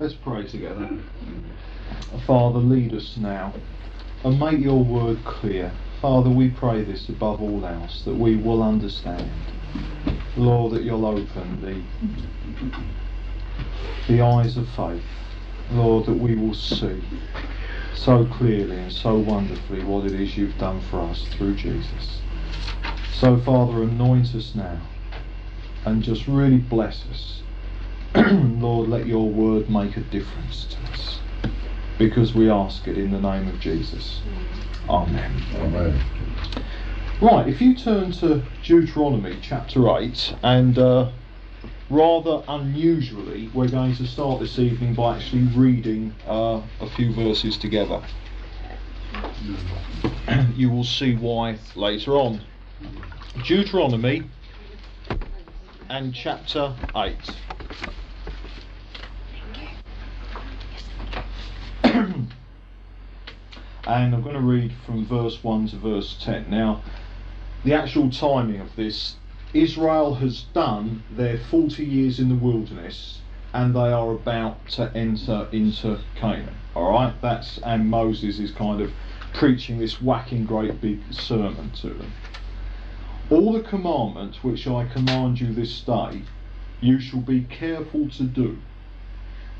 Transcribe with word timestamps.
Let's 0.00 0.14
pray 0.14 0.46
together. 0.46 0.88
Father, 2.26 2.58
lead 2.58 2.94
us 2.94 3.18
now 3.18 3.52
and 4.24 4.40
make 4.40 4.58
your 4.58 4.82
word 4.82 5.22
clear. 5.26 5.72
Father, 6.00 6.30
we 6.30 6.48
pray 6.48 6.82
this 6.84 7.10
above 7.10 7.42
all 7.42 7.66
else, 7.66 8.02
that 8.06 8.14
we 8.14 8.34
will 8.34 8.62
understand. 8.62 9.30
Lord, 10.38 10.72
that 10.72 10.84
you'll 10.84 11.04
open 11.04 11.60
the, 11.60 11.82
the 14.08 14.22
eyes 14.22 14.56
of 14.56 14.66
faith. 14.70 15.04
Lord, 15.70 16.06
that 16.06 16.14
we 16.14 16.34
will 16.34 16.54
see 16.54 17.02
so 17.94 18.24
clearly 18.24 18.78
and 18.78 18.90
so 18.90 19.18
wonderfully 19.18 19.84
what 19.84 20.06
it 20.06 20.18
is 20.18 20.34
you've 20.34 20.56
done 20.56 20.80
for 20.80 21.02
us 21.02 21.26
through 21.32 21.56
Jesus. 21.56 22.22
So, 23.12 23.36
Father, 23.36 23.82
anoint 23.82 24.34
us 24.34 24.54
now 24.54 24.80
and 25.84 26.02
just 26.02 26.26
really 26.26 26.56
bless 26.56 27.04
us. 27.10 27.42
Lord, 28.14 28.88
let 28.88 29.06
your 29.06 29.28
word 29.28 29.70
make 29.70 29.96
a 29.96 30.00
difference 30.00 30.64
to 30.66 30.92
us 30.92 31.20
because 31.98 32.34
we 32.34 32.50
ask 32.50 32.88
it 32.88 32.98
in 32.98 33.10
the 33.12 33.20
name 33.20 33.46
of 33.46 33.60
Jesus. 33.60 34.20
Amen. 34.88 35.32
Amen. 35.54 36.00
Right, 37.20 37.46
if 37.46 37.60
you 37.60 37.76
turn 37.76 38.10
to 38.12 38.42
Deuteronomy 38.64 39.38
chapter 39.42 39.88
8, 39.96 40.34
and 40.42 40.78
uh, 40.78 41.12
rather 41.90 42.42
unusually, 42.48 43.48
we're 43.54 43.68
going 43.68 43.94
to 43.96 44.06
start 44.06 44.40
this 44.40 44.58
evening 44.58 44.94
by 44.94 45.16
actually 45.16 45.42
reading 45.54 46.14
uh, 46.26 46.62
a 46.80 46.90
few 46.96 47.12
verses 47.12 47.58
together. 47.58 48.02
you 50.54 50.70
will 50.70 50.84
see 50.84 51.14
why 51.14 51.58
later 51.76 52.16
on. 52.16 52.40
Deuteronomy 53.44 54.24
and 55.88 56.14
chapter 56.14 56.74
8. 56.96 57.16
and 61.84 62.28
I'm 63.86 64.22
going 64.22 64.34
to 64.34 64.40
read 64.40 64.72
from 64.84 65.06
verse 65.06 65.42
1 65.42 65.68
to 65.68 65.76
verse 65.76 66.16
10. 66.22 66.50
Now, 66.50 66.82
the 67.64 67.74
actual 67.74 68.10
timing 68.10 68.60
of 68.60 68.76
this 68.76 69.16
Israel 69.52 70.14
has 70.14 70.42
done 70.54 71.02
their 71.10 71.38
40 71.38 71.84
years 71.84 72.20
in 72.20 72.28
the 72.28 72.34
wilderness 72.34 73.20
and 73.52 73.74
they 73.74 73.92
are 73.92 74.12
about 74.12 74.68
to 74.68 74.92
enter 74.94 75.48
into 75.52 75.98
Canaan. 76.14 76.54
Alright, 76.76 77.20
that's 77.20 77.58
and 77.58 77.90
Moses 77.90 78.38
is 78.38 78.52
kind 78.52 78.80
of 78.80 78.92
preaching 79.34 79.78
this 79.78 80.00
whacking 80.00 80.44
great 80.44 80.80
big 80.80 81.00
sermon 81.10 81.70
to 81.80 81.88
them. 81.88 82.12
All 83.28 83.52
the 83.52 83.62
commandments 83.62 84.44
which 84.44 84.66
I 84.66 84.86
command 84.86 85.40
you 85.40 85.52
this 85.52 85.80
day, 85.80 86.22
you 86.80 87.00
shall 87.00 87.20
be 87.20 87.42
careful 87.42 88.08
to 88.10 88.22
do 88.24 88.58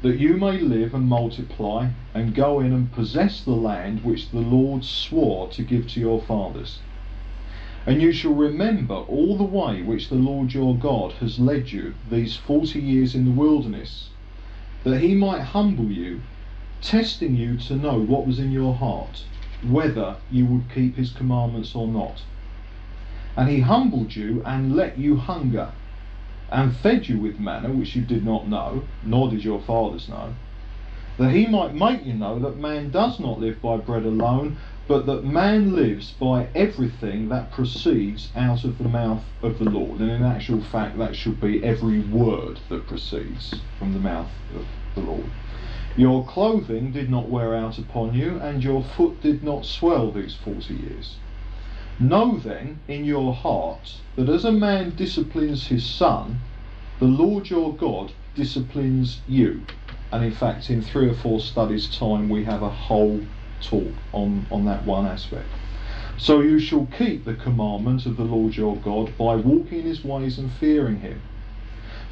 that 0.03 0.19
you 0.19 0.37
may 0.37 0.59
live 0.59 0.95
and 0.95 1.07
multiply, 1.07 1.89
and 2.15 2.35
go 2.35 2.61
in 2.61 2.73
and 2.73 2.93
possess 2.93 3.43
the 3.43 3.51
land 3.51 4.03
which 4.03 4.31
the 4.31 4.41
Lord 4.41 4.85
swore 4.85 5.49
to 5.49 5.63
give 5.63 5.89
to 5.89 6.01
your 6.01 6.23
fathers. 6.23 6.79
And 7.87 8.01
you 8.01 8.13
shall 8.13 8.35
remember 8.35 8.95
all 8.95 9.37
the 9.37 9.45
way 9.45 9.83
which 9.83 10.09
the 10.09 10.15
Lord 10.15 10.55
your 10.55 10.77
God 10.77 11.13
has 11.15 11.39
led 11.39 11.73
you 11.73 11.95
these 12.11 12.37
forty 12.37 12.81
years 12.81 13.15
in 13.15 13.25
the 13.25 13.31
wilderness, 13.31 14.09
that 14.85 15.01
he 15.01 15.15
might 15.15 15.41
humble 15.43 15.91
you, 15.91 16.21
testing 16.81 17.37
you 17.37 17.57
to 17.59 17.77
know 17.77 18.01
what 18.01 18.27
was 18.27 18.39
in 18.39 18.53
your 18.53 18.75
heart, 18.75 19.25
whether 19.63 20.17
you 20.31 20.47
would 20.47 20.73
keep 20.75 20.97
his 20.97 21.11
commandments 21.11 21.75
or 21.75 21.87
not. 21.87 22.23
And 23.37 23.49
he 23.49 23.61
humbled 23.61 24.17
you 24.17 24.43
and 24.45 24.75
let 24.75 24.99
you 24.99 25.17
hunger 25.17 25.73
and 26.51 26.77
fed 26.77 27.09
you 27.09 27.19
with 27.19 27.39
manna 27.39 27.71
which 27.71 27.95
you 27.95 28.03
did 28.03 28.25
not 28.25 28.49
know, 28.49 28.83
nor 29.03 29.31
did 29.31 29.45
your 29.45 29.61
fathers 29.61 30.09
know, 30.09 30.35
that 31.19 31.31
he 31.31 31.47
might 31.47 31.75
make 31.75 32.05
you 32.05 32.15
know 32.15 32.39
that 32.39 32.57
man 32.57 32.91
does 32.91 33.21
not 33.21 33.39
live 33.39 33.61
by 33.61 33.77
bread 33.77 34.05
alone, 34.05 34.57
but 34.89 35.07
that 35.07 35.25
man 35.25 35.77
lives 35.77 36.13
by 36.19 36.49
everything 36.55 37.29
that 37.29 37.53
proceeds 37.53 38.31
out 38.35 38.65
of 38.65 38.79
the 38.79 38.89
mouth 38.89 39.23
of 39.43 39.59
the 39.59 39.71
Lord. 39.71 40.01
And 40.01 40.11
in 40.11 40.25
actual 40.25 40.61
fact, 40.61 40.99
that 40.99 41.15
should 41.15 41.41
be 41.41 41.63
every 41.63 42.01
word 42.01 42.59
that 42.69 42.89
proceeds 42.89 43.55
from 43.79 43.93
the 43.93 44.01
mouth 44.01 44.31
of 44.57 44.67
the 44.95 45.03
Lord. 45.03 45.31
Your 45.97 46.25
clothing 46.25 46.91
did 46.91 47.11
not 47.11 47.29
wear 47.29 47.55
out 47.55 47.79
upon 47.79 48.15
you, 48.15 48.39
and 48.39 48.65
your 48.65 48.83
foot 48.83 49.21
did 49.21 49.45
not 49.45 49.65
swell 49.65 50.11
these 50.11 50.35
forty 50.35 50.75
years. 50.75 51.17
Know 52.01 52.39
then 52.39 52.81
in 52.89 53.05
your 53.05 53.35
heart 53.35 53.97
that 54.17 54.29
as 54.29 54.45
a 54.45 54.53
man 54.53 54.97
disciplines 54.97 55.67
his 55.67 55.85
son, 55.85 56.41
the 57.01 57.07
Lord 57.07 57.49
your 57.49 57.75
God 57.75 58.13
disciplines 58.35 59.23
you. 59.27 59.63
And 60.13 60.23
in 60.23 60.33
fact, 60.33 60.69
in 60.69 60.83
three 60.83 61.09
or 61.09 61.15
four 61.15 61.41
studies' 61.41 61.89
time, 61.97 62.29
we 62.29 62.45
have 62.45 62.63
a 62.63 62.69
whole 62.69 63.25
talk 63.63 63.95
on, 64.13 64.47
on 64.51 64.67
that 64.67 64.85
one 64.85 65.07
aspect. 65.07 65.49
So 66.19 66.41
you 66.41 66.59
shall 66.59 66.87
keep 66.99 67.25
the 67.25 67.35
commandment 67.35 68.05
of 68.05 68.19
the 68.19 68.25
Lord 68.25 68.55
your 68.55 68.77
God 68.77 69.17
by 69.17 69.37
walking 69.37 69.81
in 69.81 69.87
his 69.87 70.05
ways 70.05 70.39
and 70.39 70.53
fearing 70.53 71.01
him. 71.01 71.23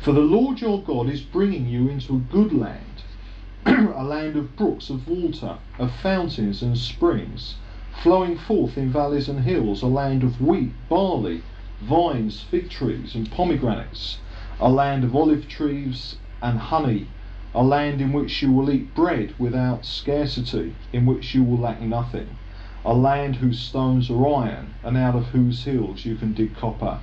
For 0.00 0.12
the 0.12 0.21
Lord 0.21 0.62
your 0.62 0.82
God 0.82 1.10
is 1.10 1.20
bringing 1.20 1.66
you 1.66 1.91
into 1.91 2.16
a 2.16 2.32
good 2.32 2.55
land, 2.55 3.03
a 3.66 4.03
land 4.03 4.37
of 4.37 4.56
brooks 4.56 4.88
of 4.88 5.06
water, 5.06 5.59
of 5.78 5.93
fountains 6.00 6.62
and 6.62 6.78
springs 6.78 7.56
flowing 8.03 8.38
forth 8.38 8.78
in 8.78 8.91
valleys 8.91 9.28
and 9.28 9.41
hills, 9.41 9.82
a 9.82 9.87
land 9.87 10.22
of 10.22 10.41
wheat, 10.41 10.72
barley, 10.88 11.43
vines, 11.82 12.41
fig 12.41 12.70
trees, 12.70 13.15
and 13.15 13.31
pomegranates, 13.31 14.19
a 14.61 14.69
land 14.69 15.05
of 15.05 15.15
olive 15.15 15.49
trees 15.49 16.17
and 16.43 16.59
honey, 16.59 17.07
a 17.55 17.63
land 17.63 18.01
in 18.01 18.13
which 18.13 18.43
you 18.43 18.53
will 18.53 18.71
eat 18.71 18.95
bread 18.95 19.33
without 19.39 19.85
scarcity, 19.85 20.75
in 20.93 21.07
which 21.07 21.35
you 21.35 21.45
will 21.45 21.59
lack 21.59 21.81
nothing, 21.81 22.29
a 22.85 22.93
land 22.93 23.37
whose 23.37 23.59
stones 23.59 24.11
are 24.11 24.27
iron, 24.27 24.75
and 24.83 24.97
out 24.97 25.15
of 25.15 25.27
whose 25.27 25.65
hills 25.65 26.05
you 26.05 26.17
can 26.17 26.35
dig 26.35 26.57
copper. 26.57 26.99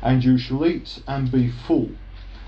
And 0.00 0.24
you 0.24 0.38
shall 0.38 0.64
eat 0.64 1.02
and 1.08 1.30
be 1.30 1.48
full, 1.48 1.90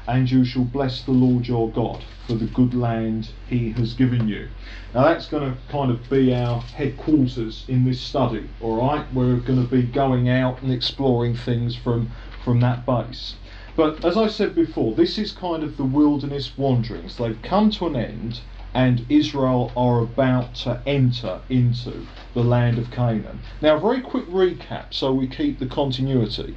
and 0.06 0.30
you 0.30 0.44
shall 0.44 0.64
bless 0.64 1.02
the 1.02 1.12
Lord 1.12 1.48
your 1.48 1.70
God 1.70 2.04
for 2.26 2.34
the 2.34 2.46
good 2.46 2.74
land 2.74 3.30
he 3.48 3.72
has 3.72 3.94
given 3.94 4.28
you. 4.28 4.48
Now 4.94 5.04
that's 5.04 5.26
going 5.26 5.52
to 5.52 5.58
kind 5.68 5.90
of 5.90 6.08
be 6.08 6.32
our 6.34 6.60
headquarters 6.60 7.64
in 7.68 7.84
this 7.84 8.00
study, 8.00 8.48
all 8.60 8.76
right? 8.76 9.06
We're 9.12 9.36
going 9.36 9.62
to 9.62 9.68
be 9.68 9.82
going 9.82 10.28
out 10.28 10.62
and 10.62 10.72
exploring 10.72 11.36
things 11.36 11.74
from, 11.76 12.10
from 12.44 12.60
that 12.60 12.86
base. 12.86 13.34
But 13.76 14.04
as 14.04 14.16
I 14.16 14.28
said 14.28 14.54
before, 14.54 14.94
this 14.94 15.18
is 15.18 15.32
kind 15.32 15.62
of 15.62 15.76
the 15.76 15.84
wilderness 15.84 16.56
wanderings. 16.56 17.16
They've 17.16 17.40
come 17.42 17.70
to 17.72 17.86
an 17.86 17.96
end, 17.96 18.40
and 18.72 19.04
Israel 19.08 19.72
are 19.76 20.00
about 20.00 20.54
to 20.56 20.80
enter 20.86 21.40
into 21.48 22.06
the 22.34 22.44
land 22.44 22.78
of 22.78 22.90
Canaan. 22.90 23.40
Now, 23.60 23.76
a 23.76 23.80
very 23.80 24.00
quick 24.00 24.26
recap 24.26 24.94
so 24.94 25.12
we 25.12 25.26
keep 25.26 25.58
the 25.58 25.66
continuity 25.66 26.56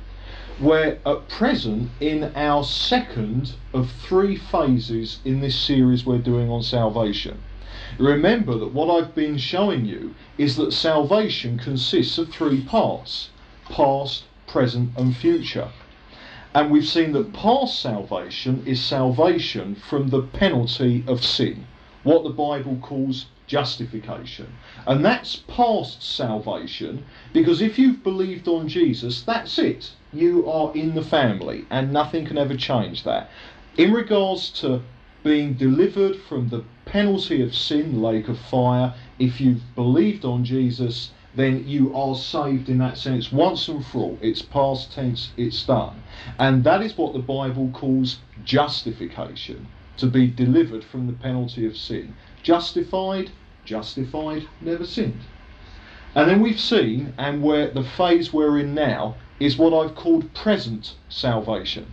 we're 0.60 0.98
at 1.06 1.28
present 1.30 1.88
in 2.00 2.32
our 2.36 2.64
second 2.64 3.54
of 3.74 3.92
three 3.92 4.36
phases 4.36 5.20
in 5.24 5.40
this 5.40 5.56
series 5.56 6.04
we're 6.04 6.18
doing 6.18 6.50
on 6.50 6.64
salvation. 6.64 7.38
Remember 8.00 8.58
that 8.58 8.74
what 8.74 8.90
I've 8.90 9.14
been 9.14 9.38
showing 9.38 9.86
you 9.86 10.16
is 10.38 10.56
that 10.56 10.74
salvation 10.74 11.60
consists 11.60 12.18
of 12.18 12.30
three 12.30 12.62
parts 12.62 13.30
past, 13.70 14.24
present, 14.48 14.98
and 14.98 15.16
future. 15.16 15.70
And 16.54 16.72
we've 16.72 16.88
seen 16.88 17.12
that 17.14 17.34
past 17.34 17.80
salvation 17.80 18.64
is 18.66 18.84
salvation 18.84 19.76
from 19.76 20.10
the 20.10 20.22
penalty 20.22 21.04
of 21.08 21.24
sin, 21.24 21.66
what 22.04 22.24
the 22.24 22.30
Bible 22.30 22.78
calls 22.82 23.28
justification. 23.48 24.48
And 24.86 25.04
that's 25.04 25.38
past 25.48 26.04
salvation 26.04 27.06
because 27.34 27.62
if 27.62 27.80
you've 27.80 28.04
believed 28.04 28.48
on 28.48 28.68
Jesus, 28.68 29.22
that's 29.22 29.58
it 29.58 29.92
you 30.14 30.50
are 30.50 30.74
in 30.74 30.96
the 30.96 31.04
family, 31.04 31.66
and 31.70 31.92
nothing 31.92 32.26
can 32.26 32.38
ever 32.38 32.56
change 32.56 33.04
that. 33.04 33.30
In 33.78 33.92
regards 33.92 34.50
to 34.62 34.82
being 35.24 35.54
delivered 35.54 36.16
from 36.16 36.50
the 36.50 36.64
penalty 36.86 37.42
of 37.42 37.54
sin, 37.54 38.02
lake 38.02 38.30
of 38.30 38.40
fire, 38.40 38.94
if 39.20 39.42
you've 39.42 39.76
believed 39.76 40.24
on 40.24 40.46
Jesus, 40.46 41.12
then 41.38 41.68
you 41.68 41.96
are 41.96 42.16
saved 42.16 42.68
in 42.68 42.80
that 42.80 42.98
sense 42.98 43.32
once 43.32 43.68
and 43.68 43.86
for 43.86 44.00
all. 44.00 44.18
It's 44.22 44.42
past 44.42 44.92
tense, 44.92 45.30
it's 45.38 45.64
done. 45.64 46.02
And 46.40 46.64
that 46.64 46.82
is 46.82 46.98
what 46.98 47.14
the 47.14 47.20
Bible 47.20 47.70
calls 47.74 48.18
justification 48.44 49.68
to 49.98 50.08
be 50.08 50.28
delivered 50.28 50.84
from 50.84 51.08
the 51.08 51.14
penalty 51.14 51.66
of 51.66 51.78
sin. 51.78 52.16
Justified, 52.44 53.32
justified, 53.66 54.48
never 54.62 54.86
sinned. 54.86 55.22
And 56.16 56.28
then 56.28 56.42
we've 56.42 56.60
seen, 56.60 57.14
and 57.18 57.44
where 57.44 57.70
the 57.70 57.84
phase 57.84 58.34
we're 58.34 58.58
in 58.58 58.74
now 58.74 59.16
is 59.40 59.58
what 59.58 59.74
I've 59.74 59.96
called 59.96 60.34
present 60.34 60.96
salvation. 61.10 61.86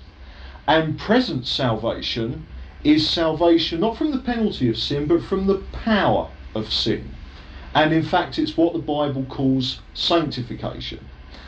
And 0.66 0.98
present 0.98 1.46
salvation 1.46 2.46
is 2.82 3.08
salvation 3.08 3.80
not 3.80 3.98
from 3.98 4.12
the 4.12 4.18
penalty 4.18 4.70
of 4.70 4.78
sin, 4.78 5.06
but 5.06 5.22
from 5.22 5.46
the 5.46 5.58
power 5.72 6.30
of 6.54 6.72
sin. 6.72 7.10
And 7.74 7.92
in 7.92 8.04
fact, 8.04 8.38
it's 8.38 8.56
what 8.56 8.72
the 8.72 8.78
Bible 8.78 9.24
calls 9.24 9.80
sanctification. 9.94 11.04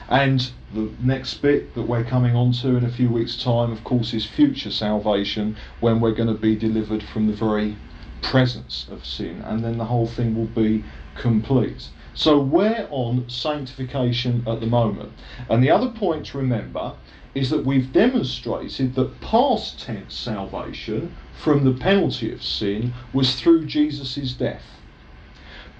And 0.08 0.50
the 0.72 0.90
next 1.00 1.34
bit 1.34 1.74
that 1.74 1.82
we're 1.82 2.04
coming 2.04 2.36
on 2.36 2.52
to 2.52 2.76
in 2.76 2.84
a 2.84 2.90
few 2.90 3.08
weeks' 3.08 3.42
time, 3.42 3.72
of 3.72 3.84
course, 3.84 4.12
is 4.14 4.24
future 4.24 4.70
salvation 4.70 5.56
when 5.80 6.00
we're 6.00 6.14
going 6.14 6.28
to 6.28 6.40
be 6.40 6.54
delivered 6.54 7.02
from 7.02 7.26
the 7.26 7.32
very 7.32 7.76
presence 8.22 8.86
of 8.90 9.04
sin, 9.04 9.40
and 9.42 9.64
then 9.64 9.78
the 9.78 9.84
whole 9.84 10.06
thing 10.06 10.34
will 10.34 10.46
be 10.46 10.84
complete. 11.16 11.88
So 12.14 12.38
we're 12.40 12.88
on 12.90 13.28
sanctification 13.28 14.42
at 14.46 14.60
the 14.60 14.66
moment. 14.66 15.12
And 15.48 15.62
the 15.62 15.70
other 15.70 15.88
point 15.88 16.26
to 16.26 16.38
remember 16.38 16.94
is 17.34 17.50
that 17.50 17.64
we've 17.64 17.92
demonstrated 17.92 18.94
that 18.94 19.20
past 19.20 19.80
tense 19.80 20.14
salvation 20.14 21.14
from 21.36 21.64
the 21.64 21.78
penalty 21.78 22.32
of 22.32 22.42
sin 22.42 22.94
was 23.12 23.38
through 23.38 23.66
Jesus' 23.66 24.32
death. 24.32 24.75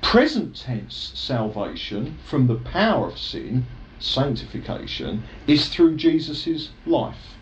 Present 0.03 0.57
tense 0.57 1.13
salvation 1.15 2.19
from 2.25 2.47
the 2.47 2.55
power 2.57 3.09
of 3.09 3.19
sin, 3.19 3.67
sanctification, 3.99 5.25
is 5.47 5.69
through 5.69 5.97
Jesus' 5.97 6.71
life 6.87 7.37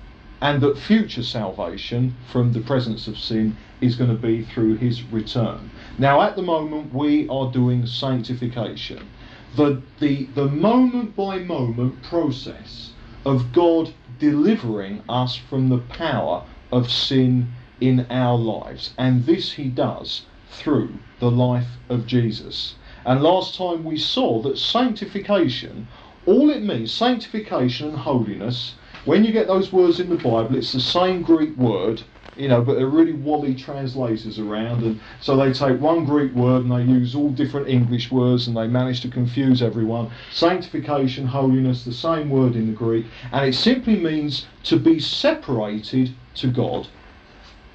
and 0.45 0.61
that 0.61 0.77
future 0.77 1.23
salvation 1.23 2.15
from 2.31 2.53
the 2.53 2.61
presence 2.61 3.09
of 3.09 3.19
sin 3.19 3.57
is 3.81 3.97
going 3.97 4.11
to 4.11 4.17
be 4.17 4.43
through 4.43 4.77
his 4.77 5.03
return. 5.05 5.71
Now, 5.97 6.21
at 6.21 6.37
the 6.37 6.43
moment, 6.43 6.93
we 6.93 7.27
are 7.29 7.51
doing 7.51 7.87
sanctification. 7.87 9.09
The, 9.57 9.81
the, 10.01 10.25
the 10.35 10.49
moment 10.49 11.17
by 11.17 11.39
moment 11.39 12.03
process 12.03 12.93
of 13.25 13.53
God 13.53 13.95
delivering 14.19 15.03
us 15.09 15.35
from 15.35 15.71
the 15.71 15.79
power 15.79 16.45
of 16.71 16.91
sin 16.91 17.53
in 17.81 18.07
our 18.11 18.37
lives. 18.37 18.93
And 18.99 19.25
this 19.25 19.53
he 19.53 19.69
does 19.69 20.27
through 20.55 20.99
the 21.21 21.31
life 21.31 21.69
of 21.89 22.07
Jesus. 22.07 22.75
And 23.05 23.23
last 23.23 23.57
time 23.57 23.85
we 23.85 23.99
saw 23.99 24.41
that 24.43 24.59
sanctification, 24.59 25.87
all 26.27 26.51
it 26.51 26.63
means, 26.63 26.93
sanctification 26.93 27.89
and 27.89 27.99
holiness, 27.99 28.75
when 29.05 29.25
you 29.25 29.33
get 29.33 29.47
those 29.47 29.73
words 29.73 30.01
in 30.01 30.09
the 30.09 30.17
Bible, 30.17 30.57
it's 30.57 30.73
the 30.73 30.81
same 30.81 31.21
Greek 31.23 31.55
word, 31.59 32.03
you 32.37 32.49
know, 32.49 32.63
but 32.63 32.75
they're 32.75 32.87
really 32.87 33.13
wally 33.13 33.55
translators 33.55 34.39
around, 34.39 34.83
and 34.83 34.99
so 35.21 35.37
they 35.37 35.53
take 35.53 35.79
one 35.81 36.07
Greek 36.07 36.33
word 36.33 36.65
and 36.65 36.73
they 36.73 36.83
use 36.83 37.15
all 37.15 37.31
different 37.31 37.69
English 37.69 38.11
words, 38.11 38.49
and 38.49 38.57
they 38.57 38.67
manage 38.67 39.03
to 39.03 39.09
confuse 39.09 39.61
everyone. 39.61 40.11
Sanctification, 40.33 41.27
holiness, 41.27 41.85
the 41.85 41.93
same 41.93 42.31
word 42.31 42.57
in 42.57 42.67
the 42.67 42.73
Greek, 42.73 43.05
and 43.33 43.47
it 43.47 43.55
simply 43.55 43.97
means 43.97 44.47
to 44.65 44.79
be 44.79 44.99
separated 44.99 46.15
to 46.37 46.49
God, 46.49 46.89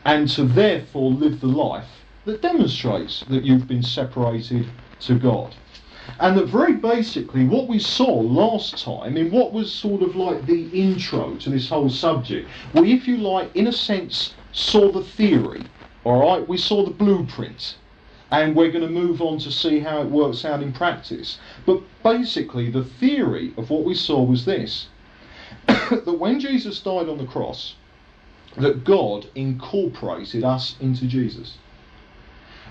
and 0.03 0.27
to 0.29 0.45
therefore 0.45 1.11
live 1.11 1.39
the 1.39 1.47
life 1.47 1.98
that 2.25 2.41
demonstrates 2.41 3.23
that 3.29 3.43
you've 3.43 3.67
been 3.67 3.83
separated 3.83 4.65
to 4.99 5.15
God. 5.15 5.55
And 6.19 6.37
that 6.37 6.47
very 6.47 6.73
basically, 6.73 7.45
what 7.45 7.67
we 7.67 7.79
saw 7.79 8.11
last 8.11 8.83
time, 8.83 9.15
in 9.15 9.31
what 9.31 9.53
was 9.53 9.71
sort 9.71 10.01
of 10.01 10.15
like 10.15 10.45
the 10.45 10.67
intro 10.69 11.35
to 11.35 11.49
this 11.49 11.69
whole 11.69 11.89
subject, 11.89 12.49
we, 12.73 12.93
if 12.93 13.07
you 13.07 13.17
like, 13.17 13.55
in 13.55 13.67
a 13.67 13.71
sense, 13.71 14.33
saw 14.51 14.91
the 14.91 15.03
theory. 15.03 15.69
All 16.03 16.19
right, 16.19 16.47
we 16.47 16.57
saw 16.57 16.83
the 16.83 16.91
blueprint, 16.91 17.77
and 18.31 18.55
we're 18.55 18.71
going 18.71 18.85
to 18.85 18.89
move 18.89 19.21
on 19.21 19.37
to 19.39 19.51
see 19.51 19.79
how 19.79 20.01
it 20.01 20.07
works 20.09 20.43
out 20.45 20.63
in 20.63 20.73
practice. 20.73 21.39
But 21.65 21.81
basically, 22.03 22.69
the 22.69 22.83
theory 22.83 23.53
of 23.57 23.69
what 23.69 23.83
we 23.83 23.93
saw 23.93 24.23
was 24.23 24.45
this 24.45 24.87
that 25.67 26.17
when 26.19 26.39
Jesus 26.39 26.81
died 26.81 27.07
on 27.07 27.17
the 27.17 27.25
cross, 27.25 27.75
that 28.57 28.83
God 28.83 29.27
incorporated 29.35 30.43
us 30.43 30.75
into 30.79 31.05
Jesus. 31.05 31.57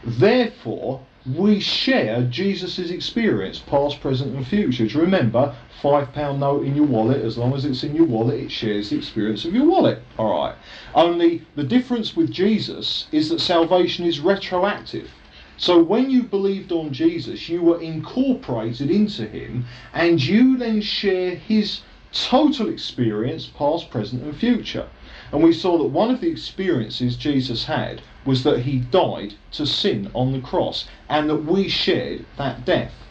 Therefore, 0.05 1.01
we 1.27 1.61
share 1.61 2.23
Jesus' 2.23 2.91
experience, 2.91 3.59
past, 3.59 4.01
present, 4.01 4.35
and 4.35 4.47
future. 4.47 4.89
To 4.89 4.99
remember, 4.99 5.55
five 5.83 6.13
pound 6.13 6.41
note 6.41 6.65
in 6.65 6.75
your 6.75 6.87
wallet, 6.87 7.23
as 7.25 7.37
long 7.37 7.55
as 7.55 7.65
it's 7.65 7.83
in 7.83 7.95
your 7.95 8.07
wallet, 8.07 8.41
it 8.41 8.51
shares 8.51 8.91
the 8.91 8.97
experience 8.97 9.45
of 9.45 9.55
your 9.55 9.67
wallet. 9.67 10.03
All 10.19 10.31
right. 10.31 10.55
Only 10.95 11.43
the 11.55 11.65
difference 11.65 12.17
with 12.17 12.31
Jesus 12.31 13.09
is 13.13 13.29
that 13.29 13.41
salvation 13.41 14.07
is 14.07 14.21
retroactive. 14.21 15.11
So 15.59 15.83
when 15.83 16.09
you 16.09 16.23
believed 16.23 16.71
on 16.71 16.93
Jesus, 16.93 17.49
you 17.49 17.63
were 17.63 17.81
incorporated 17.81 18.91
into 18.91 19.27
him, 19.27 19.67
and 19.93 20.23
you 20.23 20.57
then 20.57 20.81
share 20.81 21.35
his 21.35 21.81
total 22.13 22.69
experience, 22.69 23.47
past, 23.47 23.91
present, 23.91 24.23
and 24.23 24.37
future. 24.37 24.89
And 25.33 25.43
we 25.43 25.53
saw 25.53 25.77
that 25.79 25.85
one 25.85 26.11
of 26.11 26.21
the 26.21 26.31
experiences 26.31 27.17
Jesus 27.17 27.65
had 27.65 28.01
was 28.29 28.45
that 28.45 28.61
he 28.61 28.79
died 28.79 29.33
to 29.51 29.65
sin 29.67 30.11
on 30.13 30.33
the 30.33 30.41
cross 30.41 30.87
and 31.09 31.31
that 31.31 31.45
we 31.47 31.67
shared 31.67 32.27
that 32.37 32.63
death. 32.63 33.09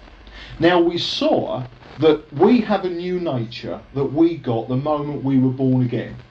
Now 0.60 0.80
we 0.80 1.00
saw 1.00 1.66
that 1.98 2.32
we 2.32 2.62
have 2.62 2.86
a 2.86 2.90
new 2.92 3.20
nature 3.20 3.82
that 3.96 4.14
we 4.14 4.38
got 4.38 4.70
the 4.70 4.78
moment 4.78 5.24
we 5.24 5.40
were 5.40 5.50
born 5.50 5.84
again. 5.84 6.22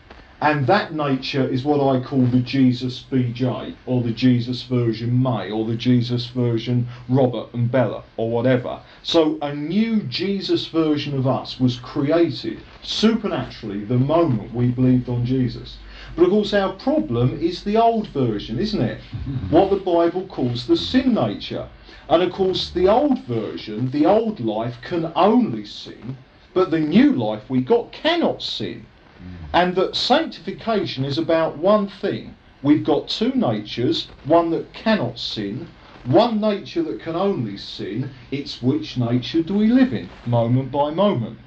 And 0.40 0.68
that 0.68 0.94
nature 0.94 1.48
is 1.48 1.64
what 1.64 1.80
I 1.80 2.00
call 2.00 2.28
the 2.28 2.38
Jesus 2.38 3.02
BJ, 3.02 3.74
or 3.86 4.04
the 4.04 4.12
Jesus 4.12 4.62
version 4.62 5.20
May, 5.20 5.50
or 5.50 5.66
the 5.66 5.74
Jesus 5.74 6.26
version 6.26 6.88
Robert 7.08 7.54
and 7.54 7.68
Bella, 7.68 8.04
or 8.16 8.30
whatever. 8.30 8.82
So 9.02 9.38
a 9.42 9.52
new 9.52 10.04
Jesus 10.04 10.68
version 10.68 11.18
of 11.18 11.26
us 11.26 11.58
was 11.58 11.80
created 11.80 12.64
supernaturally 12.82 13.84
the 13.84 13.98
moment 13.98 14.54
we 14.54 14.70
believed 14.70 15.08
on 15.08 15.24
Jesus. 15.24 15.78
But 16.16 16.24
of 16.24 16.30
course, 16.30 16.54
our 16.54 16.72
problem 16.72 17.38
is 17.40 17.62
the 17.62 17.76
old 17.76 18.08
version, 18.08 18.58
isn't 18.58 18.80
it? 18.80 19.00
What 19.50 19.68
the 19.68 19.76
Bible 19.76 20.26
calls 20.26 20.66
the 20.66 20.76
sin 20.76 21.12
nature. 21.12 21.68
And 22.08 22.22
of 22.22 22.32
course, 22.32 22.70
the 22.70 22.88
old 22.88 23.18
version, 23.24 23.90
the 23.90 24.06
old 24.06 24.40
life, 24.40 24.78
can 24.80 25.12
only 25.14 25.66
sin, 25.66 26.16
but 26.54 26.70
the 26.70 26.80
new 26.80 27.12
life 27.12 27.50
we 27.50 27.60
got 27.60 27.92
cannot 27.92 28.42
sin. 28.42 28.86
Mm. 29.18 29.48
And 29.52 29.74
that 29.74 29.94
sanctification 29.94 31.04
is 31.04 31.18
about 31.18 31.58
one 31.58 31.86
thing. 31.86 32.34
We've 32.62 32.84
got 32.84 33.08
two 33.08 33.32
natures, 33.34 34.08
one 34.24 34.50
that 34.50 34.72
cannot 34.72 35.18
sin, 35.18 35.68
one 36.06 36.40
nature 36.40 36.82
that 36.84 37.00
can 37.00 37.14
only 37.14 37.58
sin. 37.58 38.10
It's 38.30 38.62
which 38.62 38.96
nature 38.96 39.42
do 39.42 39.54
we 39.54 39.66
live 39.66 39.92
in, 39.92 40.08
moment 40.24 40.72
by 40.72 40.92
moment. 40.92 41.38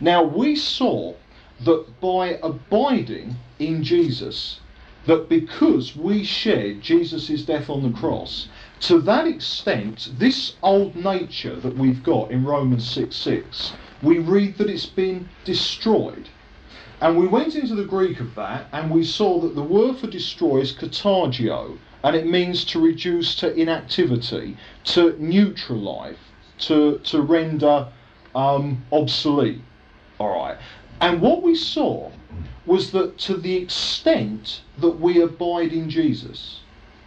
Now, 0.00 0.24
we 0.24 0.56
saw 0.56 1.14
that 1.64 2.00
by 2.00 2.38
abiding 2.42 3.36
in 3.58 3.82
Jesus, 3.82 4.60
that 5.06 5.28
because 5.28 5.96
we 5.96 6.24
shared 6.24 6.80
Jesus' 6.80 7.42
death 7.44 7.68
on 7.68 7.82
the 7.82 7.98
cross, 7.98 8.48
to 8.80 9.00
that 9.02 9.26
extent, 9.26 10.10
this 10.18 10.56
old 10.62 10.96
nature 10.96 11.56
that 11.56 11.76
we've 11.76 12.02
got 12.02 12.30
in 12.30 12.44
Romans 12.44 12.88
6 12.90 13.14
6, 13.14 13.72
we 14.02 14.18
read 14.18 14.56
that 14.56 14.70
it's 14.70 14.86
been 14.86 15.28
destroyed. 15.44 16.28
And 17.02 17.18
we 17.18 17.26
went 17.26 17.54
into 17.56 17.74
the 17.74 17.84
Greek 17.84 18.20
of 18.20 18.34
that 18.34 18.66
and 18.72 18.90
we 18.90 19.04
saw 19.04 19.40
that 19.40 19.54
the 19.54 19.62
word 19.62 19.96
for 19.96 20.06
destroy 20.06 20.58
is 20.58 20.72
katargio, 20.72 21.78
and 22.02 22.16
it 22.16 22.26
means 22.26 22.64
to 22.66 22.80
reduce 22.80 23.34
to 23.36 23.54
inactivity, 23.54 24.56
to 24.84 25.16
neutralize, 25.18 26.16
to, 26.58 26.98
to 27.04 27.20
render 27.20 27.88
um, 28.34 28.84
obsolete. 28.92 29.60
All 30.18 30.28
right. 30.28 30.58
And 31.00 31.20
what 31.20 31.42
we 31.42 31.54
saw 31.54 32.10
was 32.66 32.90
that 32.92 33.18
to 33.18 33.36
the 33.36 33.56
extent 33.56 34.60
that 34.78 35.00
we 35.00 35.20
abide 35.22 35.72
in 35.72 35.88
Jesus, 35.88 36.60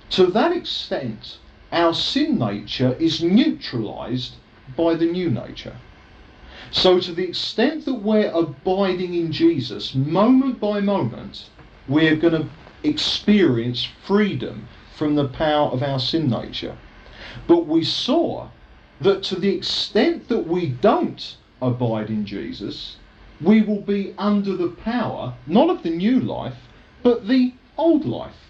to 0.10 0.28
that 0.28 0.52
extent, 0.52 1.38
our 1.72 1.94
sin 1.94 2.38
nature 2.38 2.94
is 3.00 3.24
neutralized 3.24 4.34
by 4.76 4.96
the 4.96 5.06
new 5.06 5.30
nature. 5.30 5.76
So, 6.72 7.00
to 7.00 7.12
the 7.12 7.24
extent 7.24 7.86
that 7.86 8.02
we're 8.02 8.32
abiding 8.32 9.14
in 9.14 9.32
Jesus, 9.32 9.94
moment 9.94 10.60
by 10.60 10.80
moment, 10.80 11.50
we're 11.88 12.16
going 12.16 12.34
to 12.34 12.50
experience 12.84 13.88
freedom 14.06 14.68
from 14.96 15.16
the 15.16 15.28
power 15.28 15.70
of 15.70 15.84
our 15.84 16.00
sin 16.00 16.30
nature. 16.30 16.78
But 17.48 17.68
we 17.68 17.84
saw 17.84 18.50
that 19.02 19.24
to 19.24 19.36
the 19.36 19.56
extent 19.56 20.28
that 20.30 20.48
we 20.48 20.68
don't 20.68 21.38
abide 21.62 22.10
in 22.10 22.26
Jesus, 22.26 22.98
we 23.44 23.62
will 23.62 23.82
be 23.82 24.14
under 24.18 24.56
the 24.56 24.70
power, 24.70 25.34
not 25.48 25.70
of 25.70 25.84
the 25.84 25.90
new 25.90 26.20
life, 26.20 26.58
but 27.02 27.28
the 27.28 27.54
old 27.78 28.06
life. 28.06 28.50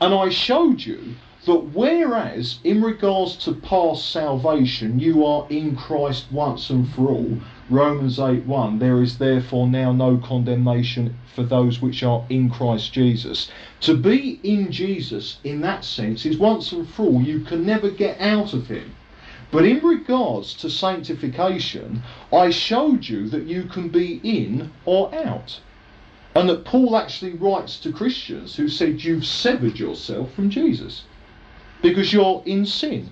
And 0.00 0.14
I 0.14 0.28
showed 0.30 0.84
you 0.84 1.14
that 1.44 1.74
whereas 1.74 2.60
in 2.62 2.82
regards 2.82 3.36
to 3.36 3.52
past 3.52 4.10
salvation 4.10 5.00
you 5.00 5.24
are 5.24 5.46
in 5.50 5.74
Christ 5.74 6.26
once 6.30 6.70
and 6.70 6.88
for 6.88 7.08
all, 7.08 7.38
Romans 7.68 8.20
8 8.20 8.46
1, 8.46 8.78
there 8.78 9.02
is 9.02 9.18
therefore 9.18 9.66
now 9.66 9.92
no 9.92 10.18
condemnation 10.18 11.16
for 11.34 11.42
those 11.42 11.82
which 11.82 12.02
are 12.02 12.24
in 12.28 12.48
Christ 12.50 12.92
Jesus. 12.92 13.50
To 13.80 13.96
be 13.96 14.38
in 14.42 14.70
Jesus 14.70 15.38
in 15.42 15.60
that 15.62 15.84
sense 15.84 16.24
is 16.24 16.36
once 16.38 16.70
and 16.70 16.88
for 16.88 17.06
all, 17.06 17.22
you 17.22 17.40
can 17.40 17.66
never 17.66 17.90
get 17.90 18.20
out 18.20 18.54
of 18.54 18.68
him. 18.68 18.94
But 19.52 19.66
in 19.66 19.86
regards 19.86 20.54
to 20.54 20.70
sanctification, 20.70 22.02
I 22.32 22.48
showed 22.48 23.06
you 23.06 23.28
that 23.28 23.46
you 23.46 23.64
can 23.64 23.90
be 23.90 24.18
in 24.24 24.72
or 24.86 25.14
out. 25.14 25.60
And 26.34 26.48
that 26.48 26.64
Paul 26.64 26.96
actually 26.96 27.34
writes 27.34 27.78
to 27.80 27.92
Christians 27.92 28.56
who 28.56 28.66
said 28.66 29.04
you've 29.04 29.26
severed 29.26 29.78
yourself 29.78 30.32
from 30.32 30.48
Jesus 30.48 31.04
because 31.82 32.14
you're 32.14 32.42
in 32.46 32.64
sin. 32.64 33.10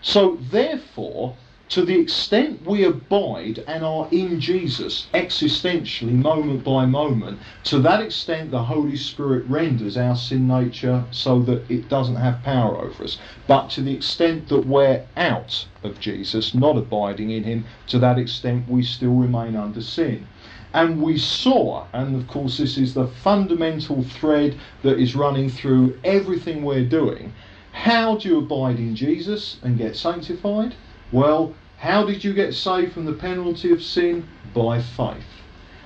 So, 0.00 0.38
therefore, 0.50 1.36
to 1.68 1.84
the 1.84 1.98
extent 1.98 2.64
we 2.64 2.84
abide 2.84 3.58
and 3.66 3.84
are 3.84 4.06
in 4.12 4.38
Jesus 4.38 5.08
existentially, 5.12 6.12
moment 6.12 6.62
by 6.62 6.86
moment, 6.86 7.40
to 7.64 7.80
that 7.80 8.00
extent 8.00 8.52
the 8.52 8.62
Holy 8.62 8.96
Spirit 8.96 9.44
renders 9.46 9.96
our 9.96 10.14
sin 10.14 10.46
nature 10.46 11.04
so 11.10 11.42
that 11.42 11.68
it 11.68 11.88
doesn't 11.88 12.14
have 12.14 12.42
power 12.44 12.78
over 12.78 13.02
us. 13.02 13.18
But 13.48 13.68
to 13.70 13.80
the 13.80 13.94
extent 13.94 14.48
that 14.48 14.64
we're 14.64 15.04
out 15.16 15.66
of 15.82 15.98
Jesus, 15.98 16.54
not 16.54 16.76
abiding 16.76 17.30
in 17.30 17.42
Him, 17.42 17.64
to 17.88 17.98
that 17.98 18.18
extent 18.18 18.68
we 18.68 18.84
still 18.84 19.14
remain 19.14 19.56
under 19.56 19.82
sin. 19.82 20.28
And 20.72 21.02
we 21.02 21.18
saw, 21.18 21.86
and 21.92 22.14
of 22.14 22.28
course, 22.28 22.58
this 22.58 22.78
is 22.78 22.94
the 22.94 23.08
fundamental 23.08 24.04
thread 24.04 24.56
that 24.82 25.00
is 25.00 25.16
running 25.16 25.50
through 25.50 25.98
everything 26.04 26.62
we're 26.62 26.84
doing. 26.84 27.32
How 27.72 28.16
do 28.16 28.28
you 28.28 28.38
abide 28.38 28.78
in 28.78 28.94
Jesus 28.94 29.58
and 29.62 29.76
get 29.76 29.96
sanctified? 29.96 30.74
Well, 31.12 31.54
how 31.78 32.04
did 32.04 32.24
you 32.24 32.32
get 32.32 32.54
saved 32.54 32.92
from 32.92 33.04
the 33.04 33.12
penalty 33.12 33.72
of 33.72 33.82
sin? 33.82 34.28
By 34.54 34.80
faith. 34.80 35.24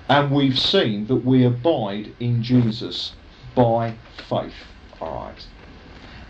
And 0.09 0.31
we've 0.31 0.59
seen 0.59 1.07
that 1.07 1.25
we 1.25 1.45
abide 1.45 2.13
in 2.19 2.43
Jesus 2.43 3.13
by 3.55 3.95
faith. 4.29 4.55
Alright. 5.01 5.47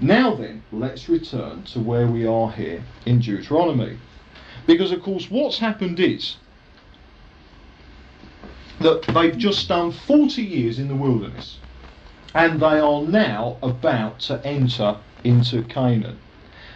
Now 0.00 0.34
then, 0.34 0.62
let's 0.72 1.08
return 1.08 1.62
to 1.64 1.80
where 1.80 2.06
we 2.06 2.26
are 2.26 2.50
here 2.50 2.82
in 3.06 3.20
Deuteronomy. 3.20 3.98
Because, 4.66 4.92
of 4.92 5.02
course, 5.02 5.30
what's 5.30 5.58
happened 5.58 6.00
is 6.00 6.36
that 8.80 9.02
they've 9.02 9.36
just 9.36 9.68
done 9.68 9.92
40 9.92 10.42
years 10.42 10.78
in 10.78 10.88
the 10.88 10.94
wilderness 10.94 11.58
and 12.34 12.60
they 12.60 12.78
are 12.78 13.02
now 13.02 13.56
about 13.62 14.20
to 14.20 14.44
enter 14.46 14.96
into 15.24 15.62
Canaan. 15.64 16.18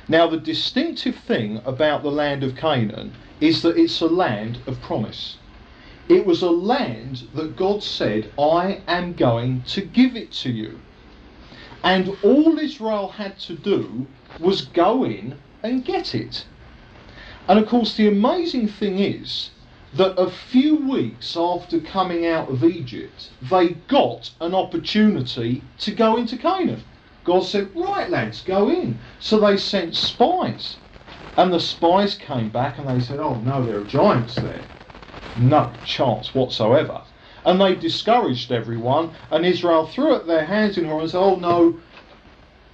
Now, 0.09 0.27
the 0.27 0.37
distinctive 0.37 1.17
thing 1.17 1.63
about 1.65 2.03
the 2.03 2.11
land 2.11 2.45
of 2.45 2.57
Canaan 2.57 3.13
is 3.41 3.63
that 3.63 3.79
it's 3.79 4.01
a 4.03 4.07
land 4.07 4.59
of 4.67 4.81
promise. 4.83 5.39
It 6.09 6.27
was 6.27 6.43
a 6.43 6.51
land 6.51 7.29
that 7.35 7.57
God 7.57 7.83
said, 7.83 8.31
I 8.39 8.83
am 8.87 9.15
going 9.15 9.63
to 9.63 9.81
give 9.81 10.15
it 10.15 10.31
to 10.33 10.51
you. 10.51 10.79
And 11.83 12.17
all 12.23 12.59
Israel 12.59 13.09
had 13.09 13.39
to 13.41 13.55
do 13.55 14.07
was 14.39 14.63
go 14.63 15.05
in 15.05 15.37
and 15.63 15.85
get 15.85 16.15
it. 16.15 16.45
And 17.49 17.59
of 17.59 17.67
course, 17.67 17.95
the 17.95 18.09
amazing 18.09 18.69
thing 18.69 18.99
is 18.99 19.51
that 19.95 20.19
a 20.21 20.31
few 20.31 20.77
weeks 20.77 21.37
after 21.37 21.81
coming 21.81 22.27
out 22.27 22.51
of 22.51 22.65
Egypt, 22.65 23.31
they 23.41 23.69
got 23.69 24.31
an 24.41 24.55
opportunity 24.55 25.63
to 25.79 25.93
go 25.93 26.17
into 26.17 26.37
Canaan. 26.37 26.83
God 27.25 27.41
said, 27.45 27.71
Right, 27.75 28.11
lads, 28.11 28.43
go 28.43 28.71
in. 28.71 29.01
So 29.19 29.41
they 29.41 29.57
sent 29.57 29.97
spies. 29.97 30.79
And 31.37 31.53
the 31.53 31.61
spies 31.61 32.17
came 32.17 32.51
back 32.51 32.79
and 32.79 32.89
they 32.89 33.01
said, 33.01 33.21
Oh, 33.21 33.41
no, 33.41 33.65
there 33.67 33.81
are 33.81 33.85
giants 33.85 34.37
there. 34.37 34.67
No 35.35 35.79
chance 35.83 36.35
whatsoever. 36.35 37.03
And 37.45 37.61
they 37.61 37.75
discouraged 37.75 38.53
everyone, 38.53 39.17
and 39.31 39.47
Israel 39.47 39.87
threw 39.87 40.15
up 40.15 40.27
their 40.27 40.47
hands 40.47 40.79
in 40.79 40.87
horror 40.87 41.03
and 41.03 41.11
said, 41.11 41.21
Oh, 41.21 41.37
no, 41.37 41.81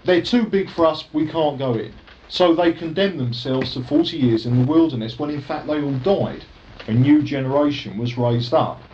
they're 0.04 0.22
too 0.22 0.46
big 0.46 0.70
for 0.70 0.86
us, 0.86 1.08
we 1.12 1.26
can't 1.26 1.58
go 1.58 1.74
in. 1.74 2.00
So 2.28 2.54
they 2.54 2.72
condemned 2.72 3.20
themselves 3.20 3.74
to 3.74 3.82
40 3.82 4.18
years 4.18 4.46
in 4.46 4.56
the 4.56 4.62
wilderness 4.62 5.18
when 5.18 5.30
in 5.30 5.42
fact 5.42 5.68
they 5.68 5.82
all 5.82 5.98
died. 5.98 6.46
A 6.88 6.92
new 6.92 7.22
generation 7.22 7.98
was 7.98 8.18
raised 8.18 8.54
up. 8.54 8.89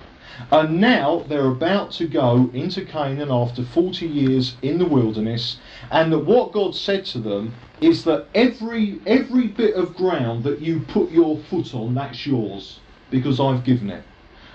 And 0.51 0.81
now 0.81 1.25
they're 1.29 1.47
about 1.47 1.93
to 1.93 2.07
go 2.07 2.51
into 2.53 2.85
Canaan 2.85 3.31
after 3.31 3.63
40 3.63 4.07
years 4.07 4.57
in 4.61 4.79
the 4.79 4.85
wilderness, 4.85 5.59
and 5.91 6.13
that 6.13 6.27
what 6.27 6.53
God 6.53 6.75
said 6.75 7.05
to 7.07 7.19
them 7.19 7.55
is 7.81 8.05
that 8.05 8.27
every 8.35 8.99
every 9.07 9.47
bit 9.47 9.75
of 9.75 9.97
ground 9.97 10.45
that 10.45 10.61
you 10.61 10.81
put 10.81 11.11
your 11.11 11.37
foot 11.37 11.75
on, 11.75 11.95
that's 11.95 12.27
yours, 12.27 12.81
because 13.11 13.39
I've 13.39 13.65
given 13.65 13.91
it. 13.91 14.03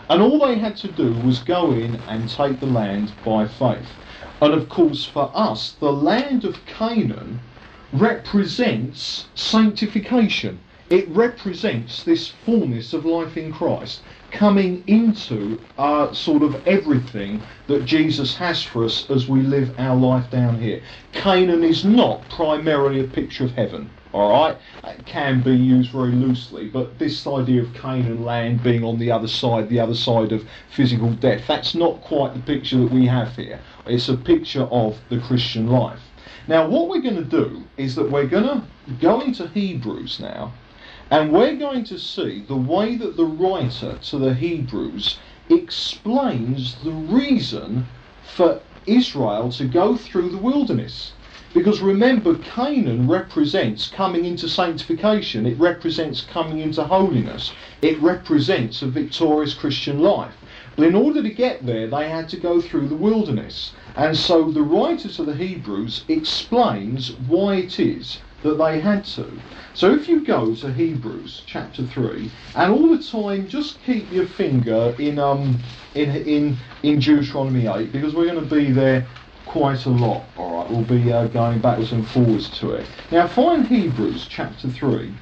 And 0.10 0.22
all 0.22 0.40
they 0.46 0.56
had 0.56 0.76
to 0.78 0.92
do 0.92 1.14
was 1.14 1.40
go 1.40 1.72
in 1.72 1.96
and 2.08 2.30
take 2.30 2.60
the 2.60 2.66
land 2.66 3.14
by 3.24 3.48
faith. 3.48 3.90
And 4.42 4.54
of 4.54 4.68
course, 4.68 5.06
for 5.06 5.32
us, 5.34 5.72
the 5.80 5.94
land 5.94 6.44
of 6.44 6.66
Canaan 6.66 7.40
represents 7.94 9.28
sanctification. 9.36 10.60
It 10.90 11.08
represents 11.08 12.04
this 12.04 12.28
fullness 12.28 12.92
of 12.94 13.06
life 13.06 13.38
in 13.38 13.54
Christ 13.54 14.02
coming 14.32 14.84
into 14.88 15.60
uh, 15.78 16.12
sort 16.14 16.42
of 16.42 16.56
everything 16.68 17.42
that 17.68 17.86
Jesus 17.86 18.36
has 18.36 18.64
for 18.64 18.86
us 18.86 19.10
as 19.10 19.28
we 19.28 19.42
live 19.42 19.74
our 19.78 19.96
life 19.96 20.30
down 20.32 20.60
here. 20.60 20.82
Canaan 21.12 21.64
is 21.64 21.84
not 21.86 22.28
primarily 22.30 23.02
a 23.02 23.08
picture 23.08 23.44
of 23.44 23.52
heaven. 23.52 23.90
All 24.14 24.30
right, 24.30 24.58
it 24.84 25.06
can 25.06 25.42
be 25.42 25.56
used 25.56 25.92
very 25.92 26.12
loosely, 26.12 26.68
but 26.68 27.00
this 27.00 27.26
idea 27.26 27.62
of 27.62 27.74
Canaan 27.74 28.26
land 28.26 28.62
being 28.62 28.84
on 28.84 29.00
the 29.00 29.10
other 29.10 29.28
side, 29.28 29.70
the 29.70 29.80
other 29.80 29.96
side 29.96 30.34
of 30.34 30.46
physical 30.70 31.14
death, 31.14 31.44
that's 31.48 31.76
not 31.76 32.02
quite 32.02 32.34
the 32.34 32.42
picture 32.42 32.78
that 32.78 32.92
we 32.92 33.06
have 33.06 33.36
here. 33.38 33.60
It's 33.86 34.10
a 34.10 34.18
picture 34.18 34.64
of 34.64 34.98
the 35.10 35.20
Christian 35.20 35.68
life. 35.68 36.02
Now, 36.48 36.68
what 36.68 36.90
we're 36.90 37.02
going 37.02 37.16
to 37.16 37.24
do 37.24 37.64
is 37.78 37.96
that 37.96 38.12
we're 38.12 38.28
going 38.28 38.44
to 38.44 38.64
go 39.00 39.22
into 39.22 39.48
Hebrews 39.48 40.20
now, 40.20 40.52
and 41.12 41.30
we're 41.34 41.58
going 41.58 41.84
to 41.84 42.00
see 42.00 42.42
the 42.48 42.56
way 42.56 42.96
that 42.96 43.18
the 43.18 43.26
writer 43.26 43.98
to 44.02 44.18
the 44.18 44.34
Hebrews 44.34 45.20
explains 45.50 46.82
the 46.86 46.92
reason 46.92 47.86
for 48.24 48.62
Israel 48.86 49.52
to 49.52 49.66
go 49.66 49.98
through 49.98 50.30
the 50.30 50.38
wilderness. 50.38 51.12
Because 51.54 51.82
remember, 51.82 52.36
Canaan 52.36 53.10
represents 53.10 53.90
coming 53.90 54.24
into 54.24 54.48
sanctification, 54.48 55.46
it 55.46 55.60
represents 55.60 56.22
coming 56.22 56.60
into 56.60 56.86
holiness, 56.86 57.52
it 57.82 58.02
represents 58.02 58.82
a 58.82 58.88
victorious 58.88 59.54
Christian 59.54 60.00
life. 60.00 60.36
But 60.78 60.88
in 60.88 60.96
order 60.96 61.22
to 61.22 61.30
get 61.30 61.66
there, 61.66 61.88
they 61.88 62.10
had 62.10 62.30
to 62.30 62.38
go 62.38 62.62
through 62.62 62.88
the 62.88 62.96
wilderness. 62.96 63.74
And 63.98 64.16
so 64.16 64.50
the 64.50 64.62
writer 64.62 65.10
to 65.10 65.26
the 65.26 65.36
Hebrews 65.36 66.06
explains 66.08 67.12
why 67.12 67.56
it 67.56 67.82
is 67.82 68.20
that 68.44 68.58
they 68.58 68.80
had 68.82 69.06
to. 69.06 69.42
So 69.74 69.94
if 69.94 70.08
you 70.10 70.26
go 70.26 70.56
to 70.56 70.74
Hebrews 70.74 71.44
chapter 71.46 71.86
three, 71.86 72.34
and 72.56 72.74
all 72.74 72.90
the 72.96 73.04
time 73.04 73.48
just 73.48 73.84
keep 73.84 74.12
your 74.12 74.28
finger 74.28 74.96
in 75.00 75.20
um 75.20 75.62
in 75.96 76.12
in 76.12 76.60
in 76.84 77.00
Deuteronomy 77.00 77.68
eight 77.68 77.92
because 77.92 78.16
we're 78.16 78.28
going 78.32 78.48
to 78.48 78.56
be 78.56 78.72
there 78.72 79.10
quite 79.46 79.86
a 79.86 79.90
lot. 79.90 80.32
All 80.36 80.58
right, 80.60 80.70
we'll 80.72 80.84
be 80.86 81.12
uh, 81.12 81.28
going 81.28 81.62
backwards 81.62 81.94
and 81.94 82.08
forwards 82.08 82.50
to 82.60 82.74
it. 82.74 82.90
Now 83.12 83.28
find 83.28 83.68
Hebrews 83.68 84.28
chapter 84.28 84.70
three, 84.70 85.18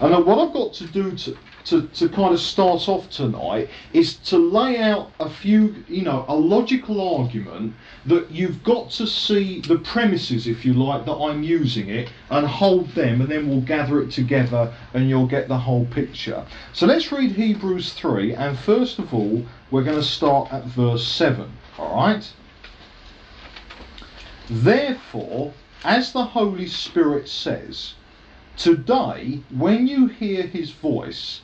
and 0.00 0.26
what 0.26 0.38
I've 0.38 0.54
got 0.54 0.74
to 0.74 0.86
do 0.86 1.16
to 1.16 1.38
to, 1.64 1.82
to 1.88 2.08
kind 2.08 2.34
of 2.34 2.40
start 2.40 2.88
off 2.88 3.08
tonight 3.10 3.70
is 3.92 4.16
to 4.16 4.36
lay 4.38 4.78
out 4.78 5.12
a 5.18 5.30
few, 5.30 5.74
you 5.88 6.02
know, 6.02 6.24
a 6.28 6.34
logical 6.34 7.16
argument 7.16 7.74
that 8.04 8.30
you've 8.30 8.62
got 8.62 8.90
to 8.90 9.06
see 9.06 9.60
the 9.62 9.78
premises, 9.78 10.46
if 10.46 10.64
you 10.64 10.74
like, 10.74 11.06
that 11.06 11.14
I'm 11.14 11.42
using 11.42 11.88
it 11.88 12.10
and 12.30 12.46
hold 12.46 12.88
them, 12.90 13.22
and 13.22 13.30
then 13.30 13.48
we'll 13.48 13.62
gather 13.62 14.02
it 14.02 14.10
together 14.10 14.74
and 14.92 15.08
you'll 15.08 15.26
get 15.26 15.48
the 15.48 15.58
whole 15.58 15.86
picture. 15.86 16.44
So 16.72 16.86
let's 16.86 17.10
read 17.10 17.32
Hebrews 17.32 17.94
3, 17.94 18.34
and 18.34 18.58
first 18.58 18.98
of 18.98 19.14
all, 19.14 19.44
we're 19.70 19.84
going 19.84 19.96
to 19.98 20.02
start 20.02 20.52
at 20.52 20.64
verse 20.64 21.06
7. 21.06 21.50
All 21.78 21.96
right? 21.96 22.32
Therefore, 24.50 25.54
as 25.82 26.12
the 26.12 26.24
Holy 26.24 26.66
Spirit 26.66 27.28
says, 27.28 27.94
Today, 28.56 29.40
when 29.50 29.88
you 29.88 30.06
hear 30.06 30.42
his 30.42 30.70
voice, 30.70 31.40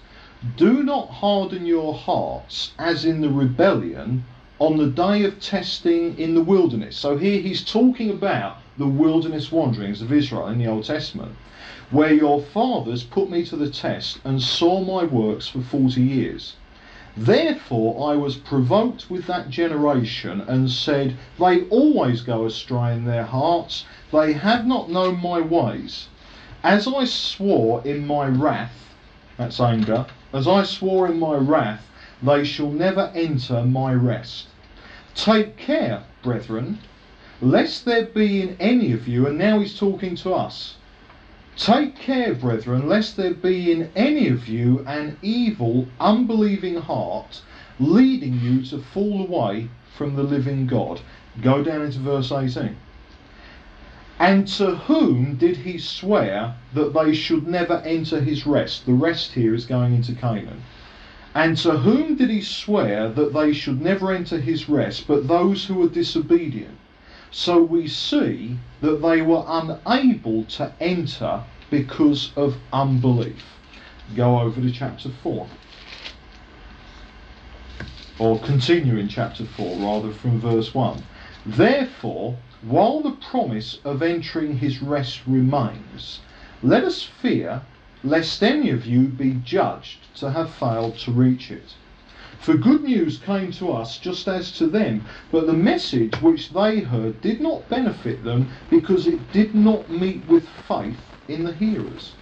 do 0.57 0.83
not 0.83 1.11
harden 1.11 1.67
your 1.67 1.93
hearts 1.93 2.73
as 2.79 3.05
in 3.05 3.21
the 3.21 3.29
rebellion 3.29 4.25
on 4.59 4.79
the 4.79 4.87
day 4.87 5.23
of 5.25 5.39
testing 5.39 6.19
in 6.19 6.35
the 6.35 6.43
wilderness. 6.43 6.97
So 6.97 7.19
here 7.19 7.43
he's 7.43 7.63
talking 7.63 8.09
about 8.09 8.57
the 8.79 8.87
wilderness 8.87 9.53
wanderings 9.53 10.01
of 10.01 10.11
Israel 10.11 10.47
in 10.49 10.57
the 10.57 10.67
Old 10.67 10.85
Testament, 10.85 11.37
where 11.91 12.15
your 12.15 12.41
fathers 12.41 13.03
put 13.03 13.29
me 13.29 13.45
to 13.45 13.57
the 13.57 13.69
test 13.69 14.19
and 14.25 14.41
saw 14.41 14.81
my 14.83 15.05
works 15.05 15.47
for 15.47 15.61
40 15.61 16.01
years. 16.01 16.55
Therefore 17.17 18.11
I 18.11 18.17
was 18.17 18.37
provoked 18.37 19.11
with 19.11 19.27
that 19.27 19.51
generation 19.51 20.41
and 20.41 20.71
said, 20.71 21.19
They 21.39 21.65
always 21.65 22.23
go 22.23 22.47
astray 22.47 22.95
in 22.95 23.05
their 23.05 23.25
hearts, 23.25 23.85
they 24.11 24.33
have 24.33 24.67
not 24.67 24.91
known 24.91 25.21
my 25.21 25.43
ways. 25.43 26.09
As 26.63 26.89
I 26.89 27.05
swore 27.05 27.83
in 27.85 28.07
my 28.07 28.27
wrath, 28.27 28.95
that's 29.37 29.61
anger, 29.61 30.07
as 30.33 30.47
I 30.47 30.63
swore 30.63 31.07
in 31.09 31.19
my 31.19 31.37
wrath, 31.37 31.87
they 32.23 32.45
shall 32.45 32.71
never 32.71 33.11
enter 33.15 33.65
my 33.65 33.93
rest. 33.93 34.47
Take 35.15 35.57
care, 35.57 36.05
brethren, 36.23 36.79
lest 37.41 37.85
there 37.85 38.05
be 38.05 38.43
in 38.43 38.57
any 38.61 38.93
of 38.93 39.09
you, 39.09 39.27
and 39.27 39.39
now 39.39 39.59
he's 39.59 39.79
talking 39.79 40.15
to 40.17 40.35
us. 40.35 40.77
Take 41.57 41.97
care, 41.97 42.35
brethren, 42.35 42.89
lest 42.89 43.17
there 43.17 43.35
be 43.35 43.73
in 43.73 43.91
any 43.97 44.29
of 44.29 44.49
you 44.49 44.85
an 44.87 45.17
evil, 45.21 45.89
unbelieving 45.99 46.77
heart, 46.77 47.43
leading 47.79 48.41
you 48.41 48.63
to 48.67 48.79
fall 48.79 49.23
away 49.23 49.69
from 49.97 50.15
the 50.17 50.23
living 50.23 50.67
God. 50.67 51.01
Go 51.43 51.63
down 51.63 51.83
into 51.83 51.99
verse 51.99 52.31
18. 52.31 52.77
And 54.21 54.47
to 54.49 54.77
whom 54.77 55.37
did 55.37 55.57
he 55.57 55.79
swear 55.79 56.55
that 56.75 56.93
they 56.93 57.15
should 57.15 57.49
never 57.49 57.79
enter 57.87 58.21
his 58.21 58.47
rest? 58.47 58.85
The 58.85 58.93
rest 58.93 59.33
here 59.33 59.55
is 59.55 59.65
going 59.65 59.95
into 59.95 60.13
Canaan. 60.13 60.63
And 61.35 61.57
to 61.59 61.79
whom 61.79 62.17
did 62.17 62.29
he 62.29 62.43
swear 62.43 63.09
that 63.09 63.33
they 63.33 63.55
should 63.55 63.81
never 63.81 64.13
enter 64.13 64.39
his 64.39 64.69
rest, 64.69 65.09
but 65.09 65.27
those 65.27 65.65
who 65.65 65.75
were 65.77 65.89
disobedient? 65.89 66.77
So 67.31 67.63
we 67.63 67.89
see 67.89 68.59
that 68.83 69.01
they 69.01 69.23
were 69.23 69.45
unable 69.49 70.45
to 70.45 70.71
enter 70.81 71.43
because 71.71 72.33
of 72.37 72.59
unbelief. 72.75 73.43
Go 74.15 74.41
over 74.41 74.61
to 74.61 74.71
chapter 74.71 75.09
4. 75.23 75.49
Or 78.19 78.39
continue 78.41 78.99
in 78.99 79.09
chapter 79.09 79.47
4, 79.47 79.79
rather, 79.79 80.13
from 80.13 80.41
verse 80.41 80.75
1. 80.75 81.03
Therefore, 81.47 82.37
while 82.63 83.01
the 83.01 83.11
promise 83.13 83.79
of 83.87 84.03
entering 84.03 84.59
his 84.59 84.83
rest 84.83 85.23
remains, 85.27 86.21
let 86.63 86.85
us 86.85 87.03
fear 87.03 87.63
lest 88.05 88.43
any 88.43 88.69
of 88.69 88.85
you 88.85 89.09
be 89.09 89.33
judged 89.43 90.15
to 90.15 90.31
have 90.31 90.51
failed 90.51 90.95
to 90.99 91.11
reach 91.11 91.51
it. 91.51 91.75
For 92.39 92.55
good 92.55 92.83
news 92.83 93.19
came 93.19 93.51
to 93.53 93.73
us 93.73 93.99
just 93.99 94.29
as 94.29 94.53
to 94.59 94.67
them, 94.67 95.07
but 95.33 95.47
the 95.47 95.55
message 95.55 96.21
which 96.21 96.51
they 96.51 96.81
heard 96.81 97.23
did 97.23 97.41
not 97.41 97.67
benefit 97.71 98.25
them 98.25 98.49
because 98.69 99.07
it 99.07 99.33
did 99.33 99.55
not 99.55 99.91
meet 99.91 100.23
with 100.29 100.47
faith 100.47 101.01
in 101.29 101.45
the 101.45 101.55
hearers. 101.55 102.13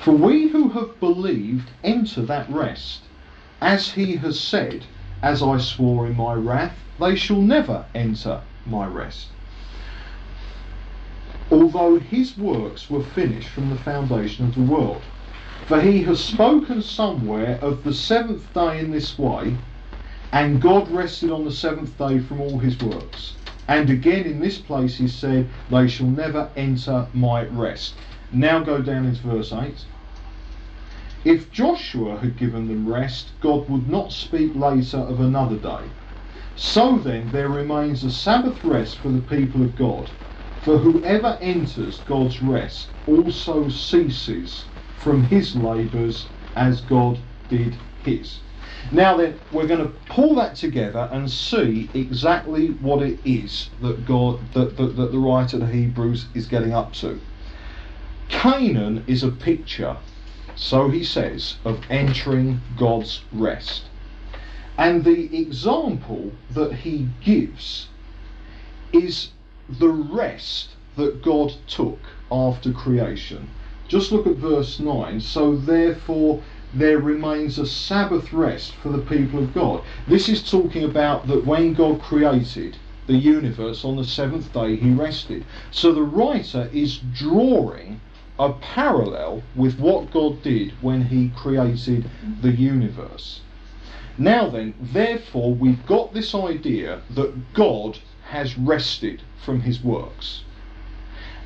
For 0.00 0.12
we 0.12 0.46
who 0.48 0.68
have 0.70 1.00
believed 1.00 1.70
enter 1.82 2.22
that 2.22 2.48
rest, 2.48 3.00
as 3.60 3.90
he 3.92 4.14
has 4.16 4.38
said, 4.38 4.84
As 5.24 5.42
I 5.42 5.58
swore 5.58 6.06
in 6.06 6.16
my 6.16 6.34
wrath, 6.34 6.78
they 7.00 7.16
shall 7.16 7.40
never 7.40 7.84
enter 7.94 8.42
my 8.64 8.86
rest 8.86 9.30
although 11.50 11.98
his 11.98 12.36
works 12.36 12.90
were 12.90 13.02
finished 13.02 13.48
from 13.50 13.70
the 13.70 13.76
foundation 13.76 14.46
of 14.46 14.54
the 14.54 14.60
world. 14.62 15.02
For 15.66 15.80
he 15.80 16.02
has 16.04 16.22
spoken 16.22 16.82
somewhere 16.82 17.58
of 17.62 17.84
the 17.84 17.94
seventh 17.94 18.52
day 18.52 18.78
in 18.78 18.90
this 18.90 19.18
way, 19.18 19.56
and 20.32 20.60
God 20.60 20.88
rested 20.90 21.30
on 21.30 21.44
the 21.44 21.52
seventh 21.52 21.96
day 21.98 22.18
from 22.18 22.40
all 22.40 22.58
his 22.58 22.80
works. 22.80 23.34
And 23.68 23.90
again 23.90 24.26
in 24.26 24.40
this 24.40 24.58
place 24.58 24.96
he 24.96 25.08
said, 25.08 25.48
They 25.70 25.88
shall 25.88 26.06
never 26.06 26.50
enter 26.56 27.06
my 27.12 27.46
rest. 27.46 27.94
Now 28.32 28.60
go 28.60 28.80
down 28.80 29.06
into 29.06 29.22
verse 29.22 29.52
8. 29.52 29.84
If 31.24 31.50
Joshua 31.50 32.18
had 32.18 32.36
given 32.36 32.68
them 32.68 32.88
rest, 32.88 33.32
God 33.40 33.68
would 33.68 33.88
not 33.88 34.12
speak 34.12 34.54
later 34.54 34.98
of 34.98 35.20
another 35.20 35.56
day. 35.56 35.90
So 36.54 36.98
then, 36.98 37.30
there 37.32 37.48
remains 37.48 38.04
a 38.04 38.10
Sabbath 38.10 38.62
rest 38.64 38.98
for 38.98 39.10
the 39.10 39.20
people 39.20 39.62
of 39.62 39.76
God. 39.76 40.10
For 40.66 40.78
whoever 40.78 41.38
enters 41.40 42.00
God's 42.08 42.42
rest 42.42 42.88
also 43.06 43.68
ceases 43.68 44.64
from 44.98 45.22
his 45.22 45.54
labours 45.54 46.26
as 46.56 46.80
God 46.80 47.20
did 47.48 47.76
his. 48.02 48.40
Now 48.90 49.16
then, 49.16 49.38
we're 49.52 49.68
going 49.68 49.86
to 49.86 49.92
pull 50.08 50.34
that 50.34 50.56
together 50.56 51.08
and 51.12 51.30
see 51.30 51.88
exactly 51.94 52.70
what 52.80 53.00
it 53.00 53.20
is 53.24 53.70
that 53.80 54.04
God, 54.06 54.40
that, 54.54 54.76
that, 54.76 54.96
that 54.96 55.12
the 55.12 55.20
writer 55.20 55.58
of 55.58 55.68
the 55.68 55.72
Hebrews 55.72 56.26
is 56.34 56.48
getting 56.48 56.72
up 56.72 56.92
to. 56.94 57.20
Canaan 58.28 59.04
is 59.06 59.22
a 59.22 59.30
picture, 59.30 59.96
so 60.56 60.88
he 60.88 61.04
says, 61.04 61.58
of 61.64 61.80
entering 61.88 62.60
God's 62.76 63.22
rest. 63.32 63.84
And 64.76 65.04
the 65.04 65.38
example 65.38 66.32
that 66.50 66.72
he 66.72 67.08
gives 67.22 67.86
is 68.92 69.30
the 69.68 69.88
rest 69.88 70.70
that 70.96 71.22
God 71.22 71.54
took 71.66 71.98
after 72.30 72.72
creation. 72.72 73.48
Just 73.88 74.12
look 74.12 74.26
at 74.26 74.36
verse 74.36 74.80
9. 74.80 75.20
So 75.20 75.56
therefore 75.56 76.42
there 76.74 76.98
remains 76.98 77.58
a 77.58 77.66
Sabbath 77.66 78.32
rest 78.32 78.74
for 78.74 78.90
the 78.90 78.98
people 78.98 79.38
of 79.38 79.54
God. 79.54 79.82
This 80.06 80.28
is 80.28 80.48
talking 80.48 80.84
about 80.84 81.26
that 81.28 81.46
when 81.46 81.74
God 81.74 82.00
created 82.00 82.76
the 83.06 83.16
universe 83.16 83.84
on 83.84 83.96
the 83.96 84.04
seventh 84.04 84.52
day 84.52 84.76
he 84.76 84.90
rested. 84.90 85.44
So 85.70 85.92
the 85.92 86.02
writer 86.02 86.68
is 86.72 86.98
drawing 87.14 88.00
a 88.38 88.52
parallel 88.52 89.42
with 89.54 89.78
what 89.78 90.10
God 90.10 90.42
did 90.42 90.72
when 90.82 91.06
he 91.06 91.30
created 91.36 92.10
the 92.42 92.50
universe. 92.50 93.40
Now 94.18 94.48
then, 94.48 94.74
therefore, 94.80 95.54
we've 95.54 95.86
got 95.86 96.12
this 96.12 96.34
idea 96.34 97.02
that 97.10 97.52
God 97.54 97.98
has 98.30 98.58
rested 98.58 99.22
from 99.44 99.60
his 99.60 99.82
works. 99.82 100.42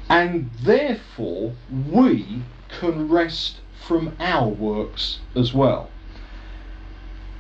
And 0.08 0.50
therefore, 0.62 1.52
we 1.70 2.42
can 2.80 3.08
rest 3.08 3.56
from 3.86 4.16
our 4.18 4.48
works 4.48 5.20
as 5.36 5.52
well. 5.52 5.90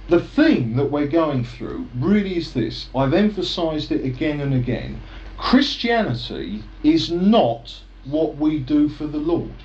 The 0.08 0.20
theme 0.20 0.76
that 0.76 0.90
we're 0.90 1.06
going 1.06 1.44
through 1.44 1.86
really 1.96 2.36
is 2.36 2.52
this. 2.52 2.88
I've 2.94 3.14
emphasized 3.14 3.90
it 3.92 4.04
again 4.04 4.40
and 4.40 4.52
again. 4.52 5.00
Christianity 5.38 6.62
is 6.82 7.10
not 7.10 7.80
what 8.04 8.36
we 8.36 8.58
do 8.58 8.88
for 8.88 9.06
the 9.06 9.18
Lord. 9.18 9.64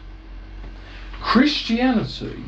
Christianity 1.22 2.44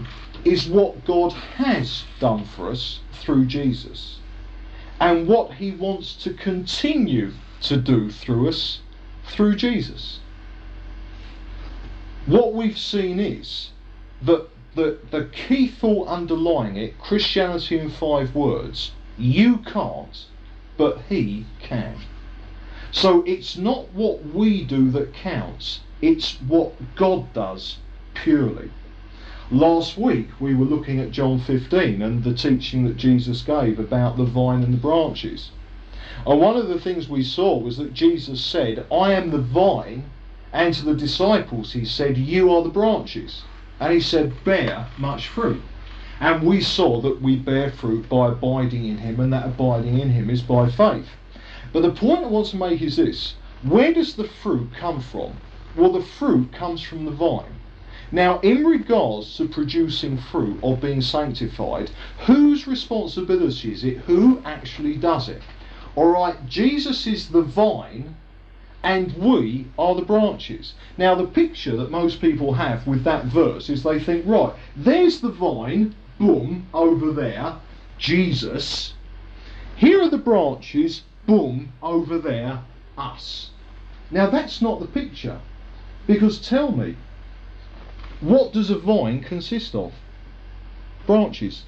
is 0.46 0.68
what 0.68 1.06
God 1.06 1.34
has 1.34 2.06
done 2.20 2.46
for 2.46 2.70
us 2.70 3.00
through 3.12 3.46
Jesus 3.46 4.17
and 5.00 5.28
what 5.28 5.54
he 5.54 5.72
wants 5.72 6.14
to 6.16 6.34
continue 6.34 7.34
to 7.62 7.78
do 7.78 8.10
through 8.12 8.50
us 8.50 8.80
through 9.26 9.56
Jesus. 9.56 10.20
What 12.26 12.54
we've 12.54 12.78
seen 12.78 13.20
is 13.20 13.72
that 14.22 14.48
the, 14.76 15.00
the 15.12 15.26
key 15.26 15.68
thought 15.68 16.08
underlying 16.08 16.78
it, 16.78 17.00
Christianity 17.00 17.80
in 17.80 17.90
five 17.90 18.36
words, 18.36 18.92
you 19.18 19.58
can't, 19.58 20.26
but 20.78 21.02
he 21.10 21.46
can. 21.60 21.96
So 22.92 23.24
it's 23.24 23.58
not 23.58 23.92
what 23.94 24.26
we 24.26 24.64
do 24.64 24.90
that 24.92 25.14
counts, 25.14 25.82
it's 26.02 26.36
what 26.42 26.74
God 26.96 27.34
does 27.34 27.78
purely. 28.14 28.72
Last 29.52 29.98
week 29.98 30.28
we 30.42 30.54
were 30.54 30.66
looking 30.66 31.00
at 31.00 31.12
John 31.12 31.40
15 31.40 32.02
and 32.02 32.22
the 32.22 32.34
teaching 32.34 32.84
that 32.84 32.98
Jesus 32.98 33.44
gave 33.44 33.80
about 33.80 34.18
the 34.18 34.26
vine 34.26 34.62
and 34.62 34.74
the 34.74 34.78
branches. 34.78 35.52
And 36.26 36.42
one 36.42 36.58
of 36.58 36.68
the 36.68 36.82
things 36.82 37.08
we 37.08 37.24
saw 37.24 37.58
was 37.58 37.78
that 37.78 37.94
Jesus 37.94 38.44
said, 38.44 38.86
I 38.92 39.14
am 39.14 39.32
the 39.32 39.38
vine, 39.38 40.04
and 40.52 40.74
to 40.74 40.84
the 40.84 40.94
disciples 40.94 41.72
he 41.72 41.86
said, 41.86 42.18
You 42.18 42.52
are 42.54 42.62
the 42.62 42.68
branches. 42.68 43.44
And 43.80 43.94
he 43.94 44.02
said, 44.02 44.34
Bear 44.44 44.88
much 44.98 45.30
fruit. 45.30 45.62
And 46.20 46.44
we 46.44 46.60
saw 46.60 47.00
that 47.00 47.22
we 47.22 47.38
bear 47.38 47.72
fruit 47.72 48.10
by 48.10 48.28
abiding 48.28 48.86
in 48.86 48.98
him, 48.98 49.18
and 49.22 49.32
that 49.32 49.46
abiding 49.46 49.98
in 49.98 50.10
him 50.10 50.30
is 50.30 50.42
by 50.42 50.70
faith. 50.70 51.12
But 51.72 51.84
the 51.84 51.92
point 51.92 52.26
I 52.26 52.28
want 52.28 52.48
to 52.48 52.58
make 52.58 52.82
is 52.82 52.98
this 52.98 53.36
where 53.64 53.94
does 53.94 54.16
the 54.16 54.28
fruit 54.28 54.74
come 54.78 55.00
from? 55.00 55.38
Well, 55.74 55.94
the 55.94 56.02
fruit 56.02 56.52
comes 56.52 56.82
from 56.82 57.06
the 57.06 57.12
vine. 57.12 57.57
Now, 58.12 58.40
in 58.40 58.64
regards 58.64 59.36
to 59.38 59.48
producing 59.48 60.18
fruit 60.18 60.60
or 60.62 60.78
being 60.78 61.02
sanctified, 61.02 61.92
whose 62.26 62.68
responsibility 62.68 63.74
is 63.74 63.84
it? 63.84 63.98
Who 64.00 64.42
actually 64.46 64.96
does 64.96 65.28
it? 65.28 65.42
All 65.96 66.12
right, 66.12 66.46
Jesus 66.48 67.06
is 67.06 67.30
the 67.30 67.42
vine 67.42 68.16
and 68.84 69.12
we 69.18 69.66
are 69.78 69.96
the 69.96 70.04
branches. 70.04 70.74
Now, 70.98 71.16
the 71.16 71.26
picture 71.26 71.76
that 71.76 71.92
most 71.92 72.22
people 72.22 72.54
have 72.54 72.88
with 72.88 73.04
that 73.04 73.26
verse 73.26 73.70
is 73.70 73.84
they 73.84 74.00
think, 74.00 74.26
right, 74.26 74.54
there's 74.76 75.20
the 75.20 75.30
vine, 75.32 75.94
boom, 76.18 76.68
over 76.74 77.12
there, 77.12 77.56
Jesus. 77.98 78.94
Here 79.76 80.02
are 80.02 80.10
the 80.10 80.18
branches, 80.18 81.02
boom, 81.26 81.74
over 81.84 82.18
there, 82.18 82.62
us. 82.98 83.50
Now, 84.10 84.30
that's 84.30 84.62
not 84.62 84.80
the 84.80 84.88
picture. 84.88 85.42
Because 86.06 86.40
tell 86.40 86.72
me, 86.72 86.96
what 88.22 88.52
does 88.54 88.70
a 88.70 88.78
vine 88.78 89.22
consist 89.22 89.76
of? 89.76 89.94
Branches. 91.06 91.64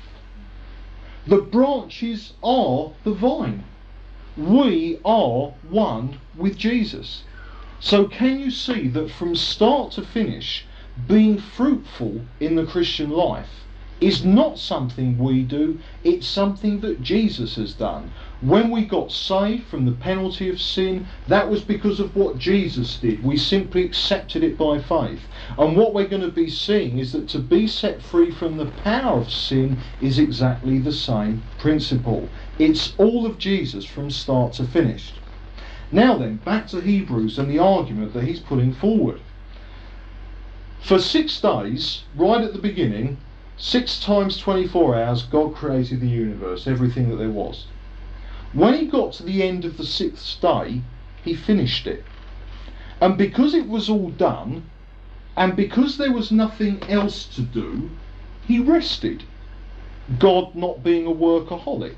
The 1.28 1.38
branches 1.38 2.34
are 2.42 2.92
the 3.04 3.14
vine. 3.14 3.64
We 4.36 5.00
are 5.06 5.54
one 5.70 6.20
with 6.36 6.58
Jesus. 6.58 7.24
So, 7.80 8.06
can 8.06 8.40
you 8.40 8.52
see 8.52 8.88
that 8.90 9.12
from 9.12 9.36
start 9.36 9.92
to 9.94 10.02
finish, 10.02 10.66
being 11.08 11.38
fruitful 11.38 12.22
in 12.40 12.56
the 12.56 12.66
Christian 12.66 13.10
life 13.10 13.66
is 14.02 14.26
not 14.26 14.58
something 14.58 15.18
we 15.18 15.44
do, 15.44 15.80
it's 16.04 16.28
something 16.28 16.80
that 16.80 17.02
Jesus 17.02 17.56
has 17.56 17.74
done. 17.74 18.12
When 18.42 18.72
we 18.72 18.86
got 18.86 19.12
saved 19.12 19.68
from 19.68 19.86
the 19.86 19.92
penalty 19.92 20.48
of 20.48 20.62
sin, 20.62 21.08
that 21.28 21.50
was 21.50 21.62
because 21.62 22.00
of 22.00 22.16
what 22.16 22.38
Jesus 22.38 22.98
did. 22.98 23.22
We 23.22 23.36
simply 23.36 23.84
accepted 23.84 24.46
it 24.46 24.58
by 24.58 24.80
faith. 24.80 25.28
And 25.58 25.76
what 25.76 25.94
we're 25.94 26.08
going 26.08 26.22
to 26.22 26.32
be 26.32 26.50
seeing 26.50 27.00
is 27.00 27.12
that 27.12 27.28
to 27.30 27.40
be 27.40 27.68
set 27.68 28.02
free 28.02 28.32
from 28.32 28.56
the 28.56 28.68
power 28.68 29.20
of 29.20 29.30
sin 29.30 29.80
is 30.00 30.18
exactly 30.18 30.80
the 30.80 30.94
same 30.94 31.44
principle. 31.58 32.30
It's 32.58 32.94
all 32.98 33.26
of 33.26 33.40
Jesus 33.40 33.84
from 33.84 34.10
start 34.10 34.54
to 34.54 34.64
finish. 34.64 35.12
Now 35.92 36.18
then, 36.18 36.38
back 36.38 36.68
to 36.68 36.80
Hebrews 36.80 37.38
and 37.40 37.50
the 37.50 37.60
argument 37.60 38.14
that 38.14 38.24
he's 38.24 38.40
putting 38.40 38.72
forward. 38.72 39.20
For 40.80 40.98
six 40.98 41.42
days, 41.42 42.04
right 42.16 42.42
at 42.42 42.54
the 42.54 42.60
beginning, 42.60 43.18
six 43.58 44.00
times 44.00 44.38
24 44.38 44.96
hours, 44.96 45.24
God 45.24 45.54
created 45.56 46.00
the 46.00 46.08
universe, 46.08 46.68
everything 46.68 47.10
that 47.10 47.18
there 47.18 47.30
was. 47.30 47.66
When 48.52 48.74
he 48.76 48.88
got 48.88 49.14
to 49.14 49.24
the 49.24 49.44
end 49.44 49.66
of 49.66 49.78
the 49.78 49.86
sixth 49.86 50.42
day, 50.42 50.84
he 51.22 51.36
finished 51.36 51.88
it. 51.88 52.06
And 53.02 53.18
because 53.18 53.54
it 53.54 53.68
was 53.68 53.90
all 53.90 54.10
done, 54.10 54.72
and 55.38 55.56
because 55.56 55.98
there 55.98 56.12
was 56.14 56.32
nothing 56.32 56.88
else 56.90 57.28
to 57.30 57.42
do, 57.42 57.92
he 58.42 58.60
rested. 58.60 59.24
God 60.18 60.56
not 60.56 60.84
being 60.84 61.06
a 61.08 61.12
workaholic. 61.12 61.98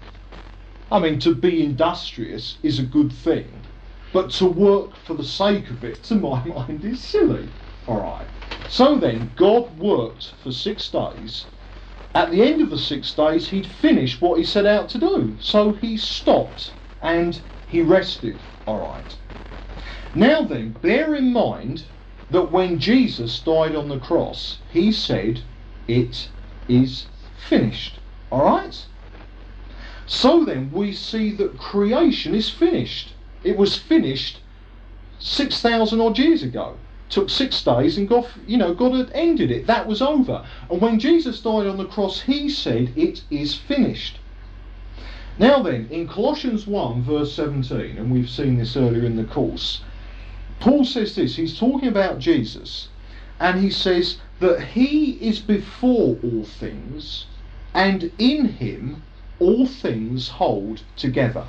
I 0.91 0.99
mean, 0.99 1.19
to 1.21 1.35
be 1.35 1.63
industrious 1.63 2.59
is 2.63 2.79
a 2.79 2.83
good 2.85 3.13
thing, 3.13 3.67
but 4.11 4.31
to 4.31 4.45
work 4.47 4.97
for 4.97 5.15
the 5.15 5.23
sake 5.23 5.69
of 5.69 5.83
it, 5.83 6.03
to 6.03 6.15
my 6.15 6.43
mind, 6.45 6.83
is 6.85 7.03
silly. 7.03 7.53
Alright. 7.87 8.29
So 8.67 8.97
then, 8.97 9.33
God 9.35 9.77
worked 9.77 10.33
for 10.43 10.51
six 10.51 10.91
days. 10.91 11.47
At 12.13 12.31
the 12.31 12.43
end 12.43 12.61
of 12.61 12.69
the 12.69 12.77
six 12.77 13.13
days, 13.13 13.49
he'd 13.49 13.65
finished 13.65 14.21
what 14.21 14.37
he 14.37 14.43
set 14.43 14.65
out 14.65 14.89
to 14.89 14.97
do. 14.97 15.37
So 15.39 15.73
he 15.73 15.95
stopped 15.95 16.73
and 17.01 17.41
he 17.67 17.81
rested. 17.81 18.41
Alright. 18.67 19.17
Now 20.13 20.41
then, 20.41 20.73
bear 20.73 21.15
in 21.15 21.31
mind 21.31 21.85
that 22.29 22.51
when 22.51 22.79
Jesus 22.79 23.39
died 23.39 23.75
on 23.75 23.87
the 23.87 23.99
cross, 23.99 24.59
he 24.69 24.91
said, 24.91 25.41
It 25.87 26.29
is 26.67 27.07
finished. 27.47 27.99
Alright? 28.31 28.85
So 30.05 30.43
then, 30.43 30.69
we 30.71 30.91
see 30.91 31.31
that 31.31 31.57
creation 31.57 32.35
is 32.35 32.49
finished. 32.49 33.13
It 33.43 33.57
was 33.57 33.77
finished 33.77 34.39
6,000 35.19 36.01
odd 36.01 36.19
years 36.19 36.43
ago. 36.43 36.80
Took 37.11 37.29
six 37.29 37.61
days 37.61 37.97
and 37.97 38.09
God, 38.09 38.25
you 38.47 38.57
know, 38.57 38.73
God 38.73 38.93
had 38.95 39.11
ended 39.13 39.51
it. 39.51 39.67
That 39.67 39.85
was 39.85 40.01
over. 40.01 40.43
And 40.69 40.81
when 40.81 40.97
Jesus 40.97 41.41
died 41.41 41.67
on 41.67 41.77
the 41.77 41.85
cross, 41.85 42.21
he 42.21 42.49
said, 42.49 42.91
It 42.95 43.23
is 43.29 43.53
finished. 43.53 44.17
Now 45.37 45.61
then, 45.61 45.87
in 45.91 46.07
Colossians 46.07 46.65
1, 46.65 47.03
verse 47.03 47.33
17, 47.33 47.97
and 47.97 48.11
we've 48.11 48.29
seen 48.29 48.57
this 48.57 48.77
earlier 48.77 49.05
in 49.05 49.17
the 49.17 49.23
course, 49.23 49.81
Paul 50.59 50.85
says 50.85 51.15
this. 51.15 51.35
He's 51.35 51.57
talking 51.57 51.89
about 51.89 52.19
Jesus, 52.19 52.89
and 53.39 53.59
he 53.59 53.69
says 53.69 54.17
that 54.39 54.61
he 54.61 55.13
is 55.13 55.39
before 55.39 56.17
all 56.23 56.43
things, 56.43 57.25
and 57.73 58.11
in 58.19 58.45
him 58.45 59.03
all 59.39 59.65
things 59.65 60.29
hold 60.29 60.83
together. 60.95 61.45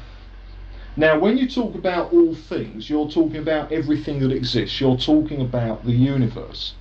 Now, 0.96 1.18
when 1.18 1.38
you 1.38 1.48
talk 1.48 1.74
about 1.74 2.12
all 2.12 2.34
things, 2.34 2.90
you're 2.90 3.08
talking 3.08 3.38
about 3.38 3.72
everything 3.72 4.20
that 4.20 4.30
exists, 4.30 4.78
you're 4.78 4.98
talking 4.98 5.40
about 5.40 5.86
the 5.86 5.92
universe. 5.92 6.74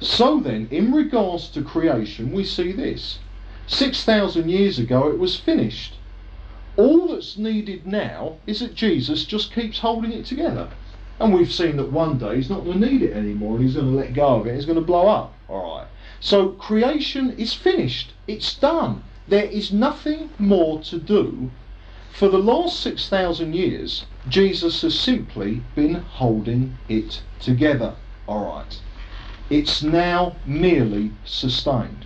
So 0.00 0.40
then, 0.40 0.68
in 0.70 0.92
regards 0.92 1.48
to 1.50 1.62
creation, 1.62 2.32
we 2.32 2.44
see 2.44 2.72
this 2.72 3.18
6,000 3.66 4.48
years 4.48 4.78
ago 4.78 5.08
it 5.08 5.18
was 5.18 5.36
finished. 5.36 5.96
All 6.76 7.08
that's 7.08 7.36
needed 7.36 7.86
now 7.86 8.36
is 8.46 8.60
that 8.60 8.74
Jesus 8.74 9.24
just 9.24 9.54
keeps 9.54 9.80
holding 9.80 10.12
it 10.12 10.24
together. 10.24 10.68
And 11.20 11.34
we've 11.34 11.52
seen 11.52 11.76
that 11.76 11.92
one 11.92 12.18
day 12.18 12.36
he's 12.36 12.50
not 12.50 12.64
going 12.64 12.80
to 12.80 12.90
need 12.90 13.02
it 13.02 13.12
anymore 13.12 13.56
and 13.56 13.64
he's 13.64 13.74
going 13.74 13.92
to 13.92 13.96
let 13.96 14.14
go 14.14 14.40
of 14.40 14.46
it, 14.46 14.54
it's 14.54 14.64
going 14.64 14.76
to 14.76 14.84
blow 14.84 15.08
up. 15.08 15.34
Alright. 15.48 15.88
So 16.20 16.48
creation 16.48 17.32
is 17.32 17.52
finished, 17.52 18.12
it's 18.26 18.54
done. 18.54 19.04
There 19.28 19.44
is 19.44 19.72
nothing 19.72 20.30
more 20.38 20.80
to 20.84 20.98
do. 20.98 21.50
For 22.12 22.28
the 22.28 22.38
last 22.38 22.80
6,000 22.80 23.54
years, 23.54 24.04
Jesus 24.28 24.82
has 24.82 24.98
simply 24.98 25.62
been 25.74 25.94
holding 25.94 26.76
it 26.86 27.22
together. 27.40 27.94
Alright. 28.28 28.80
It's 29.48 29.82
now 29.82 30.36
merely 30.44 31.12
sustained. 31.24 32.04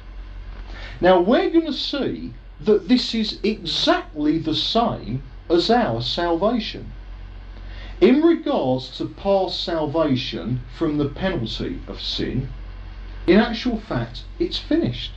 Now 1.01 1.21
we're 1.21 1.51
going 1.51 1.66
to 1.66 1.73
see 1.73 2.35
that 2.61 2.88
this 2.88 3.16
is 3.16 3.40
exactly 3.42 4.38
the 4.38 4.55
same 4.55 5.25
as 5.51 5.71
our 5.71 6.01
salvation. 6.01 6.92
In 8.01 8.23
regards 8.23 8.97
to 8.99 9.07
past 9.07 9.62
salvation 9.62 10.61
from 10.79 10.99
the 10.99 11.09
penalty 11.09 11.81
of 11.88 12.01
sin, 12.01 12.49
in 13.27 13.40
actual 13.40 13.81
fact, 13.81 14.23
it's 14.38 14.59
finished. 14.59 15.12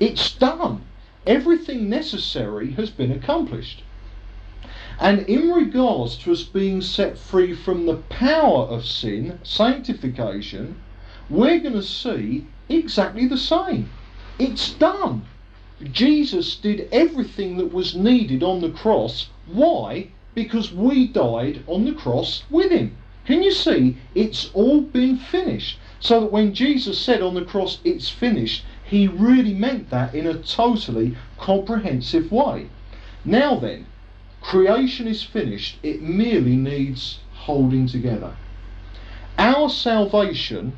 It's 0.00 0.32
done. 0.34 0.82
Everything 1.28 1.88
necessary 1.88 2.72
has 2.72 2.90
been 2.90 3.12
accomplished. 3.12 3.84
And 5.02 5.22
in 5.28 5.50
regards 5.50 6.16
to 6.18 6.30
us 6.30 6.44
being 6.44 6.80
set 6.80 7.18
free 7.18 7.54
from 7.54 7.86
the 7.86 7.96
power 8.08 8.66
of 8.66 8.86
sin, 8.86 9.40
sanctification, 9.42 10.76
we're 11.28 11.58
going 11.58 11.74
to 11.74 11.82
see 11.82 12.46
exactly 12.68 13.26
the 13.26 13.36
same. 13.36 13.90
It's 14.38 14.70
done. 14.74 15.26
Jesus 15.90 16.54
did 16.54 16.88
everything 16.92 17.56
that 17.56 17.72
was 17.72 17.96
needed 17.96 18.44
on 18.44 18.60
the 18.60 18.70
cross. 18.70 19.28
Why? 19.46 20.06
Because 20.36 20.72
we 20.72 21.08
died 21.08 21.64
on 21.66 21.84
the 21.84 21.94
cross 21.94 22.44
with 22.48 22.70
him. 22.70 22.96
Can 23.24 23.42
you 23.42 23.50
see? 23.50 23.96
It's 24.14 24.50
all 24.54 24.82
been 24.82 25.16
finished. 25.16 25.80
So 25.98 26.20
that 26.20 26.30
when 26.30 26.54
Jesus 26.54 26.96
said 26.96 27.22
on 27.22 27.34
the 27.34 27.44
cross, 27.44 27.80
it's 27.82 28.08
finished, 28.08 28.64
he 28.84 29.08
really 29.08 29.52
meant 29.52 29.90
that 29.90 30.14
in 30.14 30.28
a 30.28 30.34
totally 30.34 31.16
comprehensive 31.38 32.30
way. 32.30 32.68
Now 33.24 33.56
then, 33.56 33.86
creation 34.42 35.06
is 35.06 35.22
finished, 35.22 35.78
it 35.82 36.02
merely 36.02 36.56
needs 36.56 37.20
holding 37.32 37.86
together. 37.86 38.34
Our 39.38 39.70
salvation, 39.70 40.76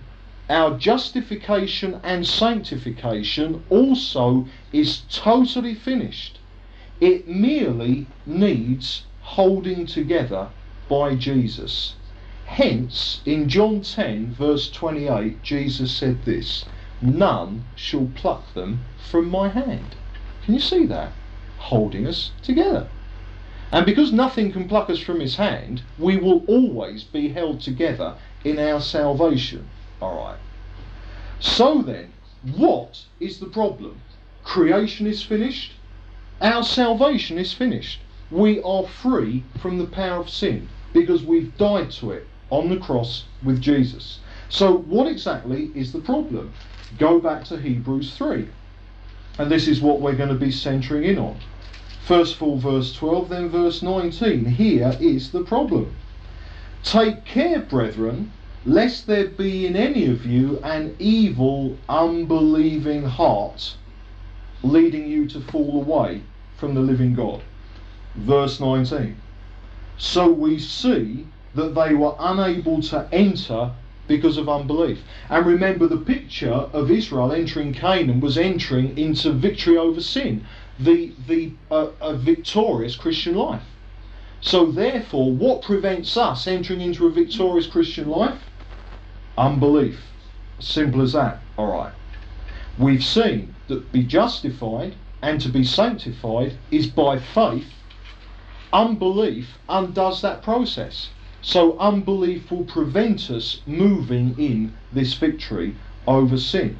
our 0.48 0.78
justification 0.78 2.00
and 2.04 2.26
sanctification 2.26 3.64
also 3.70 4.46
is 4.72 5.02
totally 5.10 5.74
finished. 5.74 6.38
It 7.00 7.26
merely 7.26 8.06
needs 8.26 9.04
holding 9.20 9.86
together 9.86 10.48
by 10.88 11.14
Jesus. 11.16 11.94
Hence, 12.44 13.20
in 13.24 13.48
John 13.48 13.80
10, 13.80 14.34
verse 14.34 14.70
28, 14.70 15.42
Jesus 15.42 15.90
said 15.90 16.24
this 16.24 16.64
None 17.00 17.64
shall 17.74 18.08
pluck 18.14 18.54
them 18.54 18.80
from 18.96 19.28
my 19.28 19.48
hand. 19.48 19.96
Can 20.44 20.54
you 20.54 20.60
see 20.60 20.86
that? 20.86 21.12
Holding 21.58 22.06
us 22.06 22.30
together. 22.42 22.86
And 23.72 23.86
because 23.86 24.12
nothing 24.12 24.52
can 24.52 24.68
pluck 24.68 24.90
us 24.90 24.98
from 24.98 25.20
his 25.20 25.36
hand, 25.36 25.82
we 25.98 26.16
will 26.16 26.44
always 26.46 27.04
be 27.04 27.28
held 27.28 27.60
together 27.60 28.14
in 28.44 28.58
our 28.58 28.80
salvation. 28.80 29.68
Alright. 30.00 30.38
So 31.40 31.82
then, 31.82 32.12
what 32.56 33.02
is 33.20 33.38
the 33.38 33.46
problem? 33.46 34.00
Creation 34.44 35.06
is 35.06 35.22
finished. 35.22 35.72
Our 36.40 36.62
salvation 36.62 37.38
is 37.38 37.52
finished. 37.52 38.00
We 38.30 38.62
are 38.62 38.84
free 38.84 39.44
from 39.60 39.78
the 39.78 39.86
power 39.86 40.20
of 40.20 40.28
sin 40.28 40.68
because 40.92 41.22
we've 41.22 41.56
died 41.56 41.90
to 41.92 42.12
it 42.12 42.26
on 42.50 42.68
the 42.68 42.76
cross 42.76 43.24
with 43.42 43.60
Jesus. 43.60 44.20
So, 44.48 44.76
what 44.76 45.06
exactly 45.06 45.70
is 45.74 45.92
the 45.92 46.00
problem? 46.00 46.52
Go 46.98 47.18
back 47.18 47.44
to 47.44 47.56
Hebrews 47.56 48.14
3. 48.16 48.48
And 49.38 49.50
this 49.50 49.66
is 49.66 49.80
what 49.80 50.00
we're 50.00 50.14
going 50.14 50.28
to 50.28 50.34
be 50.34 50.52
centering 50.52 51.04
in 51.04 51.18
on. 51.18 51.38
First 52.06 52.36
of 52.36 52.42
all, 52.42 52.58
verse 52.58 52.92
12, 52.92 53.28
then 53.30 53.48
verse 53.48 53.82
19. 53.82 54.44
Here 54.44 54.94
is 55.00 55.30
the 55.30 55.42
problem. 55.42 55.94
Take 56.82 57.24
care, 57.24 57.60
brethren, 57.60 58.30
lest 58.66 59.06
there 59.06 59.28
be 59.28 59.66
in 59.66 59.74
any 59.74 60.06
of 60.06 60.26
you 60.26 60.58
an 60.62 60.96
evil, 60.98 61.78
unbelieving 61.88 63.04
heart 63.04 63.76
leading 64.62 65.08
you 65.08 65.26
to 65.28 65.40
fall 65.40 65.80
away 65.80 66.20
from 66.56 66.74
the 66.74 66.80
living 66.80 67.14
God. 67.14 67.42
Verse 68.14 68.60
19. 68.60 69.16
So 69.96 70.30
we 70.30 70.58
see 70.58 71.26
that 71.54 71.74
they 71.74 71.94
were 71.94 72.14
unable 72.18 72.82
to 72.82 73.08
enter 73.12 73.70
because 74.06 74.36
of 74.36 74.48
unbelief. 74.48 75.02
And 75.30 75.46
remember, 75.46 75.86
the 75.86 75.96
picture 75.96 76.52
of 76.52 76.90
Israel 76.90 77.32
entering 77.32 77.72
Canaan 77.72 78.20
was 78.20 78.36
entering 78.36 78.98
into 78.98 79.32
victory 79.32 79.78
over 79.78 80.00
sin, 80.00 80.44
the, 80.78 81.12
the 81.26 81.52
uh, 81.70 81.88
a 82.00 82.14
victorious 82.14 82.96
Christian 82.96 83.34
life. 83.34 83.62
So, 84.40 84.66
therefore, 84.66 85.32
what 85.32 85.62
prevents 85.62 86.16
us 86.16 86.46
entering 86.46 86.80
into 86.80 87.06
a 87.06 87.10
victorious 87.10 87.66
Christian 87.66 88.08
life? 88.08 88.42
Unbelief. 89.38 90.00
Simple 90.58 91.02
as 91.02 91.12
that. 91.14 91.40
All 91.56 91.72
right. 91.72 91.92
We've 92.78 93.04
seen 93.04 93.54
that 93.68 93.74
to 93.74 93.80
be 93.92 94.02
justified 94.02 94.94
and 95.22 95.40
to 95.40 95.48
be 95.48 95.64
sanctified 95.64 96.58
is 96.70 96.86
by 96.86 97.18
faith. 97.18 97.72
Unbelief 98.72 99.56
undoes 99.68 100.20
that 100.20 100.42
process. 100.42 101.08
So 101.40 101.78
unbelief 101.78 102.50
will 102.50 102.64
prevent 102.64 103.30
us 103.30 103.60
moving 103.66 104.34
in 104.38 104.74
this 104.92 105.14
victory 105.14 105.76
over 106.06 106.36
sin. 106.36 106.78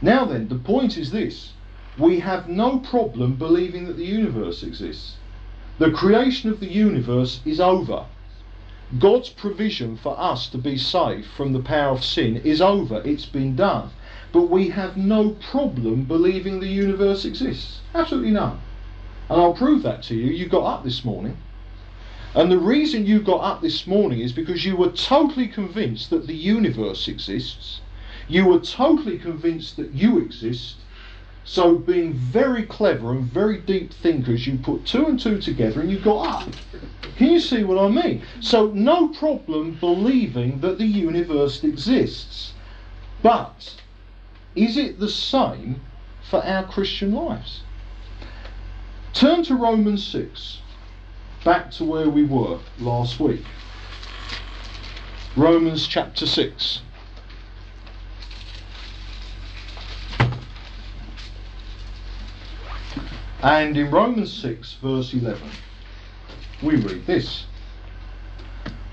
Now 0.00 0.24
then, 0.24 0.48
the 0.48 0.56
point 0.56 0.96
is 0.98 1.10
this. 1.10 1.52
We 1.98 2.20
have 2.20 2.48
no 2.48 2.78
problem 2.78 3.36
believing 3.36 3.86
that 3.86 3.96
the 3.96 4.04
universe 4.04 4.62
exists. 4.62 5.16
The 5.78 5.90
creation 5.90 6.50
of 6.50 6.60
the 6.60 6.72
universe 6.72 7.40
is 7.44 7.60
over. 7.60 8.06
God's 8.98 9.30
provision 9.30 9.96
for 9.96 10.18
us 10.18 10.48
to 10.50 10.58
be 10.58 10.78
saved 10.78 11.26
from 11.26 11.52
the 11.52 11.60
power 11.60 11.90
of 11.90 12.04
sin 12.04 12.36
is 12.36 12.60
over, 12.60 13.02
it's 13.04 13.26
been 13.26 13.56
done. 13.56 13.90
But 14.32 14.50
we 14.50 14.68
have 14.68 14.96
no 14.96 15.30
problem 15.30 16.04
believing 16.04 16.60
the 16.60 16.68
universe 16.68 17.24
exists. 17.24 17.80
Absolutely 17.94 18.30
none. 18.30 18.60
And 19.28 19.40
I'll 19.40 19.54
prove 19.54 19.82
that 19.82 20.02
to 20.04 20.14
you. 20.14 20.30
You 20.30 20.46
got 20.46 20.66
up 20.66 20.84
this 20.84 21.04
morning. 21.04 21.36
And 22.34 22.52
the 22.52 22.58
reason 22.58 23.06
you 23.06 23.20
got 23.20 23.40
up 23.40 23.62
this 23.62 23.86
morning 23.86 24.20
is 24.20 24.32
because 24.32 24.64
you 24.64 24.76
were 24.76 24.90
totally 24.90 25.48
convinced 25.48 26.10
that 26.10 26.26
the 26.26 26.36
universe 26.36 27.08
exists. 27.08 27.80
You 28.28 28.44
were 28.44 28.60
totally 28.60 29.18
convinced 29.18 29.76
that 29.78 29.94
you 29.94 30.18
exist. 30.18 30.76
So, 31.48 31.76
being 31.76 32.12
very 32.12 32.64
clever 32.64 33.12
and 33.12 33.22
very 33.22 33.58
deep 33.58 33.92
thinkers, 33.92 34.48
you 34.48 34.58
put 34.58 34.84
two 34.84 35.06
and 35.06 35.18
two 35.18 35.40
together 35.40 35.80
and 35.80 35.88
you 35.88 36.00
got 36.00 36.26
up. 36.26 36.48
Ah, 36.48 36.78
can 37.16 37.30
you 37.30 37.38
see 37.38 37.62
what 37.62 37.78
I 37.78 37.88
mean? 37.88 38.22
So, 38.40 38.72
no 38.72 39.08
problem 39.08 39.78
believing 39.78 40.58
that 40.60 40.78
the 40.78 40.86
universe 40.86 41.62
exists. 41.62 42.52
But, 43.22 43.76
is 44.56 44.76
it 44.76 44.98
the 44.98 45.08
same 45.08 45.80
for 46.28 46.44
our 46.44 46.64
Christian 46.64 47.14
lives? 47.14 47.62
Turn 49.12 49.44
to 49.44 49.54
Romans 49.54 50.04
6, 50.04 50.58
back 51.44 51.70
to 51.72 51.84
where 51.84 52.10
we 52.10 52.24
were 52.24 52.58
last 52.80 53.20
week. 53.20 53.44
Romans 55.36 55.86
chapter 55.86 56.26
6. 56.26 56.80
And 63.42 63.76
in 63.76 63.90
Romans 63.90 64.32
6, 64.32 64.74
verse 64.82 65.12
11, 65.12 65.42
we 66.62 66.76
read 66.76 67.06
this. 67.06 67.44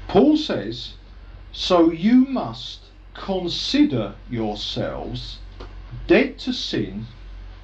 Paul 0.07 0.35
says, 0.37 0.93
So 1.51 1.91
you 1.91 2.25
must 2.25 2.81
consider 3.13 4.15
yourselves 4.29 5.39
dead 6.07 6.37
to 6.39 6.51
sin 6.51 7.07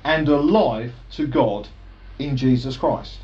and 0.03 0.27
alive 0.29 0.93
to 1.11 1.27
God 1.27 1.67
in 2.17 2.37
Jesus 2.37 2.77
Christ. 2.77 3.17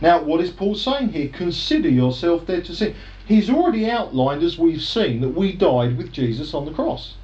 Now, 0.00 0.20
what 0.20 0.40
is 0.40 0.50
Paul 0.50 0.74
saying 0.74 1.10
here? 1.10 1.28
Consider 1.28 1.88
yourself 1.88 2.46
dead 2.46 2.64
to 2.64 2.74
sin. 2.74 2.96
He's 3.24 3.48
already 3.48 3.88
outlined, 3.88 4.42
as 4.42 4.58
we've 4.58 4.82
seen, 4.82 5.20
that 5.20 5.28
we 5.28 5.52
died 5.52 5.96
with 5.96 6.12
Jesus 6.12 6.54
on 6.54 6.64
the 6.64 6.72
cross. 6.72 7.14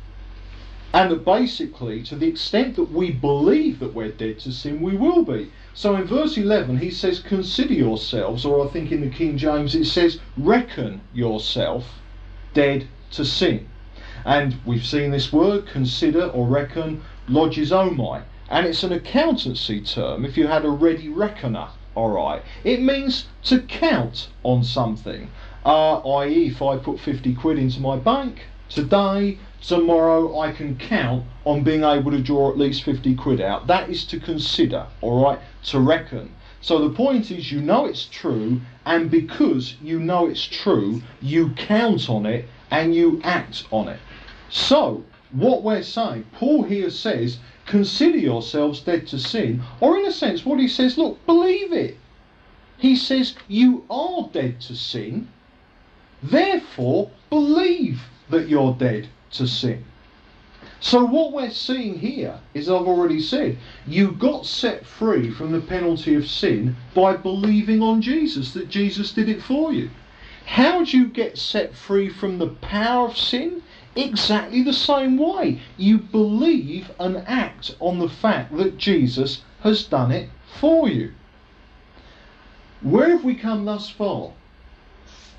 And 0.95 1.23
basically, 1.25 2.03
to 2.05 2.17
the 2.17 2.29
extent 2.29 2.77
that 2.77 2.91
we 2.91 3.11
believe 3.11 3.79
that 3.81 3.93
we're 3.93 4.11
dead 4.11 4.39
to 4.41 4.53
sin, 4.53 4.81
we 4.81 4.97
will 4.97 5.23
be. 5.23 5.51
So 5.75 5.95
in 5.95 6.07
verse 6.07 6.39
11, 6.39 6.79
he 6.79 6.91
says, 6.91 7.21
Consider 7.21 7.75
yourselves, 7.75 8.47
or 8.47 8.67
I 8.67 8.71
think 8.71 8.91
in 8.91 9.03
the 9.03 9.11
King 9.11 9.37
James 9.37 9.75
it 9.75 9.85
says, 9.85 10.19
Reckon 10.37 11.03
yourself 11.13 12.01
dead 12.55 12.89
to 13.11 13.25
sin. 13.25 13.69
And 14.25 14.57
we've 14.65 14.85
seen 14.85 15.11
this 15.11 15.33
word, 15.33 15.67
consider 15.67 16.27
or 16.27 16.47
reckon, 16.47 17.03
logizomai. 17.29 18.23
And 18.51 18.67
it's 18.67 18.83
an 18.83 18.93
accountancy 18.93 19.83
term 19.83 20.25
if 20.25 20.37
you 20.39 20.47
had 20.47 20.65
a 20.65 20.71
ready 20.71 21.09
reckoner, 21.09 21.69
alright. 21.97 22.43
It 22.65 22.81
means 22.81 23.27
to 23.45 23.61
count 23.61 24.29
on 24.43 24.65
something. 24.65 25.31
Uh, 25.65 25.99
i.e., 26.21 26.47
if 26.47 26.63
I 26.63 26.79
put 26.79 26.99
50 26.99 27.35
quid 27.35 27.59
into 27.59 27.81
my 27.81 27.97
bank 27.97 28.47
today, 28.69 29.39
tomorrow 29.63 30.39
I 30.39 30.53
can 30.53 30.77
count 30.77 31.25
on 31.45 31.63
being 31.63 31.83
able 31.83 32.11
to 32.11 32.23
draw 32.23 32.51
at 32.51 32.59
least 32.59 32.85
50 32.85 33.15
quid 33.17 33.41
out. 33.41 33.67
That 33.67 33.89
is 33.91 34.05
to 34.07 34.21
consider, 34.21 34.87
alright, 35.03 35.41
to 35.65 35.81
reckon. 35.81 36.35
So 36.61 36.87
the 36.89 36.95
point 36.95 37.31
is, 37.31 37.53
you 37.53 37.61
know 37.61 37.87
it's 37.87 38.07
true, 38.07 38.61
and 38.85 39.11
because 39.11 39.77
you 39.83 40.01
know 40.01 40.27
it's 40.27 40.45
true, 40.45 41.03
you 41.21 41.51
count 41.51 42.11
on 42.11 42.27
it 42.27 42.49
and 42.71 42.95
you 42.95 43.21
act 43.25 43.65
on 43.71 43.89
it. 43.89 44.01
So, 44.51 45.05
what 45.31 45.63
we're 45.63 45.83
saying, 45.83 46.25
Paul 46.33 46.63
here 46.63 46.91
says, 46.91 47.39
consider 47.67 48.19
yourselves 48.19 48.81
dead 48.81 49.07
to 49.09 49.19
sin, 49.19 49.63
or 49.81 49.99
in 49.99 50.07
a 50.07 50.13
sense, 50.13 50.45
what 50.45 50.59
he 50.59 50.69
says, 50.69 50.99
look, 50.99 51.25
believe 51.27 51.73
it. 51.73 51.97
He 52.77 52.97
says, 52.97 53.35
you 53.47 53.85
are 53.91 54.29
dead 54.33 54.61
to 54.63 54.75
sin, 54.75 55.29
therefore 56.23 57.11
believe 57.31 58.03
that 58.31 58.49
you're 58.49 58.75
dead 58.75 59.09
to 59.33 59.47
sin. 59.47 59.85
So 60.81 61.05
what 61.05 61.33
we're 61.33 61.51
seeing 61.51 61.99
here 61.99 62.39
is 62.55 62.69
I've 62.69 62.87
already 62.87 63.21
said, 63.21 63.59
you 63.87 64.13
got 64.13 64.47
set 64.47 64.87
free 64.87 65.31
from 65.31 65.51
the 65.51 65.61
penalty 65.61 66.15
of 66.15 66.29
sin 66.29 66.77
by 66.95 67.17
believing 67.17 67.83
on 67.83 68.01
Jesus, 68.01 68.53
that 68.55 68.69
Jesus 68.69 69.13
did 69.13 69.29
it 69.29 69.43
for 69.43 69.73
you. 69.73 69.91
How 70.47 70.85
do 70.85 70.97
you 70.97 71.09
get 71.09 71.37
set 71.37 71.75
free 71.75 72.09
from 72.09 72.39
the 72.39 72.49
power 72.49 73.09
of 73.09 73.17
sin? 73.17 73.63
Exactly 73.97 74.63
the 74.63 74.73
same 74.73 75.19
way. 75.19 75.61
You 75.77 75.99
believe 75.99 76.93
and 77.01 77.19
act 77.27 77.75
on 77.81 77.99
the 77.99 78.09
fact 78.09 78.57
that 78.57 78.79
Jesus 78.79 79.43
has 79.61 79.85
done 79.85 80.13
it 80.13 80.29
for 80.61 80.89
you. 80.89 81.13
Where 82.81 83.11
have 83.11 83.25
we 83.25 83.35
come 83.35 83.65
thus 83.65 83.91
far? 83.91 84.33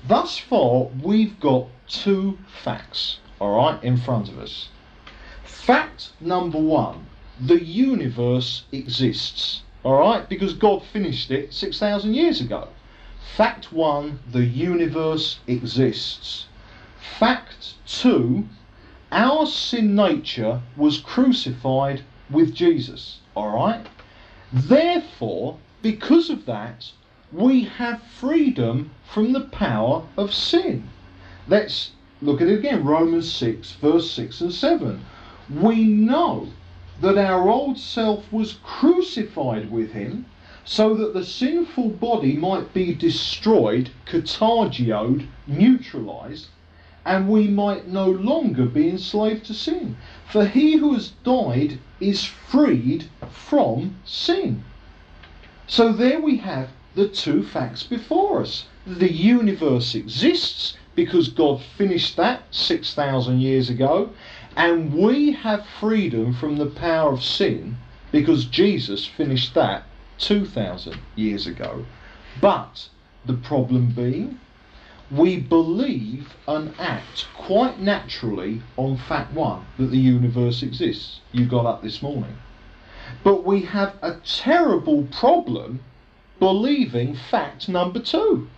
Thus 0.06 0.36
far, 0.38 0.88
we've 1.02 1.40
got 1.40 1.68
two 1.88 2.38
facts 2.62 3.20
all 3.40 3.56
right, 3.56 3.82
in 3.82 3.96
front 3.96 4.28
of 4.28 4.38
us. 4.38 4.68
Fact 5.42 6.10
number 6.20 6.58
one 6.58 7.06
the 7.40 7.64
universe 7.64 8.64
exists, 8.70 9.62
all 9.82 9.98
right, 9.98 10.28
because 10.28 10.52
God 10.52 10.84
finished 10.84 11.30
it 11.30 11.54
6,000 11.54 12.12
years 12.12 12.40
ago. 12.40 12.68
Fact 13.36 13.72
one 13.72 14.20
the 14.30 14.44
universe 14.44 15.38
exists. 15.46 16.46
Fact 17.18 17.74
two 17.86 18.46
our 19.12 19.44
sin 19.44 19.96
nature 19.96 20.60
was 20.76 21.00
crucified 21.00 22.04
with 22.30 22.54
Jesus, 22.54 23.18
all 23.34 23.50
right? 23.50 23.86
Therefore, 24.52 25.58
because 25.82 26.30
of 26.30 26.46
that, 26.46 26.92
we 27.32 27.64
have 27.64 28.02
freedom 28.02 28.90
from 29.04 29.32
the 29.32 29.40
power 29.40 30.06
of 30.16 30.32
sin. 30.32 30.88
Let's 31.48 31.90
Look 32.22 32.42
at 32.42 32.48
it 32.48 32.58
again, 32.58 32.84
Romans 32.84 33.32
6, 33.32 33.72
verse 33.80 34.10
6 34.10 34.42
and 34.42 34.52
7. 34.52 35.00
We 35.48 35.84
know 35.84 36.48
that 37.00 37.16
our 37.16 37.48
old 37.48 37.78
self 37.78 38.30
was 38.30 38.58
crucified 38.62 39.70
with 39.70 39.92
him 39.92 40.26
so 40.66 40.94
that 40.94 41.14
the 41.14 41.24
sinful 41.24 41.88
body 41.88 42.36
might 42.36 42.74
be 42.74 42.92
destroyed, 42.92 43.88
katargioed, 44.04 45.26
neutralized, 45.46 46.48
and 47.06 47.26
we 47.26 47.48
might 47.48 47.88
no 47.88 48.10
longer 48.10 48.66
be 48.66 48.90
enslaved 48.90 49.46
to 49.46 49.54
sin. 49.54 49.96
For 50.26 50.44
he 50.44 50.76
who 50.76 50.92
has 50.92 51.12
died 51.24 51.78
is 52.00 52.26
freed 52.26 53.08
from 53.30 53.96
sin. 54.04 54.62
So 55.66 55.90
there 55.90 56.20
we 56.20 56.36
have 56.36 56.68
the 56.94 57.08
two 57.08 57.42
facts 57.42 57.82
before 57.82 58.42
us. 58.42 58.66
The 58.86 59.10
universe 59.10 59.94
exists 59.94 60.76
because 60.94 61.28
God 61.28 61.62
finished 61.78 62.16
that 62.16 62.42
6,000 62.50 63.40
years 63.40 63.70
ago, 63.70 64.10
and 64.56 64.92
we 64.92 65.32
have 65.32 65.66
freedom 65.78 66.34
from 66.34 66.56
the 66.56 66.66
power 66.66 67.12
of 67.12 67.22
sin 67.22 67.76
because 68.12 68.44
Jesus 68.46 69.06
finished 69.06 69.54
that 69.54 69.84
2,000 70.18 70.98
years 71.14 71.46
ago. 71.46 71.86
But 72.40 72.88
the 73.24 73.34
problem 73.34 73.92
being, 73.92 74.40
we 75.10 75.38
believe 75.38 76.34
and 76.46 76.74
act 76.78 77.26
quite 77.34 77.80
naturally 77.80 78.62
on 78.76 78.96
fact 78.96 79.32
one 79.32 79.64
that 79.78 79.90
the 79.90 79.98
universe 79.98 80.62
exists. 80.62 81.20
You 81.32 81.46
got 81.46 81.66
up 81.66 81.82
this 81.82 82.02
morning. 82.02 82.36
But 83.24 83.44
we 83.44 83.62
have 83.62 83.96
a 84.02 84.16
terrible 84.24 85.04
problem 85.04 85.80
believing 86.38 87.14
fact 87.14 87.68
number 87.68 88.00
two. 88.00 88.48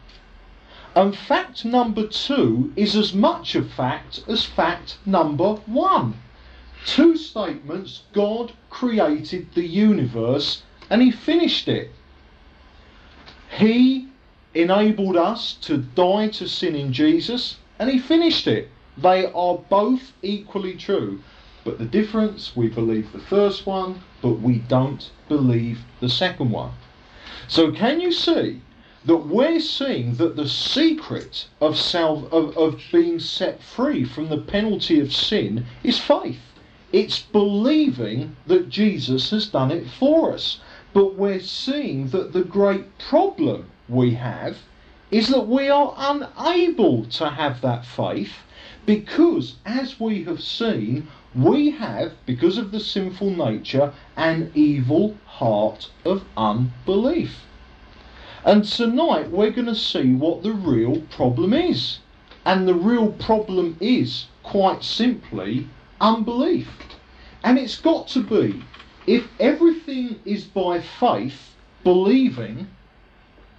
And 0.95 1.17
fact 1.17 1.65
number 1.65 2.07
two 2.07 2.71
is 2.77 2.95
as 2.95 3.15
much 3.15 3.55
a 3.55 3.63
fact 3.63 4.25
as 4.29 4.45
fact 4.45 4.99
number 5.07 5.55
one. 5.65 6.21
Two 6.85 7.17
statements 7.17 8.03
God 8.13 8.53
created 8.69 9.55
the 9.55 9.67
universe 9.67 10.63
and 10.91 11.01
He 11.01 11.11
finished 11.11 11.67
it. 11.67 11.93
He 13.49 14.09
enabled 14.53 15.17
us 15.17 15.55
to 15.63 15.79
die 15.79 16.29
to 16.29 16.47
sin 16.47 16.75
in 16.75 16.93
Jesus 16.93 17.57
and 17.79 17.89
He 17.89 17.99
finished 17.99 18.47
it. 18.47 18.69
They 18.99 19.25
are 19.33 19.57
both 19.57 20.13
equally 20.21 20.75
true. 20.75 21.23
But 21.65 21.79
the 21.79 21.87
difference, 21.87 22.55
we 22.55 22.69
believe 22.69 23.13
the 23.13 23.19
first 23.19 23.65
one, 23.65 24.03
but 24.21 24.41
we 24.41 24.59
don't 24.59 25.11
believe 25.29 25.81
the 26.01 26.09
second 26.11 26.51
one. 26.51 26.73
So 27.49 27.73
can 27.73 28.01
you 28.01 28.13
see 28.13 28.61
that 29.05 29.17
we're 29.17 29.61
seeing 29.61 30.15
that 30.15 30.37
the 30.37 30.49
secret 30.49 31.47
of, 31.61 31.77
of, 31.95 32.57
of 32.57 32.81
being 32.93 33.19
set 33.19 33.61
free 33.63 34.05
from 34.05 34.29
the 34.29 34.39
penalty 34.39 35.01
of 35.01 35.13
sin 35.13 35.67
is 35.83 35.99
faith. 35.99 36.41
It's 36.93 37.21
believing 37.21 38.37
that 38.47 38.69
Jesus 38.69 39.31
has 39.31 39.47
done 39.49 39.71
it 39.71 39.89
for 39.89 40.33
us. 40.33 40.61
But 40.93 41.17
we're 41.17 41.41
seeing 41.41 42.09
that 42.09 42.33
the 42.33 42.45
great 42.45 42.99
problem 42.99 43.71
we 43.89 44.15
have 44.15 44.59
is 45.11 45.29
that 45.29 45.49
we 45.49 45.69
are 45.69 45.95
unable 45.97 47.05
to 47.07 47.31
have 47.31 47.61
that 47.63 47.85
faith 47.85 48.35
because, 48.87 49.57
as 49.65 49.99
we 49.99 50.25
have 50.25 50.43
seen, 50.43 51.09
we 51.35 51.71
have, 51.71 52.13
because 52.27 52.59
of 52.59 52.73
the 52.73 52.81
sinful 52.81 53.31
nature, 53.31 53.93
an 54.17 54.53
evil 54.55 55.17
heart 55.25 55.91
of 56.05 56.25
unbelief. 56.37 57.47
And 58.45 58.65
tonight 58.65 59.31
we're 59.31 59.53
going 59.53 59.67
to 59.67 59.75
see 59.75 60.15
what 60.15 60.43
the 60.43 60.53
real 60.53 61.03
problem 61.11 61.53
is. 61.53 62.01
And 62.45 62.67
the 62.67 62.75
real 62.75 63.13
problem 63.13 63.77
is, 63.81 64.27
quite 64.43 64.83
simply, 64.83 65.69
unbelief. 66.01 66.69
And 67.45 67.57
it's 67.57 67.81
got 67.81 68.09
to 68.09 68.23
be, 68.23 68.65
if 69.07 69.29
everything 69.39 70.19
is 70.25 70.45
by 70.45 70.81
faith, 70.81 71.55
believing, 71.85 72.67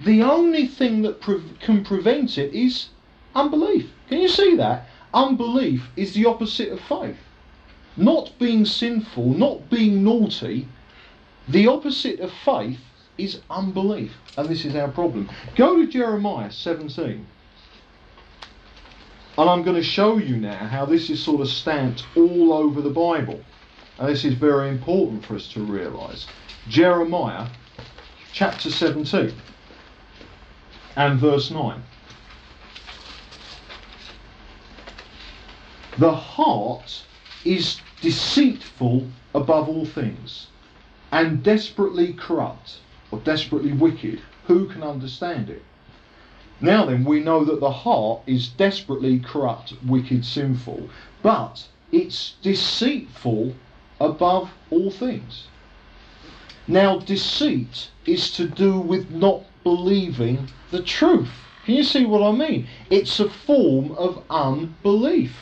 the 0.01 0.21
only 0.21 0.67
thing 0.67 1.01
that 1.03 1.21
pre- 1.21 1.43
can 1.61 1.85
prevent 1.85 2.37
it 2.37 2.53
is 2.53 2.89
unbelief. 3.35 3.89
Can 4.09 4.19
you 4.19 4.27
see 4.27 4.55
that? 4.57 4.87
Unbelief 5.13 5.87
is 5.95 6.13
the 6.13 6.25
opposite 6.25 6.69
of 6.69 6.81
faith. 6.81 7.19
Not 7.95 8.33
being 8.37 8.65
sinful, 8.65 9.33
not 9.33 9.69
being 9.69 10.03
naughty, 10.03 10.67
the 11.47 11.67
opposite 11.67 12.19
of 12.19 12.33
faith 12.33 12.79
is 13.17 13.41
unbelief. 13.49 14.13
And 14.37 14.47
this 14.49 14.65
is 14.65 14.75
our 14.75 14.87
problem. 14.87 15.29
Go 15.55 15.77
to 15.77 15.87
Jeremiah 15.87 16.51
17. 16.51 17.25
And 19.37 19.49
I'm 19.49 19.63
going 19.63 19.75
to 19.75 19.83
show 19.83 20.17
you 20.17 20.37
now 20.37 20.55
how 20.55 20.85
this 20.85 21.09
is 21.09 21.23
sort 21.23 21.41
of 21.41 21.47
stamped 21.47 22.05
all 22.15 22.53
over 22.53 22.81
the 22.81 22.89
Bible. 22.89 23.41
And 23.97 24.09
this 24.09 24.25
is 24.25 24.33
very 24.33 24.69
important 24.69 25.25
for 25.25 25.35
us 25.35 25.47
to 25.53 25.61
realise. 25.61 26.27
Jeremiah 26.67 27.47
chapter 28.31 28.69
17 28.69 29.33
and 30.95 31.19
verse 31.19 31.51
9. 31.51 31.81
The 35.99 36.13
heart 36.13 37.03
is 37.45 37.79
deceitful 38.01 39.07
above 39.35 39.69
all 39.69 39.85
things 39.85 40.47
and 41.11 41.43
desperately 41.43 42.13
corrupt 42.13 42.79
or 43.13 43.19
desperately 43.19 43.71
wicked. 43.71 44.19
Who 44.47 44.65
can 44.65 44.81
understand 44.81 45.47
it? 45.47 45.61
Now 46.59 46.85
then, 46.85 47.05
we 47.05 47.19
know 47.19 47.45
that 47.45 47.59
the 47.59 47.69
heart 47.69 48.21
is 48.25 48.47
desperately 48.47 49.19
corrupt, 49.19 49.73
wicked, 49.85 50.25
sinful, 50.25 50.89
but 51.21 51.67
it's 51.91 52.33
deceitful 52.41 53.53
above 53.99 54.49
all 54.71 54.89
things. 54.89 55.45
Now, 56.67 56.97
deceit 56.97 57.89
is 58.07 58.31
to 58.31 58.47
do 58.47 58.79
with 58.79 59.11
not 59.11 59.43
believing 59.63 60.49
the 60.71 60.81
truth. 60.81 61.29
Can 61.65 61.75
you 61.75 61.83
see 61.83 62.05
what 62.05 62.23
I 62.23 62.31
mean? 62.31 62.67
It's 62.89 63.19
a 63.19 63.29
form 63.29 63.91
of 63.91 64.23
unbelief. 64.29 65.35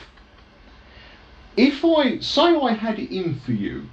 If 1.56 1.86
I 1.86 2.20
say 2.20 2.54
I 2.54 2.74
had 2.74 3.00
it 3.00 3.16
in 3.16 3.40
for 3.40 3.54
you 3.54 3.86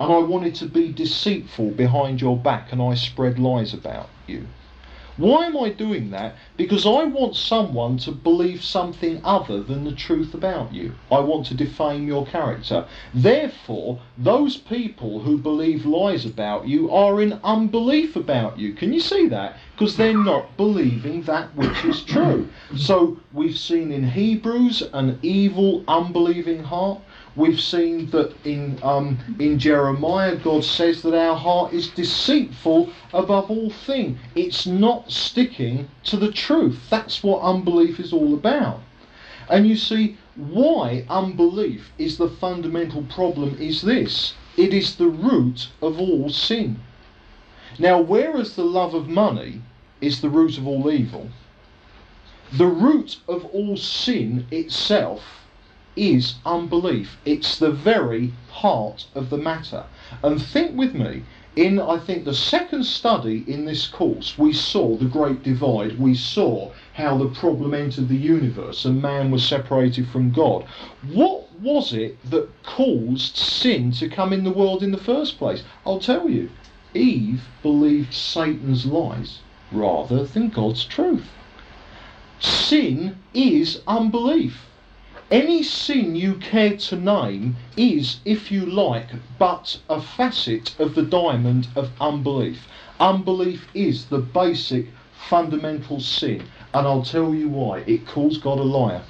and 0.00 0.12
I 0.12 0.18
wanted 0.18 0.54
to 0.56 0.66
be 0.66 0.92
deceitful 0.92 1.70
behind 1.70 2.20
your 2.20 2.36
back 2.36 2.72
and 2.72 2.80
I 2.80 2.94
spread 2.94 3.38
lies 3.38 3.74
about 3.74 4.08
you, 4.26 4.46
why 5.18 5.46
am 5.46 5.56
I 5.56 5.70
doing 5.70 6.12
that? 6.12 6.36
Because 6.56 6.86
I 6.86 7.02
want 7.02 7.34
someone 7.34 7.98
to 7.98 8.12
believe 8.12 8.62
something 8.62 9.20
other 9.24 9.60
than 9.64 9.82
the 9.82 9.90
truth 9.90 10.32
about 10.32 10.72
you. 10.72 10.94
I 11.10 11.18
want 11.18 11.46
to 11.46 11.54
defame 11.54 12.06
your 12.06 12.24
character. 12.24 12.86
Therefore, 13.12 13.98
those 14.16 14.56
people 14.56 15.18
who 15.18 15.36
believe 15.36 15.84
lies 15.84 16.24
about 16.24 16.68
you 16.68 16.92
are 16.92 17.20
in 17.20 17.40
unbelief 17.42 18.14
about 18.14 18.60
you. 18.60 18.74
Can 18.74 18.92
you 18.92 19.00
see 19.00 19.26
that? 19.26 19.56
Because 19.72 19.96
they're 19.96 20.14
not 20.14 20.56
believing 20.56 21.22
that 21.22 21.52
which 21.56 21.84
is 21.84 22.04
true. 22.04 22.48
So 22.76 23.18
we've 23.32 23.58
seen 23.58 23.90
in 23.90 24.10
Hebrews 24.10 24.82
an 24.92 25.18
evil, 25.22 25.82
unbelieving 25.88 26.62
heart. 26.62 27.00
We've 27.36 27.60
seen 27.60 28.10
that 28.10 28.34
in 28.44 28.78
um, 28.82 29.18
in 29.38 29.58
Jeremiah, 29.58 30.36
God 30.36 30.64
says 30.64 31.02
that 31.02 31.14
our 31.14 31.36
heart 31.36 31.72
is 31.72 31.88
deceitful 31.88 32.90
above 33.12 33.50
all 33.50 33.70
thing. 33.70 34.18
It's 34.34 34.66
not 34.66 35.10
sticking 35.10 35.88
to 36.04 36.16
the 36.16 36.32
truth. 36.32 36.80
That's 36.90 37.22
what 37.22 37.42
unbelief 37.42 38.00
is 38.00 38.12
all 38.12 38.34
about. 38.34 38.80
And 39.48 39.66
you 39.66 39.76
see, 39.76 40.16
why 40.36 41.04
unbelief 41.08 41.92
is 41.98 42.18
the 42.18 42.28
fundamental 42.28 43.02
problem 43.04 43.56
is 43.60 43.82
this. 43.82 44.34
It 44.56 44.74
is 44.74 44.96
the 44.96 45.08
root 45.08 45.68
of 45.80 46.00
all 46.00 46.30
sin. 46.30 46.78
Now, 47.78 48.00
whereas 48.00 48.56
the 48.56 48.64
love 48.64 48.94
of 48.94 49.08
money 49.08 49.62
is 50.00 50.20
the 50.20 50.30
root 50.30 50.58
of 50.58 50.66
all 50.66 50.90
evil, 50.90 51.28
the 52.52 52.66
root 52.66 53.18
of 53.28 53.44
all 53.46 53.76
sin 53.76 54.46
itself 54.50 55.37
is 55.98 56.36
unbelief. 56.46 57.18
It's 57.24 57.58
the 57.58 57.72
very 57.72 58.32
heart 58.50 59.06
of 59.14 59.30
the 59.30 59.36
matter. 59.36 59.84
And 60.22 60.40
think 60.40 60.78
with 60.78 60.94
me, 60.94 61.24
in 61.56 61.80
I 61.80 61.98
think 61.98 62.24
the 62.24 62.34
second 62.34 62.84
study 62.84 63.44
in 63.48 63.64
this 63.64 63.88
course, 63.88 64.38
we 64.38 64.52
saw 64.52 64.96
the 64.96 65.06
great 65.06 65.42
divide. 65.42 65.98
We 65.98 66.14
saw 66.14 66.70
how 66.94 67.18
the 67.18 67.30
problem 67.30 67.74
entered 67.74 68.08
the 68.08 68.16
universe 68.16 68.84
and 68.84 69.02
man 69.02 69.32
was 69.32 69.44
separated 69.44 70.06
from 70.08 70.30
God. 70.30 70.64
What 71.12 71.48
was 71.60 71.92
it 71.92 72.16
that 72.30 72.48
caused 72.62 73.36
sin 73.36 73.90
to 73.92 74.08
come 74.08 74.32
in 74.32 74.44
the 74.44 74.52
world 74.52 74.84
in 74.84 74.92
the 74.92 74.98
first 74.98 75.36
place? 75.36 75.64
I'll 75.84 75.98
tell 75.98 76.30
you. 76.30 76.50
Eve 76.94 77.42
believed 77.62 78.14
Satan's 78.14 78.86
lies 78.86 79.40
rather 79.72 80.24
than 80.24 80.48
God's 80.48 80.84
truth. 80.84 81.28
Sin 82.40 83.16
is 83.34 83.82
unbelief. 83.86 84.66
Any 85.30 85.62
sin 85.62 86.16
you 86.16 86.36
care 86.36 86.74
to 86.78 86.96
name 86.96 87.56
is, 87.76 88.20
if 88.24 88.50
you 88.50 88.64
like, 88.64 89.08
but 89.38 89.78
a 89.86 90.00
facet 90.00 90.74
of 90.80 90.94
the 90.94 91.02
diamond 91.02 91.68
of 91.76 91.90
unbelief. 92.00 92.66
Unbelief 92.98 93.68
is 93.74 94.06
the 94.06 94.20
basic 94.20 94.86
fundamental 95.12 96.00
sin, 96.00 96.44
and 96.72 96.86
I'll 96.86 97.02
tell 97.02 97.34
you 97.34 97.50
why. 97.50 97.80
It 97.80 98.06
calls 98.06 98.38
God 98.38 98.58
a 98.58 98.62
liar. 98.62 99.02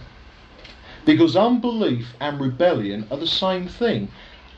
Because 1.05 1.37
unbelief 1.37 2.09
and 2.19 2.41
rebellion 2.41 3.07
are 3.13 3.19
the 3.19 3.27
same 3.29 3.69
thing. 3.69 4.09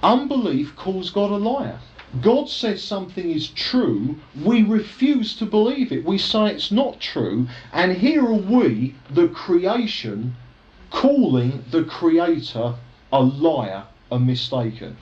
Unbelief 0.03 0.75
calls 0.77 1.11
God 1.11 1.31
a 1.31 1.37
liar. 1.37 1.79
God 2.23 2.49
says 2.49 2.83
something 2.83 3.31
is 3.31 3.49
true, 3.49 4.17
we 4.43 4.63
refuse 4.63 5.37
to 5.37 5.45
believe 5.45 5.93
it. 5.93 6.07
We 6.07 6.17
say 6.17 6.47
it's 6.47 6.73
not 6.73 7.01
true, 7.01 7.49
and 7.71 7.99
here 7.99 8.25
are 8.25 8.33
we, 8.33 8.95
the 9.11 9.29
creation, 9.29 10.37
calling 10.91 11.65
the 11.71 11.85
Creator 11.85 12.75
a 13.13 13.23
liar 13.23 13.85
and 14.11 14.27
mistaken. 14.27 14.97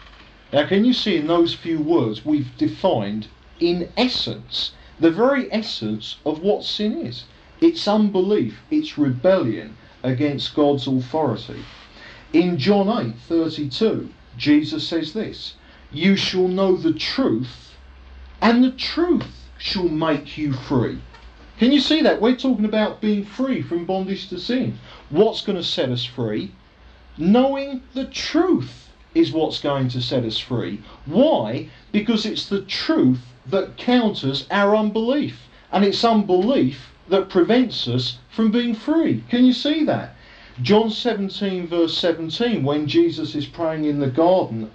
Now, 0.53 0.66
can 0.66 0.85
you 0.85 0.92
see 0.92 1.16
in 1.16 1.27
those 1.27 1.55
few 1.55 1.81
words 1.81 2.24
we've 2.24 2.57
defined, 2.57 3.29
in 3.59 3.90
essence, 3.96 4.72
the 5.01 5.11
very 5.11 5.53
essence 5.53 6.16
of 6.24 6.40
what 6.40 6.64
sin 6.64 7.07
is? 7.07 7.24
It's 7.61 7.88
unbelief, 7.88 8.62
it's 8.70 8.96
rebellion 8.96 9.77
against 10.03 10.55
God's 10.55 10.87
authority. 10.87 11.64
In 12.33 12.59
John 12.59 12.88
8 12.88 13.14
32, 13.18 14.11
Jesus 14.37 14.87
says 14.87 15.12
this 15.12 15.55
You 15.90 16.16
shall 16.16 16.48
know 16.48 16.77
the 16.77 16.92
truth, 16.92 17.77
and 18.40 18.62
the 18.62 18.70
truth 18.70 19.48
shall 19.59 19.88
make 19.88 20.38
you 20.38 20.53
free. 20.53 21.01
Can 21.59 21.72
you 21.72 21.81
see 21.81 22.03
that? 22.03 22.20
We're 22.20 22.37
talking 22.37 22.64
about 22.64 23.01
being 23.01 23.24
free 23.24 23.62
from 23.62 23.85
bondage 23.85 24.29
to 24.29 24.38
sin. 24.38 24.79
What's 25.11 25.40
going 25.40 25.57
to 25.57 25.64
set 25.64 25.88
us 25.88 26.05
free? 26.05 26.53
Knowing 27.16 27.83
the 27.94 28.05
truth 28.05 28.90
is 29.14 29.33
what's 29.33 29.61
going 29.61 29.88
to 29.88 30.03
set 30.03 30.25
us 30.25 30.38
free. 30.38 30.83
Why? 31.07 31.68
Because 31.92 32.27
it's 32.27 32.49
the 32.49 32.62
truth 32.62 33.21
that 33.47 33.77
counters 33.77 34.47
our 34.51 34.77
unbelief. 34.77 35.40
And 35.73 35.85
it's 35.85 36.05
unbelief 36.05 36.92
that 37.09 37.29
prevents 37.29 37.88
us 37.88 38.18
from 38.31 38.51
being 38.51 38.75
free. 38.75 39.25
Can 39.31 39.44
you 39.44 39.53
see 39.53 39.85
that? 39.85 40.14
John 40.61 40.90
17, 40.90 41.66
verse 41.68 41.97
17, 41.97 42.64
when 42.64 42.87
Jesus 42.87 43.35
is 43.35 43.47
praying 43.47 43.85
in 43.85 44.01
the 44.01 44.11
garden 44.11 44.71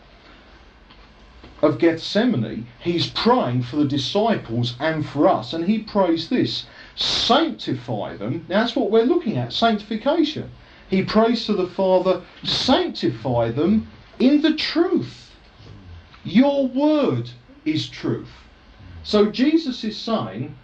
of 1.61 1.77
Gethsemane, 1.77 2.67
he's 2.79 3.07
praying 3.09 3.63
for 3.63 3.75
the 3.75 3.85
disciples 3.85 4.75
and 4.79 5.05
for 5.05 5.27
us, 5.27 5.53
and 5.53 5.65
he 5.65 5.79
prays 5.79 6.29
this 6.29 6.65
sanctify 6.95 8.17
them. 8.17 8.45
Now 8.49 8.61
that's 8.61 8.75
what 8.75 8.91
we're 8.91 9.03
looking 9.03 9.37
at 9.37 9.53
sanctification. 9.53 10.51
He 10.89 11.03
prays 11.03 11.45
to 11.45 11.53
the 11.53 11.67
Father, 11.67 12.21
sanctify 12.43 13.51
them 13.51 13.87
in 14.19 14.41
the 14.41 14.53
truth. 14.53 15.31
Your 16.23 16.67
word 16.67 17.29
is 17.65 17.89
truth. 17.89 18.29
So 19.03 19.31
Jesus 19.31 19.83
is 19.83 19.97
saying, 19.97 20.55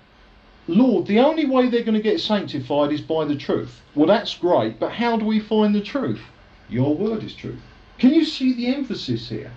Lord, 0.68 1.08
the 1.08 1.20
only 1.20 1.46
way 1.46 1.68
they're 1.68 1.84
going 1.84 1.96
to 1.96 2.02
get 2.02 2.22
sanctified 2.22 2.92
is 2.92 3.02
by 3.02 3.26
the 3.26 3.36
truth. 3.36 3.82
Well, 3.96 4.08
that's 4.08 4.36
great, 4.36 4.80
but 4.80 4.92
how 4.92 5.18
do 5.18 5.26
we 5.26 5.40
find 5.40 5.74
the 5.74 5.82
truth? 5.82 6.22
Your 6.70 6.96
word 6.96 7.24
is 7.24 7.34
truth. 7.34 7.60
Can 7.98 8.14
you 8.14 8.24
see 8.24 8.54
the 8.54 8.68
emphasis 8.68 9.30
here? 9.30 9.52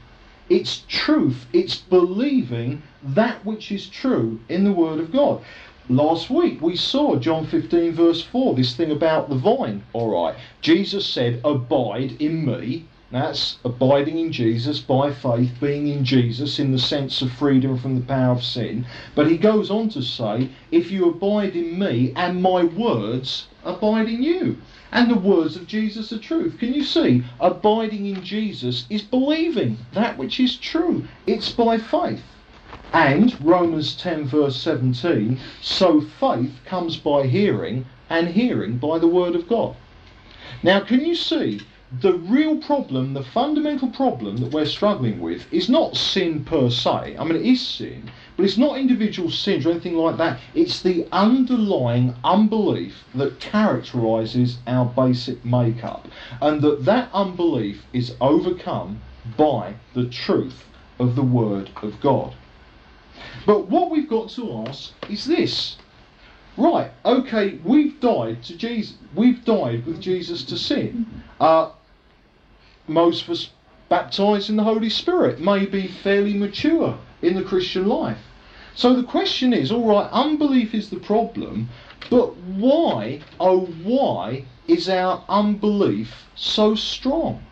It's 0.49 0.83
truth, 0.89 1.47
it's 1.53 1.77
believing 1.77 2.83
that 3.03 3.45
which 3.45 3.71
is 3.71 3.89
true 3.89 4.41
in 4.49 4.65
the 4.65 4.73
Word 4.73 4.99
of 4.99 5.13
God. 5.13 5.43
Last 5.89 6.31
week 6.31 6.61
we 6.61 6.77
saw 6.77 7.17
John 7.17 7.47
15 7.47 7.93
verse 7.93 8.23
4, 8.23 8.55
this 8.55 8.75
thing 8.75 8.91
about 8.91 9.29
the 9.29 9.35
vine. 9.35 9.83
Alright, 9.95 10.37
Jesus 10.61 11.07
said, 11.07 11.41
Abide 11.45 12.17
in 12.21 12.45
me. 12.45 12.87
That's 13.11 13.59
abiding 13.63 14.19
in 14.19 14.33
Jesus 14.33 14.81
by 14.81 15.13
faith, 15.13 15.53
being 15.61 15.87
in 15.87 16.03
Jesus 16.03 16.59
in 16.59 16.73
the 16.73 16.79
sense 16.79 17.21
of 17.21 17.31
freedom 17.31 17.77
from 17.77 17.95
the 17.95 18.07
power 18.07 18.33
of 18.33 18.43
sin. 18.43 18.87
But 19.15 19.31
he 19.31 19.37
goes 19.37 19.71
on 19.71 19.91
to 19.91 20.03
say, 20.03 20.49
If 20.71 20.91
you 20.91 21.11
abide 21.11 21.55
in 21.55 21.79
me 21.79 22.13
and 22.17 22.43
my 22.43 22.65
words 22.65 23.49
abide 23.65 24.09
in 24.09 24.23
you. 24.23 24.57
And 24.91 25.11
the 25.11 25.15
words 25.15 25.57
of 25.57 25.67
Jesus 25.67 26.13
are 26.13 26.19
truth. 26.19 26.59
Can 26.59 26.75
you 26.75 26.85
see? 26.85 27.25
Abiding 27.41 28.07
in 28.07 28.23
Jesus 28.23 28.87
is 28.91 29.03
believing 29.03 29.79
that 29.93 30.19
which 30.19 30.41
is 30.41 30.57
true. 30.57 31.05
It's 31.27 31.51
by 31.51 31.79
faith. 31.79 32.23
And 32.93 33.35
Romans 33.43 33.95
10 33.97 34.27
verse 34.27 34.57
17, 34.57 35.41
so 35.63 36.01
faith 36.03 36.61
comes 36.67 36.99
by 36.99 37.27
hearing, 37.27 37.87
and 38.11 38.29
hearing 38.29 38.77
by 38.77 38.99
the 38.99 39.09
word 39.09 39.35
of 39.35 39.49
God. 39.49 39.77
Now, 40.63 40.81
can 40.81 41.01
you 41.01 41.15
see 41.15 41.61
the 42.01 42.15
real 42.15 42.57
problem, 42.57 43.13
the 43.13 43.23
fundamental 43.23 43.89
problem 43.89 44.39
that 44.39 44.53
we're 44.53 44.65
struggling 44.65 45.21
with 45.21 45.51
is 45.53 45.69
not 45.69 45.97
sin 45.97 46.45
per 46.45 46.71
se. 46.71 47.17
I 47.19 47.25
mean, 47.25 47.37
it 47.37 47.47
is 47.47 47.61
sin, 47.61 48.11
but 48.37 48.45
it's 48.47 48.57
not 48.57 48.79
individual 48.79 49.31
sins 49.31 49.67
or 49.67 49.71
anything 49.71 49.97
like 49.97 50.17
that. 50.17 50.39
It's 50.55 50.81
the 50.81 51.07
underlying 51.13 52.15
unbelief 52.25 53.05
that 53.15 53.41
characterises 53.41 54.59
our 54.67 54.87
basic 54.87 55.45
makeup, 55.45 56.09
and 56.41 56.63
that 56.63 56.85
that 56.87 57.11
unbelief 57.13 57.85
is 57.93 58.15
overcome 58.21 59.01
by 59.37 59.75
the 59.95 60.07
truth 60.07 60.65
of 60.99 61.15
the 61.15 61.23
Word 61.23 61.71
of 61.83 62.01
God. 62.01 62.35
But 63.47 63.69
what 63.69 63.91
we've 63.91 64.09
got 64.09 64.31
to 64.31 64.65
ask 64.67 64.93
is 65.09 65.25
this. 65.25 65.77
Right, 66.57 66.91
okay, 67.05 67.59
we've 67.65 67.99
died 68.01 68.43
to 68.45 68.57
Jesus. 68.57 68.97
We've 69.15 69.45
died 69.45 69.87
with 69.87 70.01
Jesus 70.01 70.45
to 70.45 70.59
sin. 70.59 71.07
Uh, 71.41 71.71
most 72.87 73.25
of 73.25 73.31
us 73.31 73.51
baptized 73.89 74.51
in 74.51 74.57
the 74.57 74.65
Holy 74.65 74.91
Spirit 74.91 75.41
may 75.41 75.67
be 75.67 75.87
fairly 75.87 76.35
mature 76.35 76.99
in 77.23 77.35
the 77.35 77.43
Christian 77.43 77.87
life. 77.87 78.19
So 78.75 78.95
the 78.95 79.03
question 79.03 79.53
is, 79.53 79.71
all 79.71 79.87
right, 79.87 80.09
unbelief 80.11 80.75
is 80.75 80.91
the 80.91 80.99
problem, 80.99 81.69
but 82.11 82.37
why, 82.37 83.21
oh 83.39 83.67
why, 83.83 84.45
is 84.67 84.89
our 84.89 85.25
unbelief 85.29 86.27
so 86.35 86.75
strong? 86.75 87.43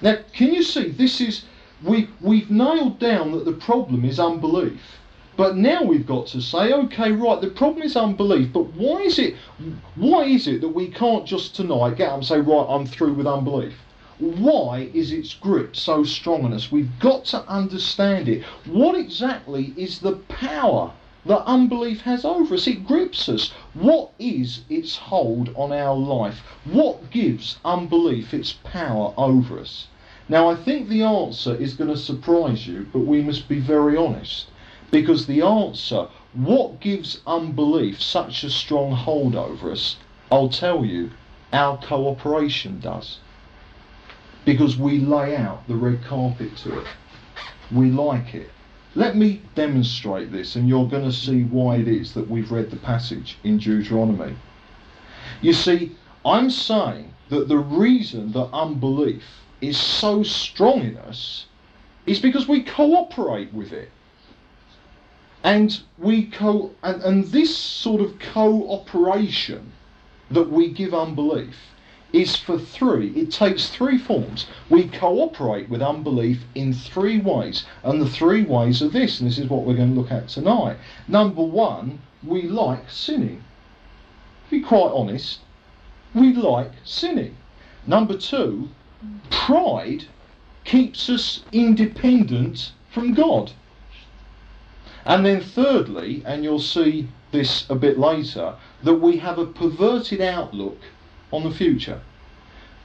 Now, 0.00 0.18
can 0.32 0.52
you 0.54 0.62
see 0.62 0.90
this 0.90 1.20
is 1.20 1.44
we 1.82 2.08
we've 2.20 2.50
nailed 2.50 2.98
down 2.98 3.32
that 3.32 3.44
the 3.44 3.52
problem 3.52 4.04
is 4.04 4.18
unbelief. 4.18 4.98
But 5.36 5.56
now 5.56 5.84
we've 5.84 6.06
got 6.06 6.26
to 6.28 6.40
say, 6.40 6.72
okay, 6.72 7.12
right, 7.12 7.40
the 7.40 7.50
problem 7.50 7.84
is 7.84 7.96
unbelief, 7.96 8.52
but 8.52 8.74
why 8.74 9.02
is 9.02 9.20
it 9.20 9.36
why 9.94 10.24
is 10.24 10.48
it 10.48 10.60
that 10.62 10.70
we 10.70 10.88
can't 10.88 11.24
just 11.24 11.54
tonight 11.54 11.96
get 11.96 12.08
up 12.08 12.14
and 12.14 12.26
say, 12.26 12.40
right, 12.40 12.66
I'm 12.68 12.84
through 12.86 13.14
with 13.14 13.28
unbelief? 13.28 13.74
Why 14.18 14.90
is 14.92 15.12
its 15.12 15.34
grip 15.34 15.76
so 15.76 16.02
strong 16.02 16.44
on 16.44 16.52
us? 16.52 16.72
We've 16.72 16.98
got 16.98 17.24
to 17.26 17.48
understand 17.48 18.28
it. 18.28 18.42
What 18.66 18.96
exactly 18.96 19.72
is 19.76 20.00
the 20.00 20.16
power 20.26 20.90
that 21.26 21.44
unbelief 21.46 22.00
has 22.00 22.24
over 22.24 22.56
us? 22.56 22.66
It 22.66 22.84
grips 22.84 23.28
us. 23.28 23.52
What 23.74 24.10
is 24.18 24.62
its 24.68 24.96
hold 24.96 25.50
on 25.54 25.70
our 25.70 25.94
life? 25.96 26.40
What 26.64 27.12
gives 27.12 27.60
unbelief 27.64 28.34
its 28.34 28.54
power 28.64 29.14
over 29.16 29.60
us? 29.60 29.86
Now, 30.28 30.50
I 30.50 30.54
think 30.56 30.88
the 30.88 31.02
answer 31.02 31.54
is 31.54 31.74
going 31.74 31.90
to 31.90 31.96
surprise 31.96 32.66
you, 32.66 32.86
but 32.92 33.00
we 33.00 33.22
must 33.22 33.48
be 33.48 33.60
very 33.60 33.96
honest. 33.96 34.48
Because 34.90 35.26
the 35.26 35.42
answer, 35.42 36.08
what 36.34 36.80
gives 36.80 37.20
unbelief 37.26 38.02
such 38.02 38.44
a 38.44 38.50
strong 38.50 38.92
hold 38.92 39.34
over 39.34 39.72
us, 39.72 39.96
I'll 40.30 40.48
tell 40.48 40.84
you, 40.84 41.10
our 41.52 41.78
cooperation 41.78 42.80
does 42.80 43.18
because 44.48 44.78
we 44.78 44.98
lay 44.98 45.36
out 45.36 45.68
the 45.68 45.74
red 45.74 46.02
carpet 46.02 46.56
to 46.56 46.78
it. 46.78 46.86
We 47.70 47.90
like 47.90 48.34
it. 48.34 48.50
Let 48.94 49.14
me 49.14 49.42
demonstrate 49.54 50.32
this, 50.32 50.56
and 50.56 50.66
you're 50.66 50.88
going 50.88 51.04
to 51.04 51.12
see 51.12 51.42
why 51.42 51.76
it 51.76 51.86
is 51.86 52.14
that 52.14 52.30
we've 52.30 52.50
read 52.50 52.70
the 52.70 52.76
passage 52.76 53.36
in 53.44 53.58
Deuteronomy. 53.58 54.34
You 55.42 55.52
see, 55.52 55.96
I'm 56.24 56.48
saying 56.48 57.12
that 57.28 57.48
the 57.48 57.58
reason 57.58 58.32
that 58.32 58.48
unbelief 58.54 59.22
is 59.60 59.78
so 59.78 60.22
strong 60.22 60.80
in 60.80 60.96
us 60.98 61.46
is 62.06 62.20
because 62.20 62.48
we 62.48 62.62
cooperate 62.62 63.52
with 63.52 63.72
it. 63.72 63.90
And 65.44 65.80
we 65.98 66.26
co 66.26 66.72
and, 66.82 67.02
and 67.02 67.24
this 67.26 67.56
sort 67.56 68.00
of 68.00 68.18
cooperation 68.18 69.72
that 70.30 70.50
we 70.50 70.68
give 70.68 70.92
unbelief 70.92 71.56
is 72.12 72.36
for 72.36 72.58
three. 72.58 73.10
It 73.10 73.30
takes 73.30 73.68
three 73.68 73.98
forms. 73.98 74.46
We 74.68 74.88
cooperate 74.88 75.68
with 75.68 75.82
unbelief 75.82 76.42
in 76.54 76.72
three 76.72 77.20
ways. 77.20 77.66
And 77.82 78.00
the 78.00 78.08
three 78.08 78.42
ways 78.42 78.82
are 78.82 78.88
this, 78.88 79.20
and 79.20 79.28
this 79.28 79.38
is 79.38 79.48
what 79.48 79.64
we're 79.64 79.76
going 79.76 79.94
to 79.94 80.00
look 80.00 80.10
at 80.10 80.28
tonight. 80.28 80.78
Number 81.06 81.42
one, 81.42 82.00
we 82.22 82.42
like 82.42 82.90
sinning. 82.90 83.44
To 84.46 84.50
be 84.50 84.60
quite 84.60 84.90
honest, 84.92 85.40
we 86.14 86.32
like 86.32 86.72
sinning. 86.84 87.36
Number 87.86 88.16
two, 88.16 88.70
pride 89.30 90.04
keeps 90.64 91.08
us 91.08 91.42
independent 91.52 92.72
from 92.90 93.14
God. 93.14 93.52
And 95.04 95.24
then 95.24 95.40
thirdly, 95.40 96.22
and 96.26 96.44
you'll 96.44 96.58
see 96.58 97.08
this 97.32 97.68
a 97.70 97.74
bit 97.74 97.98
later, 97.98 98.54
that 98.82 98.94
we 98.94 99.16
have 99.18 99.38
a 99.38 99.46
perverted 99.46 100.20
outlook 100.20 100.78
on 101.30 101.44
the 101.44 101.50
future, 101.50 102.00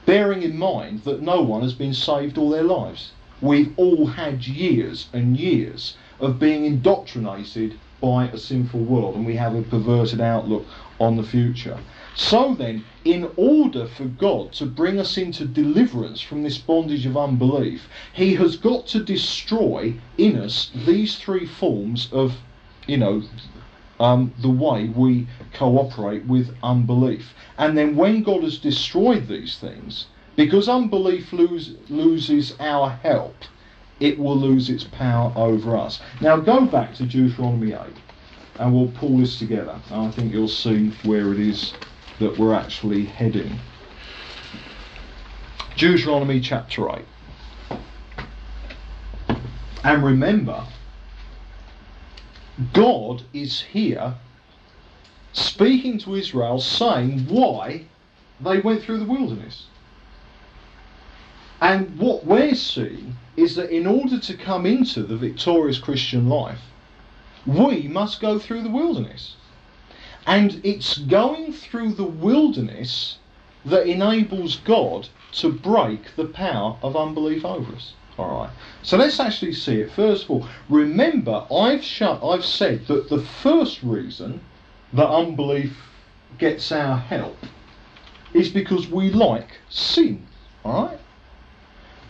bearing 0.06 0.42
in 0.42 0.56
mind 0.56 1.04
that 1.04 1.20
no 1.20 1.42
one 1.42 1.62
has 1.62 1.74
been 1.74 1.94
saved 1.94 2.38
all 2.38 2.50
their 2.50 2.62
lives. 2.62 3.12
We've 3.40 3.72
all 3.76 4.06
had 4.06 4.46
years 4.46 5.08
and 5.12 5.36
years 5.36 5.96
of 6.20 6.38
being 6.38 6.64
indoctrinated 6.64 7.78
by 8.00 8.28
a 8.28 8.38
sinful 8.38 8.80
world, 8.80 9.16
and 9.16 9.26
we 9.26 9.36
have 9.36 9.54
a 9.54 9.62
perverted 9.62 10.20
outlook 10.20 10.64
on 11.00 11.16
the 11.16 11.22
future. 11.22 11.78
So 12.16 12.54
then, 12.54 12.84
in 13.04 13.28
order 13.36 13.86
for 13.86 14.04
God 14.04 14.52
to 14.52 14.66
bring 14.66 15.00
us 15.00 15.18
into 15.18 15.44
deliverance 15.44 16.20
from 16.20 16.44
this 16.44 16.58
bondage 16.58 17.06
of 17.06 17.16
unbelief, 17.16 17.88
He 18.12 18.34
has 18.36 18.56
got 18.56 18.86
to 18.88 19.02
destroy 19.02 19.94
in 20.16 20.36
us 20.36 20.70
these 20.86 21.16
three 21.18 21.44
forms 21.44 22.08
of, 22.12 22.36
you 22.86 22.98
know, 22.98 23.24
um, 23.98 24.32
the 24.38 24.48
way 24.48 24.86
we 24.86 25.26
cooperate 25.54 26.24
with 26.24 26.54
unbelief. 26.62 27.34
And 27.58 27.76
then 27.76 27.96
when 27.96 28.22
God 28.22 28.44
has 28.44 28.58
destroyed 28.58 29.26
these 29.26 29.58
things, 29.58 30.06
because 30.36 30.68
unbelief 30.68 31.32
lose, 31.32 31.74
loses 31.88 32.54
our 32.60 32.90
help, 32.90 33.34
it 33.98 34.20
will 34.20 34.36
lose 34.36 34.70
its 34.70 34.84
power 34.84 35.32
over 35.34 35.76
us. 35.76 36.00
Now 36.20 36.36
go 36.36 36.64
back 36.64 36.94
to 36.94 37.04
Deuteronomy 37.04 37.72
8 37.72 37.80
and 38.60 38.72
we'll 38.72 38.92
pull 38.92 39.18
this 39.18 39.38
together. 39.38 39.80
I 39.90 40.10
think 40.12 40.32
you'll 40.32 40.46
see 40.46 40.90
where 41.02 41.32
it 41.32 41.40
is 41.40 41.74
that 42.18 42.38
we're 42.38 42.54
actually 42.54 43.04
heading. 43.04 43.58
Deuteronomy 45.76 46.40
chapter 46.40 46.88
8. 46.88 47.04
And 49.82 50.04
remember, 50.04 50.64
God 52.72 53.22
is 53.32 53.60
here 53.60 54.14
speaking 55.32 55.98
to 55.98 56.14
Israel, 56.14 56.60
saying 56.60 57.26
why 57.28 57.86
they 58.40 58.60
went 58.60 58.82
through 58.82 58.98
the 58.98 59.04
wilderness. 59.04 59.66
And 61.60 61.98
what 61.98 62.24
we're 62.24 62.54
seeing 62.54 63.16
is 63.36 63.56
that 63.56 63.70
in 63.70 63.86
order 63.86 64.18
to 64.18 64.36
come 64.36 64.64
into 64.66 65.02
the 65.02 65.16
victorious 65.16 65.78
Christian 65.78 66.28
life, 66.28 66.60
we 67.46 67.88
must 67.88 68.20
go 68.20 68.38
through 68.38 68.62
the 68.62 68.70
wilderness. 68.70 69.36
And 70.26 70.60
it's 70.64 70.98
going 70.98 71.52
through 71.52 71.94
the 71.94 72.04
wilderness 72.04 73.18
that 73.64 73.86
enables 73.86 74.56
God 74.56 75.08
to 75.32 75.50
break 75.50 76.16
the 76.16 76.26
power 76.26 76.78
of 76.82 76.96
unbelief 76.96 77.44
over 77.44 77.74
us. 77.74 77.94
All 78.16 78.42
right. 78.42 78.50
So 78.82 78.96
let's 78.96 79.18
actually 79.18 79.54
see 79.54 79.80
it. 79.80 79.90
First 79.90 80.24
of 80.24 80.30
all, 80.30 80.48
remember 80.68 81.44
I've 81.50 81.84
I've 82.00 82.44
said 82.44 82.86
that 82.86 83.10
the 83.10 83.20
first 83.20 83.82
reason 83.82 84.40
that 84.92 85.08
unbelief 85.08 85.76
gets 86.38 86.70
our 86.70 86.96
help 86.96 87.44
is 88.32 88.50
because 88.50 88.88
we 88.88 89.10
like 89.10 89.58
sin. 89.68 90.26
All 90.64 90.84
right. 90.84 91.00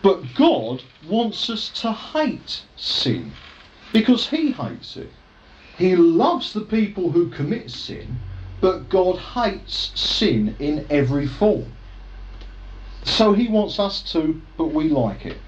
But 0.03 0.35
God 0.35 0.83
wants 1.09 1.49
us 1.49 1.71
to 1.81 1.93
hate 1.93 2.65
sin 2.77 3.33
because 3.93 4.29
He 4.29 4.53
hates 4.53 4.99
it. 4.99 5.11
He 5.77 5.97
loves 5.97 6.53
the 6.53 6.61
people 6.61 7.11
who 7.11 7.31
commit 7.31 7.71
sin, 7.71 8.19
but 8.61 8.89
God 8.89 9.19
hates 9.19 9.91
sin 9.95 10.55
in 10.61 10.87
every 10.89 11.27
form. 11.27 11.73
So 13.03 13.33
He 13.33 13.49
wants 13.49 13.81
us 13.81 14.01
to, 14.13 14.41
but 14.57 14.73
we 14.73 14.89
like 14.89 15.27
it. 15.27 15.39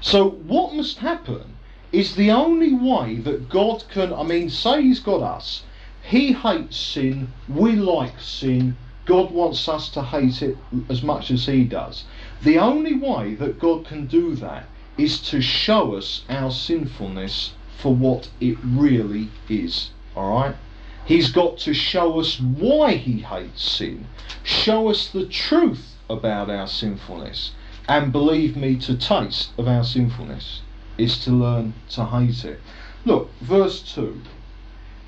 So 0.00 0.30
what 0.30 0.72
must 0.72 0.98
happen 0.98 1.56
is 1.90 2.14
the 2.14 2.30
only 2.30 2.72
way 2.72 3.16
that 3.16 3.48
God 3.48 3.84
can, 3.90 4.12
I 4.12 4.22
mean, 4.22 4.50
say 4.50 4.82
He's 4.82 5.00
got 5.00 5.22
us, 5.22 5.64
He 6.02 6.32
hates 6.32 6.76
sin, 6.76 7.32
we 7.48 7.72
like 7.72 8.20
sin, 8.20 8.76
God 9.04 9.30
wants 9.32 9.68
us 9.68 9.88
to 9.90 10.02
hate 10.02 10.42
it 10.42 10.56
as 10.88 11.02
much 11.02 11.30
as 11.30 11.46
He 11.46 11.64
does. 11.64 12.04
The 12.42 12.58
only 12.58 12.94
way 12.94 13.34
that 13.34 13.58
God 13.58 13.84
can 13.84 14.06
do 14.06 14.36
that 14.36 14.66
is 14.96 15.20
to 15.30 15.40
show 15.40 15.94
us 15.94 16.24
our 16.28 16.50
sinfulness 16.50 17.52
for 17.78 17.94
what 17.94 18.28
it 18.40 18.56
really 18.62 19.28
is. 19.48 19.90
Alright? 20.16 20.56
He's 21.04 21.30
got 21.30 21.58
to 21.58 21.74
show 21.74 22.18
us 22.18 22.40
why 22.40 22.94
He 22.94 23.20
hates 23.20 23.62
sin, 23.62 24.06
show 24.42 24.88
us 24.88 25.08
the 25.08 25.26
truth 25.26 25.94
about 26.10 26.50
our 26.50 26.66
sinfulness, 26.66 27.52
and 27.88 28.10
believe 28.10 28.56
me, 28.56 28.76
to 28.76 28.96
taste 28.96 29.50
of 29.56 29.68
our 29.68 29.84
sinfulness 29.84 30.62
is 30.98 31.18
to 31.24 31.30
learn 31.30 31.74
to 31.90 32.04
hate 32.06 32.44
it. 32.44 32.60
Look, 33.04 33.30
verse 33.40 33.82
2 33.94 34.20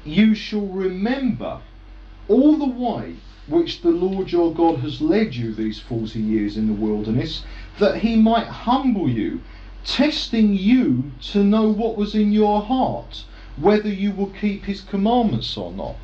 You 0.05 0.35
shall 0.35 0.66
remember 0.66 1.61
all 2.29 2.57
the 2.57 2.66
way 2.66 3.16
which 3.49 3.81
the 3.81 3.91
Lord 3.91 4.31
your 4.31 4.53
God 4.53 4.81
has 4.81 5.01
led 5.01 5.35
you 5.35 5.55
these 5.55 5.81
forty 5.81 6.21
years 6.21 6.57
in 6.57 6.66
the 6.66 6.75
wilderness, 6.75 7.43
that 7.79 7.97
he 8.03 8.14
might 8.14 8.47
humble 8.47 9.09
you, 9.09 9.41
testing 9.89 10.55
you 10.55 11.11
to 11.22 11.43
know 11.43 11.66
what 11.66 11.97
was 11.97 12.14
in 12.14 12.30
your 12.30 12.61
heart, 12.61 13.24
whether 13.57 13.89
you 13.89 14.12
will 14.12 14.30
keep 14.30 14.64
his 14.64 14.82
commandments 14.82 15.57
or 15.57 15.72
not. 15.72 15.97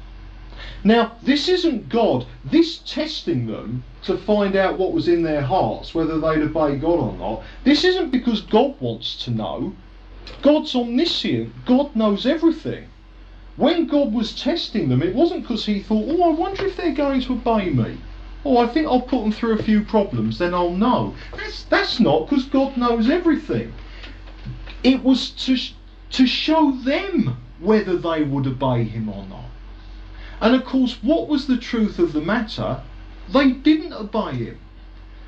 Now, 0.83 1.13
this 1.23 1.49
isn't 1.49 1.91
God, 1.91 2.27
this 2.45 2.79
testing 2.79 3.47
them 3.47 3.85
to 4.05 4.17
find 4.17 4.57
out 4.57 4.79
what 4.79 4.93
was 4.93 5.07
in 5.07 5.23
their 5.23 5.43
hearts, 5.43 5.95
whether 5.95 6.19
they'd 6.19 6.43
obey 6.43 6.77
God 6.77 6.99
or 6.99 7.13
not, 7.13 7.43
this 7.65 7.85
isn't 7.85 8.11
because 8.11 8.41
God 8.41 8.75
wants 8.81 9.23
to 9.25 9.31
know. 9.31 9.75
God's 10.41 10.75
omniscient, 10.75 11.53
God 11.67 11.95
knows 11.95 12.25
everything. 12.25 12.89
When 13.57 13.87
God 13.87 14.13
was 14.15 14.35
testing 14.35 14.89
them, 14.89 15.03
it 15.03 15.15
wasn't 15.15 15.43
because 15.43 15.67
he 15.67 15.81
thought, 15.81 16.09
oh, 16.09 16.23
I 16.23 16.35
wonder 16.35 16.67
if 16.67 16.77
they're 16.77 16.95
going 16.95 17.21
to 17.21 17.35
obey 17.35 17.69
me. 17.71 17.99
Oh, 18.47 18.59
I 18.59 18.67
think 18.67 18.87
I'll 18.87 19.01
put 19.01 19.23
them 19.23 19.33
through 19.33 19.55
a 19.55 19.63
few 19.63 19.83
problems, 19.83 20.37
then 20.37 20.53
I'll 20.53 20.69
know. 20.69 21.15
That's, 21.35 21.63
that's 21.65 21.99
not 21.99 22.29
because 22.29 22.45
God 22.45 22.77
knows 22.77 23.09
everything. 23.09 23.73
It 24.83 25.03
was 25.03 25.31
to, 25.47 25.57
to 26.11 26.27
show 26.27 26.73
them 26.73 27.39
whether 27.59 27.97
they 27.97 28.23
would 28.23 28.47
obey 28.47 28.85
him 28.85 29.09
or 29.09 29.25
not. 29.27 29.47
And 30.43 30.55
of 30.55 30.67
course, 30.67 30.99
what 31.03 31.27
was 31.27 31.47
the 31.47 31.57
truth 31.57 31.99
of 31.99 32.13
the 32.13 32.21
matter? 32.21 32.83
They 33.33 33.51
didn't 33.51 33.95
obey 33.95 34.35
him. 34.35 34.59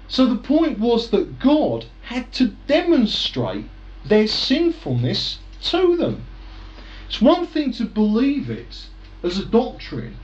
So 0.09 0.27
the 0.27 0.37
point 0.37 0.79
was 0.79 1.09
that 1.09 1.39
God 1.39 1.87
had 2.03 2.31
to 2.35 2.49
demonstrate 2.67 3.64
their 4.05 4.27
sinfulness 4.27 5.39
to 5.62 5.97
them. 5.97 6.27
It's 7.09 7.23
one 7.23 7.47
thing 7.47 7.73
to 7.73 7.87
believe 7.87 8.51
it 8.51 8.89
as 9.23 9.39
a 9.39 9.47
doctrine, 9.47 10.17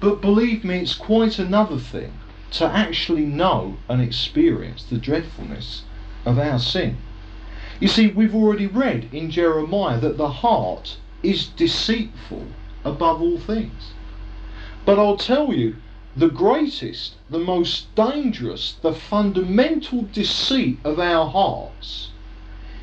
but 0.00 0.20
believe 0.20 0.64
me, 0.64 0.78
it's 0.78 0.94
quite 0.94 1.38
another 1.38 1.78
thing 1.78 2.12
to 2.54 2.64
actually 2.64 3.26
know 3.26 3.76
and 3.88 4.00
experience 4.00 4.84
the 4.84 4.96
dreadfulness 4.96 5.82
of 6.24 6.38
our 6.38 6.58
sin. 6.58 6.96
You 7.80 7.88
see, 7.88 8.06
we've 8.06 8.34
already 8.34 8.68
read 8.68 9.08
in 9.12 9.30
Jeremiah 9.30 9.98
that 9.98 10.16
the 10.16 10.30
heart 10.30 10.98
is 11.24 11.48
deceitful 11.48 12.46
above 12.84 13.20
all 13.20 13.38
things. 13.38 13.92
But 14.84 15.00
I'll 15.00 15.16
tell 15.16 15.52
you, 15.52 15.76
the 16.16 16.28
greatest, 16.28 17.14
the 17.28 17.40
most 17.40 17.92
dangerous, 17.96 18.76
the 18.82 18.94
fundamental 18.94 20.02
deceit 20.12 20.78
of 20.84 21.00
our 21.00 21.28
hearts 21.28 22.10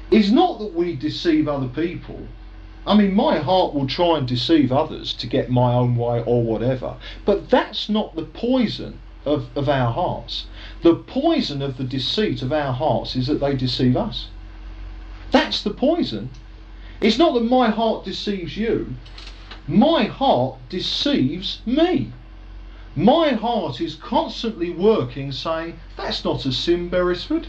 is 0.10 0.34
not 0.34 0.60
that 0.60 0.74
we 0.74 0.96
deceive 0.98 1.48
other 1.48 1.70
people, 1.70 2.28
I 2.86 2.98
mean, 2.98 3.14
my 3.14 3.38
heart 3.38 3.74
will 3.74 3.88
try 3.88 4.18
and 4.18 4.28
deceive 4.28 4.72
others 4.72 5.14
to 5.14 5.28
get 5.28 5.50
my 5.50 5.74
own 5.74 5.96
way 5.96 6.24
or 6.26 6.44
whatever, 6.44 6.98
but 7.24 7.50
that's 7.50 7.88
not 7.88 8.16
the 8.16 8.24
poison 8.24 9.00
of, 9.26 9.50
of 9.56 9.70
our 9.70 9.92
hearts. 9.92 10.48
The 10.82 10.96
poison 10.96 11.62
of 11.62 11.78
the 11.78 11.84
deceit 11.84 12.42
of 12.42 12.52
our 12.52 12.74
hearts 12.74 13.16
is 13.16 13.28
that 13.28 13.40
they 13.40 13.56
deceive 13.56 13.96
us. 13.96 14.28
That's 15.32 15.62
the 15.62 15.72
poison. 15.72 16.30
It's 17.00 17.18
not 17.18 17.34
that 17.34 17.44
my 17.44 17.70
heart 17.70 18.06
deceives 18.06 18.58
you, 18.58 18.96
my 19.68 20.04
heart 20.04 20.58
deceives 20.70 21.62
me. 21.66 22.12
My 22.96 23.30
heart 23.30 23.80
is 23.80 23.96
constantly 23.96 24.70
working 24.70 25.32
saying, 25.32 25.80
that's 25.96 26.26
not 26.26 26.46
a 26.46 26.52
sin, 26.52 26.90
Beresford. 26.90 27.48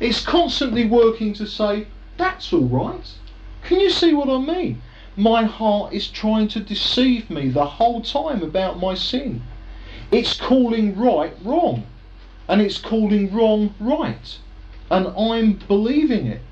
It's 0.00 0.22
constantly 0.22 0.86
working 0.86 1.32
to 1.34 1.46
say, 1.46 1.86
that's 2.18 2.52
all 2.52 2.66
right. 2.68 3.10
Can 3.62 3.80
you 3.80 3.90
see 3.90 4.12
what 4.12 4.28
I 4.28 4.38
mean? 4.38 4.82
My 5.16 5.44
heart 5.44 5.94
is 5.94 6.08
trying 6.08 6.48
to 6.48 6.60
deceive 6.60 7.30
me 7.30 7.48
the 7.48 7.66
whole 7.66 8.02
time 8.02 8.42
about 8.42 8.78
my 8.78 8.94
sin. 8.94 9.42
It's 10.10 10.38
calling 10.38 10.96
right 10.96 11.34
wrong, 11.44 11.86
and 12.48 12.60
it's 12.60 12.78
calling 12.78 13.32
wrong 13.32 13.74
right, 13.78 14.38
and 14.90 15.06
I'm 15.08 15.52
believing 15.68 16.26
it. 16.26 16.42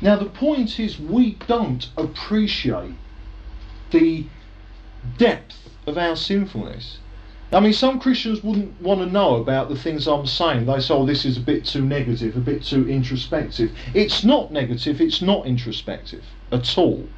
Now, 0.00 0.16
the 0.16 0.26
point 0.26 0.80
is, 0.80 0.98
we 0.98 1.36
don't 1.46 1.88
appreciate 1.98 2.94
the 3.90 4.24
depth 5.18 5.68
of 5.86 5.98
our 5.98 6.16
sinfulness. 6.16 6.98
I 7.52 7.60
mean, 7.60 7.72
some 7.72 7.98
Christians 7.98 8.42
wouldn't 8.42 8.80
want 8.80 9.00
to 9.00 9.06
know 9.06 9.36
about 9.36 9.68
the 9.68 9.76
things 9.76 10.06
I'm 10.06 10.24
saying. 10.24 10.66
They 10.66 10.80
say, 10.80 10.94
oh, 10.94 11.04
this 11.04 11.24
is 11.24 11.36
a 11.36 11.40
bit 11.40 11.64
too 11.64 11.84
negative, 11.84 12.36
a 12.36 12.40
bit 12.40 12.62
too 12.62 12.88
introspective. 12.88 13.72
It's 13.92 14.24
not 14.24 14.52
negative, 14.52 15.00
it's 15.00 15.20
not 15.20 15.46
introspective 15.46 16.24
at 16.52 16.78
all. 16.78 17.08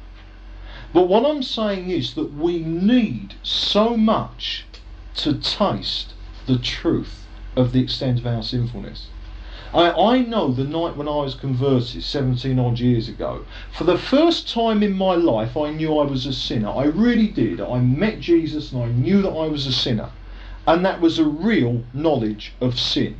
But 0.91 1.07
what 1.07 1.25
I'm 1.25 1.43
saying 1.43 1.89
is 1.89 2.15
that 2.15 2.33
we 2.33 2.59
need 2.59 3.35
so 3.43 3.95
much 3.95 4.65
to 5.15 5.33
taste 5.35 6.13
the 6.45 6.57
truth 6.57 7.25
of 7.55 7.71
the 7.71 7.81
extent 7.81 8.19
of 8.19 8.27
our 8.27 8.43
sinfulness. 8.43 9.07
I, 9.73 9.91
I 9.91 10.19
know 10.19 10.51
the 10.51 10.63
night 10.63 10.95
when 10.97 11.07
I 11.07 11.17
was 11.17 11.35
converted 11.35 12.03
17 12.03 12.59
odd 12.59 12.79
years 12.79 13.09
ago, 13.09 13.45
for 13.71 13.85
the 13.85 13.97
first 13.97 14.47
time 14.47 14.83
in 14.83 14.93
my 14.93 15.15
life, 15.15 15.57
I 15.57 15.71
knew 15.71 15.97
I 15.97 16.05
was 16.05 16.25
a 16.25 16.33
sinner. 16.33 16.69
I 16.69 16.85
really 16.85 17.27
did. 17.27 17.59
I 17.59 17.79
met 17.79 18.19
Jesus 18.19 18.71
and 18.71 18.83
I 18.83 18.87
knew 18.87 19.21
that 19.21 19.31
I 19.31 19.47
was 19.47 19.65
a 19.65 19.73
sinner 19.73 20.11
and 20.65 20.85
that 20.85 21.01
was 21.01 21.19
a 21.19 21.25
real 21.25 21.83
knowledge 21.93 22.53
of 22.61 22.79
sin. 22.79 23.17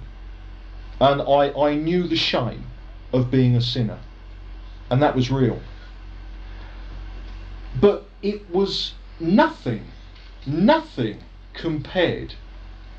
And 0.99 1.21
I, 1.21 1.51
I 1.51 1.75
knew 1.75 2.07
the 2.07 2.15
shame 2.15 2.65
of 3.11 3.29
being 3.29 3.55
a 3.55 3.61
sinner, 3.61 3.99
and 4.89 5.01
that 5.01 5.15
was 5.15 5.29
real. 5.29 5.59
But 7.79 8.05
it 8.21 8.49
was 8.49 8.93
nothing, 9.19 9.85
nothing 10.45 11.17
compared 11.54 12.36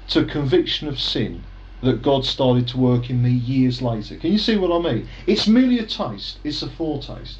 to 0.08 0.24
conviction 0.24 0.88
of 0.88 1.00
sin 1.00 1.42
that 1.82 2.02
God 2.02 2.24
started 2.24 2.66
to 2.68 2.78
work 2.78 3.10
in 3.10 3.22
me 3.22 3.30
years 3.30 3.82
later. 3.82 4.16
Can 4.16 4.32
you 4.32 4.38
see 4.38 4.56
what 4.56 4.72
I 4.72 4.92
mean? 4.92 5.08
It's 5.26 5.46
merely 5.46 5.78
a 5.78 5.86
taste, 5.86 6.38
it's 6.44 6.62
a 6.62 6.70
foretaste. 6.70 7.38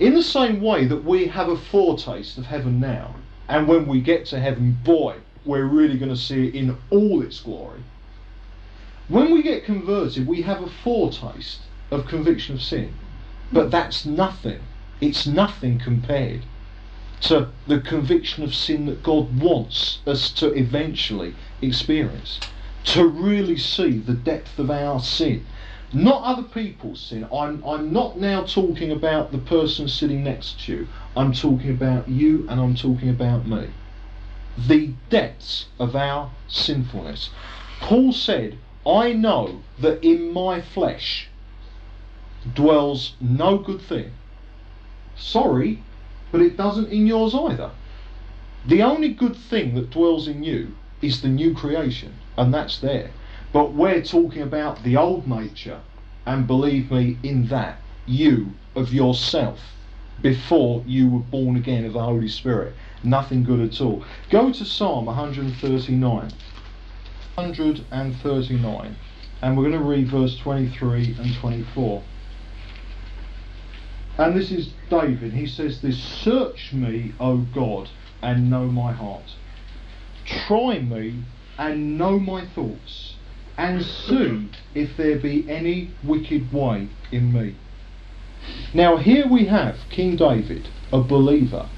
In 0.00 0.14
the 0.14 0.22
same 0.22 0.60
way 0.60 0.86
that 0.86 1.04
we 1.04 1.26
have 1.26 1.48
a 1.48 1.56
foretaste 1.56 2.38
of 2.38 2.46
heaven 2.46 2.80
now, 2.80 3.16
and 3.48 3.68
when 3.68 3.86
we 3.86 4.00
get 4.00 4.26
to 4.26 4.40
heaven, 4.40 4.78
boy, 4.82 5.16
we're 5.44 5.66
really 5.66 5.98
going 5.98 6.10
to 6.10 6.16
see 6.16 6.48
it 6.48 6.54
in 6.54 6.76
all 6.90 7.22
its 7.22 7.40
glory. 7.40 7.80
When 9.08 9.30
we 9.32 9.42
get 9.42 9.64
converted, 9.64 10.26
we 10.26 10.42
have 10.42 10.62
a 10.62 10.70
foretaste 10.70 11.60
of 11.90 12.06
conviction 12.06 12.54
of 12.54 12.62
sin, 12.62 12.94
but 13.52 13.70
that's 13.70 14.06
nothing. 14.06 14.60
It's 15.00 15.26
nothing 15.26 15.78
compared 15.78 16.42
to 17.24 17.48
the 17.66 17.80
conviction 17.80 18.44
of 18.44 18.54
sin 18.54 18.86
that 18.86 19.02
God 19.02 19.40
wants 19.40 20.00
us 20.06 20.30
to 20.32 20.52
eventually 20.52 21.34
experience. 21.62 22.40
To 22.84 23.06
really 23.06 23.56
see 23.56 23.98
the 23.98 24.14
depth 24.14 24.58
of 24.58 24.70
our 24.70 25.00
sin. 25.00 25.46
Not 25.92 26.22
other 26.22 26.42
people's 26.42 27.00
sin. 27.00 27.26
I'm, 27.32 27.62
I'm 27.64 27.92
not 27.92 28.18
now 28.18 28.44
talking 28.44 28.90
about 28.90 29.32
the 29.32 29.38
person 29.38 29.88
sitting 29.88 30.24
next 30.24 30.64
to 30.66 30.72
you. 30.72 30.88
I'm 31.16 31.32
talking 31.32 31.70
about 31.70 32.08
you 32.08 32.46
and 32.48 32.60
I'm 32.60 32.74
talking 32.74 33.08
about 33.08 33.46
me 33.46 33.68
the 34.56 34.92
depths 35.10 35.66
of 35.78 35.96
our 35.96 36.30
sinfulness. 36.46 37.30
Paul 37.80 38.12
said, 38.12 38.58
I 38.86 39.12
know 39.12 39.62
that 39.80 40.04
in 40.04 40.32
my 40.32 40.60
flesh 40.60 41.28
dwells 42.54 43.14
no 43.20 43.58
good 43.58 43.80
thing. 43.80 44.12
Sorry, 45.16 45.82
but 46.34 46.42
it 46.42 46.56
doesn't 46.56 46.90
in 46.90 47.06
yours 47.06 47.32
either. 47.32 47.70
The 48.66 48.82
only 48.82 49.10
good 49.10 49.36
thing 49.36 49.76
that 49.76 49.90
dwells 49.90 50.26
in 50.26 50.42
you 50.42 50.74
is 51.00 51.22
the 51.22 51.28
new 51.28 51.54
creation, 51.54 52.12
and 52.36 52.52
that's 52.52 52.80
there. 52.80 53.12
But 53.52 53.72
we're 53.72 54.02
talking 54.02 54.42
about 54.42 54.82
the 54.82 54.96
old 54.96 55.28
nature, 55.28 55.80
and 56.26 56.44
believe 56.44 56.90
me, 56.90 57.18
in 57.22 57.46
that, 57.50 57.78
you 58.04 58.48
of 58.74 58.92
yourself, 58.92 59.60
before 60.22 60.82
you 60.88 61.08
were 61.08 61.20
born 61.20 61.54
again 61.54 61.84
of 61.84 61.92
the 61.92 62.02
Holy 62.02 62.26
Spirit 62.26 62.74
nothing 63.04 63.44
good 63.44 63.60
at 63.60 63.80
all. 63.80 64.04
Go 64.28 64.52
to 64.52 64.64
Psalm 64.64 65.06
139. 65.06 66.32
139. 67.36 68.96
And 69.40 69.56
we're 69.56 69.70
going 69.70 69.78
to 69.78 69.88
read 69.88 70.08
verse 70.08 70.36
23 70.38 71.14
and 71.20 71.32
24. 71.36 72.02
And 74.16 74.36
this 74.36 74.50
is 74.52 74.72
David. 74.88 75.32
He 75.32 75.46
says 75.46 75.80
this 75.80 75.98
Search 75.98 76.72
me, 76.72 77.12
O 77.18 77.38
God, 77.38 77.88
and 78.22 78.48
know 78.48 78.66
my 78.66 78.92
heart. 78.92 79.34
Try 80.24 80.78
me 80.78 81.24
and 81.58 81.98
know 81.98 82.18
my 82.18 82.46
thoughts, 82.46 83.16
and 83.58 83.84
see 83.84 84.50
if 84.74 84.96
there 84.96 85.18
be 85.18 85.48
any 85.48 85.90
wicked 86.02 86.52
way 86.52 86.88
in 87.10 87.32
me. 87.32 87.56
Now, 88.72 88.96
here 88.96 89.26
we 89.26 89.46
have 89.46 89.76
King 89.90 90.16
David, 90.16 90.68
a 90.92 91.00
believer, 91.00 91.68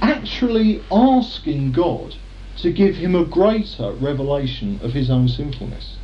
actually 0.00 0.82
asking 0.90 1.72
God 1.72 2.16
to 2.58 2.72
give 2.72 2.96
him 2.96 3.14
a 3.14 3.24
greater 3.24 3.92
revelation 3.92 4.80
of 4.82 4.92
his 4.92 5.10
own 5.10 5.28
sinfulness. 5.28 5.96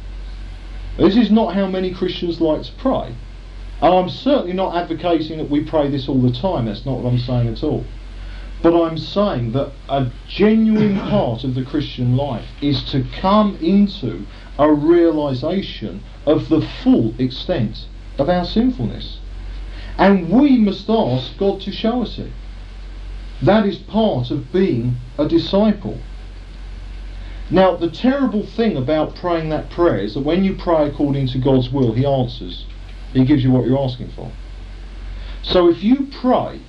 This 0.97 1.17
is 1.17 1.31
not 1.31 1.55
how 1.55 1.67
many 1.67 1.93
Christians 1.93 2.41
like 2.41 2.63
to 2.63 2.73
pray. 2.73 3.15
And 3.81 3.95
I'm 3.95 4.09
certainly 4.09 4.55
not 4.55 4.75
advocating 4.75 5.39
that 5.39 5.51
we 5.51 5.63
pray 5.63 5.91
this 5.91 6.09
all 6.09 6.21
the 6.21 6.33
time, 6.33 6.65
that's 6.65 6.87
not 6.87 6.99
what 6.99 7.13
I'm 7.13 7.19
saying 7.19 7.49
at 7.49 7.63
all. 7.63 7.85
But 8.63 8.75
I'm 8.75 8.97
saying 8.97 9.53
that 9.53 9.73
a 9.89 10.11
genuine 10.27 10.99
part 11.11 11.45
of 11.45 11.55
the 11.55 11.65
Christian 11.65 12.17
life 12.17 12.47
is 12.63 12.83
to 12.91 13.05
come 13.21 13.57
into 13.57 14.25
a 14.59 14.73
realization 14.73 16.03
of 16.25 16.49
the 16.49 16.63
full 16.83 17.15
extent 17.19 17.87
of 18.19 18.31
our 18.31 18.47
sinfulness. 18.47 19.21
And 19.99 20.31
we 20.31 20.57
must 20.59 20.89
ask 20.89 21.37
God 21.37 21.61
to 21.63 21.73
show 21.73 22.03
us 22.03 22.19
it. 22.19 22.33
That 23.43 23.67
is 23.67 23.77
part 23.77 24.31
of 24.31 24.53
being 24.53 24.97
a 25.19 25.29
disciple. 25.29 25.99
Now, 27.51 27.77
the 27.77 27.91
terrible 27.91 28.45
thing 28.45 28.77
about 28.77 29.15
praying 29.15 29.51
that 29.51 29.71
prayer 29.71 29.99
is 29.99 30.15
that 30.15 30.21
when 30.21 30.45
you 30.45 30.55
pray 30.55 30.89
according 30.89 31.29
to 31.29 31.39
God's 31.39 31.71
will, 31.71 31.93
He 31.93 32.05
answers. 32.05 32.65
He 33.13 33.25
gives 33.25 33.43
you 33.43 33.51
what 33.51 33.67
you're 33.67 33.79
asking 33.79 34.11
for. 34.11 34.31
So 35.43 35.69
if 35.69 35.83
you 35.83 36.09
pray 36.21 36.61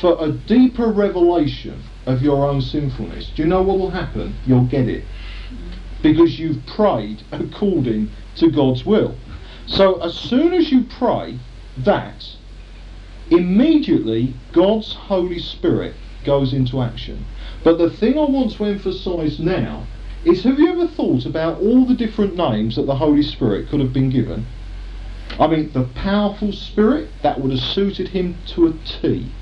for 0.00 0.16
a 0.18 0.32
deeper 0.32 0.90
revelation 0.90 1.82
of 2.06 2.22
your 2.22 2.48
own 2.48 2.62
sinfulness, 2.62 3.30
do 3.34 3.42
you 3.42 3.48
know 3.48 3.62
what 3.62 3.78
will 3.78 3.90
happen? 3.90 4.34
You'll 4.46 4.66
get 4.66 4.88
it. 4.88 5.04
Because 6.02 6.38
you've 6.38 6.64
prayed 6.66 7.22
according 7.30 8.10
to 8.36 8.50
God's 8.50 8.86
will. 8.86 9.16
So 9.66 10.00
as 10.00 10.14
soon 10.14 10.54
as 10.54 10.72
you 10.72 10.84
pray 10.84 11.38
that, 11.78 12.24
immediately 13.30 14.34
God's 14.52 14.94
Holy 14.94 15.38
Spirit 15.38 15.94
goes 16.24 16.52
into 16.52 16.80
action. 16.80 17.24
But 17.62 17.78
the 17.78 17.90
thing 17.90 18.18
I 18.18 18.24
want 18.24 18.52
to 18.52 18.64
emphasize 18.64 19.38
now 19.38 19.86
is 20.24 20.42
have 20.44 20.58
you 20.58 20.70
ever 20.70 20.86
thought 20.86 21.26
about 21.26 21.60
all 21.60 21.86
the 21.86 21.94
different 21.94 22.36
names 22.36 22.76
that 22.76 22.86
the 22.86 22.96
Holy 22.96 23.22
Spirit 23.22 23.68
could 23.68 23.80
have 23.80 23.92
been 23.92 24.10
given? 24.10 24.46
I 25.40 25.46
mean, 25.46 25.72
the 25.72 25.84
powerful 25.94 26.52
Spirit, 26.52 27.08
that 27.22 27.40
would 27.40 27.50
have 27.50 27.60
suited 27.60 28.08
him 28.08 28.36
to 28.48 28.66
a 28.66 28.72
T. 28.84 29.32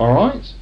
Alright? 0.00 0.54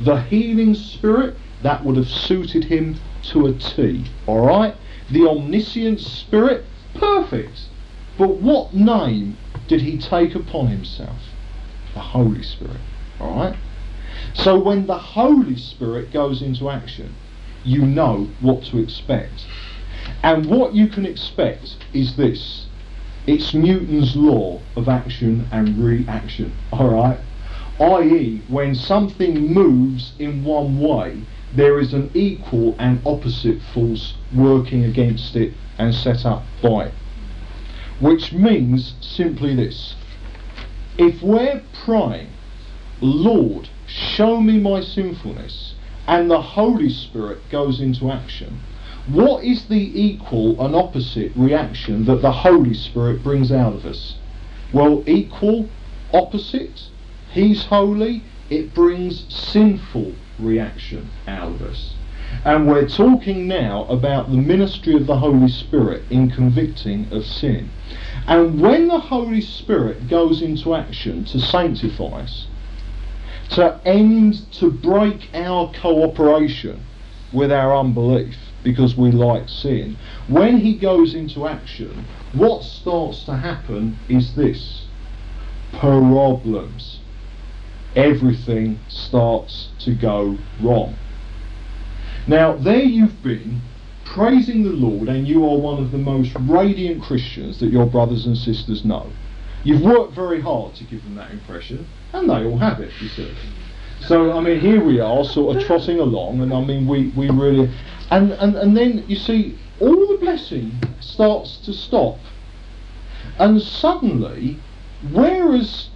The 0.00 0.22
healing 0.22 0.74
Spirit, 0.74 1.36
that 1.62 1.84
would 1.84 1.96
have 1.96 2.08
suited 2.08 2.64
him 2.64 2.98
to 3.24 3.46
a 3.46 3.52
T. 3.52 4.06
Alright? 4.26 4.76
The 5.10 5.28
omniscient 5.28 6.00
Spirit, 6.00 6.64
perfect. 6.94 7.68
But 8.16 8.40
what 8.40 8.72
name 8.72 9.36
did 9.68 9.82
he 9.82 9.98
take 9.98 10.34
upon 10.34 10.68
himself? 10.68 11.18
The 11.92 12.00
Holy 12.00 12.42
Spirit. 12.42 12.80
Alright? 13.20 13.56
So 14.32 14.58
when 14.58 14.86
the 14.86 14.98
Holy 14.98 15.56
Spirit 15.56 16.12
goes 16.12 16.40
into 16.40 16.70
action, 16.70 17.14
you 17.62 17.82
know 17.84 18.30
what 18.40 18.64
to 18.64 18.78
expect. 18.78 19.46
And 20.22 20.46
what 20.46 20.74
you 20.74 20.88
can 20.88 21.04
expect 21.04 21.76
is 21.92 22.16
this. 22.16 22.68
It's 23.26 23.52
Newton's 23.52 24.16
law 24.16 24.60
of 24.76 24.88
action 24.88 25.46
and 25.52 25.76
reaction. 25.78 26.52
Alright? 26.72 27.18
I.e., 27.78 28.42
when 28.48 28.74
something 28.74 29.52
moves 29.52 30.12
in 30.18 30.42
one 30.42 30.80
way, 30.80 31.22
there 31.54 31.78
is 31.78 31.92
an 31.92 32.10
equal 32.14 32.76
and 32.78 33.00
opposite 33.04 33.60
force 33.74 34.14
working 34.34 34.84
against 34.84 35.36
it 35.36 35.52
and 35.78 35.94
set 35.94 36.24
up 36.24 36.44
by 36.62 36.86
it. 36.86 36.94
Which 38.00 38.32
means 38.32 38.94
simply 39.00 39.54
this. 39.54 39.96
If 40.96 41.22
we're 41.22 41.62
praying, 41.84 42.28
Lord, 43.00 43.68
show 43.86 44.40
me 44.40 44.58
my 44.58 44.80
sinfulness, 44.80 45.74
and 46.06 46.30
the 46.30 46.40
Holy 46.40 46.88
Spirit 46.88 47.38
goes 47.50 47.80
into 47.80 48.10
action, 48.10 48.60
what 49.12 49.42
is 49.42 49.66
the 49.66 50.00
equal 50.00 50.64
and 50.64 50.74
opposite 50.74 51.32
reaction 51.34 52.04
that 52.04 52.22
the 52.22 52.30
Holy 52.30 52.74
Spirit 52.74 53.22
brings 53.24 53.50
out 53.50 53.74
of 53.74 53.84
us? 53.84 54.16
Well, 54.72 55.02
equal, 55.06 55.68
opposite, 56.12 56.88
He's 57.32 57.64
holy, 57.64 58.22
it 58.50 58.74
brings 58.74 59.32
sinful 59.34 60.14
reaction 60.38 61.10
out 61.26 61.48
of 61.48 61.62
us. 61.62 61.94
And 62.44 62.68
we're 62.68 62.88
talking 62.88 63.48
now 63.48 63.84
about 63.84 64.30
the 64.30 64.36
ministry 64.36 64.94
of 64.94 65.06
the 65.06 65.18
Holy 65.18 65.48
Spirit 65.48 66.02
in 66.10 66.30
convicting 66.30 67.08
of 67.12 67.24
sin. 67.24 67.70
And 68.26 68.60
when 68.60 68.86
the 68.86 69.00
Holy 69.00 69.40
Spirit 69.40 70.08
goes 70.08 70.40
into 70.40 70.74
action 70.74 71.24
to 71.26 71.40
sanctify 71.40 72.22
us, 72.22 72.46
to 73.50 73.80
end, 73.84 74.52
to 74.52 74.70
break 74.70 75.28
our 75.34 75.72
cooperation 75.74 76.84
with 77.32 77.50
our 77.50 77.76
unbelief 77.76 78.36
because 78.62 78.96
we 78.96 79.10
like 79.10 79.48
sin, 79.48 79.96
when 80.28 80.58
he 80.58 80.76
goes 80.76 81.14
into 81.14 81.46
action, 81.46 82.04
what 82.32 82.62
starts 82.62 83.24
to 83.24 83.36
happen 83.36 83.98
is 84.08 84.34
this 84.34 84.86
problems. 85.72 87.00
Everything 87.96 88.78
starts 88.88 89.70
to 89.80 89.94
go 89.94 90.38
wrong. 90.60 90.96
Now, 92.26 92.56
there 92.56 92.82
you've 92.82 93.22
been 93.22 93.60
praising 94.04 94.62
the 94.62 94.70
Lord, 94.70 95.08
and 95.08 95.26
you 95.26 95.44
are 95.44 95.56
one 95.56 95.82
of 95.82 95.90
the 95.90 95.98
most 95.98 96.32
radiant 96.40 97.02
Christians 97.02 97.58
that 97.60 97.70
your 97.70 97.86
brothers 97.86 98.26
and 98.26 98.36
sisters 98.36 98.84
know. 98.84 99.10
You've 99.64 99.82
worked 99.82 100.14
very 100.14 100.40
hard 100.40 100.74
to 100.76 100.84
give 100.84 101.02
them 101.04 101.16
that 101.16 101.30
impression, 101.30 101.86
and 102.12 102.28
they 102.28 102.44
all 102.44 102.58
have 102.58 102.80
it, 102.80 102.92
you 103.00 103.08
see. 103.08 103.32
So, 104.06 104.32
I 104.32 104.40
mean, 104.40 104.60
here 104.60 104.82
we 104.82 105.00
are, 105.00 105.24
sort 105.24 105.56
of 105.56 105.64
trotting 105.64 105.98
along, 105.98 106.40
and 106.40 106.52
I 106.52 106.64
mean, 106.64 106.86
we, 106.86 107.08
we 107.16 107.28
really. 107.28 107.70
And, 108.10 108.32
and, 108.32 108.56
and 108.56 108.76
then, 108.76 109.04
you 109.06 109.16
see, 109.16 109.58
all 109.80 110.06
the 110.08 110.18
blessing 110.20 110.72
starts 111.00 111.58
to 111.58 111.72
stop. 111.72 112.18
And 113.38 113.62
suddenly, 113.62 114.58
whereas 115.12 115.88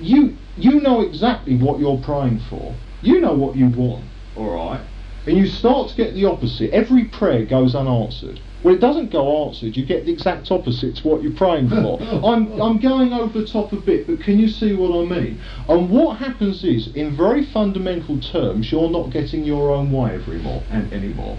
you, 0.00 0.36
you 0.56 0.80
know 0.80 1.00
exactly 1.00 1.56
what 1.56 1.78
you're 1.78 1.98
praying 1.98 2.40
for, 2.48 2.74
you 3.02 3.20
know 3.20 3.34
what 3.34 3.56
you 3.56 3.68
want, 3.68 4.04
alright? 4.36 4.80
And 5.26 5.36
you 5.36 5.46
start 5.46 5.90
to 5.90 5.96
get 5.96 6.14
the 6.14 6.24
opposite. 6.24 6.70
Every 6.70 7.04
prayer 7.04 7.44
goes 7.44 7.74
unanswered. 7.74 8.40
Well, 8.64 8.74
it 8.74 8.80
doesn't 8.80 9.12
go 9.12 9.46
answered. 9.46 9.76
You 9.76 9.86
get 9.86 10.04
the 10.04 10.12
exact 10.12 10.50
opposite 10.50 10.96
to 10.96 11.08
what 11.08 11.22
you're 11.22 11.32
praying 11.32 11.68
for. 11.68 12.00
I'm, 12.24 12.60
I'm 12.60 12.80
going 12.80 13.12
over 13.12 13.40
the 13.40 13.46
top 13.46 13.72
a 13.72 13.76
bit, 13.76 14.06
but 14.06 14.20
can 14.20 14.38
you 14.38 14.48
see 14.48 14.74
what 14.74 14.90
I 14.90 15.08
mean? 15.08 15.40
And 15.68 15.90
what 15.90 16.16
happens 16.16 16.64
is, 16.64 16.88
in 16.96 17.16
very 17.16 17.44
fundamental 17.46 18.18
terms, 18.18 18.72
you're 18.72 18.90
not 18.90 19.10
getting 19.10 19.44
your 19.44 19.70
own 19.70 19.92
way 19.92 20.14
every 20.14 20.38
more, 20.38 20.62
and 20.70 20.92
anymore. 20.92 21.38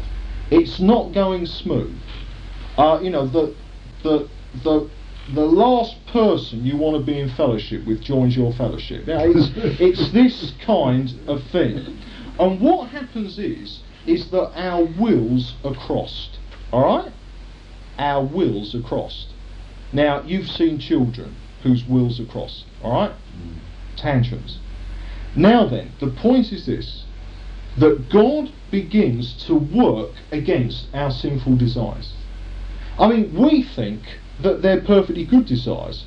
It's 0.52 0.80
not 0.80 1.14
going 1.14 1.46
smooth. 1.46 1.98
Uh, 2.78 3.00
you 3.02 3.10
know, 3.10 3.28
the, 3.28 3.56
the, 4.04 4.30
the, 4.64 4.90
the 5.34 5.46
last 5.46 5.96
person 6.08 6.66
you 6.66 6.78
want 6.78 6.98
to 6.98 7.06
be 7.06 7.20
in 7.20 7.30
fellowship 7.30 7.86
with 7.86 8.02
joins 8.02 8.36
your 8.36 8.54
fellowship. 8.54 9.04
It's, 9.08 9.52
it's 9.80 10.12
this 10.12 10.54
kind 10.66 11.14
of 11.28 11.44
thing. 11.52 12.00
And 12.40 12.62
what 12.62 12.90
happens 12.90 13.38
is, 13.38 13.82
is 14.08 14.32
that 14.32 14.52
our 14.56 14.86
wills 15.00 15.56
are 15.64 15.76
crossed. 15.76 16.40
Alright? 16.74 17.12
Our 17.98 18.24
wills 18.24 18.74
are 18.74 18.82
crossed. 18.82 19.28
Now, 19.92 20.24
you've 20.24 20.50
seen 20.50 20.80
children 20.80 21.36
whose 21.64 21.86
wills 21.86 22.20
are 22.20 22.26
crossed. 22.26 22.66
Alright? 22.84 23.12
Mm. 23.12 23.58
Tantrums. 23.98 24.60
Now 25.36 25.68
then, 25.68 25.92
the 26.00 26.08
point 26.08 26.52
is 26.52 26.66
this 26.66 27.06
that 27.78 28.10
God 28.10 28.52
begins 28.72 29.34
to 29.46 29.56
work 29.56 30.12
against 30.32 30.88
our 30.94 31.12
sinful 31.12 31.58
desires. 31.58 32.14
I 32.98 33.08
mean, 33.08 33.34
we 33.34 33.64
think 33.64 34.02
that 34.42 34.62
they're 34.62 34.82
perfectly 34.82 35.26
good 35.26 35.46
desires 35.46 36.06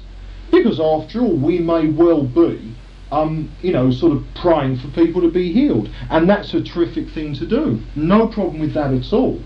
because, 0.51 0.79
after 0.79 1.21
all, 1.21 1.37
we 1.37 1.59
may 1.59 1.89
well 1.89 2.25
be 2.25 2.75
um, 3.13 3.51
you 3.61 3.73
know, 3.73 3.91
sort 3.91 4.13
of 4.13 4.25
praying 4.35 4.79
for 4.79 4.89
people 4.89 5.21
to 5.21 5.31
be 5.31 5.53
healed. 5.53 5.91
And 6.11 6.29
that's 6.29 6.55
a 6.55 6.63
terrific 6.63 7.11
thing 7.11 7.35
to 7.35 7.47
do. 7.47 7.81
No 7.95 8.27
problem 8.27 8.59
with 8.59 8.73
that 8.73 8.93
at 8.93 9.13
all. 9.13 9.41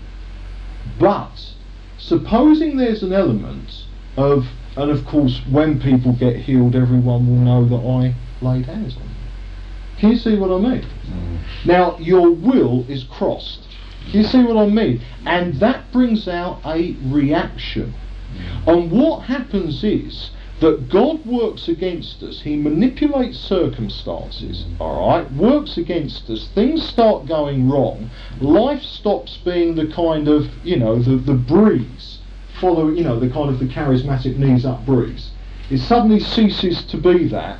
But 0.99 1.53
supposing 1.97 2.77
there's 2.77 3.03
an 3.03 3.11
element 3.11 3.85
of, 4.15 4.47
and 4.77 4.89
of 4.89 5.05
course, 5.05 5.41
when 5.51 5.81
people 5.81 6.13
get 6.13 6.37
healed, 6.37 6.75
everyone 6.75 7.27
will 7.27 7.43
know 7.43 7.65
that 7.67 7.85
I 7.85 8.15
laid 8.43 8.65
hands 8.65 8.95
on. 8.95 9.06
Can 9.99 10.11
you 10.11 10.17
see 10.17 10.37
what 10.37 10.51
I 10.51 10.57
mean? 10.57 10.81
Mm. 10.81 11.65
Now, 11.65 11.97
your 11.99 12.29
will 12.29 12.85
is 12.89 13.03
crossed. 13.05 13.67
Can 14.11 14.21
you 14.21 14.23
see 14.23 14.43
what 14.43 14.57
I 14.57 14.67
mean? 14.67 15.01
And 15.25 15.55
that 15.55 15.91
brings 15.91 16.27
out 16.27 16.61
a 16.65 16.95
reaction. 17.03 17.93
Mm. 18.33 18.67
And 18.67 18.91
what 18.91 19.23
happens 19.23 19.83
is 19.83 20.31
that 20.59 20.89
God 20.89 21.25
works 21.25 21.67
against 21.67 22.23
us. 22.23 22.41
He 22.41 22.55
manipulates 22.55 23.37
circumstances, 23.37 24.65
alright, 24.79 25.31
works 25.33 25.77
against 25.77 26.29
us. 26.29 26.49
Things 26.55 26.87
start 26.87 27.27
going 27.27 27.69
wrong. 27.69 28.09
Life 28.41 28.81
stops 28.81 29.37
being 29.37 29.75
the 29.75 29.87
kind 29.87 30.27
of, 30.27 30.47
you 30.63 30.77
know, 30.77 30.99
the, 30.99 31.15
the 31.15 31.35
breeze, 31.35 32.19
follow, 32.59 32.89
you 32.89 33.03
know, 33.03 33.19
the 33.19 33.29
kind 33.29 33.49
of 33.49 33.59
the 33.59 33.65
charismatic 33.65 34.37
knees 34.37 34.65
up 34.65 34.85
breeze. 34.85 35.31
It 35.69 35.79
suddenly 35.79 36.19
ceases 36.19 36.83
to 36.85 36.97
be 36.97 37.27
that. 37.27 37.59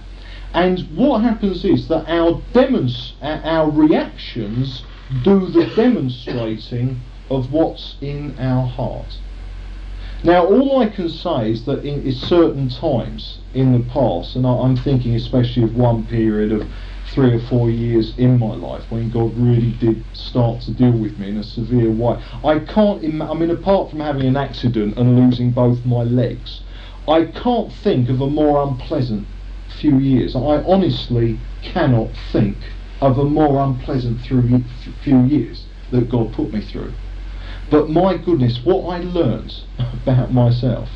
And 0.54 0.80
what 0.96 1.22
happens 1.22 1.66
is 1.66 1.88
that 1.90 2.08
our, 2.08 2.42
demonst- 2.54 3.14
our 3.22 3.70
reactions 3.70 4.84
do 5.24 5.48
the 5.48 5.66
demonstrating 5.76 7.00
of 7.30 7.52
what's 7.52 7.96
in 8.02 8.36
our 8.40 8.66
heart. 8.66 9.18
Now, 10.24 10.46
all 10.46 10.80
I 10.80 10.88
can 10.88 11.10
say 11.10 11.52
is 11.52 11.66
that 11.66 11.86
in, 11.86 12.04
in 12.04 12.12
certain 12.12 12.70
times 12.70 13.40
in 13.54 13.74
the 13.74 13.86
past, 13.92 14.36
and 14.36 14.48
I, 14.48 14.52
I'm 14.52 14.76
thinking 14.76 15.16
especially 15.16 15.64
of 15.64 15.76
one 15.76 16.06
period 16.08 16.52
of 16.52 16.68
three 17.12 17.34
or 17.34 17.40
four 17.40 17.70
years 17.70 18.18
in 18.18 18.40
my 18.40 18.54
life 18.56 18.84
when 18.90 19.10
God 19.10 19.38
really 19.38 19.72
did 19.72 20.04
start 20.14 20.62
to 20.62 20.72
deal 20.72 20.92
with 20.92 21.18
me 21.20 21.30
in 21.30 21.38
a 21.38 21.44
severe 21.44 21.92
way. 21.92 22.22
I 22.44 22.60
can't, 22.60 23.04
Im- 23.04 23.22
I 23.22 23.34
mean, 23.34 23.52
apart 23.52 23.92
from 23.92 24.00
having 24.00 24.26
an 24.26 24.36
accident 24.38 24.98
and 24.98 25.16
losing 25.16 25.52
both 25.52 25.86
my 25.86 26.04
legs, 26.04 26.62
I 27.08 27.26
can't 27.26 27.72
think 27.72 28.10
of 28.10 28.20
a 28.20 28.28
more 28.28 28.62
unpleasant 28.64 29.28
few 29.80 30.00
years. 30.00 30.36
I 30.36 30.64
honestly 30.64 31.40
cannot 31.62 32.10
think 32.32 32.58
of 33.02 33.18
a 33.18 33.24
more 33.24 33.64
unpleasant 33.64 34.22
through, 34.22 34.64
few 35.04 35.24
years 35.26 35.66
that 35.92 36.10
God 36.10 36.34
put 36.34 36.52
me 36.52 36.62
through. 36.62 36.94
But 37.70 37.90
my 37.90 38.18
goodness, 38.18 38.60
what 38.64 38.86
I 38.86 39.00
learnt 39.00 39.66
about 40.04 40.34
myself. 40.34 40.90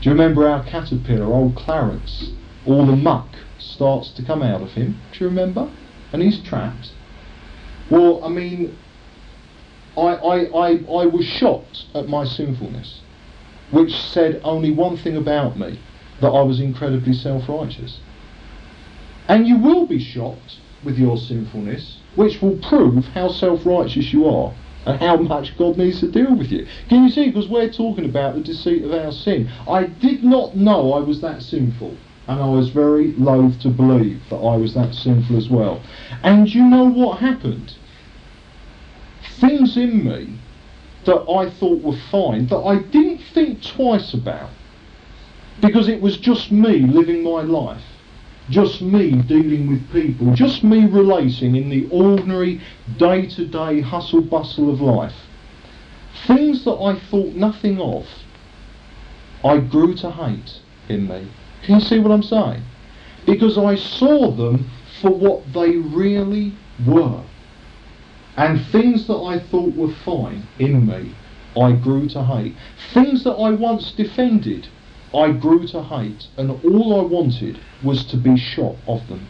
Do 0.00 0.08
you 0.08 0.12
remember 0.12 0.48
our 0.48 0.64
caterpillar, 0.64 1.26
old 1.26 1.56
Clarence? 1.56 2.30
All 2.66 2.86
the 2.86 2.96
muck 2.96 3.28
starts 3.58 4.10
to 4.12 4.22
come 4.22 4.42
out 4.42 4.62
of 4.62 4.70
him. 4.72 5.00
Do 5.12 5.24
you 5.24 5.28
remember? 5.28 5.70
And 6.12 6.22
he's 6.22 6.40
trapped. 6.40 6.92
Well, 7.90 8.22
I 8.24 8.28
mean, 8.28 8.78
I, 9.96 10.00
I, 10.00 10.36
I, 10.44 10.68
I 10.70 11.06
was 11.06 11.24
shocked 11.24 11.86
at 11.94 12.08
my 12.08 12.24
sinfulness, 12.24 13.00
which 13.70 13.92
said 13.92 14.40
only 14.44 14.70
one 14.70 14.96
thing 14.96 15.16
about 15.16 15.58
me 15.58 15.80
that 16.20 16.28
I 16.28 16.42
was 16.42 16.60
incredibly 16.60 17.12
self 17.12 17.48
righteous. 17.48 18.00
And 19.28 19.46
you 19.46 19.58
will 19.58 19.86
be 19.86 19.98
shocked 19.98 20.58
with 20.84 20.98
your 20.98 21.16
sinfulness, 21.16 21.98
which 22.14 22.40
will 22.40 22.58
prove 22.58 23.04
how 23.06 23.28
self 23.28 23.64
righteous 23.66 24.12
you 24.12 24.26
are 24.26 24.54
and 24.86 25.00
how 25.00 25.16
much 25.16 25.56
God 25.58 25.76
needs 25.76 26.00
to 26.00 26.10
deal 26.10 26.34
with 26.34 26.50
you. 26.50 26.66
Can 26.88 27.04
you 27.04 27.10
see? 27.10 27.26
Because 27.26 27.48
we're 27.48 27.70
talking 27.70 28.04
about 28.04 28.34
the 28.34 28.40
deceit 28.40 28.84
of 28.84 28.92
our 28.92 29.12
sin. 29.12 29.50
I 29.68 29.84
did 29.84 30.24
not 30.24 30.56
know 30.56 30.92
I 30.94 31.00
was 31.00 31.20
that 31.20 31.42
sinful. 31.42 31.96
And 32.26 32.40
I 32.40 32.48
was 32.48 32.68
very 32.68 33.12
loath 33.14 33.58
to 33.60 33.70
believe 33.70 34.20
that 34.28 34.36
I 34.36 34.56
was 34.56 34.74
that 34.74 34.94
sinful 34.94 35.36
as 35.36 35.48
well. 35.48 35.82
And 36.22 36.52
you 36.52 36.62
know 36.62 36.84
what 36.84 37.20
happened? 37.20 37.74
Things 39.40 39.78
in 39.78 40.04
me 40.04 40.38
that 41.06 41.22
I 41.22 41.48
thought 41.48 41.82
were 41.82 41.96
fine, 42.10 42.46
that 42.48 42.58
I 42.58 42.80
didn't 42.82 43.22
think 43.32 43.62
twice 43.62 44.12
about. 44.12 44.50
Because 45.60 45.88
it 45.88 46.00
was 46.00 46.16
just 46.16 46.50
me 46.52 46.80
living 46.80 47.22
my 47.22 47.42
life 47.42 47.82
just 48.50 48.80
me 48.80 49.10
dealing 49.22 49.68
with 49.68 49.92
people, 49.92 50.34
just 50.34 50.64
me 50.64 50.86
relating 50.86 51.56
in 51.56 51.68
the 51.68 51.88
ordinary 51.90 52.60
day 52.96 53.26
to 53.26 53.46
day 53.46 53.80
hustle 53.80 54.22
bustle 54.22 54.72
of 54.72 54.80
life. 54.80 55.14
Things 56.26 56.64
that 56.64 56.72
I 56.72 56.98
thought 57.10 57.34
nothing 57.34 57.80
of, 57.80 58.06
I 59.44 59.58
grew 59.58 59.94
to 59.96 60.10
hate 60.10 60.60
in 60.88 61.06
me. 61.06 61.28
Can 61.64 61.76
you 61.76 61.80
see 61.80 61.98
what 61.98 62.10
I'm 62.10 62.22
saying? 62.22 62.62
Because 63.26 63.58
I 63.58 63.74
saw 63.74 64.30
them 64.30 64.70
for 65.02 65.10
what 65.10 65.52
they 65.52 65.76
really 65.76 66.54
were. 66.86 67.22
And 68.36 68.64
things 68.66 69.06
that 69.08 69.16
I 69.16 69.38
thought 69.38 69.74
were 69.74 69.92
fine 70.04 70.46
in 70.58 70.86
me, 70.86 71.14
I 71.60 71.72
grew 71.72 72.08
to 72.10 72.24
hate. 72.24 72.54
Things 72.94 73.24
that 73.24 73.32
I 73.32 73.50
once 73.50 73.92
defended, 73.92 74.68
I 75.14 75.32
grew 75.32 75.66
to 75.68 75.82
hate, 75.82 76.26
and 76.36 76.50
all 76.50 77.00
I 77.00 77.02
wanted 77.02 77.58
was 77.82 78.04
to 78.06 78.16
be 78.16 78.36
shot 78.36 78.76
of 78.86 79.06
them. 79.08 79.26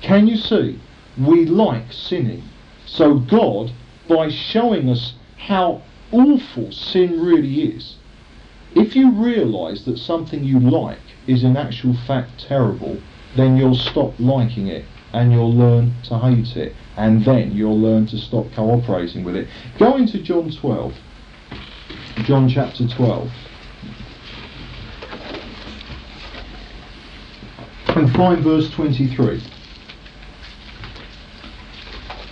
Can 0.00 0.26
you 0.26 0.36
see? 0.36 0.80
We 1.18 1.44
like 1.44 1.92
sinning. 1.92 2.44
So 2.86 3.18
God, 3.18 3.72
by 4.08 4.28
showing 4.28 4.88
us 4.88 5.14
how 5.36 5.82
awful 6.12 6.70
sin 6.72 7.20
really 7.20 7.62
is, 7.62 7.96
if 8.74 8.94
you 8.94 9.10
realise 9.10 9.84
that 9.84 9.98
something 9.98 10.44
you 10.44 10.60
like 10.60 10.98
is 11.26 11.42
in 11.42 11.56
actual 11.56 11.94
fact 12.06 12.44
terrible, 12.46 12.98
then 13.36 13.56
you'll 13.56 13.74
stop 13.74 14.14
liking 14.18 14.68
it 14.68 14.84
and 15.12 15.32
you'll 15.32 15.54
learn 15.54 15.94
to 16.04 16.18
hate 16.18 16.56
it 16.56 16.74
and 16.96 17.24
then 17.24 17.52
you'll 17.52 17.80
learn 17.80 18.06
to 18.06 18.18
stop 18.18 18.46
cooperating 18.54 19.24
with 19.24 19.36
it. 19.36 19.48
Go 19.78 19.96
into 19.96 20.22
John 20.22 20.50
12. 20.50 20.94
John 22.24 22.48
chapter 22.48 22.86
12. 22.86 23.30
And 27.96 28.12
find 28.14 28.42
verse 28.42 28.70
23. 28.70 29.42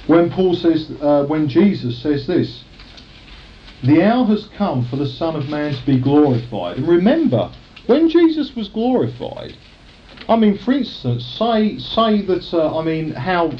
When 0.06 0.30
Paul 0.30 0.54
says, 0.54 0.90
uh, 1.00 1.24
when 1.26 1.48
Jesus 1.48 2.00
says 2.00 2.26
this, 2.26 2.64
the 3.82 4.02
hour 4.02 4.24
has 4.26 4.48
come 4.56 4.84
for 4.86 4.96
the 4.96 5.06
Son 5.06 5.36
of 5.36 5.48
Man 5.48 5.74
to 5.74 5.86
be 5.86 6.00
glorified. 6.00 6.78
And 6.78 6.88
remember, 6.88 7.52
when 7.86 8.08
Jesus 8.08 8.54
was 8.54 8.68
glorified, 8.68 9.54
I 10.28 10.36
mean, 10.36 10.58
for 10.58 10.72
instance, 10.72 11.24
say 11.38 11.78
say 11.78 12.22
that 12.22 12.52
uh, 12.52 12.78
I 12.78 12.82
mean, 12.82 13.12
how 13.12 13.52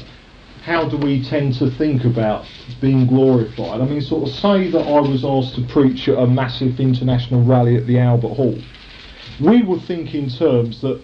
how 0.63 0.89
do 0.89 0.97
we 0.97 1.23
tend 1.23 1.53
to 1.55 1.69
think 1.71 2.03
about 2.03 2.45
being 2.81 3.07
glorified? 3.07 3.79
I 3.79 3.85
mean, 3.85 4.01
sort 4.01 4.27
of 4.27 4.35
say 4.35 4.69
that 4.71 4.85
I 4.85 4.99
was 4.99 5.23
asked 5.23 5.55
to 5.55 5.61
preach 5.67 6.09
at 6.09 6.17
a 6.17 6.27
massive 6.27 6.79
international 6.79 7.43
rally 7.43 7.77
at 7.77 7.87
the 7.87 7.99
Albert 7.99 8.33
Hall. 8.33 8.57
We 9.39 9.61
would 9.61 9.83
think 9.83 10.13
in 10.13 10.29
terms 10.29 10.81
that 10.81 11.01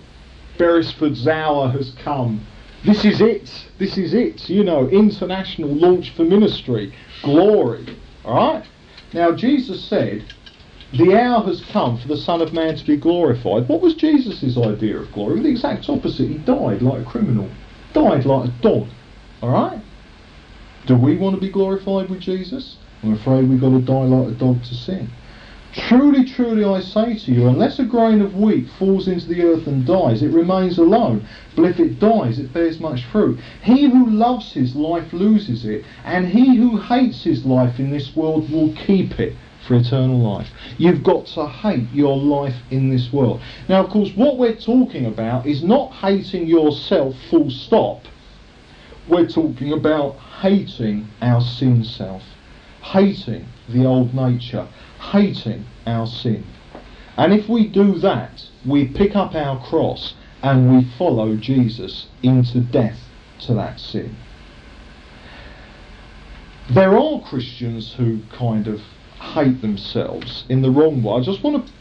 Beresford's 0.58 1.28
hour 1.28 1.70
has 1.70 1.92
come. 2.04 2.46
This 2.86 3.06
is 3.06 3.22
it. 3.22 3.50
This 3.80 3.98
is 3.98 4.14
it. 4.14 4.50
You 4.50 4.64
know, 4.64 4.90
international 4.90 5.70
launch 5.70 6.12
for 6.12 6.24
ministry. 6.24 6.94
Glory. 7.22 7.98
Alright? 8.26 8.66
Now, 9.14 9.32
Jesus 9.32 9.84
said, 9.86 10.26
the 10.94 11.16
hour 11.16 11.44
has 11.46 11.64
come 11.66 11.98
for 11.98 12.08
the 12.08 12.18
Son 12.18 12.42
of 12.42 12.54
Man 12.54 12.76
to 12.76 12.86
be 12.86 12.98
glorified. 12.98 13.68
What 13.68 13.82
was 13.82 13.96
Jesus' 13.96 14.58
idea 14.58 14.98
of 14.98 15.12
glory? 15.12 15.42
The 15.42 15.50
exact 15.50 15.90
opposite. 15.90 16.28
He 16.28 16.38
died 16.38 16.82
like 16.82 17.02
a 17.02 17.06
criminal. 17.06 17.50
Died 17.94 18.26
like 18.26 18.50
a 18.50 18.54
dog. 18.62 18.88
Alright? 19.42 19.82
Do 20.86 20.98
we 20.98 21.16
want 21.18 21.36
to 21.36 21.42
be 21.42 21.50
glorified 21.50 22.10
with 22.10 22.20
Jesus? 22.20 22.78
I'm 23.02 23.14
afraid 23.14 23.50
we've 23.50 23.62
got 23.62 23.70
to 23.70 23.82
die 23.82 24.04
like 24.04 24.36
a 24.36 24.38
dog 24.38 24.64
to 24.64 24.76
sin. 24.76 25.10
Truly, 25.76 26.24
truly, 26.24 26.64
I 26.64 26.82
say 26.82 27.18
to 27.18 27.32
you, 27.32 27.48
unless 27.48 27.80
a 27.80 27.84
grain 27.84 28.22
of 28.22 28.36
wheat 28.36 28.68
falls 28.78 29.08
into 29.08 29.28
the 29.28 29.42
earth 29.42 29.66
and 29.66 29.86
dies, 29.86 30.22
it 30.22 30.32
remains 30.32 30.78
alone. 30.78 31.28
But 31.56 31.64
if 31.66 31.80
it 31.80 32.00
dies, 32.00 32.38
it 32.38 32.54
bears 32.54 32.80
much 32.80 33.04
fruit. 33.06 33.40
He 33.64 33.90
who 33.90 34.08
loves 34.08 34.54
his 34.54 34.76
life 34.76 35.12
loses 35.12 35.66
it, 35.66 35.84
and 36.06 36.28
he 36.28 36.58
who 36.58 36.78
hates 36.78 37.24
his 37.24 37.44
life 37.44 37.80
in 37.80 37.90
this 37.90 38.16
world 38.16 38.52
will 38.52 38.72
keep 38.86 39.20
it 39.20 39.36
for 39.68 39.76
eternal 39.76 40.20
life. 40.20 40.50
You've 40.78 41.04
got 41.04 41.26
to 41.28 41.48
hate 41.48 41.90
your 41.92 42.18
life 42.18 42.56
in 42.70 42.90
this 42.90 43.12
world. 43.12 43.42
Now, 43.68 43.84
of 43.84 43.90
course, 43.90 44.12
what 44.16 44.38
we're 44.38 44.56
talking 44.56 45.08
about 45.08 45.48
is 45.48 45.64
not 45.64 45.92
hating 45.94 46.46
yourself 46.46 47.16
full 47.32 47.50
stop. 47.50 48.02
We're 49.08 49.28
talking 49.28 49.74
about 49.74 50.18
hating 50.42 51.08
our 51.22 51.42
sin 51.42 51.84
self, 51.84 52.22
hating 52.82 53.46
the 53.70 53.86
old 53.86 54.14
nature, 54.14 54.68
hating 55.12 55.66
our 55.86 56.08
sin. 56.08 56.46
And 57.18 57.34
if 57.34 57.48
we 57.48 57.68
do 57.68 58.00
that, 58.00 58.44
we 58.66 58.88
pick 58.88 59.16
up 59.16 59.36
our 59.36 59.64
cross 59.66 60.16
and 60.42 60.76
we 60.76 60.86
follow 60.98 61.36
Jesus 61.36 62.08
into 62.22 62.60
death 62.60 63.00
to 63.42 63.54
that 63.54 63.80
sin. 63.80 64.16
There 66.70 66.98
are 66.98 67.22
Christians 67.22 67.94
who 67.94 68.20
kind 68.32 68.68
of 68.68 68.82
hate 69.20 69.62
themselves 69.62 70.46
in 70.50 70.62
the 70.62 70.70
wrong 70.70 71.04
way. 71.04 71.16
I 71.16 71.22
just 71.22 71.44
want 71.44 71.66
to 71.66 71.74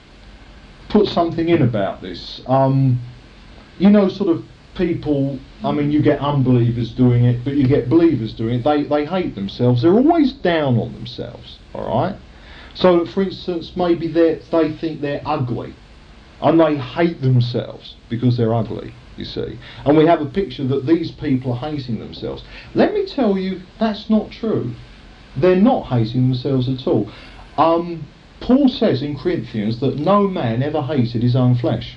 put 0.89 1.07
something 1.07 1.49
in 1.49 1.63
about 1.63 2.03
this. 2.03 2.43
Um, 2.47 3.01
you 3.79 3.91
know, 3.91 4.09
sort 4.09 4.29
of 4.29 4.45
people, 4.75 5.39
I 5.65 5.73
mean, 5.73 5.91
you 5.91 6.03
get 6.03 6.21
unbelievers 6.21 6.93
doing 6.93 7.25
it, 7.25 7.45
but 7.45 7.55
you 7.55 7.67
get 7.67 7.89
believers 7.89 8.33
doing 8.33 8.61
it. 8.61 8.65
They, 8.65 8.85
they 8.85 9.07
hate 9.07 9.35
themselves. 9.35 9.83
They're 9.83 9.95
always 9.95 10.33
down 10.33 10.79
on 10.79 10.93
themselves, 10.93 11.59
all 11.75 11.87
right? 11.89 12.17
So, 12.75 13.05
for 13.05 13.23
instance, 13.23 13.73
maybe 13.77 14.09
they 14.09 14.41
they 14.51 14.73
think 14.73 15.01
they're 15.01 15.23
ugly, 15.27 15.75
and 16.41 16.59
they 16.59 16.77
hate 16.77 17.21
themselves 17.21 17.97
because 18.09 18.37
they're 18.37 18.55
ugly. 18.55 18.95
You 19.17 19.27
see, 19.27 19.59
and 19.85 19.97
we 19.97 20.07
have 20.07 20.23
a 20.23 20.27
picture 20.27 20.65
that 20.65 20.87
these 20.87 21.11
people 21.11 21.53
are 21.53 21.71
hating 21.71 21.99
themselves. 21.99 22.45
Let 22.75 22.95
me 22.95 23.05
tell 23.05 23.37
you, 23.37 23.61
that's 23.79 24.09
not 24.09 24.31
true. 24.31 24.73
They're 25.37 25.57
not 25.57 25.87
hating 25.89 26.23
themselves 26.29 26.69
at 26.69 26.87
all. 26.87 27.11
Um, 27.59 28.07
Paul 28.41 28.69
says 28.69 29.03
in 29.03 29.19
Corinthians 29.19 29.81
that 29.81 29.99
no 29.99 30.27
man 30.27 30.63
ever 30.63 30.83
hated 30.83 31.23
his 31.23 31.37
own 31.37 31.55
flesh. 31.55 31.97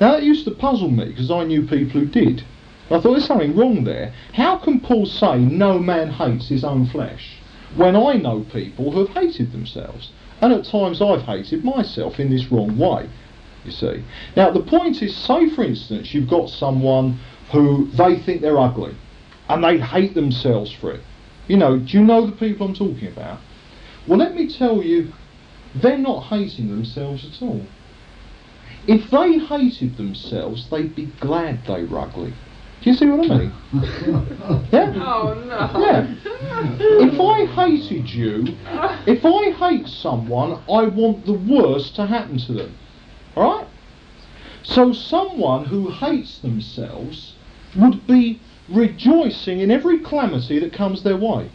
Now 0.00 0.12
that 0.12 0.22
used 0.22 0.44
to 0.46 0.52
puzzle 0.52 0.90
me 0.90 1.06
because 1.06 1.30
I 1.30 1.44
knew 1.44 1.62
people 1.62 2.00
who 2.00 2.06
did. 2.06 2.44
I 2.90 2.98
thought 2.98 3.12
there's 3.12 3.26
something 3.26 3.54
wrong 3.54 3.84
there. 3.84 4.14
How 4.32 4.56
can 4.56 4.80
Paul 4.80 5.04
say 5.04 5.38
no 5.38 5.78
man 5.78 6.10
hates 6.10 6.48
his 6.48 6.64
own 6.64 6.86
flesh 6.86 7.37
when 7.76 7.96
I 7.96 8.14
know 8.14 8.44
people 8.52 8.90
who 8.90 9.06
have 9.06 9.16
hated 9.16 9.52
themselves? 9.52 10.10
And 10.40 10.52
at 10.52 10.64
times 10.64 11.02
I've 11.02 11.22
hated 11.22 11.64
myself 11.64 12.20
in 12.20 12.30
this 12.30 12.50
wrong 12.50 12.78
way, 12.78 13.08
you 13.64 13.70
see. 13.70 14.04
Now 14.36 14.50
the 14.50 14.62
point 14.62 15.02
is, 15.02 15.16
say 15.16 15.50
for 15.50 15.64
instance, 15.64 16.14
you've 16.14 16.30
got 16.30 16.48
someone 16.48 17.18
who 17.52 17.88
they 17.92 18.18
think 18.18 18.40
they're 18.40 18.58
ugly 18.58 18.94
and 19.48 19.64
they 19.64 19.78
hate 19.78 20.14
themselves 20.14 20.70
for 20.72 20.92
it. 20.92 21.00
You 21.48 21.56
know, 21.56 21.78
do 21.78 21.98
you 21.98 22.04
know 22.04 22.26
the 22.26 22.36
people 22.36 22.66
I'm 22.66 22.74
talking 22.74 23.08
about? 23.08 23.40
Well, 24.06 24.18
let 24.18 24.34
me 24.34 24.48
tell 24.52 24.82
you, 24.82 25.12
they're 25.74 25.98
not 25.98 26.24
hating 26.24 26.68
themselves 26.68 27.24
at 27.24 27.42
all. 27.42 27.62
If 28.86 29.10
they 29.10 29.38
hated 29.38 29.96
themselves, 29.96 30.68
they'd 30.70 30.94
be 30.94 31.06
glad 31.20 31.66
they 31.66 31.84
were 31.84 32.00
ugly. 32.00 32.32
Do 32.82 32.90
you 32.90 32.96
see 32.96 33.06
what 33.06 33.30
I 33.30 33.38
mean? 33.38 33.52
yeah? 34.72 34.92
Oh 34.96 35.34
no. 35.46 35.80
Yeah. 35.80 36.14
If 36.80 37.20
I 37.20 37.46
hated 37.46 38.08
you, 38.10 38.44
if 39.06 39.24
I 39.24 39.50
hate 39.50 39.88
someone, 39.88 40.62
I 40.70 40.86
want 40.86 41.26
the 41.26 41.32
worst 41.32 41.96
to 41.96 42.06
happen 42.06 42.38
to 42.38 42.52
them. 42.52 42.78
Alright? 43.36 43.66
So 44.62 44.92
someone 44.92 45.64
who 45.64 45.90
hates 45.90 46.38
themselves 46.38 47.34
would 47.76 48.06
be 48.06 48.40
rejoicing 48.68 49.60
in 49.60 49.70
every 49.70 49.98
calamity 50.00 50.58
that 50.60 50.72
comes 50.72 51.02
their 51.02 51.16
way. 51.16 51.50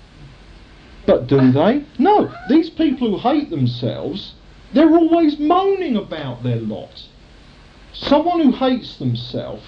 But 1.05 1.27
do 1.27 1.51
they? 1.51 1.85
No. 1.99 2.33
These 2.49 2.69
people 2.71 3.17
who 3.17 3.29
hate 3.29 3.49
themselves, 3.49 4.33
they're 4.73 4.95
always 4.95 5.39
moaning 5.39 5.95
about 5.95 6.43
their 6.43 6.59
lot. 6.59 7.07
Someone 7.93 8.39
who 8.41 8.51
hates 8.51 8.97
themselves, 8.97 9.63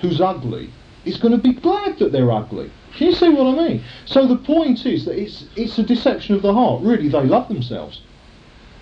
who's 0.00 0.20
ugly, 0.20 0.70
is 1.04 1.18
going 1.18 1.32
to 1.32 1.42
be 1.42 1.52
glad 1.52 1.98
that 1.98 2.12
they're 2.12 2.30
ugly. 2.30 2.70
Can 2.96 3.08
you 3.08 3.14
see 3.14 3.28
what 3.28 3.46
I 3.46 3.68
mean? 3.68 3.84
So 4.06 4.26
the 4.26 4.36
point 4.36 4.84
is 4.86 5.04
that 5.04 5.18
it's 5.18 5.46
it's 5.56 5.78
a 5.78 5.82
deception 5.82 6.34
of 6.34 6.42
the 6.42 6.52
heart. 6.52 6.82
Really, 6.82 7.08
they 7.08 7.24
love 7.24 7.48
themselves. 7.48 8.02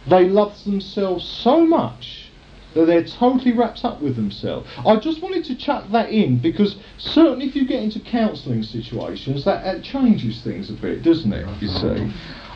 They 0.09 0.29
love 0.29 0.63
themselves 0.65 1.25
so 1.25 1.67
much 1.67 2.31
that 2.75 2.87
they're 2.87 3.05
totally 3.05 3.53
wrapped 3.53 3.85
up 3.85 4.01
with 4.03 4.17
themselves. 4.17 4.69
I 4.87 4.97
just 4.97 5.23
wanted 5.23 5.45
to 5.47 5.57
chuck 5.57 5.91
that 5.93 6.11
in 6.11 6.39
because 6.39 6.77
certainly 6.99 7.47
if 7.47 7.57
you 7.57 7.67
get 7.67 7.83
into 7.83 8.01
counselling 8.01 8.63
situations, 8.63 9.45
that, 9.45 9.65
that, 9.65 9.83
changes 9.83 10.43
things 10.43 10.69
a 10.69 10.75
bit, 10.75 11.03
doesn't 11.03 11.33
it? 11.33 11.47
You 11.61 11.69
see. 11.69 12.13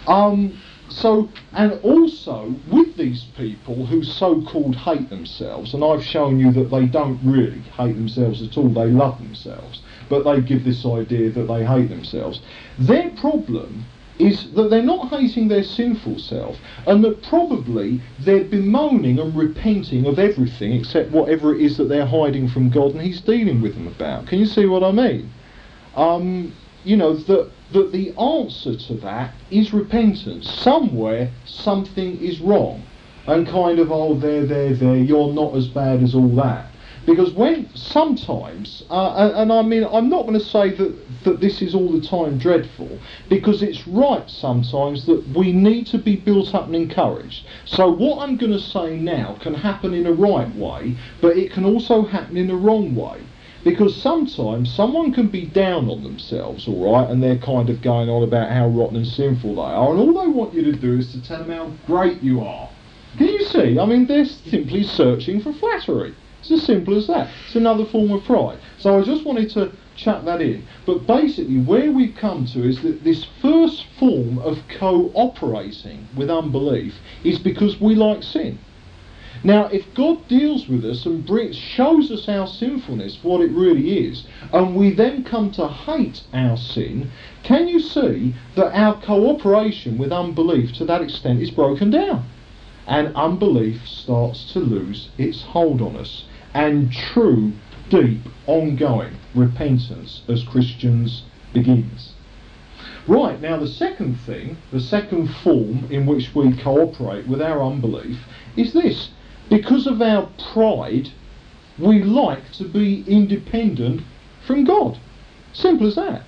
Um, 0.07 0.61
so, 0.91 1.28
and 1.53 1.72
also 1.82 2.55
with 2.70 2.97
these 2.97 3.24
people 3.36 3.86
who 3.86 4.03
so-called 4.03 4.76
hate 4.76 5.09
themselves, 5.09 5.74
and 5.74 5.84
I've 5.84 6.05
shown 6.05 6.38
you 6.38 6.53
that 6.53 6.70
they 6.70 6.86
don't 6.86 7.20
really 7.24 7.61
hate 7.61 7.95
themselves 7.95 8.43
at 8.43 8.57
all, 8.59 8.68
they 8.68 8.86
love 8.86 9.18
themselves, 9.18 9.82
but 10.09 10.24
they 10.24 10.41
give 10.41 10.64
this 10.64 10.84
idea 10.84 11.30
that 11.30 11.45
they 11.45 11.64
hate 11.64 11.88
themselves. 11.88 12.41
Their 12.78 13.11
problem 13.11 13.86
is 14.18 14.53
that 14.53 14.68
they're 14.68 14.82
not 14.82 15.09
hating 15.09 15.49
their 15.49 15.62
sinful 15.62 16.18
self, 16.18 16.59
and 16.86 17.03
that 17.05 17.22
probably 17.22 18.01
they're 18.18 18.45
bemoaning 18.45 19.18
and 19.18 19.34
repenting 19.34 20.07
of 20.07 20.18
everything 20.18 20.72
except 20.72 21.11
whatever 21.11 21.55
it 21.55 21.62
is 21.62 21.76
that 21.78 21.88
they're 21.88 22.07
hiding 22.07 22.49
from 22.49 22.68
God 22.68 22.93
and 22.93 23.01
He's 23.01 23.20
dealing 23.20 23.62
with 23.62 23.74
them 23.74 23.86
about. 23.86 24.26
Can 24.26 24.38
you 24.38 24.47
see 24.47 24.66
what 24.66 24.84
I 24.84 24.93
mean? 24.93 25.32
Um, 25.97 26.55
you 26.84 26.97
know, 26.97 27.14
that, 27.14 27.51
that 27.73 27.93
the 27.93 28.11
answer 28.18 28.77
to 28.77 28.95
that 28.95 29.35
is 29.51 29.73
repentance. 29.73 30.49
Somewhere 30.51 31.31
something 31.45 32.21
is 32.21 32.41
wrong. 32.41 32.83
And 33.27 33.47
kind 33.47 33.79
of, 33.79 33.93
oh, 33.93 34.14
there, 34.14 34.47
there, 34.47 34.75
there, 34.75 34.97
you're 34.97 35.33
not 35.33 35.55
as 35.55 35.68
bad 35.68 36.03
as 36.03 36.14
all 36.14 36.35
that. 36.37 36.71
Because 37.07 37.33
when 37.33 37.75
sometimes, 37.75 38.85
uh, 38.91 39.14
and, 39.16 39.35
and, 39.35 39.53
I 39.53 39.62
mean, 39.62 39.85
I'm 39.85 40.09
not 40.09 40.27
going 40.27 40.39
to 40.39 40.45
say 40.45 40.71
that, 40.71 41.25
that 41.25 41.41
this 41.41 41.62
is 41.62 41.75
all 41.75 41.91
the 41.91 42.07
time 42.07 42.39
dreadful, 42.39 42.99
because 43.29 43.62
it's 43.62 43.87
right 43.89 44.29
sometimes 44.29 45.07
that 45.07 45.27
we 45.35 45.53
need 45.53 45.87
to 45.89 45.99
be 45.99 46.16
built 46.16 46.55
up 46.55 46.66
and 46.66 46.77
encouraged. 46.77 47.47
So 47.64 47.91
what 47.91 48.18
I'm 48.18 48.37
going 48.37 48.53
to 48.53 48.61
say 48.61 48.99
now 48.99 49.39
can 49.41 49.55
happen 49.55 49.95
in 49.95 50.07
a 50.07 50.12
right 50.12 50.55
way, 50.57 50.97
but 51.21 51.37
it 51.37 51.53
can 51.53 51.64
also 51.64 52.03
happen 52.03 52.37
in 52.37 52.51
a 52.51 52.57
wrong 52.57 52.95
way. 52.95 53.23
Because 53.63 53.95
sometimes 54.01 54.73
someone 54.73 55.13
can 55.13 55.29
be 55.29 55.45
down 55.45 55.91
on 55.91 56.03
themselves, 56.03 56.67
all 56.67 56.93
right, 56.93 57.11
and 57.11 57.23
they're 57.23 57.39
kind 57.39 57.69
of 57.69 57.83
going 57.83 58.09
on 58.09 58.23
about 58.23 58.51
how 58.51 58.69
rotten 58.69 58.97
and 58.97 59.07
sinful 59.07 59.57
they 59.57 59.61
are, 59.61 59.91
and 59.91 60.01
all 60.01 60.23
they 60.23 60.29
want 60.29 60.55
you 60.55 60.63
to 60.63 60.73
do 60.73 60.99
is 60.99 61.13
to 61.13 61.23
tell 61.23 61.45
them 61.45 61.51
how 61.51 61.73
great 61.87 62.23
you 62.23 62.41
are. 62.41 62.71
Can 63.19 63.29
you 63.29 63.45
see? 63.45 63.79
I 63.79 63.85
mean, 63.85 64.07
they're 64.07 64.25
simply 64.25 64.83
searching 64.83 65.41
for 65.41 65.53
flattery. 65.53 66.15
It's 66.41 66.51
as 66.51 66.63
simple 66.63 66.97
as 66.97 67.07
that. 67.09 67.29
It's 67.47 67.57
another 67.57 67.85
form 67.85 68.11
of 68.13 68.25
pride. 68.25 68.59
So 68.79 68.99
I 68.99 69.03
just 69.03 69.27
wanted 69.27 69.51
to 69.51 69.73
chuck 69.95 70.25
that 70.25 70.41
in. 70.41 70.65
But 70.87 71.07
basically, 71.07 71.59
where 71.59 71.93
we've 71.93 72.15
come 72.15 72.47
to 72.47 72.67
is 72.67 72.81
that 72.83 73.05
this 73.05 73.27
first 73.43 73.85
form 73.99 74.39
of 74.39 74.59
cooperating 74.79 76.09
with 76.17 76.31
unbelief 76.31 76.95
is 77.25 77.39
because 77.39 77.79
we 77.79 77.95
like 77.95 78.23
sin. 78.23 78.59
Now, 79.43 79.66
if 79.66 79.95
God 79.95 80.28
deals 80.28 80.68
with 80.68 80.84
us 80.84 81.07
and 81.07 81.24
brings, 81.24 81.57
shows 81.57 82.11
us 82.11 82.28
our 82.28 82.47
sinfulness, 82.47 83.16
for 83.16 83.38
what 83.38 83.41
it 83.41 83.51
really 83.53 84.07
is, 84.07 84.24
and 84.53 84.76
we 84.76 84.91
then 84.91 85.24
come 85.24 85.51
to 85.53 85.66
hate 85.66 86.22
our 86.34 86.59
sin, 86.59 87.11
can 87.43 87.66
you 87.66 87.80
see 87.80 88.34
that 88.55 88.78
our 88.78 89.01
cooperation 89.01 89.97
with 89.97 90.12
unbelief 90.12 90.74
to 90.74 90.84
that 90.84 91.01
extent 91.01 91.41
is 91.41 91.51
broken 91.51 91.91
down? 91.91 92.28
And 92.86 93.16
unbelief 93.16 93.88
starts 93.88 94.53
to 94.53 94.59
lose 94.59 95.09
its 95.16 95.43
hold 95.43 95.80
on 95.80 95.97
us 95.97 96.24
and 96.53 96.93
true, 96.93 97.53
deep, 97.88 98.20
ongoing 98.47 99.14
repentance 99.34 100.22
as 100.28 100.43
Christians 100.43 101.22
begins. 101.55 102.12
Right, 103.07 103.41
now 103.41 103.57
the 103.57 103.66
second 103.66 104.16
thing, 104.20 104.59
the 104.70 104.80
second 104.80 105.28
form 105.28 105.86
in 105.91 106.05
which 106.05 106.34
we 106.34 106.53
cooperate 106.57 107.26
with 107.26 107.41
our 107.41 107.62
unbelief 107.62 108.18
is 108.57 108.74
this. 108.74 109.11
Because 109.51 109.87
of 109.87 110.01
our 110.01 110.31
pride, 110.53 111.11
we 111.79 112.03
like 112.03 112.53
to 112.53 112.65
be 112.65 113.05
independent 113.07 114.03
from 114.47 114.65
God. 114.65 114.99
Simple 115.53 115.89
as 115.89 115.97
that. 115.97 116.23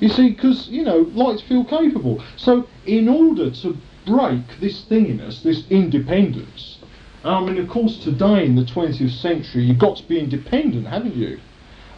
You 0.00 0.08
see, 0.08 0.30
because, 0.30 0.68
you 0.68 0.84
know, 0.84 1.10
like 1.14 1.38
to 1.38 1.44
feel 1.46 1.64
capable. 1.64 2.22
So, 2.36 2.66
in 2.86 3.08
order 3.08 3.50
to 3.50 3.76
break 4.06 4.60
this 4.60 4.84
thing 4.84 5.06
in 5.06 5.20
us, 5.20 5.42
this 5.42 5.64
independence, 5.70 6.78
I 7.24 7.44
mean, 7.44 7.58
of 7.58 7.68
course, 7.68 7.98
today 7.98 8.46
in 8.46 8.54
the 8.54 8.64
20th 8.64 9.10
century, 9.20 9.64
you've 9.64 9.78
got 9.78 9.96
to 9.98 10.08
be 10.08 10.18
independent, 10.18 10.86
haven't 10.86 11.16
you? 11.16 11.38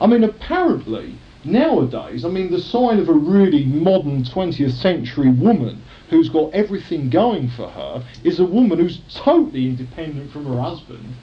I 0.01 0.07
mean, 0.07 0.25
apparently, 0.25 1.15
nowadays, 1.45 2.25
I 2.25 2.29
mean, 2.29 2.51
the 2.51 2.61
sign 2.61 2.99
of 2.99 3.09
a 3.09 3.13
really 3.13 3.65
modern 3.65 4.25
20th 4.25 4.73
century 4.73 5.31
woman 5.31 5.83
who's 6.13 6.29
got 6.29 6.53
everything 6.53 7.09
going 7.09 7.49
for 7.49 7.69
her 7.71 8.05
is 8.23 8.39
a 8.39 8.45
woman 8.45 8.79
who's 8.79 9.01
totally 9.15 9.65
independent 9.65 10.31
from 10.31 10.45
her 10.45 10.61
husband. 10.61 11.15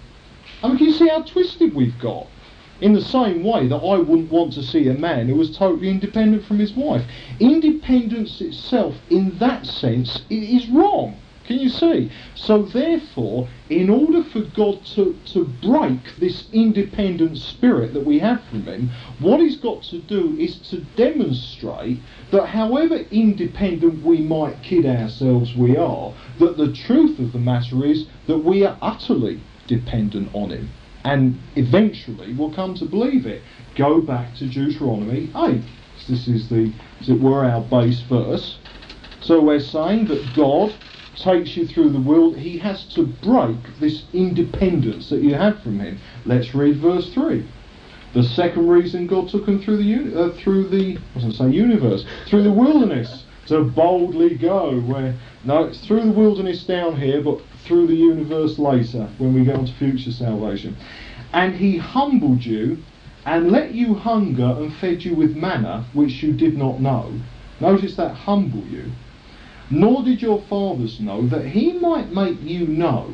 I 0.64 0.68
mean, 0.68 0.78
can 0.78 0.88
you 0.88 0.94
see 0.94 1.08
how 1.08 1.22
twisted 1.22 1.76
we've 1.76 1.98
got? 2.00 2.26
In 2.82 2.94
the 2.94 3.02
same 3.02 3.44
way 3.44 3.68
that 3.68 3.76
I 3.76 3.98
wouldn't 3.98 4.32
want 4.32 4.54
to 4.54 4.64
see 4.64 4.88
a 4.88 4.94
man 4.94 5.28
who 5.28 5.36
was 5.36 5.56
totally 5.56 5.90
independent 5.90 6.44
from 6.46 6.58
his 6.58 6.74
wife. 6.74 7.04
Independence 7.40 8.42
itself, 8.42 8.96
in 9.10 9.38
that 9.38 9.66
sense, 9.68 10.24
is 10.30 10.68
wrong. 10.70 11.18
Can 11.50 11.58
you 11.58 11.70
see? 11.70 12.12
So 12.36 12.62
therefore, 12.62 13.50
in 13.72 13.90
order 13.90 14.24
for 14.24 14.42
God 14.42 14.86
to, 14.94 15.18
to 15.34 15.46
break 15.64 16.16
this 16.20 16.48
independent 16.54 17.40
spirit 17.40 17.96
that 17.96 18.06
we 18.06 18.20
have 18.20 18.44
from 18.52 18.66
him, 18.66 18.92
what 19.18 19.40
he's 19.40 19.58
got 19.58 19.82
to 19.86 19.98
do 19.98 20.38
is 20.38 20.60
to 20.70 20.82
demonstrate 20.96 22.02
that 22.30 22.46
however 22.50 22.98
independent 23.10 24.06
we 24.06 24.20
might 24.22 24.62
kid 24.62 24.86
ourselves 24.86 25.56
we 25.56 25.76
are, 25.76 26.14
that 26.38 26.58
the 26.58 26.72
truth 26.72 27.18
of 27.18 27.34
the 27.34 27.40
matter 27.40 27.84
is 27.84 28.06
that 28.28 28.38
we 28.38 28.64
are 28.64 28.78
utterly 28.80 29.42
dependent 29.66 30.30
on 30.36 30.52
him. 30.52 30.70
And 31.04 31.40
eventually 31.56 32.32
we'll 32.32 32.54
come 32.54 32.76
to 32.76 32.86
believe 32.86 33.26
it. 33.26 33.42
Go 33.76 34.02
back 34.02 34.36
to 34.36 34.46
Deuteronomy 34.46 35.32
8. 35.36 35.64
This 36.08 36.28
is 36.28 36.48
the, 36.50 36.72
as 37.00 37.10
it 37.10 37.20
were, 37.20 37.44
our 37.44 37.62
base 37.62 38.02
verse. 38.02 38.60
So 39.22 39.42
we're 39.42 39.60
saying 39.60 40.06
that 40.10 40.36
God 40.36 40.76
takes 41.20 41.56
you 41.58 41.68
through 41.68 41.90
the 41.90 42.00
world, 42.00 42.38
he 42.38 42.58
has 42.60 42.86
to 42.96 43.06
break 43.24 43.58
this 43.80 44.04
independence 44.14 45.10
that 45.10 45.22
you 45.22 45.36
have 45.36 45.62
from 45.62 45.80
him. 45.80 46.00
Let's 46.26 46.54
read 46.56 46.78
verse 46.78 47.14
3. 47.14 47.46
The 48.14 48.24
second 48.24 48.68
reason 48.68 49.06
God 49.06 49.30
took 49.30 49.48
him 49.48 49.62
through 49.62 49.78
the 49.78 49.84
uni- 49.84 50.16
uh, 50.16 50.30
through 50.30 50.70
the 50.70 50.98
I 51.16 51.26
was 51.26 51.38
say 51.38 51.50
universe 51.50 52.06
through 52.26 52.44
the 52.44 52.52
wilderness 52.52 53.26
to 53.48 53.64
boldly 53.64 54.36
go 54.36 54.80
where 54.82 55.16
no 55.44 55.66
it's 55.66 55.86
through 55.86 56.02
the 56.02 56.12
wilderness 56.12 56.64
down 56.64 57.00
here 57.00 57.22
but 57.22 57.40
through 57.66 57.86
the 57.86 57.96
universe 57.96 58.58
later 58.58 59.10
when 59.20 59.34
we 59.34 59.46
go 59.46 59.54
on 59.54 59.66
to 59.66 59.74
future 59.74 60.12
salvation 60.12 60.76
and 61.34 61.56
he 61.56 61.78
humbled 61.78 62.44
you 62.44 62.78
and 63.26 63.52
let 63.52 63.74
you 63.76 63.94
hunger 63.94 64.56
and 64.58 64.74
fed 64.76 65.04
you 65.04 65.14
with 65.14 65.36
manna 65.36 65.86
which 65.94 66.24
you 66.24 66.34
did 66.34 66.58
not 66.58 66.82
know 66.82 67.14
notice 67.60 67.96
that 67.96 68.14
humble 68.14 68.66
you 68.68 68.92
nor 69.70 70.04
did 70.04 70.22
your 70.22 70.42
fathers 70.50 71.00
know 71.00 71.28
that 71.28 71.46
he 71.46 71.74
might 71.74 72.12
make 72.12 72.42
you 72.42 72.66
know 72.68 73.14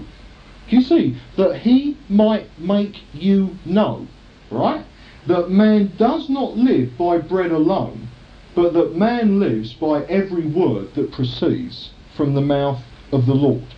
You 0.68 0.82
see, 0.82 1.18
that 1.38 1.60
he 1.60 1.98
might 2.10 2.48
make 2.60 2.96
you 3.14 3.58
know, 3.66 4.08
right? 4.50 4.84
That 5.28 5.52
man 5.52 5.94
does 5.98 6.28
not 6.30 6.58
live 6.58 6.98
by 6.98 7.20
bread 7.20 7.52
alone, 7.52 8.08
but 8.56 8.74
that 8.74 8.96
man 8.96 9.40
lives 9.40 9.74
by 9.74 10.04
every 10.06 10.48
word 10.48 10.96
that 10.96 11.12
proceeds 11.12 11.92
from 12.16 12.34
the 12.34 12.42
mouth 12.42 12.82
of 13.12 13.26
the 13.26 13.36
Lord. 13.36 13.76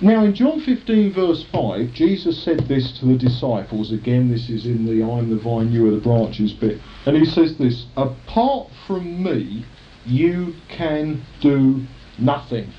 Now, 0.00 0.24
in 0.24 0.34
John 0.34 0.60
15, 0.60 1.12
verse 1.12 1.44
5, 1.52 1.92
Jesus 1.92 2.42
said 2.42 2.68
this 2.68 2.98
to 2.98 3.06
the 3.06 3.16
disciples. 3.16 3.92
Again, 3.92 4.28
this 4.28 4.50
is 4.50 4.66
in 4.66 4.86
the 4.86 5.04
I'm 5.04 5.30
the 5.30 5.36
vine, 5.36 5.72
you 5.72 5.86
are 5.86 5.92
the 5.92 6.00
branches 6.00 6.52
bit. 6.52 6.80
And 7.06 7.16
he 7.16 7.24
says 7.24 7.56
this 7.58 7.86
Apart 7.96 8.70
from 8.86 9.22
me, 9.22 9.64
you 10.06 10.54
can 10.68 11.24
do 11.40 11.86
nothing. 12.18 12.72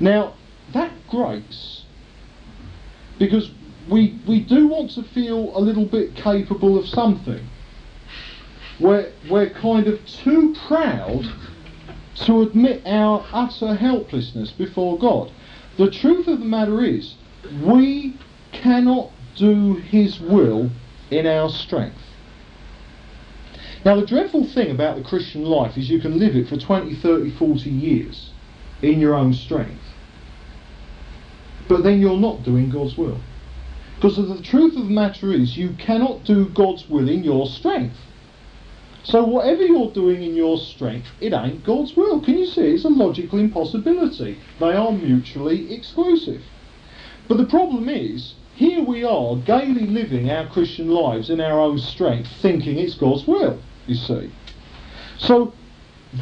Now, 0.00 0.34
that 0.72 0.92
grace, 1.08 1.84
because 3.18 3.50
we, 3.90 4.20
we 4.26 4.40
do 4.40 4.68
want 4.68 4.92
to 4.92 5.02
feel 5.02 5.56
a 5.56 5.60
little 5.60 5.86
bit 5.86 6.14
capable 6.14 6.78
of 6.78 6.86
something. 6.86 7.48
We're, 8.80 9.12
we're 9.28 9.50
kind 9.50 9.86
of 9.88 10.04
too 10.06 10.54
proud 10.66 11.24
to 12.26 12.42
admit 12.42 12.86
our 12.86 13.26
utter 13.32 13.74
helplessness 13.74 14.52
before 14.52 14.98
God. 14.98 15.32
The 15.78 15.90
truth 15.90 16.28
of 16.28 16.40
the 16.40 16.44
matter 16.44 16.84
is, 16.84 17.14
we 17.64 18.16
cannot 18.52 19.10
do 19.36 19.74
His 19.74 20.20
will 20.20 20.70
in 21.10 21.26
our 21.26 21.48
strength. 21.48 22.07
Now, 23.84 23.98
the 23.98 24.06
dreadful 24.06 24.44
thing 24.44 24.70
about 24.70 24.96
the 24.96 25.04
Christian 25.04 25.44
life 25.44 25.76
is 25.76 25.88
you 25.88 26.00
can 26.00 26.18
live 26.18 26.34
it 26.34 26.48
for 26.48 26.56
20, 26.56 26.96
30, 26.96 27.30
40 27.30 27.70
years 27.70 28.30
in 28.82 29.00
your 29.00 29.14
own 29.14 29.32
strength. 29.32 29.82
But 31.68 31.82
then 31.82 32.00
you're 32.00 32.18
not 32.18 32.42
doing 32.42 32.70
God's 32.70 32.96
will. 32.96 33.20
Because 33.96 34.16
the 34.16 34.42
truth 34.42 34.76
of 34.76 34.84
the 34.84 34.90
matter 34.90 35.32
is, 35.32 35.56
you 35.56 35.70
cannot 35.78 36.24
do 36.24 36.48
God's 36.48 36.88
will 36.88 37.08
in 37.08 37.24
your 37.24 37.46
strength. 37.46 37.96
So 39.04 39.24
whatever 39.24 39.62
you're 39.62 39.90
doing 39.92 40.22
in 40.22 40.34
your 40.34 40.58
strength, 40.58 41.08
it 41.20 41.32
ain't 41.32 41.64
God's 41.64 41.96
will. 41.96 42.20
Can 42.20 42.38
you 42.38 42.46
see? 42.46 42.62
It's 42.62 42.84
a 42.84 42.88
logical 42.88 43.38
impossibility. 43.38 44.38
They 44.60 44.72
are 44.72 44.92
mutually 44.92 45.72
exclusive. 45.72 46.42
But 47.26 47.38
the 47.38 47.46
problem 47.46 47.88
is, 47.88 48.34
here 48.54 48.82
we 48.82 49.04
are 49.04 49.36
gaily 49.36 49.86
living 49.86 50.30
our 50.30 50.46
Christian 50.48 50.90
lives 50.90 51.30
in 51.30 51.40
our 51.40 51.60
own 51.60 51.78
strength, 51.78 52.28
thinking 52.40 52.78
it's 52.78 52.94
God's 52.94 53.26
will, 53.26 53.60
you 53.88 53.94
see. 53.94 54.30
So, 55.18 55.52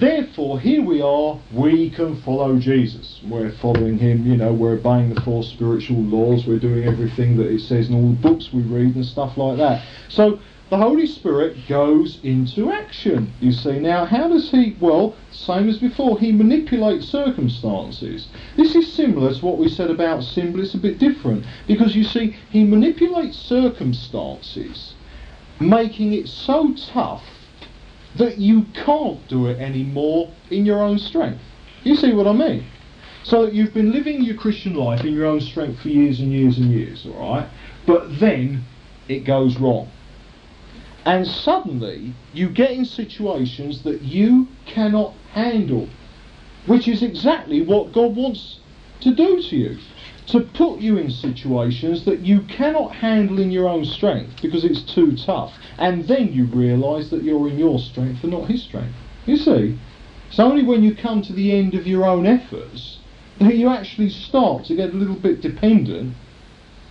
therefore, 0.01 0.61
here 0.61 0.83
we 0.83 1.03
are, 1.03 1.39
we 1.53 1.91
can 1.91 2.21
follow 2.23 2.59
Jesus. 2.59 3.21
We're 3.25 3.53
following 3.53 3.99
him, 3.99 4.27
you 4.27 4.37
know, 4.37 4.53
we're 4.53 4.75
obeying 4.75 5.15
the 5.15 5.21
four 5.21 5.43
spiritual 5.43 6.03
laws, 6.03 6.47
we're 6.47 6.59
doing 6.59 6.85
everything 6.85 7.37
that 7.37 7.49
it 7.49 7.61
says 7.61 7.89
in 7.89 7.95
all 7.95 8.11
the 8.11 8.17
books 8.17 8.53
we 8.53 8.63
read 8.63 8.95
and 8.95 9.05
stuff 9.05 9.37
like 9.37 9.59
that. 9.59 9.85
So, 10.09 10.41
the 10.69 10.77
Holy 10.77 11.07
Spirit 11.07 11.57
goes 11.69 12.19
into 12.25 12.73
action, 12.73 13.33
you 13.41 13.53
see. 13.53 13.79
Now, 13.79 14.05
how 14.05 14.27
does 14.27 14.51
he, 14.51 14.77
well, 14.81 15.15
same 15.31 15.69
as 15.69 15.79
before, 15.79 16.19
he 16.19 16.33
manipulates 16.33 17.07
circumstances. 17.07 18.27
This 18.57 18.75
is 18.75 18.93
similar 18.93 19.33
to 19.33 19.47
what 19.47 19.59
we 19.59 19.69
said 19.69 19.91
about 19.91 20.25
sin, 20.25 20.51
but 20.51 20.61
it's 20.61 20.75
a 20.75 20.79
bit 20.79 20.99
different. 20.99 21.45
Because 21.69 21.95
you 21.95 22.03
see, 22.03 22.35
he 22.51 22.65
manipulates 22.65 23.39
circumstances, 23.39 24.95
making 25.61 26.15
it 26.15 26.27
so 26.27 26.75
tough 26.75 27.23
that 28.19 28.39
you 28.39 28.65
can't 28.85 29.27
do 29.29 29.47
it 29.47 29.59
anymore 29.59 30.33
in 30.51 30.65
your 30.65 30.83
own 30.83 30.99
strength. 30.99 31.43
You 31.83 31.95
see 31.95 32.13
what 32.13 32.27
I 32.27 32.33
mean? 32.33 32.67
So 33.23 33.47
you've 33.47 33.75
been 33.75 33.93
living 33.93 34.23
your 34.23 34.37
Christian 34.37 34.75
life 34.75 35.05
in 35.05 35.13
your 35.13 35.27
own 35.27 35.41
strength 35.41 35.81
for 35.81 35.89
years 35.89 36.21
and 36.21 36.33
years 36.33 36.59
and 36.59 36.71
years, 36.71 37.07
alright? 37.07 37.49
But 37.87 38.21
then 38.21 38.65
it 39.09 39.21
goes 39.21 39.59
wrong 39.59 39.91
and 41.07 41.25
suddenly 41.25 42.13
you 42.35 42.49
get 42.49 42.73
in 42.73 42.85
situations 42.85 43.83
that 43.85 44.03
you 44.03 44.49
cannot 44.67 45.15
handle, 45.31 45.89
which 46.67 46.89
is 46.89 47.03
exactly 47.03 47.63
what 47.63 47.93
God 47.93 48.17
wants 48.17 48.59
to 49.01 49.15
do 49.15 49.41
to 49.41 49.57
you. 49.57 49.79
To 50.29 50.41
put 50.41 50.81
you 50.81 50.99
in 50.99 51.11
situations 51.11 52.05
that 52.05 52.21
you 52.21 52.41
cannot 52.43 52.97
handle 52.97 53.39
in 53.39 53.53
your 53.53 53.69
own 53.69 53.85
strength 53.85 54.43
because 54.43 54.65
it's 54.65 54.83
too 54.83 55.17
tough, 55.17 55.55
and 55.79 56.09
then 56.09 56.33
you 56.33 56.47
realise 56.47 57.11
that 57.11 57.23
you're 57.23 57.49
in 57.49 57.59
your 57.59 57.79
strength 57.79 58.25
and 58.25 58.33
not 58.33 58.51
His 58.51 58.63
strength. 58.63 58.97
You 59.25 59.37
see, 59.37 59.79
it's 60.29 60.41
only 60.41 60.65
when 60.65 60.83
you 60.83 60.95
come 60.95 61.23
to 61.23 61.33
the 61.33 61.53
end 61.53 61.75
of 61.75 61.87
your 61.87 62.05
own 62.05 62.27
efforts 62.27 62.99
that 63.39 63.55
you 63.55 63.69
actually 63.69 64.09
start 64.09 64.65
to 64.65 64.75
get 64.75 64.91
a 64.91 64.97
little 64.97 65.15
bit 65.15 65.41
dependent 65.41 66.15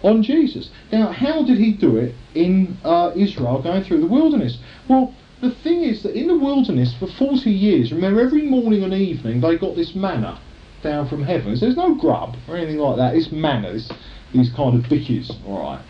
on 0.04 0.24
Jesus. 0.24 0.70
Now, 0.92 1.12
how 1.12 1.44
did 1.44 1.58
he 1.58 1.74
do 1.74 1.98
it 1.98 2.16
in 2.36 2.78
uh, 2.84 3.12
Israel 3.16 3.62
going 3.62 3.84
through 3.84 4.02
the 4.02 4.08
wilderness? 4.08 4.60
Well, 4.88 5.14
the 5.42 5.52
thing 5.52 5.84
is 5.84 6.04
that 6.04 6.16
in 6.16 6.28
the 6.28 6.38
wilderness 6.38 6.96
for 6.98 7.08
40 7.08 7.52
years, 7.52 7.92
remember 7.92 8.22
every 8.22 8.44
morning 8.44 8.84
and 8.84 8.94
evening 8.94 9.42
they 9.42 9.58
got 9.58 9.76
this 9.76 9.96
manna 9.96 10.40
down 10.86 11.10
from 11.10 11.24
heaven. 11.24 11.58
So 11.58 11.66
there's 11.66 11.76
no 11.76 11.96
grub 11.96 12.38
or 12.48 12.56
anything 12.56 12.78
like 12.78 12.98
that. 12.98 13.16
It's 13.16 13.32
manna, 13.32 13.70
it's 13.70 13.90
these 14.34 14.52
kind 14.54 14.76
of 14.78 14.90
bickies, 14.90 15.30
alright. 15.46 15.84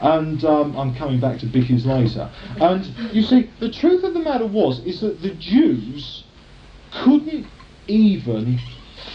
And 0.00 0.44
um, 0.44 0.76
I'm 0.76 0.94
coming 0.94 1.20
back 1.20 1.40
to 1.40 1.46
bickies 1.46 1.84
later. 1.84 2.30
And 2.60 2.86
you 3.12 3.22
see, 3.22 3.50
the 3.60 3.70
truth 3.70 4.04
of 4.04 4.14
the 4.14 4.20
matter 4.20 4.46
was 4.46 4.78
is 4.80 5.00
that 5.00 5.20
the 5.20 5.34
Jews 5.34 6.24
couldn't 6.92 7.46
even 7.88 8.58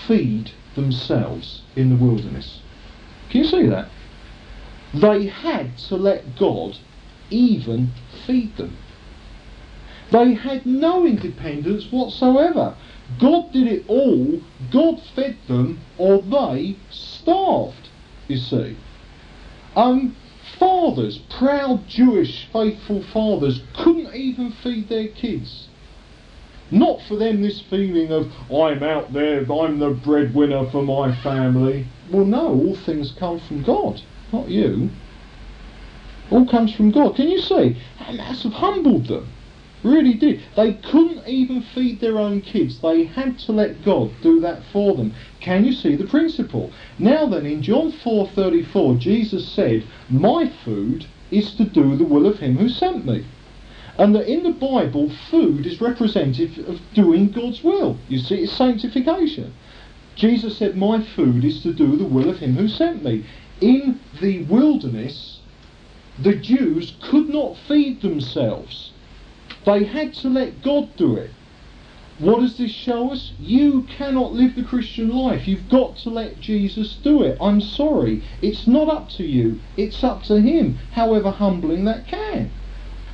feed 0.07 0.51
themselves 0.75 1.63
in 1.75 1.89
the 1.89 1.95
wilderness. 1.95 2.61
Can 3.29 3.43
you 3.43 3.47
see 3.47 3.67
that? 3.67 3.89
They 4.93 5.27
had 5.27 5.77
to 5.89 5.95
let 5.95 6.37
God 6.37 6.77
even 7.29 7.91
feed 8.27 8.57
them. 8.57 8.75
They 10.11 10.33
had 10.33 10.65
no 10.65 11.05
independence 11.05 11.89
whatsoever. 11.89 12.75
God 13.19 13.51
did 13.51 13.67
it 13.67 13.85
all, 13.87 14.41
God 14.71 15.01
fed 15.15 15.37
them, 15.47 15.79
or 15.97 16.21
they 16.21 16.77
starved, 16.89 17.89
you 18.27 18.37
see. 18.37 18.77
Um, 19.75 20.15
fathers, 20.57 21.19
proud 21.37 21.87
Jewish 21.87 22.47
faithful 22.51 23.03
fathers, 23.03 23.61
couldn't 23.75 24.13
even 24.15 24.51
feed 24.51 24.89
their 24.89 25.07
kids. 25.09 25.67
Not 26.69 27.01
for 27.07 27.17
them 27.17 27.41
this 27.41 27.61
feeling 27.69 28.11
of, 28.11 28.31
I'm 28.49 28.81
out 28.81 29.11
there, 29.11 29.39
I'm 29.51 29.79
the 29.79 29.89
breadwinner 29.89 30.69
for 30.71 30.83
my 30.83 31.13
family. 31.21 31.85
Well, 32.09 32.25
no, 32.25 32.47
all 32.47 32.75
things 32.75 33.11
come 33.19 33.39
from 33.39 33.63
God 33.63 34.01
not 34.31 34.49
you. 34.49 34.89
All 36.29 36.47
comes 36.47 36.73
from 36.73 36.91
God. 36.91 37.15
Can 37.15 37.29
you 37.29 37.39
see? 37.39 37.77
That 37.99 38.15
must 38.15 38.43
have 38.43 38.53
humbled 38.53 39.07
them. 39.07 39.27
Really 39.83 40.13
did. 40.13 40.41
They 40.55 40.73
couldn't 40.73 41.27
even 41.27 41.61
feed 41.61 41.99
their 41.99 42.19
own 42.19 42.41
kids. 42.41 42.79
They 42.79 43.05
had 43.05 43.39
to 43.39 43.51
let 43.51 43.83
God 43.83 44.11
do 44.21 44.39
that 44.41 44.63
for 44.71 44.95
them. 44.95 45.13
Can 45.39 45.65
you 45.65 45.73
see 45.73 45.95
the 45.95 46.05
principle? 46.05 46.71
Now 46.99 47.25
then, 47.25 47.45
in 47.45 47.61
John 47.61 47.91
4:34, 47.91 48.99
Jesus 48.99 49.47
said, 49.47 49.83
"My 50.09 50.47
food 50.63 51.05
is 51.31 51.53
to 51.55 51.63
do 51.63 51.95
the 51.95 52.03
will 52.03 52.27
of 52.27 52.39
him 52.39 52.57
who 52.57 52.69
sent 52.69 53.05
me." 53.05 53.25
And 53.97 54.15
that 54.15 54.31
in 54.31 54.43
the 54.43 54.51
Bible, 54.51 55.09
food 55.09 55.65
is 55.65 55.81
representative 55.81 56.57
of 56.67 56.79
doing 56.93 57.29
God's 57.29 57.63
will. 57.63 57.97
You 58.07 58.19
see, 58.19 58.35
it's 58.35 58.53
sanctification. 58.53 59.53
Jesus 60.15 60.57
said, 60.57 60.75
My 60.75 61.01
food 61.01 61.43
is 61.43 61.61
to 61.63 61.73
do 61.73 61.95
the 61.95 62.05
will 62.05 62.29
of 62.29 62.39
him 62.39 62.55
who 62.55 62.67
sent 62.67 63.03
me 63.03 63.23
in 63.61 63.99
the 64.19 64.43
wilderness, 64.43 65.39
the 66.19 66.35
Jews 66.35 66.93
could 67.01 67.29
not 67.29 67.55
feed 67.67 68.01
themselves. 68.01 68.90
They 69.65 69.83
had 69.83 70.13
to 70.15 70.29
let 70.29 70.63
God 70.63 70.95
do 70.95 71.15
it. 71.15 71.31
What 72.19 72.41
does 72.41 72.57
this 72.57 72.71
show 72.71 73.11
us? 73.11 73.31
You 73.39 73.83
cannot 73.83 74.33
live 74.33 74.55
the 74.55 74.63
Christian 74.63 75.09
life. 75.09 75.47
You've 75.47 75.69
got 75.69 75.97
to 75.97 76.09
let 76.09 76.39
Jesus 76.39 76.95
do 77.03 77.23
it. 77.23 77.37
I'm 77.41 77.61
sorry. 77.61 78.23
It's 78.41 78.67
not 78.67 78.89
up 78.89 79.09
to 79.17 79.23
you. 79.23 79.59
It's 79.75 80.03
up 80.03 80.23
to 80.23 80.39
Him, 80.39 80.77
however 80.91 81.31
humbling 81.31 81.85
that 81.85 82.07
can. 82.07 82.51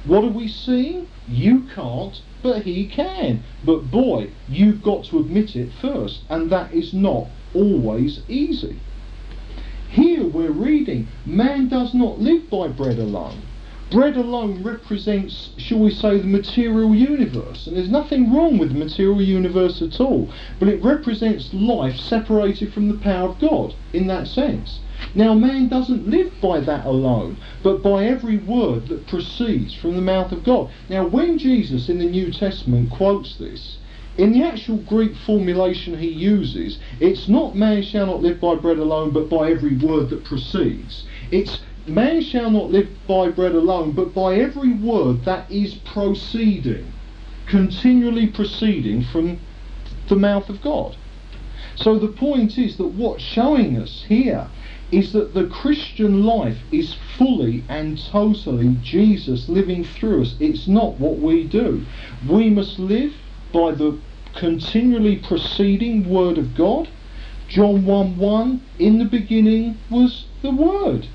What 0.06 0.24
are 0.26 0.30
we 0.30 0.48
seeing? 0.48 1.08
You 1.28 1.64
can't, 1.74 2.22
but 2.44 2.64
He 2.64 2.88
can. 2.88 3.44
But 3.64 3.92
boy, 3.92 4.32
you've 4.50 4.84
got 4.84 5.06
to 5.06 5.20
admit 5.20 5.56
it 5.56 5.72
first, 5.82 6.24
and 6.30 6.50
that 6.50 6.74
is 6.74 6.94
not 6.94 7.28
always 7.54 8.22
easy. 8.28 8.80
Here 9.90 10.28
we're 10.28 10.52
reading, 10.52 11.08
man 11.26 11.70
does 11.70 11.94
not 11.94 12.20
live 12.20 12.50
by 12.50 12.68
bread 12.68 13.00
alone. 13.00 13.42
Bread 13.90 14.18
alone 14.18 14.64
represents, 14.64 15.52
shall 15.58 15.80
we 15.80 15.92
say, 15.92 16.18
the 16.18 16.28
material 16.28 16.94
universe. 16.94 17.68
And 17.68 17.78
there's 17.78 17.90
nothing 17.90 18.34
wrong 18.34 18.58
with 18.58 18.74
the 18.74 18.80
material 18.80 19.22
universe 19.22 19.82
at 19.82 20.02
all. 20.02 20.30
But 20.60 20.68
it 20.68 20.84
represents 20.84 21.54
life 21.54 21.96
separated 21.96 22.74
from 22.74 22.90
the 22.90 22.98
power 22.98 23.30
of 23.30 23.40
God 23.40 23.76
in 23.94 24.08
that 24.08 24.28
sense. 24.28 24.82
Now, 25.16 25.34
man 25.34 25.70
doesn't 25.70 26.10
live 26.10 26.34
by 26.42 26.60
that 26.60 26.86
alone, 26.86 27.38
but 27.64 27.82
by 27.82 28.06
every 28.06 28.38
word 28.38 28.90
that 28.90 29.08
proceeds 29.08 29.74
from 29.74 29.96
the 29.96 30.02
mouth 30.02 30.34
of 30.34 30.44
God. 30.44 30.70
Now, 30.90 31.08
when 31.08 31.38
Jesus 31.38 31.88
in 31.88 32.00
the 32.00 32.06
New 32.06 32.32
Testament 32.32 32.90
quotes 32.90 33.36
this, 33.38 33.78
in 34.18 34.34
the 34.34 34.44
actual 34.44 34.78
Greek 34.78 35.16
formulation 35.16 35.98
he 36.00 36.10
uses, 36.10 36.80
it's 37.00 37.30
not 37.30 37.56
man 37.56 37.84
shall 37.84 38.08
not 38.08 38.22
live 38.22 38.42
by 38.42 38.56
bread 38.56 38.80
alone, 38.80 39.12
but 39.12 39.30
by 39.30 39.52
every 39.52 39.78
word 39.78 40.10
that 40.10 40.26
proceeds. 40.26 41.06
It's 41.30 41.60
man 41.88 42.22
shall 42.22 42.52
not 42.52 42.72
live 42.72 42.90
by 43.08 43.30
bread 43.30 43.54
alone, 43.54 43.92
but 43.94 44.14
by 44.14 44.36
every 44.36 44.74
word 44.74 45.24
that 45.26 45.50
is 45.52 45.76
proceeding, 45.76 46.92
continually 47.48 48.28
proceeding 48.28 49.04
from 49.04 49.40
the 50.10 50.16
mouth 50.16 50.50
of 50.50 50.62
God. 50.62 50.96
So 51.76 52.00
the 52.00 52.08
point 52.08 52.58
is 52.58 52.78
that 52.78 52.88
what's 52.88 53.24
showing 53.24 53.78
us 53.78 54.04
here 54.08 54.48
is 54.92 55.12
that 55.14 55.34
the 55.34 55.48
Christian 55.48 56.24
life 56.24 56.58
is 56.72 56.96
fully 57.18 57.64
and 57.68 58.00
totally 58.10 58.78
Jesus 58.82 59.50
living 59.50 59.84
through 59.84 60.24
us. 60.24 60.36
It's 60.40 60.68
not 60.68 61.00
what 61.00 61.20
we 61.20 61.44
do. 61.44 61.86
We 62.28 62.50
must 62.50 62.80
live 62.80 63.14
by 63.54 63.72
the 63.72 64.00
continually 64.36 65.18
proceeding 65.18 66.10
Word 66.10 66.38
of 66.38 66.56
God. 66.56 66.90
John 67.50 67.86
1 67.86 68.18
1, 68.18 68.62
in 68.80 69.00
the 69.00 69.06
beginning 69.06 69.78
was 69.90 70.26
the 70.42 70.52
Word. 70.52 71.08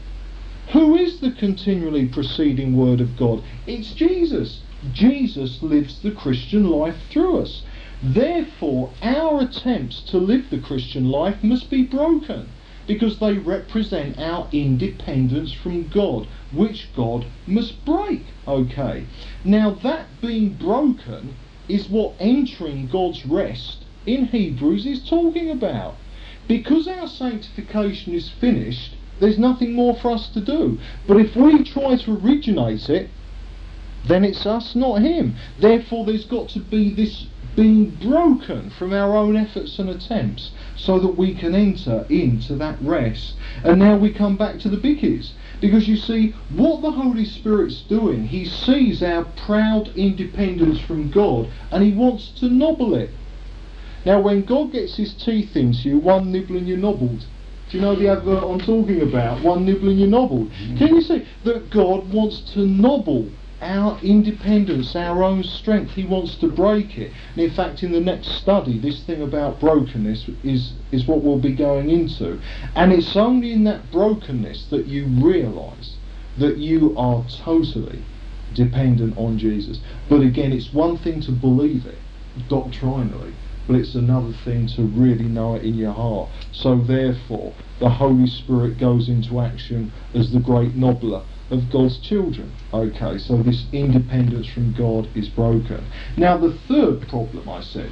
Who 0.73 0.97
is 0.97 1.21
the 1.21 1.33
continually 1.33 2.07
proceeding 2.07 2.75
Word 2.75 3.03
of 3.03 3.15
God? 3.19 3.43
It's 3.67 3.93
Jesus. 3.93 4.63
Jesus 4.95 5.63
lives 5.63 5.99
the 5.99 6.13
Christian 6.13 6.67
life 6.67 6.97
through 7.11 7.41
us. 7.41 7.63
Therefore, 8.03 8.91
our 9.03 9.43
attempts 9.43 10.01
to 10.05 10.17
live 10.17 10.49
the 10.49 10.59
Christian 10.59 11.11
life 11.11 11.45
must 11.45 11.69
be 11.69 11.83
broken 11.83 12.49
because 12.87 13.19
they 13.19 13.35
represent 13.35 14.19
our 14.19 14.49
independence 14.51 15.53
from 15.53 15.89
God, 15.89 16.27
which 16.53 16.89
God 16.97 17.27
must 17.47 17.85
break. 17.85 18.23
Okay. 18.49 19.05
Now, 19.45 19.73
that 19.83 20.07
being 20.23 20.55
broken 20.55 21.35
is 21.69 21.91
what 21.91 22.15
entering 22.19 22.87
God's 22.87 23.27
rest 23.27 23.85
in 24.07 24.29
Hebrews 24.29 24.87
is 24.87 25.07
talking 25.07 25.51
about. 25.51 25.97
Because 26.49 26.89
our 26.89 27.09
sanctification 27.09 28.15
is 28.15 28.31
finished, 28.31 28.97
there's 29.23 29.39
nothing 29.39 29.73
more 29.73 29.95
for 29.95 30.11
us 30.11 30.29
to 30.31 30.41
do. 30.41 30.81
But 31.07 31.17
if 31.17 31.37
we 31.37 31.63
try 31.63 31.95
to 31.95 32.17
originate 32.17 32.91
it, 32.91 33.09
then 34.05 34.25
it's 34.25 34.45
us, 34.45 34.75
not 34.75 35.01
Him. 35.01 35.37
Therefore, 35.61 36.05
there's 36.05 36.25
got 36.25 36.49
to 36.51 36.59
be 36.59 36.93
this 36.93 37.27
being 37.55 37.91
broken 37.91 38.71
from 38.71 38.93
our 38.93 39.17
own 39.17 39.37
efforts 39.37 39.79
and 39.79 39.89
attempts 39.89 40.51
so 40.75 40.99
that 40.99 41.17
we 41.17 41.35
can 41.35 41.55
enter 41.55 42.05
into 42.09 42.57
that 42.57 42.83
rest. 42.83 43.35
And 43.63 43.79
now 43.79 43.97
we 43.97 44.13
come 44.13 44.37
back 44.37 44.59
to 44.61 44.69
the 44.69 44.77
biggies. 44.77 45.31
Because 45.61 45.87
you 45.87 45.97
see, 45.97 46.35
what 46.51 46.83
the 46.83 46.91
Holy 46.91 47.25
Spirit's 47.25 47.83
doing, 47.83 48.27
He 48.27 48.45
sees 48.45 49.05
our 49.05 49.25
proud 49.25 49.97
independence 49.97 50.81
from 50.81 51.13
God 51.13 51.49
and 51.71 51.85
He 51.85 51.93
wants 51.93 52.31
to 52.41 52.49
nobble 52.49 52.95
it. 52.95 53.11
Now, 54.05 54.21
when 54.21 54.43
God 54.43 54.73
gets 54.73 54.97
His 54.97 55.15
teeth 55.15 55.55
into 55.55 55.91
you, 55.91 55.99
one 55.99 56.33
nibble 56.33 56.57
and 56.57 56.67
you're 56.67 56.77
nobbled. 56.77 57.25
Do 57.73 57.79
you 57.79 57.85
know 57.85 57.97
the 57.97 58.09
advert 58.09 58.45
I'm 58.45 58.61
talking 58.61 59.01
about? 59.01 59.43
One 59.43 59.65
nibble 59.65 59.89
and 59.89 59.99
you're. 59.99 60.11
Mm. 60.11 60.77
Can 60.77 60.95
you 60.95 61.01
see 61.01 61.27
that 61.45 61.71
God 61.71 62.13
wants 62.13 62.41
to 62.53 62.67
nobble 62.67 63.31
our 63.63 63.99
independence, 64.03 64.95
our 64.95 65.23
own 65.23 65.43
strength. 65.43 65.93
He 65.93 66.05
wants 66.05 66.35
to 66.37 66.49
break 66.49 66.99
it. 66.99 67.13
And 67.35 67.45
in 67.45 67.51
fact, 67.53 67.83
in 67.83 67.93
the 67.93 68.01
next 68.01 68.29
study, 68.43 68.79
this 68.79 69.03
thing 69.05 69.23
about 69.23 69.59
brokenness 69.59 70.29
is, 70.43 70.75
is 70.91 71.07
what 71.07 71.23
we'll 71.23 71.39
be 71.39 71.55
going 71.55 71.89
into. 71.89 72.41
And 72.75 72.93
it's 72.93 73.17
only 73.17 73.53
in 73.53 73.65
that 73.65 73.91
brokenness 73.91 74.67
that 74.67 74.87
you 74.87 75.07
realise 75.07 75.97
that 76.39 76.59
you 76.59 76.95
are 76.99 77.25
totally 77.45 78.03
dependent 78.53 79.17
on 79.17 79.39
Jesus. 79.39 79.81
But 80.11 80.21
again, 80.21 80.53
it's 80.53 80.75
one 80.75 80.99
thing 80.99 81.23
to 81.23 81.33
believe 81.33 81.87
it 81.87 81.99
doctrinally, 82.49 83.33
but 83.67 83.77
it's 83.77 83.95
another 83.95 84.33
thing 84.45 84.67
to 84.69 84.83
really 84.83 85.25
know 85.25 85.55
it 85.55 85.65
in 85.65 85.75
your 85.75 85.93
heart. 85.93 86.31
So 86.53 86.77
therefore, 86.77 87.55
the 87.79 87.89
Holy 87.89 88.27
Spirit 88.27 88.79
goes 88.79 89.09
into 89.09 89.41
action 89.41 89.93
as 90.15 90.33
the 90.33 90.41
great 90.41 90.75
nobbler 90.75 91.23
of 91.51 91.71
God's 91.71 91.99
children. 91.99 92.53
Okay, 92.73 93.19
so 93.19 93.43
this 93.43 93.67
independence 93.73 94.47
from 94.49 94.73
God 94.73 95.09
is 95.15 95.29
broken. 95.29 95.85
Now, 96.17 96.39
the 96.39 96.53
third 96.67 97.07
problem, 97.09 97.49
I 97.49 97.61
said, 97.61 97.91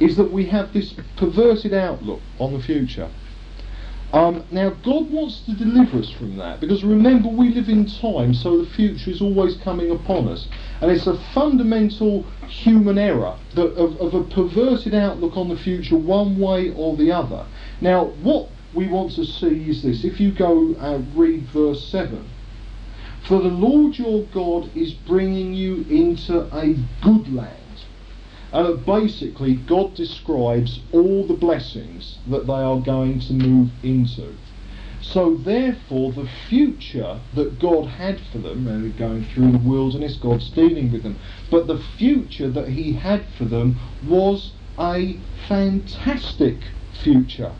is 0.00 0.16
that 0.16 0.32
we 0.32 0.46
have 0.46 0.72
this 0.72 0.94
perverted 1.16 1.72
outlook 1.72 2.20
on 2.38 2.52
the 2.52 2.62
future. 2.62 3.10
Um, 4.12 4.44
now, 4.50 4.70
God 4.70 5.10
wants 5.10 5.40
to 5.40 5.54
deliver 5.54 5.98
us 5.98 6.10
from 6.10 6.36
that 6.36 6.60
because 6.60 6.84
remember, 6.84 7.28
we 7.28 7.48
live 7.50 7.68
in 7.68 7.86
time, 7.86 8.34
so 8.34 8.58
the 8.58 8.70
future 8.70 9.10
is 9.10 9.20
always 9.20 9.56
coming 9.56 9.90
upon 9.90 10.28
us. 10.28 10.46
And 10.80 10.90
it's 10.90 11.06
a 11.06 11.18
fundamental 11.34 12.22
human 12.48 12.98
error 12.98 13.36
that, 13.54 13.72
of, 13.74 13.96
of 14.00 14.14
a 14.14 14.24
perverted 14.24 14.94
outlook 14.94 15.36
on 15.36 15.48
the 15.48 15.56
future, 15.56 15.96
one 15.96 16.38
way 16.38 16.72
or 16.74 16.96
the 16.96 17.10
other. 17.10 17.46
Now, 17.80 18.06
what 18.22 18.48
we 18.74 18.86
want 18.86 19.12
to 19.12 19.24
see 19.24 19.68
is 19.68 19.82
this. 19.82 20.04
If 20.04 20.20
you 20.20 20.32
go 20.32 20.74
uh, 20.74 21.02
read 21.14 21.48
verse 21.52 21.84
7, 21.88 22.30
for 23.26 23.42
the 23.42 23.48
Lord 23.48 23.98
your 23.98 24.24
God 24.32 24.70
is 24.76 24.92
bringing 24.92 25.52
you 25.52 25.84
into 25.90 26.42
a 26.56 26.76
good 27.02 27.32
land. 27.34 27.65
Uh, 28.56 28.72
basically, 28.72 29.54
God 29.54 29.94
describes 29.94 30.80
all 30.90 31.26
the 31.26 31.34
blessings 31.34 32.16
that 32.26 32.46
they 32.46 32.54
are 32.54 32.80
going 32.80 33.20
to 33.20 33.34
move 33.34 33.68
into. 33.82 34.32
So, 35.02 35.36
therefore, 35.36 36.12
the 36.12 36.26
future 36.48 37.20
that 37.34 37.58
God 37.58 37.84
had 37.86 38.18
for 38.32 38.38
them, 38.38 38.66
and 38.66 38.96
going 38.96 39.26
through 39.26 39.52
the 39.52 39.58
wilderness, 39.58 40.16
God's 40.16 40.48
dealing 40.48 40.90
with 40.90 41.02
them, 41.02 41.18
but 41.50 41.66
the 41.66 41.82
future 41.98 42.48
that 42.48 42.70
He 42.70 42.94
had 42.94 43.26
for 43.36 43.44
them 43.44 43.76
was 44.08 44.52
a 44.78 45.18
fantastic 45.46 46.56
future. 47.04 47.52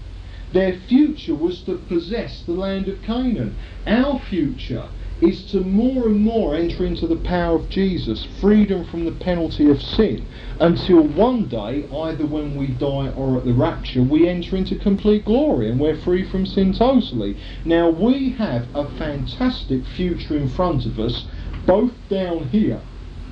Their 0.55 0.81
future 0.89 1.35
was 1.35 1.61
to 1.65 1.77
possess 1.77 2.43
the 2.45 2.53
land 2.53 2.89
of 2.89 3.03
Canaan. 3.03 3.55
Our 3.87 4.19
future 4.19 4.89
is 5.21 5.51
to 5.51 5.61
more 5.61 6.07
and 6.07 6.21
more 6.21 6.55
enter 6.55 6.85
into 6.85 7.07
the 7.07 7.17
power 7.17 7.57
of 7.57 7.69
Jesus, 7.71 8.27
freedom 8.41 8.85
from 8.85 9.05
the 9.05 9.13
penalty 9.13 9.71
of 9.71 9.81
sin, 9.81 10.27
until 10.61 11.03
one 11.03 11.49
day, 11.49 11.89
either 11.91 12.27
when 12.27 12.55
we 12.55 12.67
die 12.67 13.11
or 13.17 13.39
at 13.39 13.45
the 13.45 13.53
rapture, 13.55 14.03
we 14.03 14.29
enter 14.29 14.57
into 14.57 14.77
complete 14.77 15.25
glory 15.25 15.71
and 15.71 15.81
we're 15.81 15.97
free 15.97 16.29
from 16.29 16.45
sin 16.45 16.73
totally. 16.73 17.37
Now, 17.65 17.89
we 17.89 18.33
have 18.33 18.67
a 18.75 18.91
fantastic 18.99 19.87
future 19.97 20.37
in 20.37 20.49
front 20.51 20.85
of 20.85 20.99
us, 20.99 21.27
both 21.67 21.93
down 22.11 22.49
here 22.49 22.83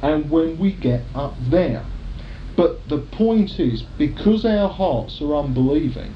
and 0.03 0.31
when 0.31 0.59
we 0.59 0.73
get 0.73 1.03
up 1.15 1.35
there. 1.51 1.85
But 2.57 2.89
the 2.89 2.99
point 2.99 3.59
is, 3.59 3.83
because 3.99 4.45
our 4.45 4.69
hearts 4.69 5.21
are 5.21 5.35
unbelieving, 5.35 6.15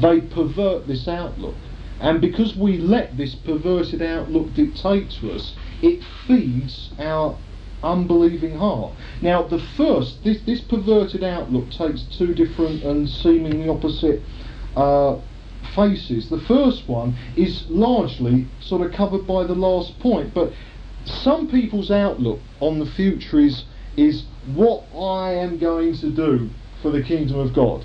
they 0.00 0.20
pervert 0.20 0.86
this 0.86 1.06
outlook. 1.06 1.56
And 2.00 2.20
because 2.20 2.56
we 2.56 2.78
let 2.78 3.16
this 3.16 3.34
perverted 3.34 4.02
outlook 4.02 4.54
dictate 4.54 5.10
to 5.20 5.32
us, 5.32 5.54
it 5.82 6.02
feeds 6.26 6.90
our 6.98 7.36
unbelieving 7.82 8.56
heart. 8.56 8.92
Now, 9.20 9.42
the 9.42 9.58
first, 9.58 10.22
this, 10.24 10.40
this 10.42 10.60
perverted 10.60 11.22
outlook 11.24 11.70
takes 11.70 12.02
two 12.02 12.34
different 12.34 12.82
and 12.82 13.08
seemingly 13.08 13.68
opposite 13.68 14.22
uh, 14.76 15.18
faces. 15.74 16.28
The 16.28 16.40
first 16.40 16.88
one 16.88 17.16
is 17.36 17.66
largely 17.68 18.46
sort 18.60 18.82
of 18.82 18.92
covered 18.92 19.26
by 19.26 19.44
the 19.44 19.54
last 19.54 19.98
point, 20.00 20.34
but 20.34 20.52
some 21.04 21.48
people's 21.48 21.90
outlook 21.90 22.40
on 22.60 22.78
the 22.78 22.86
future 22.86 23.38
is, 23.38 23.64
is 23.96 24.24
what 24.54 24.84
I 24.94 25.32
am 25.34 25.58
going 25.58 25.96
to 25.98 26.10
do 26.10 26.50
for 26.82 26.90
the 26.90 27.02
kingdom 27.02 27.38
of 27.38 27.54
God. 27.54 27.84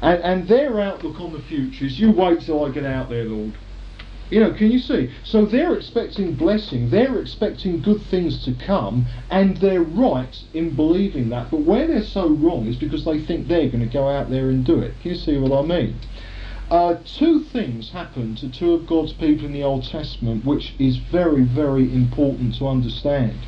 And, 0.00 0.22
and 0.22 0.48
their 0.48 0.80
outlook 0.80 1.20
on 1.20 1.32
the 1.32 1.42
future 1.42 1.84
is, 1.84 1.98
you 1.98 2.12
wait 2.12 2.40
till 2.42 2.64
I 2.64 2.70
get 2.70 2.84
out 2.84 3.08
there, 3.08 3.24
Lord. 3.24 3.54
You 4.30 4.40
know, 4.40 4.52
can 4.52 4.70
you 4.70 4.78
see? 4.78 5.10
So 5.24 5.46
they're 5.46 5.74
expecting 5.74 6.34
blessing, 6.34 6.90
they're 6.90 7.18
expecting 7.18 7.80
good 7.80 8.02
things 8.02 8.44
to 8.44 8.52
come, 8.52 9.06
and 9.30 9.56
they're 9.56 9.82
right 9.82 10.42
in 10.52 10.76
believing 10.76 11.30
that. 11.30 11.50
But 11.50 11.62
where 11.62 11.86
they're 11.86 12.02
so 12.02 12.28
wrong 12.28 12.66
is 12.66 12.76
because 12.76 13.06
they 13.06 13.20
think 13.24 13.48
they're 13.48 13.70
going 13.70 13.80
to 13.80 13.92
go 13.92 14.08
out 14.08 14.28
there 14.28 14.50
and 14.50 14.66
do 14.66 14.80
it. 14.80 14.92
Can 15.00 15.12
you 15.12 15.16
see 15.16 15.38
what 15.38 15.52
I 15.52 15.66
mean? 15.66 15.98
Uh, 16.70 16.96
two 17.06 17.40
things 17.44 17.90
happen 17.90 18.36
to 18.36 18.50
two 18.50 18.74
of 18.74 18.86
God's 18.86 19.14
people 19.14 19.46
in 19.46 19.54
the 19.54 19.62
Old 19.62 19.84
Testament, 19.84 20.44
which 20.44 20.74
is 20.78 20.98
very, 20.98 21.42
very 21.42 21.90
important 21.90 22.56
to 22.56 22.68
understand. 22.68 23.38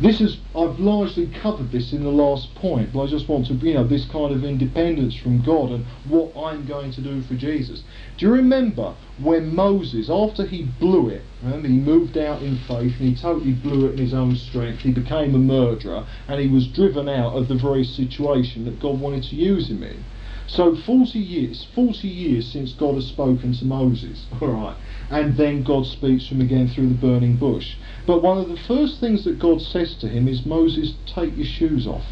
This 0.00 0.20
is, 0.20 0.38
I've 0.56 0.80
largely 0.80 1.26
covered 1.26 1.70
this 1.70 1.92
in 1.92 2.02
the 2.02 2.10
last 2.10 2.54
point, 2.54 2.92
but 2.92 3.02
I 3.02 3.06
just 3.06 3.28
want 3.28 3.46
to, 3.46 3.54
you 3.54 3.74
know, 3.74 3.86
this 3.86 4.06
kind 4.06 4.34
of 4.34 4.42
independence 4.42 5.14
from 5.14 5.42
God 5.42 5.70
and 5.70 5.84
what 6.08 6.32
I'm 6.36 6.66
going 6.66 6.92
to 6.92 7.00
do 7.00 7.20
for 7.22 7.34
Jesus. 7.34 7.82
Do 8.16 8.26
you 8.26 8.32
remember 8.32 8.94
when 9.18 9.54
Moses, 9.54 10.08
after 10.08 10.46
he 10.46 10.62
blew 10.62 11.08
it, 11.08 11.22
remember 11.42 11.68
he 11.68 11.78
moved 11.78 12.16
out 12.16 12.42
in 12.42 12.56
faith 12.56 12.98
and 12.98 13.08
he 13.08 13.14
totally 13.14 13.52
blew 13.52 13.86
it 13.86 13.92
in 13.92 13.98
his 13.98 14.14
own 14.14 14.36
strength, 14.36 14.80
he 14.80 14.92
became 14.92 15.34
a 15.34 15.38
murderer 15.38 16.06
and 16.26 16.40
he 16.40 16.48
was 16.48 16.66
driven 16.68 17.08
out 17.08 17.34
of 17.34 17.48
the 17.48 17.54
very 17.54 17.84
situation 17.84 18.64
that 18.64 18.80
God 18.80 18.98
wanted 18.98 19.24
to 19.24 19.36
use 19.36 19.68
him 19.68 19.82
in. 19.82 20.04
So 20.48 20.74
40 20.74 21.18
years, 21.18 21.66
40 21.74 22.08
years 22.08 22.46
since 22.50 22.72
God 22.72 22.96
has 22.96 23.06
spoken 23.06 23.52
to 23.54 23.64
Moses, 23.64 24.26
all 24.40 24.48
right, 24.48 24.76
and 25.10 25.36
then 25.36 25.62
God 25.62 25.86
speaks 25.86 26.28
to 26.28 26.34
him 26.34 26.40
again 26.40 26.68
through 26.68 26.88
the 26.88 26.94
burning 26.94 27.36
bush. 27.36 27.76
But 28.06 28.22
one 28.22 28.38
of 28.38 28.48
the 28.48 28.56
first 28.56 29.00
things 29.00 29.24
that 29.24 29.38
God 29.38 29.60
says 29.60 29.94
to 29.96 30.08
him 30.08 30.26
is, 30.26 30.44
Moses, 30.44 30.94
take 31.06 31.36
your 31.36 31.46
shoes 31.46 31.86
off. 31.86 32.06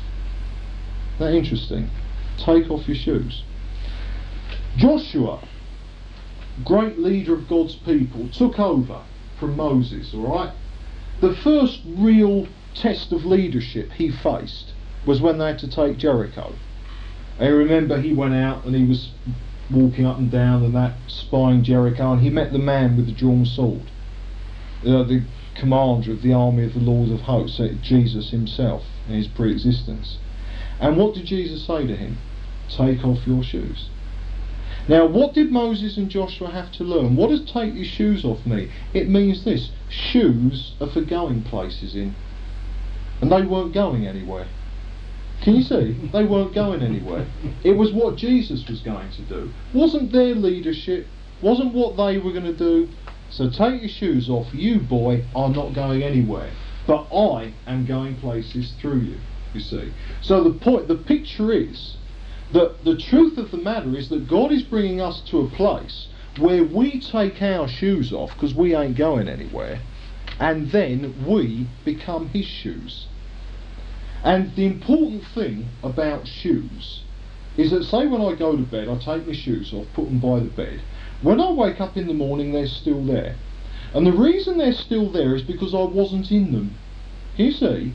that 1.18 1.34
interesting? 1.34 1.90
Take 2.38 2.70
off 2.70 2.86
your 2.86 2.96
shoes. 2.96 3.42
Joshua, 4.76 5.40
great 6.64 6.98
leader 6.98 7.34
of 7.34 7.48
God's 7.48 7.74
people, 7.74 8.28
took 8.28 8.58
over 8.58 9.02
from 9.38 9.56
Moses, 9.56 10.14
alright? 10.14 10.52
The 11.20 11.34
first 11.34 11.80
real 11.84 12.46
test 12.74 13.12
of 13.12 13.24
leadership 13.24 13.90
he 13.92 14.10
faced 14.10 14.72
was 15.04 15.20
when 15.20 15.38
they 15.38 15.48
had 15.48 15.58
to 15.58 15.68
take 15.68 15.98
Jericho. 15.98 16.54
I 17.38 17.46
remember 17.46 18.00
he 18.00 18.12
went 18.12 18.34
out 18.34 18.64
and 18.64 18.74
he 18.74 18.84
was 18.84 19.10
walking 19.70 20.06
up 20.06 20.18
and 20.18 20.30
down 20.30 20.62
and 20.62 20.74
that, 20.74 20.94
spying 21.08 21.64
Jericho, 21.64 22.12
and 22.12 22.22
he 22.22 22.30
met 22.30 22.52
the 22.52 22.58
man 22.58 22.96
with 22.96 23.06
the 23.06 23.12
drawn 23.12 23.44
sword, 23.44 23.90
uh, 24.86 25.02
the 25.02 25.24
commander 25.54 26.12
of 26.12 26.22
the 26.22 26.32
army 26.32 26.64
of 26.64 26.74
the 26.74 26.80
Lord 26.80 27.10
of 27.10 27.20
hosts, 27.20 27.60
Jesus 27.82 28.30
himself 28.30 28.84
in 29.08 29.14
his 29.14 29.28
pre-existence. 29.28 30.18
And 30.80 30.96
what 30.96 31.14
did 31.14 31.26
Jesus 31.26 31.66
say 31.66 31.86
to 31.86 31.96
him? 31.96 32.18
Take 32.68 33.04
off 33.04 33.26
your 33.26 33.42
shoes. 33.42 33.90
Now, 34.88 35.06
what 35.06 35.34
did 35.34 35.52
Moses 35.52 35.96
and 35.96 36.08
Joshua 36.08 36.50
have 36.50 36.72
to 36.72 36.84
learn? 36.84 37.16
What 37.16 37.30
does 37.30 37.44
take 37.50 37.74
your 37.74 37.84
shoes 37.84 38.24
off 38.24 38.46
me? 38.46 38.70
It 38.94 39.08
means 39.08 39.44
this 39.44 39.70
shoes 39.88 40.74
are 40.80 40.88
for 40.88 41.02
going 41.02 41.42
places 41.42 41.94
in. 41.94 42.14
And 43.20 43.30
they 43.30 43.42
weren't 43.42 43.74
going 43.74 44.06
anywhere. 44.06 44.48
Can 45.42 45.56
you 45.56 45.62
see? 45.62 45.92
They 46.12 46.24
weren't 46.24 46.54
going 46.54 46.82
anywhere. 46.82 47.26
It 47.62 47.72
was 47.72 47.92
what 47.92 48.16
Jesus 48.16 48.66
was 48.68 48.80
going 48.80 49.10
to 49.12 49.22
do. 49.22 49.50
Wasn't 49.74 50.12
their 50.12 50.34
leadership, 50.34 51.06
wasn't 51.42 51.74
what 51.74 51.96
they 51.96 52.18
were 52.18 52.32
going 52.32 52.44
to 52.44 52.56
do. 52.56 52.88
So 53.30 53.48
take 53.48 53.80
your 53.80 53.88
shoes 53.88 54.28
off. 54.28 54.52
You, 54.52 54.80
boy, 54.80 55.24
are 55.34 55.48
not 55.48 55.74
going 55.74 56.02
anywhere. 56.02 56.50
But 56.86 57.06
I 57.14 57.54
am 57.66 57.86
going 57.86 58.16
places 58.16 58.72
through 58.80 59.00
you, 59.00 59.18
you 59.54 59.60
see. 59.60 59.92
So 60.22 60.42
the 60.42 60.58
point, 60.58 60.88
the 60.88 60.96
picture 60.96 61.52
is 61.52 61.96
that 62.52 62.84
the 62.84 62.96
truth 62.96 63.38
of 63.38 63.50
the 63.50 63.58
matter 63.58 63.96
is 63.96 64.08
that 64.08 64.28
God 64.28 64.50
is 64.50 64.62
bringing 64.62 65.00
us 65.00 65.22
to 65.30 65.40
a 65.40 65.50
place 65.50 66.08
where 66.38 66.64
we 66.64 67.00
take 67.00 67.40
our 67.42 67.68
shoes 67.68 68.12
off 68.12 68.30
because 68.34 68.54
we 68.54 68.74
ain't 68.74 68.96
going 68.96 69.28
anywhere 69.28 69.80
and 70.38 70.70
then 70.70 71.26
we 71.28 71.68
become 71.84 72.28
his 72.28 72.46
shoes. 72.46 73.06
And 74.24 74.54
the 74.56 74.66
important 74.66 75.22
thing 75.34 75.68
about 75.82 76.26
shoes 76.26 77.04
is 77.56 77.70
that, 77.70 77.84
say, 77.84 78.06
when 78.06 78.20
I 78.20 78.34
go 78.34 78.56
to 78.56 78.62
bed, 78.62 78.88
I 78.88 78.96
take 78.96 79.26
my 79.26 79.34
shoes 79.34 79.72
off, 79.72 79.86
put 79.94 80.06
them 80.06 80.18
by 80.18 80.40
the 80.40 80.50
bed. 80.50 80.80
When 81.22 81.40
I 81.40 81.50
wake 81.50 81.80
up 81.80 81.96
in 81.96 82.06
the 82.06 82.14
morning, 82.14 82.52
they're 82.52 82.66
still 82.66 83.04
there. 83.04 83.36
And 83.94 84.06
the 84.06 84.12
reason 84.12 84.58
they're 84.58 84.72
still 84.72 85.10
there 85.10 85.34
is 85.34 85.42
because 85.42 85.74
I 85.74 85.82
wasn't 85.82 86.30
in 86.30 86.52
them. 86.52 86.74
You 87.36 87.52
see, 87.52 87.94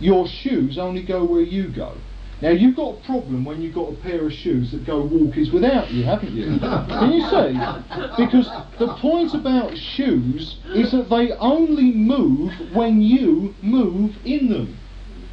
your 0.00 0.26
shoes 0.26 0.78
only 0.78 1.02
go 1.02 1.24
where 1.24 1.42
you 1.42 1.68
go. 1.68 1.96
Now 2.42 2.50
you've 2.50 2.76
got 2.76 2.98
a 2.98 3.06
problem 3.06 3.46
when 3.46 3.62
you've 3.62 3.74
got 3.74 3.92
a 3.92 3.96
pair 3.96 4.26
of 4.26 4.32
shoes 4.32 4.72
that 4.72 4.84
go 4.84 5.08
walkies 5.08 5.52
without 5.52 5.90
you, 5.90 6.04
haven't 6.04 6.32
you? 6.32 6.58
Can 6.58 7.12
you 7.12 7.22
see? 7.22 8.22
Because 8.22 8.50
the 8.78 8.94
point 9.00 9.32
about 9.32 9.76
shoes 9.76 10.58
is 10.74 10.92
that 10.92 11.08
they 11.08 11.32
only 11.32 11.92
move 11.92 12.52
when 12.74 13.00
you 13.00 13.54
move 13.62 14.16
in 14.26 14.50
them. 14.50 14.76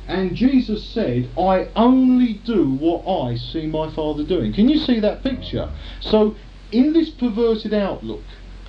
And 0.08 0.36
Jesus 0.36 0.84
said, 0.90 1.30
I 1.38 1.68
only 1.76 2.36
do 2.46 2.74
what 2.74 3.06
I 3.06 3.36
see 3.36 3.68
my 3.68 3.94
Father 3.94 4.24
doing. 4.24 4.54
Can 4.54 4.70
you 4.70 4.78
see 4.78 5.00
that 5.02 5.24
picture? 5.24 5.70
So, 6.00 6.36
in 6.74 6.94
this 6.94 7.10
perverted 7.10 7.74
outlook 7.74 8.24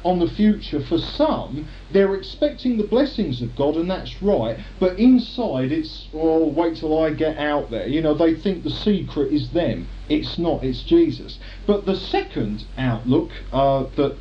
on 0.05 0.19
the 0.19 0.29
future, 0.29 0.85
for 0.85 0.99
some, 0.99 1.67
they're 1.91 2.15
expecting 2.15 2.77
the 2.77 2.87
blessings 2.87 3.41
of 3.41 3.57
God, 3.57 3.75
and 3.75 3.91
that's 3.91 4.23
right, 4.23 4.59
but 4.79 4.99
inside 4.99 5.73
it's, 5.73 6.09
oh, 6.13 6.47
wait 6.49 6.77
till 6.77 7.03
I 7.03 7.11
get 7.11 7.39
out 7.39 7.71
there. 7.71 7.87
You 7.89 8.03
know, 8.03 8.13
they 8.13 8.35
think 8.35 8.65
the 8.65 8.71
secret 8.71 9.33
is 9.33 9.51
them. 9.51 9.89
It's 10.11 10.37
not, 10.37 10.63
it's 10.63 10.83
Jesus. 10.83 11.39
But 11.67 11.87
the 11.87 11.97
second 11.97 12.67
outlook, 12.77 13.31
uh, 13.51 13.85
that, 13.97 14.19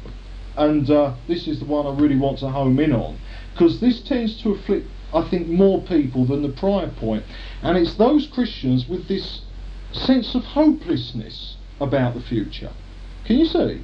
and 0.55 0.89
uh, 0.89 1.15
this 1.27 1.47
is 1.47 1.59
the 1.59 1.65
one 1.65 1.85
I 1.85 1.99
really 1.99 2.17
want 2.17 2.39
to 2.39 2.49
home 2.49 2.79
in 2.79 2.93
on, 2.93 3.19
because 3.51 3.81
this 3.81 4.01
tends 4.01 4.41
to 4.43 4.51
afflict 4.51 4.87
I 5.13 5.21
think, 5.29 5.47
more 5.47 5.81
people 5.81 6.25
than 6.25 6.41
the 6.41 6.49
prior 6.49 6.89
point. 6.89 7.23
And 7.61 7.77
it's 7.77 7.95
those 7.95 8.25
Christians 8.27 8.87
with 8.87 9.07
this 9.07 9.41
sense 9.91 10.33
of 10.33 10.43
hopelessness 10.43 11.57
about 11.79 12.15
the 12.15 12.21
future. 12.21 12.71
Can 13.25 13.37
you 13.37 13.45
see? 13.45 13.81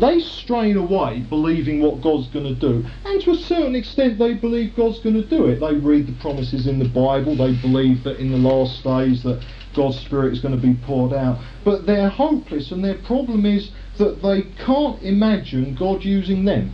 They 0.00 0.20
strain 0.20 0.76
away 0.76 1.20
believing 1.28 1.80
what 1.82 2.00
God's 2.00 2.28
going 2.28 2.44
to 2.44 2.54
do, 2.54 2.86
and 3.04 3.20
to 3.22 3.32
a 3.32 3.36
certain 3.36 3.74
extent, 3.74 4.18
they 4.18 4.34
believe 4.34 4.76
God's 4.76 5.00
going 5.00 5.20
to 5.20 5.26
do 5.26 5.46
it. 5.46 5.58
They 5.58 5.74
read 5.74 6.06
the 6.06 6.20
promises 6.20 6.68
in 6.68 6.78
the 6.78 6.88
Bible, 6.88 7.34
they 7.34 7.54
believe 7.56 8.04
that 8.04 8.20
in 8.20 8.30
the 8.30 8.36
last 8.36 8.84
days 8.84 9.24
that 9.24 9.44
God's 9.74 9.98
Spirit 9.98 10.32
is 10.32 10.40
going 10.40 10.54
to 10.54 10.66
be 10.66 10.74
poured 10.84 11.12
out, 11.12 11.38
but 11.64 11.86
they're 11.86 12.08
hopeless, 12.08 12.70
and 12.70 12.84
their 12.84 12.98
problem 12.98 13.44
is 13.44 13.70
that 13.96 14.22
they 14.22 14.42
can't 14.64 15.02
imagine 15.02 15.74
God 15.74 16.04
using 16.04 16.44
them. 16.44 16.72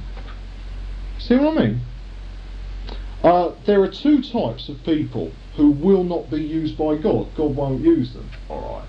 See 1.19 1.37
what 1.37 1.57
I 1.57 1.67
mean? 1.67 1.81
Uh, 3.23 3.53
there 3.65 3.83
are 3.83 3.89
two 3.89 4.21
types 4.21 4.69
of 4.69 4.85
people 4.85 5.33
who 5.57 5.71
will 5.71 6.05
not 6.05 6.31
be 6.31 6.43
used 6.43 6.77
by 6.77 6.97
God. 6.97 7.29
God 7.35 7.57
won't 7.57 7.81
use 7.81 8.13
them. 8.13 8.29
Alright. 8.51 8.89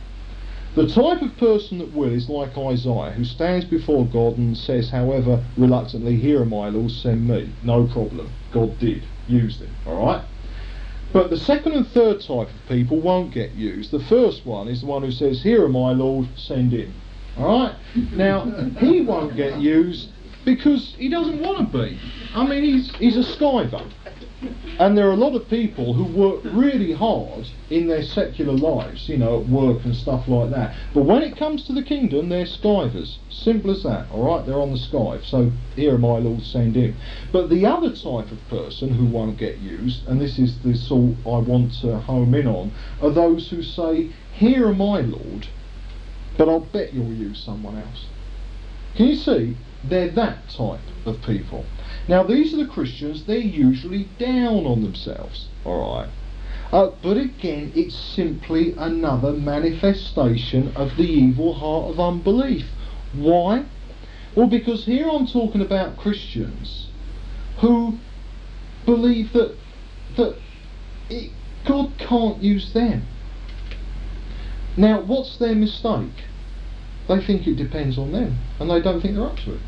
The 0.76 0.88
type 0.88 1.22
of 1.22 1.38
person 1.38 1.77
that 1.80 1.93
will 1.93 2.11
is 2.11 2.27
like 2.27 2.57
Isaiah, 2.57 3.11
who 3.11 3.23
stands 3.23 3.64
before 3.64 4.06
God 4.06 4.38
and 4.38 4.57
says, 4.57 4.89
however 4.89 5.41
reluctantly, 5.56 6.18
Here 6.18 6.41
am 6.41 6.53
I, 6.53 6.68
Lord, 6.68 6.91
send 6.91 7.27
me. 7.27 7.49
No 7.64 7.88
problem. 7.88 8.30
God 8.52 8.77
did. 8.77 9.03
use 9.27 9.57
them. 9.57 9.73
Alright? 9.88 10.26
But 11.14 11.30
the 11.30 11.38
second 11.38 11.72
and 11.72 11.88
third 11.88 12.19
type 12.19 12.49
of 12.49 12.68
people 12.68 12.99
won't 12.99 13.34
get 13.34 13.52
used. 13.53 13.91
The 13.91 14.03
first 14.03 14.45
one 14.45 14.68
is 14.68 14.81
the 14.81 14.88
one 14.88 15.02
who 15.02 15.11
says, 15.11 15.41
Here 15.41 15.64
am 15.64 15.77
I, 15.77 15.93
Lord, 15.93 16.27
send 16.35 16.73
in. 16.73 16.93
Alright? 17.38 17.76
Now, 18.11 18.43
he 18.77 18.99
won't 18.99 19.38
get 19.38 19.60
used 19.61 20.10
because 20.43 20.93
he 20.97 21.07
doesn't 21.07 21.39
want 21.41 21.72
to 21.72 21.77
be. 21.77 21.97
I 22.34 22.45
mean, 22.45 22.64
he's, 22.64 22.93
he's 22.97 23.15
a 23.15 23.38
skiver. 23.38 23.89
And 24.80 24.97
there 24.97 25.07
are 25.07 25.13
a 25.13 25.17
lot 25.17 25.35
of 25.35 25.49
people 25.49 25.93
who 25.93 26.03
work 26.03 26.41
really 26.43 26.91
hard 26.91 27.47
in 27.69 27.88
their 27.88 28.03
secular 28.03 28.53
lives, 28.53 29.07
you 29.07 29.17
know, 29.17 29.41
at 29.41 29.47
work 29.47 29.85
and 29.85 29.95
stuff 29.95 30.27
like 30.27 30.49
that. 30.51 30.76
But 30.93 31.03
when 31.03 31.23
it 31.23 31.38
comes 31.38 31.65
to 31.67 31.73
the 31.73 31.84
kingdom, 31.84 32.30
they're 32.30 32.45
skivers. 32.45 33.17
Simple 33.30 33.72
as 33.72 33.84
that, 33.84 34.11
alright? 34.11 34.45
They're 34.45 34.61
on 34.61 34.72
the 34.72 34.77
skive. 34.77 35.26
So 35.26 35.51
here 35.76 35.95
are 35.95 35.97
my 35.97 36.17
Lord 36.19 36.41
send 36.41 36.76
in. 36.76 36.95
But 37.31 37.49
the 37.49 37.65
other 37.65 37.89
type 37.89 38.31
of 38.31 38.39
person 38.49 38.93
who 38.93 39.05
won't 39.05 39.38
get 39.38 39.59
used, 39.59 40.07
and 40.07 40.19
this 40.19 40.38
is 40.38 40.59
the 40.59 40.76
sort 40.76 41.15
I 41.26 41.38
want 41.38 41.73
to 41.81 41.99
home 41.99 42.34
in 42.35 42.47
on, 42.47 42.72
are 43.01 43.11
those 43.11 43.49
who 43.49 43.63
say, 43.63 44.11
Here 44.34 44.67
am 44.67 44.81
I, 44.81 45.01
Lord, 45.01 45.47
but 46.38 46.49
I'll 46.49 46.59
bet 46.59 46.93
you'll 46.93 47.13
use 47.13 47.41
someone 47.43 47.77
else. 47.77 48.07
Can 48.95 49.07
you 49.07 49.15
see? 49.15 49.57
They're 49.90 50.12
that 50.12 50.49
type 50.49 50.80
of 51.06 51.22
people. 51.22 51.66
Now, 52.07 52.24
these 52.24 52.53
are 52.53 52.57
the 52.57 52.68
Christians, 52.72 53.26
they're 53.26 53.38
usually 53.38 54.07
down 54.20 54.66
on 54.66 54.84
themselves, 54.84 55.48
alright? 55.66 56.10
Uh, 56.72 56.91
but 57.02 57.18
again, 57.18 57.72
it's 57.76 57.95
simply 57.95 58.74
another 58.78 59.32
manifestation 59.32 60.72
of 60.76 60.98
the 60.98 61.03
evil 61.03 61.53
heart 61.53 61.94
of 61.94 61.99
unbelief. 61.99 62.66
Why? 63.14 63.66
Well, 64.36 64.48
because 64.48 64.86
here 64.86 65.07
I'm 65.10 65.28
talking 65.28 65.62
about 65.62 65.98
Christians 65.98 66.90
who 67.62 67.98
believe 68.86 69.32
that, 69.34 69.56
that 70.18 70.38
it, 71.10 71.32
God 71.66 71.94
can't 71.98 72.41
use 72.41 72.74
them. 72.74 73.07
Now, 74.78 75.02
what's 75.02 75.38
their 75.38 75.56
mistake? 75.56 76.26
They 77.07 77.26
think 77.26 77.48
it 77.48 77.56
depends 77.56 77.98
on 77.98 78.12
them, 78.12 78.40
and 78.60 78.70
they 78.70 78.82
don't 78.82 78.99
think 79.02 79.16
they're 79.16 79.26
up 79.26 79.38
to 79.45 79.53
it. 79.56 79.62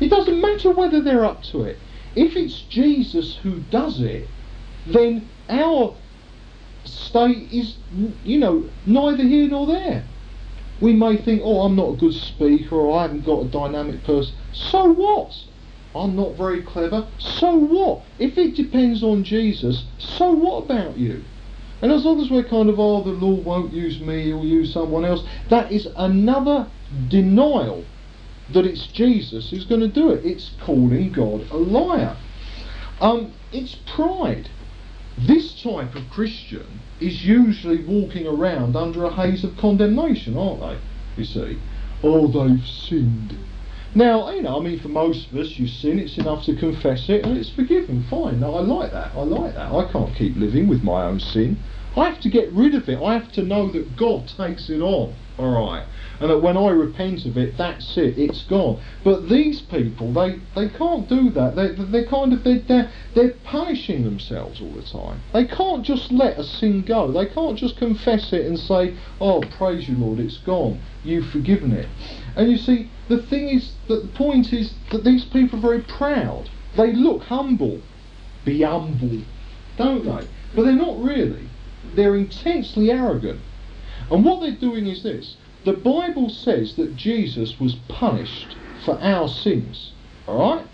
It 0.00 0.08
doesn't 0.08 0.40
matter 0.40 0.70
whether 0.70 1.02
they're 1.02 1.24
up 1.24 1.42
to 1.44 1.64
it. 1.64 1.78
If 2.16 2.36
it's 2.36 2.62
Jesus 2.62 3.36
who 3.42 3.60
does 3.70 4.00
it, 4.00 4.28
then 4.86 5.28
our 5.48 5.94
state 6.84 7.52
is, 7.52 7.76
you 8.24 8.38
know, 8.38 8.68
neither 8.86 9.22
here 9.22 9.48
nor 9.48 9.66
there. 9.66 10.04
We 10.80 10.94
may 10.94 11.18
think, 11.18 11.42
oh, 11.44 11.60
I'm 11.60 11.76
not 11.76 11.94
a 11.94 11.96
good 11.96 12.14
speaker 12.14 12.74
or 12.74 12.98
I 12.98 13.02
haven't 13.02 13.26
got 13.26 13.44
a 13.44 13.48
dynamic 13.48 14.02
person. 14.04 14.34
So 14.52 14.90
what? 14.92 15.34
I'm 15.94 16.16
not 16.16 16.36
very 16.36 16.62
clever. 16.62 17.06
So 17.18 17.54
what? 17.54 18.02
If 18.18 18.38
it 18.38 18.56
depends 18.56 19.02
on 19.02 19.24
Jesus, 19.24 19.84
so 19.98 20.30
what 20.30 20.64
about 20.64 20.96
you? 20.96 21.22
And 21.82 21.92
as 21.92 22.04
long 22.04 22.20
as 22.20 22.30
we're 22.30 22.44
kind 22.44 22.68
of, 22.68 22.78
oh, 22.78 23.02
the 23.02 23.10
Lord 23.10 23.44
won't 23.44 23.72
use 23.72 24.00
me, 24.00 24.24
he'll 24.24 24.44
use 24.44 24.72
someone 24.72 25.04
else, 25.04 25.26
that 25.48 25.72
is 25.72 25.88
another 25.96 26.70
denial 27.08 27.84
that 28.52 28.66
it's 28.66 28.86
Jesus 28.88 29.50
who's 29.50 29.64
going 29.64 29.80
to 29.80 29.88
do 29.88 30.10
it. 30.10 30.24
It's 30.24 30.52
calling 30.60 31.12
God 31.12 31.46
a 31.50 31.56
liar. 31.56 32.16
Um, 33.00 33.32
it's 33.52 33.76
pride. 33.94 34.48
This 35.18 35.60
type 35.62 35.94
of 35.94 36.08
Christian 36.10 36.80
is 37.00 37.24
usually 37.24 37.84
walking 37.84 38.26
around 38.26 38.76
under 38.76 39.04
a 39.04 39.14
haze 39.14 39.44
of 39.44 39.56
condemnation, 39.56 40.36
aren't 40.36 40.60
they? 40.60 40.78
You 41.16 41.24
see, 41.24 41.58
oh, 42.02 42.26
they've 42.26 42.66
sinned. 42.66 43.36
Now, 43.94 44.30
you 44.30 44.42
know, 44.42 44.58
I 44.58 44.62
mean, 44.62 44.78
for 44.78 44.88
most 44.88 45.30
of 45.30 45.36
us, 45.38 45.58
you 45.58 45.66
sin, 45.66 45.98
it's 45.98 46.16
enough 46.16 46.44
to 46.44 46.54
confess 46.54 47.08
it 47.08 47.24
and 47.24 47.36
it's 47.36 47.50
forgiven. 47.50 48.04
Fine. 48.08 48.42
I 48.42 48.46
like 48.46 48.92
that. 48.92 49.12
I 49.14 49.22
like 49.22 49.54
that. 49.54 49.72
I 49.72 49.90
can't 49.90 50.14
keep 50.14 50.36
living 50.36 50.68
with 50.68 50.82
my 50.82 51.04
own 51.04 51.18
sin. 51.18 51.58
I 51.96 52.08
have 52.08 52.20
to 52.20 52.30
get 52.30 52.52
rid 52.52 52.74
of 52.74 52.88
it. 52.88 53.02
I 53.02 53.14
have 53.14 53.32
to 53.32 53.42
know 53.42 53.70
that 53.72 53.96
God 53.96 54.28
takes 54.28 54.70
it 54.70 54.80
on. 54.80 55.14
All 55.38 55.66
right. 55.66 55.86
And 56.20 56.30
that 56.30 56.38
when 56.38 56.56
I 56.56 56.68
repent 56.68 57.24
of 57.24 57.38
it, 57.38 57.56
that's 57.56 57.96
it. 57.96 58.18
It's 58.18 58.44
gone. 58.44 58.80
But 59.02 59.30
these 59.30 59.62
people, 59.62 60.12
they, 60.12 60.38
they 60.54 60.68
can't 60.68 61.08
do 61.08 61.30
that. 61.30 61.56
They, 61.56 61.72
they're 61.72 62.06
kind 62.06 62.34
of, 62.34 62.44
they're, 62.44 62.90
they're 63.14 63.34
punishing 63.42 64.04
themselves 64.04 64.60
all 64.60 64.72
the 64.72 64.82
time. 64.82 65.22
They 65.32 65.46
can't 65.46 65.82
just 65.82 66.12
let 66.12 66.38
a 66.38 66.44
sin 66.44 66.82
go. 66.82 67.10
They 67.10 67.26
can't 67.26 67.56
just 67.56 67.78
confess 67.78 68.32
it 68.34 68.44
and 68.44 68.58
say, 68.58 68.96
oh, 69.20 69.40
praise 69.40 69.88
you, 69.88 69.96
Lord, 69.96 70.20
it's 70.20 70.38
gone. 70.38 70.80
You've 71.02 71.30
forgiven 71.30 71.72
it. 71.72 71.88
And 72.36 72.50
you 72.50 72.58
see, 72.58 72.90
the 73.08 73.22
thing 73.22 73.48
is 73.48 73.72
that 73.88 74.02
the 74.02 74.12
point 74.12 74.52
is 74.52 74.74
that 74.92 75.04
these 75.04 75.24
people 75.24 75.58
are 75.58 75.62
very 75.62 75.82
proud. 75.82 76.50
They 76.76 76.92
look 76.92 77.22
humble. 77.22 77.80
Be 78.44 78.62
humble, 78.62 79.22
don't 79.78 80.04
they? 80.04 80.28
But 80.54 80.64
they're 80.64 80.72
not 80.72 81.02
really. 81.02 81.48
They're 81.94 82.16
intensely 82.16 82.90
arrogant. 82.90 83.40
And 84.10 84.24
what 84.24 84.40
they're 84.40 84.52
doing 84.52 84.86
is 84.86 85.02
this. 85.02 85.36
The 85.64 85.72
Bible 85.72 86.30
says 86.30 86.74
that 86.76 86.96
Jesus 86.96 87.60
was 87.60 87.74
punished 87.88 88.56
for 88.84 88.98
our 89.00 89.28
sins. 89.28 89.92
Alright? 90.26 90.66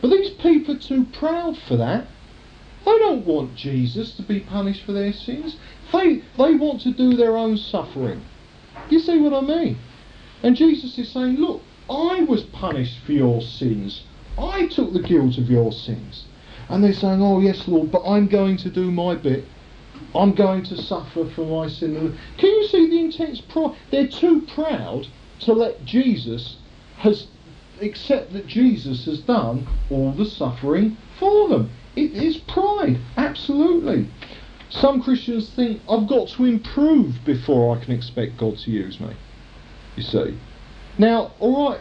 But 0.00 0.08
these 0.10 0.30
people 0.30 0.74
are 0.74 0.78
too 0.78 1.06
proud 1.12 1.56
for 1.56 1.76
that. 1.76 2.06
They 2.84 2.98
don't 2.98 3.26
want 3.26 3.54
Jesus 3.54 4.14
to 4.16 4.22
be 4.22 4.40
punished 4.40 4.84
for 4.84 4.92
their 4.92 5.12
sins. 5.12 5.56
They, 5.92 6.22
they 6.36 6.54
want 6.54 6.80
to 6.82 6.92
do 6.92 7.14
their 7.14 7.36
own 7.36 7.56
suffering. 7.56 8.22
You 8.88 8.98
see 8.98 9.18
what 9.18 9.34
I 9.34 9.40
mean? 9.40 9.78
And 10.42 10.56
Jesus 10.56 10.98
is 10.98 11.10
saying, 11.10 11.36
look, 11.36 11.62
I 11.90 12.22
was 12.22 12.44
punished 12.44 12.98
for 13.04 13.12
your 13.12 13.40
sins. 13.40 14.04
I 14.38 14.66
took 14.68 14.92
the 14.92 15.02
guilt 15.02 15.38
of 15.38 15.50
your 15.50 15.72
sins. 15.72 16.26
And 16.68 16.84
they're 16.84 16.92
saying, 16.92 17.22
oh 17.22 17.40
yes, 17.40 17.66
Lord, 17.66 17.90
but 17.90 18.04
I'm 18.04 18.28
going 18.28 18.56
to 18.58 18.70
do 18.70 18.90
my 18.90 19.14
bit. 19.14 19.44
I'm 20.14 20.34
going 20.34 20.64
to 20.64 20.76
suffer 20.76 21.28
for 21.34 21.44
my 21.46 21.68
sin. 21.68 22.18
Can 22.38 22.50
you 22.50 22.66
see 22.68 22.88
the 22.88 22.98
intense 23.00 23.40
pride? 23.40 23.76
They're 23.90 24.08
too 24.08 24.42
proud 24.42 25.06
to 25.40 25.52
let 25.52 25.84
Jesus 25.84 26.56
has 26.98 27.28
accept 27.80 28.32
that 28.32 28.46
Jesus 28.46 29.04
has 29.04 29.20
done 29.20 29.66
all 29.90 30.12
the 30.12 30.24
suffering 30.24 30.96
for 31.18 31.48
them. 31.48 31.70
It 31.94 32.12
is 32.12 32.38
pride, 32.38 32.98
absolutely. 33.16 34.08
Some 34.70 35.02
Christians 35.02 35.50
think 35.50 35.80
I've 35.88 36.08
got 36.08 36.28
to 36.30 36.44
improve 36.44 37.24
before 37.24 37.76
I 37.76 37.84
can 37.84 37.94
expect 37.94 38.36
God 38.36 38.58
to 38.58 38.70
use 38.70 39.00
me 39.00 39.14
you 39.98 40.04
see. 40.04 40.38
Now, 40.96 41.32
alright, 41.40 41.80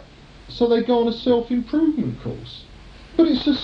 so 0.49 0.67
they 0.67 0.83
go 0.83 1.01
on 1.01 1.07
a 1.07 1.13
self-improvement 1.13 2.21
course. 2.21 2.65
But 3.15 3.27
it's 3.27 3.47
a 3.47 3.55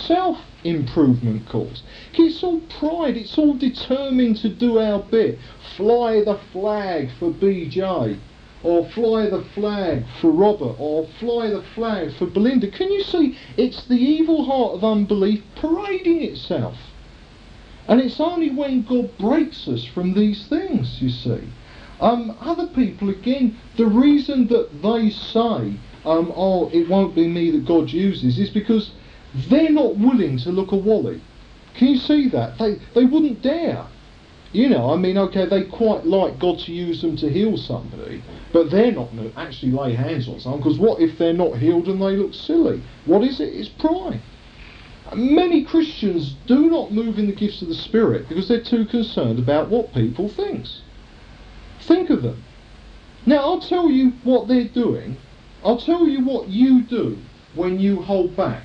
self-improvement 0.64 1.48
course. 1.50 1.84
It's 2.14 2.44
all 2.44 2.62
pride, 2.80 3.18
it's 3.18 3.38
all 3.38 3.54
determined 3.56 4.38
to 4.38 4.50
do 4.50 4.80
our 4.80 5.00
bit. 5.00 5.40
Fly 5.76 6.24
the 6.24 6.40
flag 6.52 7.10
for 7.20 7.32
BJ, 7.32 8.20
or 8.64 8.90
fly 8.90 9.30
the 9.30 9.44
flag 9.54 10.06
for 10.22 10.32
Robert, 10.32 10.76
or 10.80 11.08
fly 11.20 11.50
the 11.50 11.64
flag 11.76 12.14
for 12.16 12.26
Belinda. 12.28 12.72
Can 12.72 12.92
you 12.92 13.04
see? 13.04 13.38
It's 13.58 13.86
the 13.88 13.96
evil 13.96 14.46
heart 14.46 14.76
of 14.76 14.84
unbelief 14.84 15.44
parading 15.56 16.24
itself. 16.24 16.78
And 17.88 18.00
it's 18.00 18.20
only 18.20 18.50
when 18.50 18.84
God 18.84 19.18
breaks 19.18 19.68
us 19.68 19.84
from 19.84 20.14
these 20.14 20.48
things, 20.48 21.02
you 21.02 21.10
see. 21.10 21.50
Um, 22.00 22.36
other 22.40 22.68
people, 22.68 23.10
again, 23.10 23.58
the 23.76 23.86
reason 23.86 24.48
that 24.48 24.82
they 24.82 25.10
say, 25.10 25.78
um, 26.06 26.32
oh, 26.36 26.70
it 26.74 26.88
won't 26.90 27.14
be 27.14 27.28
me 27.28 27.52
that 27.52 27.66
God 27.66 27.90
uses, 27.92 28.40
is 28.40 28.50
because 28.50 28.92
they're 29.50 29.72
not 29.72 29.98
willing 29.98 30.38
to 30.40 30.50
look 30.52 30.72
a 30.72 30.76
wally. 30.76 31.22
Can 31.76 31.88
you 31.90 31.98
see 31.98 32.30
that? 32.30 32.58
They, 32.58 32.76
they 32.94 33.06
wouldn't 33.06 33.42
dare. 33.42 33.86
You 34.52 34.70
know, 34.70 34.94
I 34.94 34.98
mean, 34.98 35.18
okay, 35.18 35.48
they 35.48 35.64
quite 35.64 36.06
like 36.06 36.38
God 36.38 36.60
to 36.60 36.72
use 36.72 37.02
them 37.02 37.18
to 37.18 37.30
heal 37.30 37.58
somebody, 37.58 38.24
but 38.52 38.70
they're 38.70 38.92
not 38.92 39.12
going 39.16 39.32
to 39.32 39.40
actually 39.40 39.72
lay 39.72 39.96
hands 39.96 40.30
on 40.30 40.40
someone, 40.40 40.62
because 40.62 40.78
what 40.78 41.02
if 41.02 41.18
they're 41.18 41.34
not 41.34 41.58
healed 41.58 41.88
and 41.88 42.00
they 42.00 42.16
look 42.16 42.36
silly? 42.36 42.84
What 43.06 43.24
is 43.24 43.40
it? 43.40 43.46
It's 43.46 43.70
pride. 43.70 44.22
Many 45.16 45.64
Christians 45.64 46.36
do 46.46 46.70
not 46.70 46.92
move 46.92 47.18
in 47.18 47.26
the 47.26 47.36
gifts 47.36 47.64
of 47.64 47.68
the 47.68 47.76
Spirit 47.76 48.30
because 48.30 48.48
they're 48.48 48.64
too 48.64 48.86
concerned 48.86 49.40
about 49.40 49.70
what 49.70 49.94
people 49.94 50.30
think. 50.30 50.68
Think 51.82 52.12
of 52.12 52.22
them. 52.22 52.44
Now, 53.26 53.38
I'll 53.38 53.62
tell 53.62 53.90
you 53.90 54.12
what 54.24 54.48
they're 54.48 54.68
doing. 54.68 55.18
I'll 55.64 55.80
tell 55.80 56.08
you 56.08 56.24
what 56.24 56.48
you 56.50 56.84
do 56.84 57.18
when 57.56 57.80
you 57.80 58.02
hold 58.02 58.36
back 58.36 58.64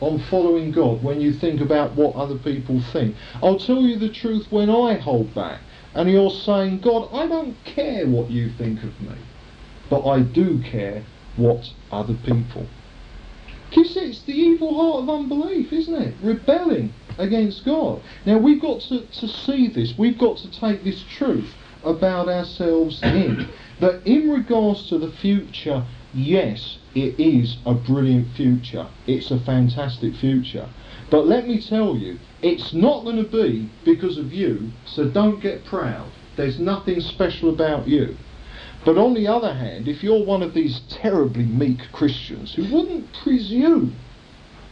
on 0.00 0.18
following 0.30 0.72
God, 0.72 1.02
when 1.02 1.20
you 1.20 1.32
think 1.32 1.60
about 1.60 1.94
what 1.94 2.14
other 2.16 2.38
people 2.38 2.82
think. 2.92 3.14
I'll 3.42 3.58
tell 3.58 3.82
you 3.82 3.98
the 3.98 4.08
truth 4.08 4.46
when 4.50 4.70
I 4.70 4.94
hold 4.94 5.34
back 5.34 5.60
and 5.94 6.10
you're 6.10 6.30
saying, 6.30 6.80
God, 6.80 7.08
I 7.12 7.26
don't 7.26 7.56
care 7.64 8.06
what 8.06 8.30
you 8.30 8.50
think 8.50 8.82
of 8.82 9.00
me, 9.00 9.16
but 9.88 10.06
I 10.06 10.20
do 10.20 10.62
care 10.62 11.04
what 11.36 11.64
other 11.90 12.14
people. 12.24 12.66
You 13.72 13.84
see, 13.84 14.00
it's 14.00 14.22
the 14.22 14.32
evil 14.32 14.74
heart 14.74 15.04
of 15.04 15.10
unbelief, 15.10 15.72
isn't 15.72 15.94
it? 15.94 16.14
Rebelling 16.22 16.92
against 17.18 17.64
God. 17.64 18.02
Now, 18.26 18.38
we've 18.38 18.60
got 18.60 18.80
to, 18.82 19.06
to 19.06 19.28
see 19.28 19.68
this. 19.68 19.96
We've 19.96 20.18
got 20.18 20.38
to 20.38 20.50
take 20.50 20.82
this 20.82 21.04
truth 21.16 21.54
about 21.84 22.28
ourselves 22.28 23.00
in. 23.02 23.48
That 23.80 24.04
in 24.04 24.30
regards 24.30 24.88
to 24.88 24.98
the 24.98 25.12
future, 25.12 25.86
yes, 26.12 26.78
it 26.94 27.20
is 27.20 27.58
a 27.64 27.74
brilliant 27.74 28.34
future. 28.36 28.88
It's 29.06 29.30
a 29.30 29.40
fantastic 29.40 30.14
future. 30.16 30.68
But 31.10 31.26
let 31.26 31.46
me 31.46 31.60
tell 31.60 31.96
you, 31.96 32.18
it's 32.42 32.72
not 32.72 33.04
going 33.04 33.16
to 33.16 33.30
be 33.30 33.68
because 33.84 34.16
of 34.18 34.32
you, 34.32 34.70
so 34.86 35.08
don't 35.08 35.40
get 35.40 35.64
proud. 35.64 36.10
There's 36.36 36.58
nothing 36.58 37.00
special 37.00 37.50
about 37.50 37.88
you. 37.88 38.16
But 38.84 38.96
on 38.96 39.14
the 39.14 39.26
other 39.26 39.54
hand, 39.54 39.88
if 39.88 40.02
you're 40.02 40.24
one 40.24 40.42
of 40.42 40.54
these 40.54 40.80
terribly 40.88 41.44
meek 41.44 41.80
Christians 41.92 42.54
who 42.54 42.62
wouldn't 42.74 43.12
presume 43.22 43.96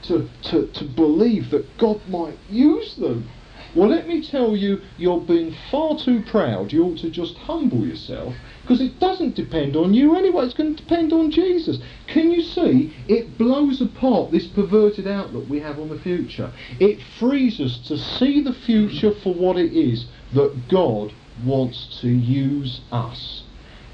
to, 0.05 0.28
to, 0.45 0.66
to 0.69 0.85
believe 0.85 1.51
that 1.51 1.77
God 1.77 2.01
might 2.09 2.39
use 2.49 2.95
them 2.97 3.28
well, 3.74 3.90
let 3.90 4.09
me 4.09 4.23
tell 4.23 4.57
you, 4.57 4.81
you're 4.97 5.20
being 5.20 5.55
far 5.70 5.97
too 5.99 6.23
proud. 6.23 6.73
You 6.73 6.85
ought 6.85 6.99
to 6.99 7.11
just 7.11 7.36
humble 7.36 7.86
yourself 7.86 8.35
because 8.69 8.82
it 8.82 9.01
doesn't 9.01 9.35
depend 9.35 9.74
on 9.77 9.95
you 9.95 10.15
anyway. 10.15 10.45
It's 10.45 10.53
going 10.53 10.77
to 10.77 10.82
depend 10.82 11.11
on 11.11 11.31
Jesus. 11.31 11.78
Can 12.07 12.31
you 12.31 12.43
see? 12.43 12.95
It 13.09 13.39
blows 13.39 13.81
apart 13.81 14.31
this 14.31 14.47
perverted 14.47 15.07
outlook 15.07 15.49
we 15.49 15.61
have 15.61 15.78
on 15.78 15.89
the 15.89 15.99
future. 15.99 16.53
It 16.78 17.01
frees 17.19 17.61
us 17.61 17.78
to 17.89 17.97
see 17.97 18.43
the 18.43 18.53
future 18.53 19.12
for 19.23 19.32
what 19.32 19.57
it 19.57 19.73
is 19.73 20.05
that 20.35 20.69
God 20.69 21.15
wants 21.47 21.99
to 22.03 22.09
use 22.09 22.82
us. 22.93 23.45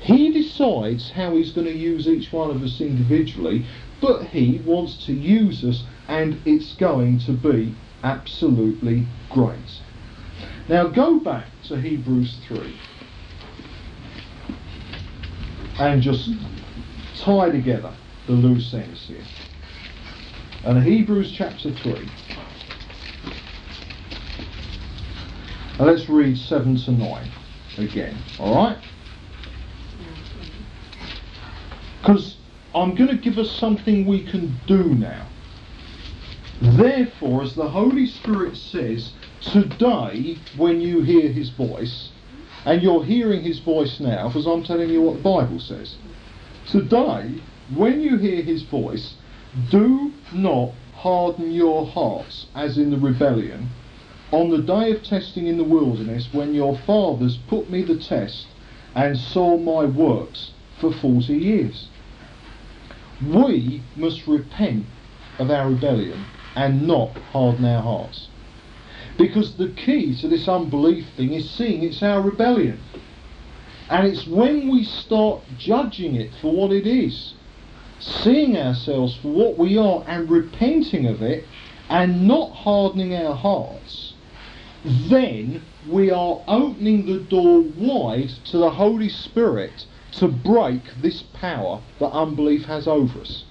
He 0.01 0.33
decides 0.33 1.13
how 1.13 1.37
he's 1.37 1.53
going 1.53 1.69
to 1.69 1.73
use 1.73 2.09
each 2.09 2.33
one 2.33 2.51
of 2.51 2.61
us 2.61 2.81
individually, 2.81 3.65
but 4.01 4.25
he 4.25 4.61
wants 4.67 5.07
to 5.07 5.13
use 5.13 5.63
us 5.63 5.85
and 6.09 6.43
it's 6.45 6.75
going 6.75 7.21
to 7.21 7.33
be 7.33 7.77
absolutely 8.03 9.07
great. 9.31 9.83
Now 10.69 10.89
go 10.89 11.21
back 11.21 11.47
to 11.69 11.81
Hebrews 11.81 12.39
3 12.49 12.75
and 15.79 16.03
just 16.03 16.31
tie 17.19 17.51
together 17.51 17.93
the 18.27 18.33
loose 18.33 18.73
ends 18.75 19.07
here. 19.07 19.25
And 20.65 20.83
Hebrews 20.83 21.33
chapter 21.37 21.73
3. 21.73 22.09
And 25.79 25.87
let's 25.87 26.09
read 26.09 26.39
7 26.39 26.77
to 26.77 26.93
9 26.93 27.31
again, 27.79 28.17
alright? 28.39 28.79
Because 32.01 32.37
I'm 32.75 32.95
going 32.95 33.11
to 33.11 33.17
give 33.17 33.39
us 33.39 33.51
something 33.51 34.07
we 34.07 34.25
can 34.25 34.59
do 34.67 34.95
now. 34.95 35.27
Therefore, 36.61 37.43
as 37.43 37.55
the 37.55 37.69
Holy 37.69 38.07
Spirit 38.07 38.57
says, 38.57 39.13
today, 39.41 40.39
when 40.57 40.81
you 40.81 41.03
hear 41.03 41.31
his 41.31 41.51
voice, 41.51 42.11
and 42.65 42.83
you're 42.83 43.05
hearing 43.05 43.43
his 43.43 43.61
voice 43.61 44.01
now, 44.01 44.29
because 44.29 44.47
I'm 44.47 44.65
telling 44.65 44.91
you 44.91 45.03
what 45.03 45.17
the 45.17 45.23
Bible 45.23 45.61
says, 45.61 45.97
today, 46.69 47.43
when 47.77 48.01
you 48.01 48.17
hear 48.17 48.43
his 48.43 48.63
voice, 48.63 49.15
do 49.71 50.13
not 50.33 50.73
harden 50.95 51.51
your 51.51 51.87
hearts, 51.87 52.47
as 52.55 52.79
in 52.79 52.91
the 52.91 52.99
rebellion, 52.99 53.69
on 54.33 54.51
the 54.51 54.63
day 54.63 54.91
of 54.93 55.03
testing 55.03 55.47
in 55.47 55.59
the 55.59 55.65
wilderness, 55.65 56.29
when 56.33 56.55
your 56.55 56.77
fathers 56.87 57.39
put 57.49 57.71
me 57.71 57.83
the 57.83 57.99
test 57.99 58.47
and 58.95 59.17
saw 59.17 59.57
my 59.57 59.85
works 59.85 60.53
for 60.81 60.93
forty 60.93 61.35
years. 61.35 61.89
We 63.25 63.83
must 63.97 64.27
repent 64.27 64.87
of 65.39 65.51
our 65.51 65.71
rebellion 65.71 66.27
and 66.57 66.87
not 66.87 67.11
harden 67.33 67.65
our 67.65 67.83
hearts. 67.83 68.29
Because 69.17 69.55
the 69.57 69.69
key 69.69 70.17
to 70.21 70.29
this 70.29 70.49
unbelief 70.49 71.07
thing 71.17 71.33
is 71.33 71.49
seeing 71.51 71.83
it's 71.83 72.03
our 72.03 72.21
rebellion. 72.21 72.81
And 73.89 74.07
it's 74.07 74.27
when 74.27 74.71
we 74.71 74.85
start 74.85 75.43
judging 75.59 76.17
it 76.17 76.33
for 76.41 76.53
what 76.53 76.73
it 76.73 76.87
is, 76.87 77.35
seeing 78.01 78.57
ourselves 78.57 79.17
for 79.17 79.29
what 79.29 79.59
we 79.59 79.77
are 79.79 80.03
and 80.07 80.29
repenting 80.29 81.07
of 81.07 81.23
it 81.23 81.45
and 81.89 82.27
not 82.27 82.51
hardening 82.53 83.15
our 83.15 83.35
hearts, 83.35 84.15
then 84.85 85.63
we 85.89 86.11
are 86.11 86.43
opening 86.49 87.07
the 87.07 87.21
door 87.21 87.63
wide 87.77 88.31
to 88.47 88.59
the 88.59 88.71
Holy 88.71 89.09
Spirit 89.09 89.87
to 90.13 90.29
break 90.29 90.83
this 91.01 91.23
power 91.35 91.81
that 91.99 92.11
unbelief 92.11 92.65
has 92.65 92.87
over 92.87 93.21
us. 93.21 93.45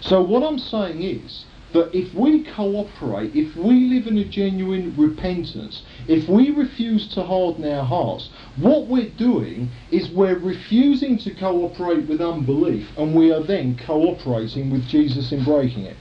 So, 0.00 0.22
what 0.22 0.42
I'm 0.42 0.58
saying 0.58 1.02
is 1.02 1.44
that 1.72 1.94
if 1.94 2.12
we 2.14 2.44
cooperate, 2.44 3.34
if 3.34 3.54
we 3.56 3.88
live 3.88 4.06
in 4.06 4.18
a 4.18 4.24
genuine 4.24 4.94
repentance, 4.96 5.82
if 6.08 6.28
we 6.28 6.50
refuse 6.50 7.08
to 7.14 7.22
harden 7.22 7.64
our 7.64 7.84
hearts, 7.84 8.28
what 8.56 8.86
we're 8.88 9.10
doing 9.10 9.70
is 9.90 10.10
we're 10.10 10.38
refusing 10.38 11.18
to 11.18 11.34
cooperate 11.34 12.08
with 12.08 12.20
unbelief 12.20 12.88
and 12.96 13.14
we 13.14 13.32
are 13.32 13.42
then 13.42 13.78
cooperating 13.86 14.70
with 14.70 14.86
Jesus 14.88 15.32
in 15.32 15.44
breaking 15.44 15.84
it. 15.84 15.96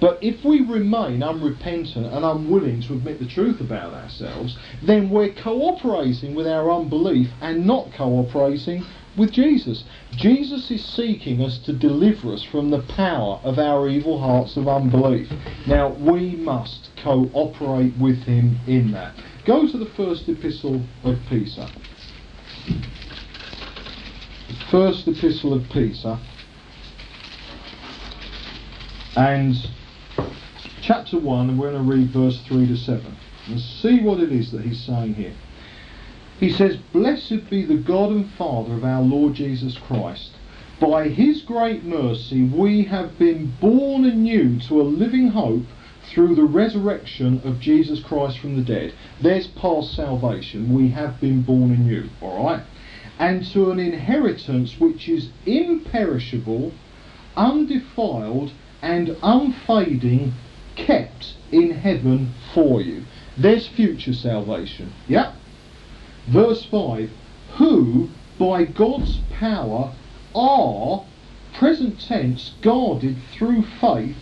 But 0.00 0.22
if 0.22 0.44
we 0.44 0.60
remain 0.60 1.22
unrepentant 1.24 2.06
and 2.06 2.24
unwilling 2.24 2.82
to 2.82 2.92
admit 2.94 3.18
the 3.18 3.26
truth 3.26 3.60
about 3.60 3.94
ourselves, 3.94 4.56
then 4.82 5.10
we're 5.10 5.32
cooperating 5.34 6.36
with 6.36 6.46
our 6.46 6.70
unbelief 6.70 7.30
and 7.40 7.66
not 7.66 7.92
cooperating 7.96 8.86
with 9.16 9.32
Jesus. 9.32 9.84
Jesus 10.12 10.70
is 10.70 10.84
seeking 10.84 11.42
us 11.42 11.58
to 11.58 11.72
deliver 11.72 12.32
us 12.32 12.42
from 12.42 12.70
the 12.70 12.82
power 12.82 13.40
of 13.42 13.58
our 13.58 13.88
evil 13.88 14.20
hearts 14.20 14.56
of 14.56 14.68
unbelief. 14.68 15.30
Now, 15.66 15.88
we 15.94 16.36
must 16.36 16.90
cooperate 17.02 17.96
with 17.98 18.18
him 18.24 18.58
in 18.66 18.92
that. 18.92 19.14
Go 19.44 19.66
to 19.66 19.78
the 19.78 19.90
first 19.96 20.28
epistle 20.28 20.82
of 21.04 21.18
Peter. 21.28 21.68
First 24.70 25.08
epistle 25.08 25.54
of 25.54 25.68
Peter. 25.70 26.18
And 29.16 29.56
chapter 30.82 31.18
1, 31.18 31.50
and 31.50 31.58
we're 31.58 31.72
going 31.72 31.84
to 31.84 31.92
read 31.92 32.10
verse 32.10 32.40
3 32.46 32.66
to 32.68 32.76
7. 32.76 33.16
And 33.46 33.60
see 33.60 34.00
what 34.00 34.20
it 34.20 34.30
is 34.30 34.52
that 34.52 34.62
he's 34.62 34.84
saying 34.84 35.14
here. 35.14 35.34
He 36.38 36.50
says, 36.50 36.76
Blessed 36.92 37.50
be 37.50 37.64
the 37.64 37.76
God 37.76 38.10
and 38.10 38.30
Father 38.30 38.74
of 38.74 38.84
our 38.84 39.02
Lord 39.02 39.34
Jesus 39.34 39.76
Christ. 39.76 40.30
By 40.80 41.08
his 41.08 41.42
great 41.42 41.82
mercy 41.82 42.44
we 42.44 42.84
have 42.84 43.18
been 43.18 43.54
born 43.60 44.04
anew 44.04 44.60
to 44.60 44.80
a 44.80 44.82
living 44.82 45.28
hope 45.28 45.64
through 46.04 46.36
the 46.36 46.44
resurrection 46.44 47.40
of 47.44 47.58
Jesus 47.58 48.00
Christ 48.00 48.38
from 48.38 48.54
the 48.54 48.62
dead. 48.62 48.94
There's 49.20 49.48
past 49.48 49.94
salvation. 49.94 50.72
We 50.72 50.90
have 50.90 51.20
been 51.20 51.42
born 51.42 51.72
anew, 51.72 52.08
alright? 52.22 52.62
And 53.18 53.44
to 53.46 53.72
an 53.72 53.80
inheritance 53.80 54.78
which 54.78 55.08
is 55.08 55.30
imperishable, 55.44 56.72
undefiled, 57.36 58.52
and 58.80 59.16
unfading, 59.24 60.34
kept 60.76 61.34
in 61.50 61.72
heaven 61.72 62.32
for 62.54 62.80
you. 62.80 63.02
There's 63.36 63.66
future 63.66 64.14
salvation. 64.14 64.92
Yep. 65.08 65.34
Verse 66.28 66.64
5 66.66 67.10
Who, 67.56 68.08
by 68.38 68.64
God's 68.64 69.20
power, 69.38 69.92
are, 70.34 71.04
present 71.54 72.00
tense, 72.00 72.52
guarded 72.60 73.16
through 73.32 73.62
faith 73.80 74.16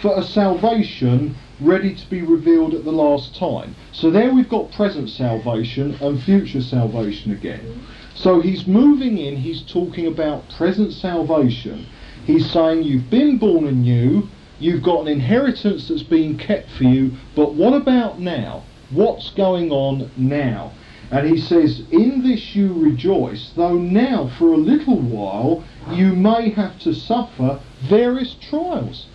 for 0.00 0.18
a 0.18 0.22
salvation 0.22 1.36
ready 1.60 1.94
to 1.94 2.10
be 2.10 2.22
revealed 2.22 2.74
at 2.74 2.84
the 2.84 2.92
last 2.92 3.36
time. 3.36 3.76
So 3.92 4.10
there 4.10 4.32
we've 4.32 4.48
got 4.48 4.72
present 4.72 5.08
salvation 5.10 5.96
and 6.00 6.22
future 6.22 6.62
salvation 6.62 7.32
again. 7.32 7.86
So 8.14 8.40
he's 8.40 8.66
moving 8.66 9.18
in, 9.18 9.36
he's 9.36 9.62
talking 9.62 10.06
about 10.06 10.48
present 10.50 10.92
salvation. 10.92 11.86
He's 12.24 12.50
saying 12.50 12.82
you've 12.84 13.10
been 13.10 13.38
born 13.38 13.66
anew, 13.66 14.28
you've 14.58 14.82
got 14.82 15.02
an 15.02 15.08
inheritance 15.08 15.88
that's 15.88 16.02
being 16.02 16.38
kept 16.38 16.70
for 16.70 16.84
you, 16.84 17.12
but 17.36 17.54
what 17.54 17.74
about 17.74 18.18
now? 18.18 18.64
What's 18.90 19.30
going 19.30 19.70
on 19.70 20.10
now? 20.16 20.72
And 21.10 21.28
he 21.28 21.38
says, 21.38 21.82
In 21.90 22.22
this 22.22 22.54
you 22.54 22.72
rejoice, 22.72 23.50
though 23.54 23.78
now 23.78 24.28
for 24.38 24.52
a 24.52 24.56
little 24.56 24.98
while 24.98 25.64
you 25.90 26.14
may 26.14 26.50
have 26.50 26.78
to 26.80 26.94
suffer 26.94 27.60
various 27.82 28.34
trials. 28.34 29.06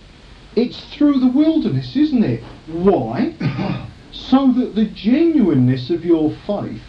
It's 0.56 0.80
through 0.94 1.20
the 1.20 1.28
wilderness, 1.28 1.96
isn't 1.96 2.24
it? 2.24 2.42
Why? 2.66 3.34
so 4.12 4.52
that 4.52 4.74
the 4.74 4.86
genuineness 4.86 5.90
of 5.90 6.04
your 6.04 6.32
faith, 6.46 6.82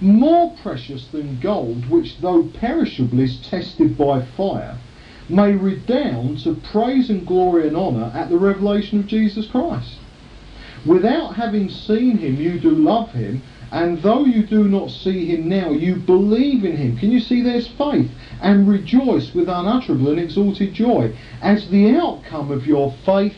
more 0.00 0.54
precious 0.62 1.06
than 1.08 1.40
gold, 1.40 1.88
which 1.88 2.18
though 2.20 2.44
perishable 2.44 3.20
is 3.20 3.38
tested 3.38 3.96
by 3.96 4.22
fire, 4.22 4.78
may 5.28 5.52
redound 5.52 6.38
to 6.40 6.54
praise 6.54 7.10
and 7.10 7.26
glory 7.26 7.66
and 7.66 7.76
honour 7.76 8.12
at 8.14 8.28
the 8.28 8.38
revelation 8.38 9.00
of 9.00 9.06
Jesus 9.06 9.46
Christ. 9.46 9.98
Without 10.84 11.34
having 11.34 11.68
seen 11.68 12.18
him, 12.18 12.36
you 12.36 12.60
do 12.60 12.70
love 12.70 13.10
him, 13.10 13.42
and 13.76 14.02
though 14.02 14.24
you 14.24 14.46
do 14.46 14.64
not 14.64 14.90
see 14.90 15.26
him 15.26 15.50
now, 15.50 15.68
you 15.70 15.96
believe 15.96 16.64
in 16.64 16.78
him. 16.78 16.96
Can 16.96 17.12
you 17.12 17.20
see 17.20 17.42
there's 17.42 17.68
faith? 17.68 18.10
And 18.40 18.66
rejoice 18.66 19.34
with 19.34 19.50
unutterable 19.50 20.08
and 20.08 20.18
exalted 20.18 20.72
joy. 20.72 21.14
As 21.42 21.68
the 21.68 21.90
outcome 21.90 22.50
of 22.50 22.66
your 22.66 22.94
faith, 23.04 23.36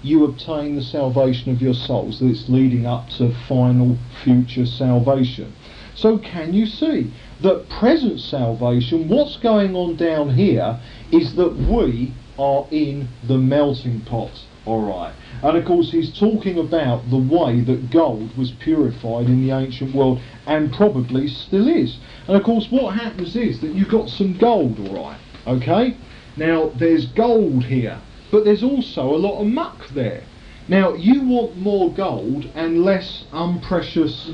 you 0.00 0.22
obtain 0.22 0.76
the 0.76 0.82
salvation 0.82 1.52
of 1.52 1.60
your 1.60 1.74
souls. 1.74 2.20
That's 2.20 2.48
leading 2.48 2.86
up 2.86 3.08
to 3.18 3.34
final 3.48 3.98
future 4.22 4.64
salvation. 4.64 5.52
So 5.96 6.18
can 6.18 6.54
you 6.54 6.64
see 6.64 7.12
that 7.42 7.68
present 7.68 8.20
salvation, 8.20 9.08
what's 9.08 9.38
going 9.38 9.74
on 9.74 9.96
down 9.96 10.36
here, 10.36 10.78
is 11.10 11.34
that 11.34 11.56
we 11.56 12.14
are 12.38 12.64
in 12.70 13.08
the 13.26 13.38
melting 13.38 14.02
pot. 14.02 14.30
Alright. 14.64 15.14
And 15.42 15.56
of 15.56 15.64
course, 15.64 15.92
he's 15.92 16.18
talking 16.18 16.58
about 16.58 17.08
the 17.10 17.16
way 17.16 17.60
that 17.60 17.90
gold 17.90 18.36
was 18.36 18.50
purified 18.50 19.26
in 19.26 19.46
the 19.46 19.54
ancient 19.54 19.94
world 19.94 20.20
and 20.46 20.72
probably 20.72 21.28
still 21.28 21.68
is. 21.68 21.98
And 22.26 22.36
of 22.36 22.42
course, 22.42 22.66
what 22.70 22.98
happens 22.98 23.36
is 23.36 23.60
that 23.60 23.72
you've 23.72 23.88
got 23.88 24.08
some 24.08 24.36
gold, 24.36 24.80
alright. 24.80 25.20
Okay? 25.46 25.96
Now, 26.36 26.70
there's 26.76 27.06
gold 27.06 27.64
here, 27.64 28.00
but 28.30 28.44
there's 28.44 28.64
also 28.64 29.14
a 29.14 29.16
lot 29.16 29.40
of 29.40 29.46
muck 29.46 29.88
there. 29.88 30.24
Now, 30.66 30.94
you 30.94 31.22
want 31.26 31.56
more 31.56 31.92
gold 31.92 32.50
and 32.54 32.84
less 32.84 33.24
unprecious 33.32 34.32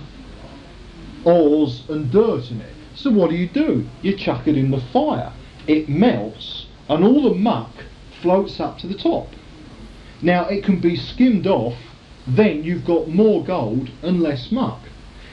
ores 1.24 1.84
and 1.88 2.10
dirt 2.10 2.50
in 2.50 2.60
it. 2.60 2.74
So 2.94 3.10
what 3.10 3.30
do 3.30 3.36
you 3.36 3.48
do? 3.48 3.86
You 4.02 4.16
chuck 4.16 4.48
it 4.48 4.56
in 4.56 4.70
the 4.70 4.80
fire. 4.80 5.32
It 5.66 5.88
melts, 5.88 6.66
and 6.88 7.04
all 7.04 7.22
the 7.22 7.34
muck 7.34 7.72
floats 8.20 8.58
up 8.58 8.78
to 8.78 8.86
the 8.86 8.94
top. 8.94 9.28
Now 10.24 10.46
it 10.46 10.64
can 10.64 10.80
be 10.80 10.96
skimmed 10.96 11.46
off, 11.46 11.76
then 12.26 12.64
you've 12.64 12.86
got 12.86 13.08
more 13.08 13.44
gold 13.44 13.90
and 14.02 14.22
less 14.22 14.50
muck. 14.50 14.80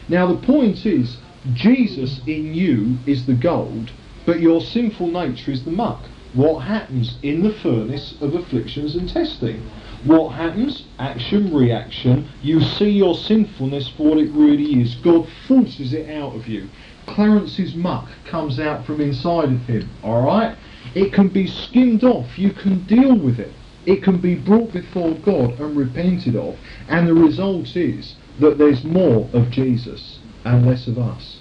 Now 0.09 0.27
the 0.27 0.45
point 0.45 0.85
is, 0.85 1.15
Jesus 1.53 2.19
in 2.27 2.53
you 2.53 2.97
is 3.05 3.25
the 3.25 3.33
gold, 3.33 3.91
but 4.25 4.41
your 4.41 4.59
sinful 4.59 5.07
nature 5.07 5.49
is 5.49 5.63
the 5.63 5.71
muck. 5.71 6.01
What 6.33 6.63
happens 6.63 7.17
in 7.23 7.41
the 7.41 7.53
furnace 7.53 8.15
of 8.19 8.35
afflictions 8.35 8.97
and 8.97 9.07
testing? 9.07 9.65
What 10.03 10.31
happens? 10.31 10.83
Action, 10.99 11.55
reaction. 11.55 12.27
You 12.41 12.59
see 12.59 12.89
your 12.89 13.15
sinfulness 13.15 13.87
for 13.95 14.09
what 14.09 14.17
it 14.17 14.29
really 14.31 14.81
is. 14.81 14.95
God 14.95 15.25
forces 15.47 15.93
it 15.93 16.09
out 16.09 16.35
of 16.35 16.49
you. 16.49 16.67
Clarence's 17.05 17.75
muck 17.75 18.09
comes 18.25 18.59
out 18.59 18.85
from 18.85 18.99
inside 18.99 19.53
of 19.53 19.61
him, 19.61 19.89
alright? 20.03 20.57
It 20.95 21.13
can 21.13 21.29
be 21.29 21.47
skimmed 21.47 22.03
off. 22.03 22.37
You 22.37 22.51
can 22.51 22.83
deal 22.87 23.15
with 23.15 23.39
it 23.39 23.53
it 23.85 24.03
can 24.03 24.17
be 24.19 24.35
brought 24.35 24.73
before 24.73 25.13
God 25.15 25.59
and 25.59 25.75
repented 25.75 26.35
of, 26.35 26.57
and 26.87 27.07
the 27.07 27.13
result 27.13 27.75
is 27.75 28.15
that 28.39 28.57
there's 28.57 28.83
more 28.83 29.29
of 29.33 29.49
Jesus 29.49 30.19
and 30.45 30.65
less 30.65 30.87
of 30.87 30.97
us. 30.97 31.39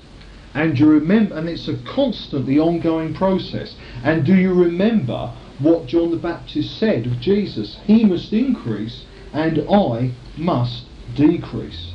And 0.55 0.79
you 0.79 0.87
remember, 0.87 1.37
and 1.37 1.49
it's 1.49 1.69
a 1.69 1.77
constantly 1.79 2.59
ongoing 2.59 3.15
process. 3.15 3.77
And 4.03 4.25
do 4.25 4.35
you 4.35 4.53
remember 4.53 5.33
what 5.61 5.87
John 5.87 6.11
the 6.11 6.17
Baptist 6.17 6.77
said 6.79 7.07
of 7.07 7.21
Jesus? 7.21 7.79
He 7.85 8.05
must 8.05 8.33
increase, 8.33 9.05
and 9.33 9.65
I 9.71 10.13
must 10.37 10.87
decrease. 11.15 11.93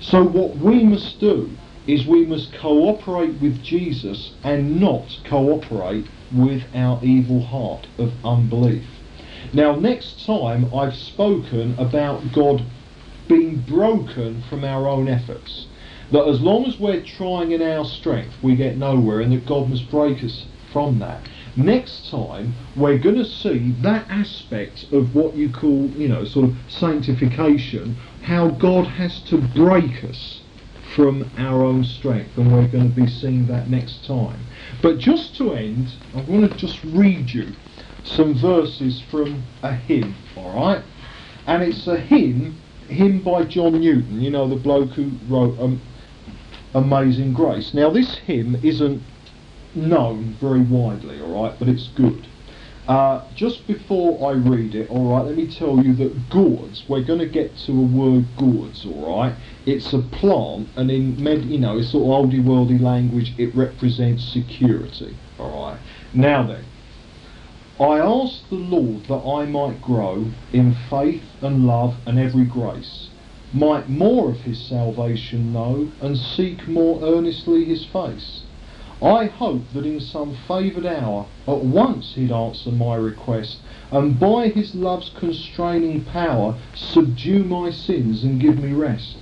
So 0.00 0.24
what 0.24 0.56
we 0.56 0.82
must 0.82 1.20
do 1.20 1.56
is 1.86 2.06
we 2.06 2.26
must 2.26 2.52
cooperate 2.54 3.40
with 3.40 3.62
Jesus 3.62 4.32
and 4.42 4.80
not 4.80 5.20
cooperate 5.24 6.06
with 6.32 6.62
our 6.74 6.98
evil 7.04 7.42
heart 7.42 7.86
of 7.98 8.12
unbelief. 8.24 8.86
Now, 9.52 9.74
next 9.74 10.24
time 10.24 10.72
I've 10.74 10.94
spoken 10.94 11.74
about 11.78 12.32
God 12.32 12.64
being 13.28 13.60
broken 13.60 14.42
from 14.48 14.64
our 14.64 14.88
own 14.88 15.08
efforts. 15.08 15.66
That 16.10 16.28
as 16.28 16.40
long 16.40 16.66
as 16.66 16.78
we're 16.78 17.02
trying 17.02 17.52
in 17.52 17.62
our 17.62 17.84
strength, 17.84 18.34
we 18.42 18.54
get 18.54 18.76
nowhere, 18.76 19.20
and 19.20 19.32
that 19.32 19.46
God 19.46 19.70
must 19.70 19.90
break 19.90 20.22
us 20.22 20.46
from 20.72 20.98
that. 20.98 21.22
Next 21.56 22.10
time, 22.10 22.54
we're 22.76 22.98
going 22.98 23.16
to 23.16 23.24
see 23.24 23.74
that 23.80 24.08
aspect 24.10 24.92
of 24.92 25.14
what 25.14 25.34
you 25.34 25.50
call, 25.50 25.86
you 25.90 26.08
know, 26.08 26.24
sort 26.24 26.48
of 26.48 26.56
sanctification, 26.68 27.96
how 28.22 28.48
God 28.48 28.86
has 28.86 29.20
to 29.24 29.38
break 29.38 30.04
us 30.04 30.40
from 30.94 31.30
our 31.38 31.62
own 31.62 31.84
strength, 31.84 32.36
and 32.36 32.52
we're 32.52 32.68
going 32.68 32.90
to 32.90 33.00
be 33.00 33.06
seeing 33.06 33.46
that 33.46 33.70
next 33.70 34.04
time. 34.06 34.40
But 34.82 34.98
just 34.98 35.36
to 35.36 35.52
end, 35.52 35.94
I 36.14 36.20
want 36.22 36.50
to 36.50 36.56
just 36.56 36.82
read 36.84 37.30
you 37.30 37.52
some 38.04 38.34
verses 38.34 39.02
from 39.10 39.42
a 39.62 39.74
hymn, 39.74 40.14
alright? 40.36 40.82
And 41.46 41.62
it's 41.62 41.86
a 41.86 41.98
hymn, 41.98 42.58
hymn 42.88 43.22
by 43.22 43.44
John 43.44 43.80
Newton, 43.80 44.20
you 44.20 44.30
know, 44.30 44.48
the 44.48 44.56
bloke 44.56 44.90
who 44.90 45.10
wrote 45.28 45.58
um, 45.58 45.80
Amazing 46.74 47.32
Grace. 47.32 47.74
Now, 47.74 47.90
this 47.90 48.16
hymn 48.16 48.56
isn't 48.62 49.02
known 49.74 50.36
very 50.40 50.62
widely, 50.62 51.20
alright, 51.20 51.58
but 51.58 51.68
it's 51.68 51.88
good. 51.88 52.26
Uh, 52.88 53.24
just 53.36 53.64
before 53.68 54.28
I 54.28 54.34
read 54.34 54.74
it, 54.74 54.90
alright, 54.90 55.24
let 55.24 55.36
me 55.36 55.46
tell 55.46 55.80
you 55.80 55.94
that 55.94 56.28
gourds, 56.28 56.84
we're 56.88 57.04
going 57.04 57.20
to 57.20 57.28
get 57.28 57.56
to 57.58 57.72
a 57.72 57.74
word 57.74 58.26
gourds, 58.36 58.84
alright? 58.84 59.34
It's 59.66 59.92
a 59.92 60.00
plant, 60.00 60.68
and 60.74 60.90
in, 60.90 61.22
med, 61.22 61.44
you 61.44 61.58
know, 61.58 61.78
it's 61.78 61.90
sort 61.92 62.02
of 62.02 62.30
oldie 62.30 62.42
worldy 62.42 62.80
language, 62.80 63.34
it 63.38 63.54
represents 63.54 64.24
security, 64.32 65.16
alright? 65.38 65.78
Now 66.12 66.42
then, 66.42 66.64
I 67.82 67.98
ask 67.98 68.48
the 68.48 68.54
Lord 68.54 69.06
that 69.06 69.26
I 69.26 69.44
might 69.44 69.82
grow 69.82 70.26
in 70.52 70.72
faith 70.88 71.24
and 71.40 71.66
love 71.66 71.96
and 72.06 72.16
every 72.16 72.44
grace, 72.44 73.08
might 73.52 73.88
more 73.88 74.30
of 74.30 74.42
his 74.42 74.60
salvation 74.60 75.52
know, 75.52 75.88
and 76.00 76.16
seek 76.16 76.68
more 76.68 77.02
earnestly 77.02 77.64
his 77.64 77.84
face. 77.84 78.44
I 79.02 79.24
hope 79.24 79.62
that 79.74 79.84
in 79.84 79.98
some 79.98 80.36
favoured 80.46 80.86
hour 80.86 81.26
at 81.48 81.64
once 81.64 82.14
he'd 82.14 82.30
answer 82.30 82.70
my 82.70 82.94
request, 82.94 83.58
and 83.90 84.20
by 84.20 84.46
his 84.46 84.76
love's 84.76 85.10
constraining 85.16 86.04
power 86.04 86.54
subdue 86.76 87.42
my 87.42 87.70
sins 87.70 88.22
and 88.22 88.40
give 88.40 88.62
me 88.62 88.72
rest. 88.74 89.16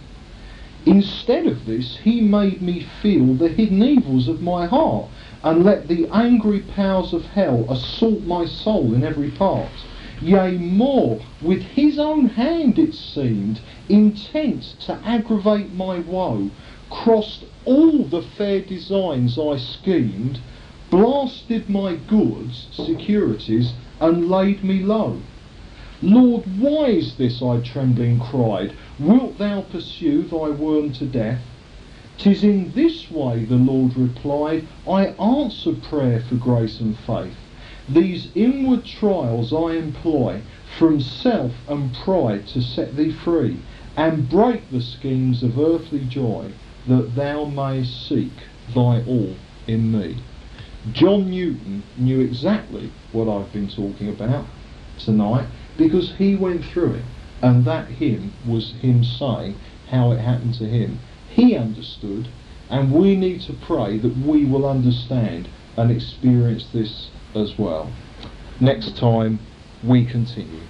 Instead 0.85 1.47
of 1.47 1.65
this, 1.65 1.97
he 1.97 2.21
made 2.21 2.61
me 2.61 2.81
feel 2.81 3.33
the 3.33 3.49
hidden 3.49 3.83
evils 3.83 4.29
of 4.29 4.43
my 4.43 4.67
heart, 4.67 5.07
and 5.43 5.65
let 5.65 5.89
the 5.89 6.07
angry 6.13 6.61
powers 6.61 7.13
of 7.13 7.25
hell 7.27 7.65
assault 7.71 8.21
my 8.23 8.45
soul 8.45 8.95
in 8.95 9.03
every 9.03 9.31
part. 9.31 9.71
Yea, 10.21 10.59
more, 10.59 11.19
with 11.41 11.63
his 11.63 11.99
own 11.99 12.27
hand 12.27 12.79
it 12.79 12.95
seemed, 12.95 13.59
intent 13.89 14.75
to 14.81 14.93
aggravate 15.05 15.73
my 15.73 15.99
woe, 16.01 16.51
crossed 16.91 17.45
all 17.65 18.05
the 18.05 18.21
fair 18.21 18.61
designs 18.61 19.39
I 19.39 19.57
schemed, 19.57 20.39
blasted 20.91 21.71
my 21.71 21.95
gourds, 21.95 22.69
securities, 22.73 23.73
and 24.01 24.29
laid 24.29 24.63
me 24.63 24.83
low. 24.83 25.21
Lord, 26.03 26.45
why 26.59 26.87
is 26.87 27.17
this? 27.17 27.43
I 27.43 27.61
trembling 27.61 28.21
cried. 28.21 28.75
Wilt 28.99 29.39
thou 29.39 29.63
pursue 29.63 30.23
thy 30.23 30.51
worm 30.51 30.93
to 30.95 31.07
death? 31.07 31.43
'Tis 32.21 32.45
in 32.45 32.71
this 32.73 33.11
way, 33.11 33.47
the 33.47 33.57
Lord 33.57 33.97
replied, 33.97 34.67
I 34.87 35.07
answer 35.07 35.73
prayer 35.73 36.21
for 36.21 36.35
grace 36.35 36.79
and 36.79 36.95
faith. 36.95 37.39
These 37.89 38.29
inward 38.35 38.85
trials 38.85 39.55
I 39.55 39.77
employ 39.77 40.43
from 40.77 41.01
self 41.01 41.55
and 41.67 41.95
pride 41.95 42.47
to 42.49 42.61
set 42.61 42.95
thee 42.95 43.11
free, 43.11 43.61
and 43.97 44.29
break 44.29 44.71
the 44.71 44.83
schemes 44.83 45.43
of 45.43 45.59
earthly 45.59 46.05
joy, 46.05 46.53
that 46.87 47.15
thou 47.15 47.47
mayest 47.47 48.07
seek 48.07 48.35
thy 48.75 49.03
all 49.03 49.37
in 49.67 49.91
me. 49.91 50.19
John 50.93 51.31
Newton 51.31 51.85
knew 51.97 52.21
exactly 52.21 52.93
what 53.13 53.31
I've 53.31 53.51
been 53.51 53.69
talking 53.71 54.11
about 54.11 54.45
tonight 54.99 55.47
because 55.79 56.13
he 56.19 56.37
went 56.37 56.67
through 56.67 56.97
it, 56.97 57.05
and 57.41 57.65
that 57.65 57.89
hymn 57.89 58.35
was 58.47 58.73
him 58.73 59.05
saying 59.05 59.55
how 59.89 60.13
it 60.13 60.19
happened 60.19 60.53
to 60.57 60.67
him. 60.67 60.99
He 61.31 61.57
understood, 61.57 62.29
and 62.69 62.93
we 62.93 63.17
need 63.17 63.41
to 63.43 63.53
pray 63.53 63.99
that 63.99 64.17
we 64.17 64.45
will 64.45 64.69
understand 64.69 65.49
and 65.77 65.91
experience 65.91 66.67
this 66.73 67.11
as 67.35 67.59
well. 67.59 67.93
Next 68.61 68.97
time, 68.97 69.39
we 69.83 70.05
continue. 70.05 70.61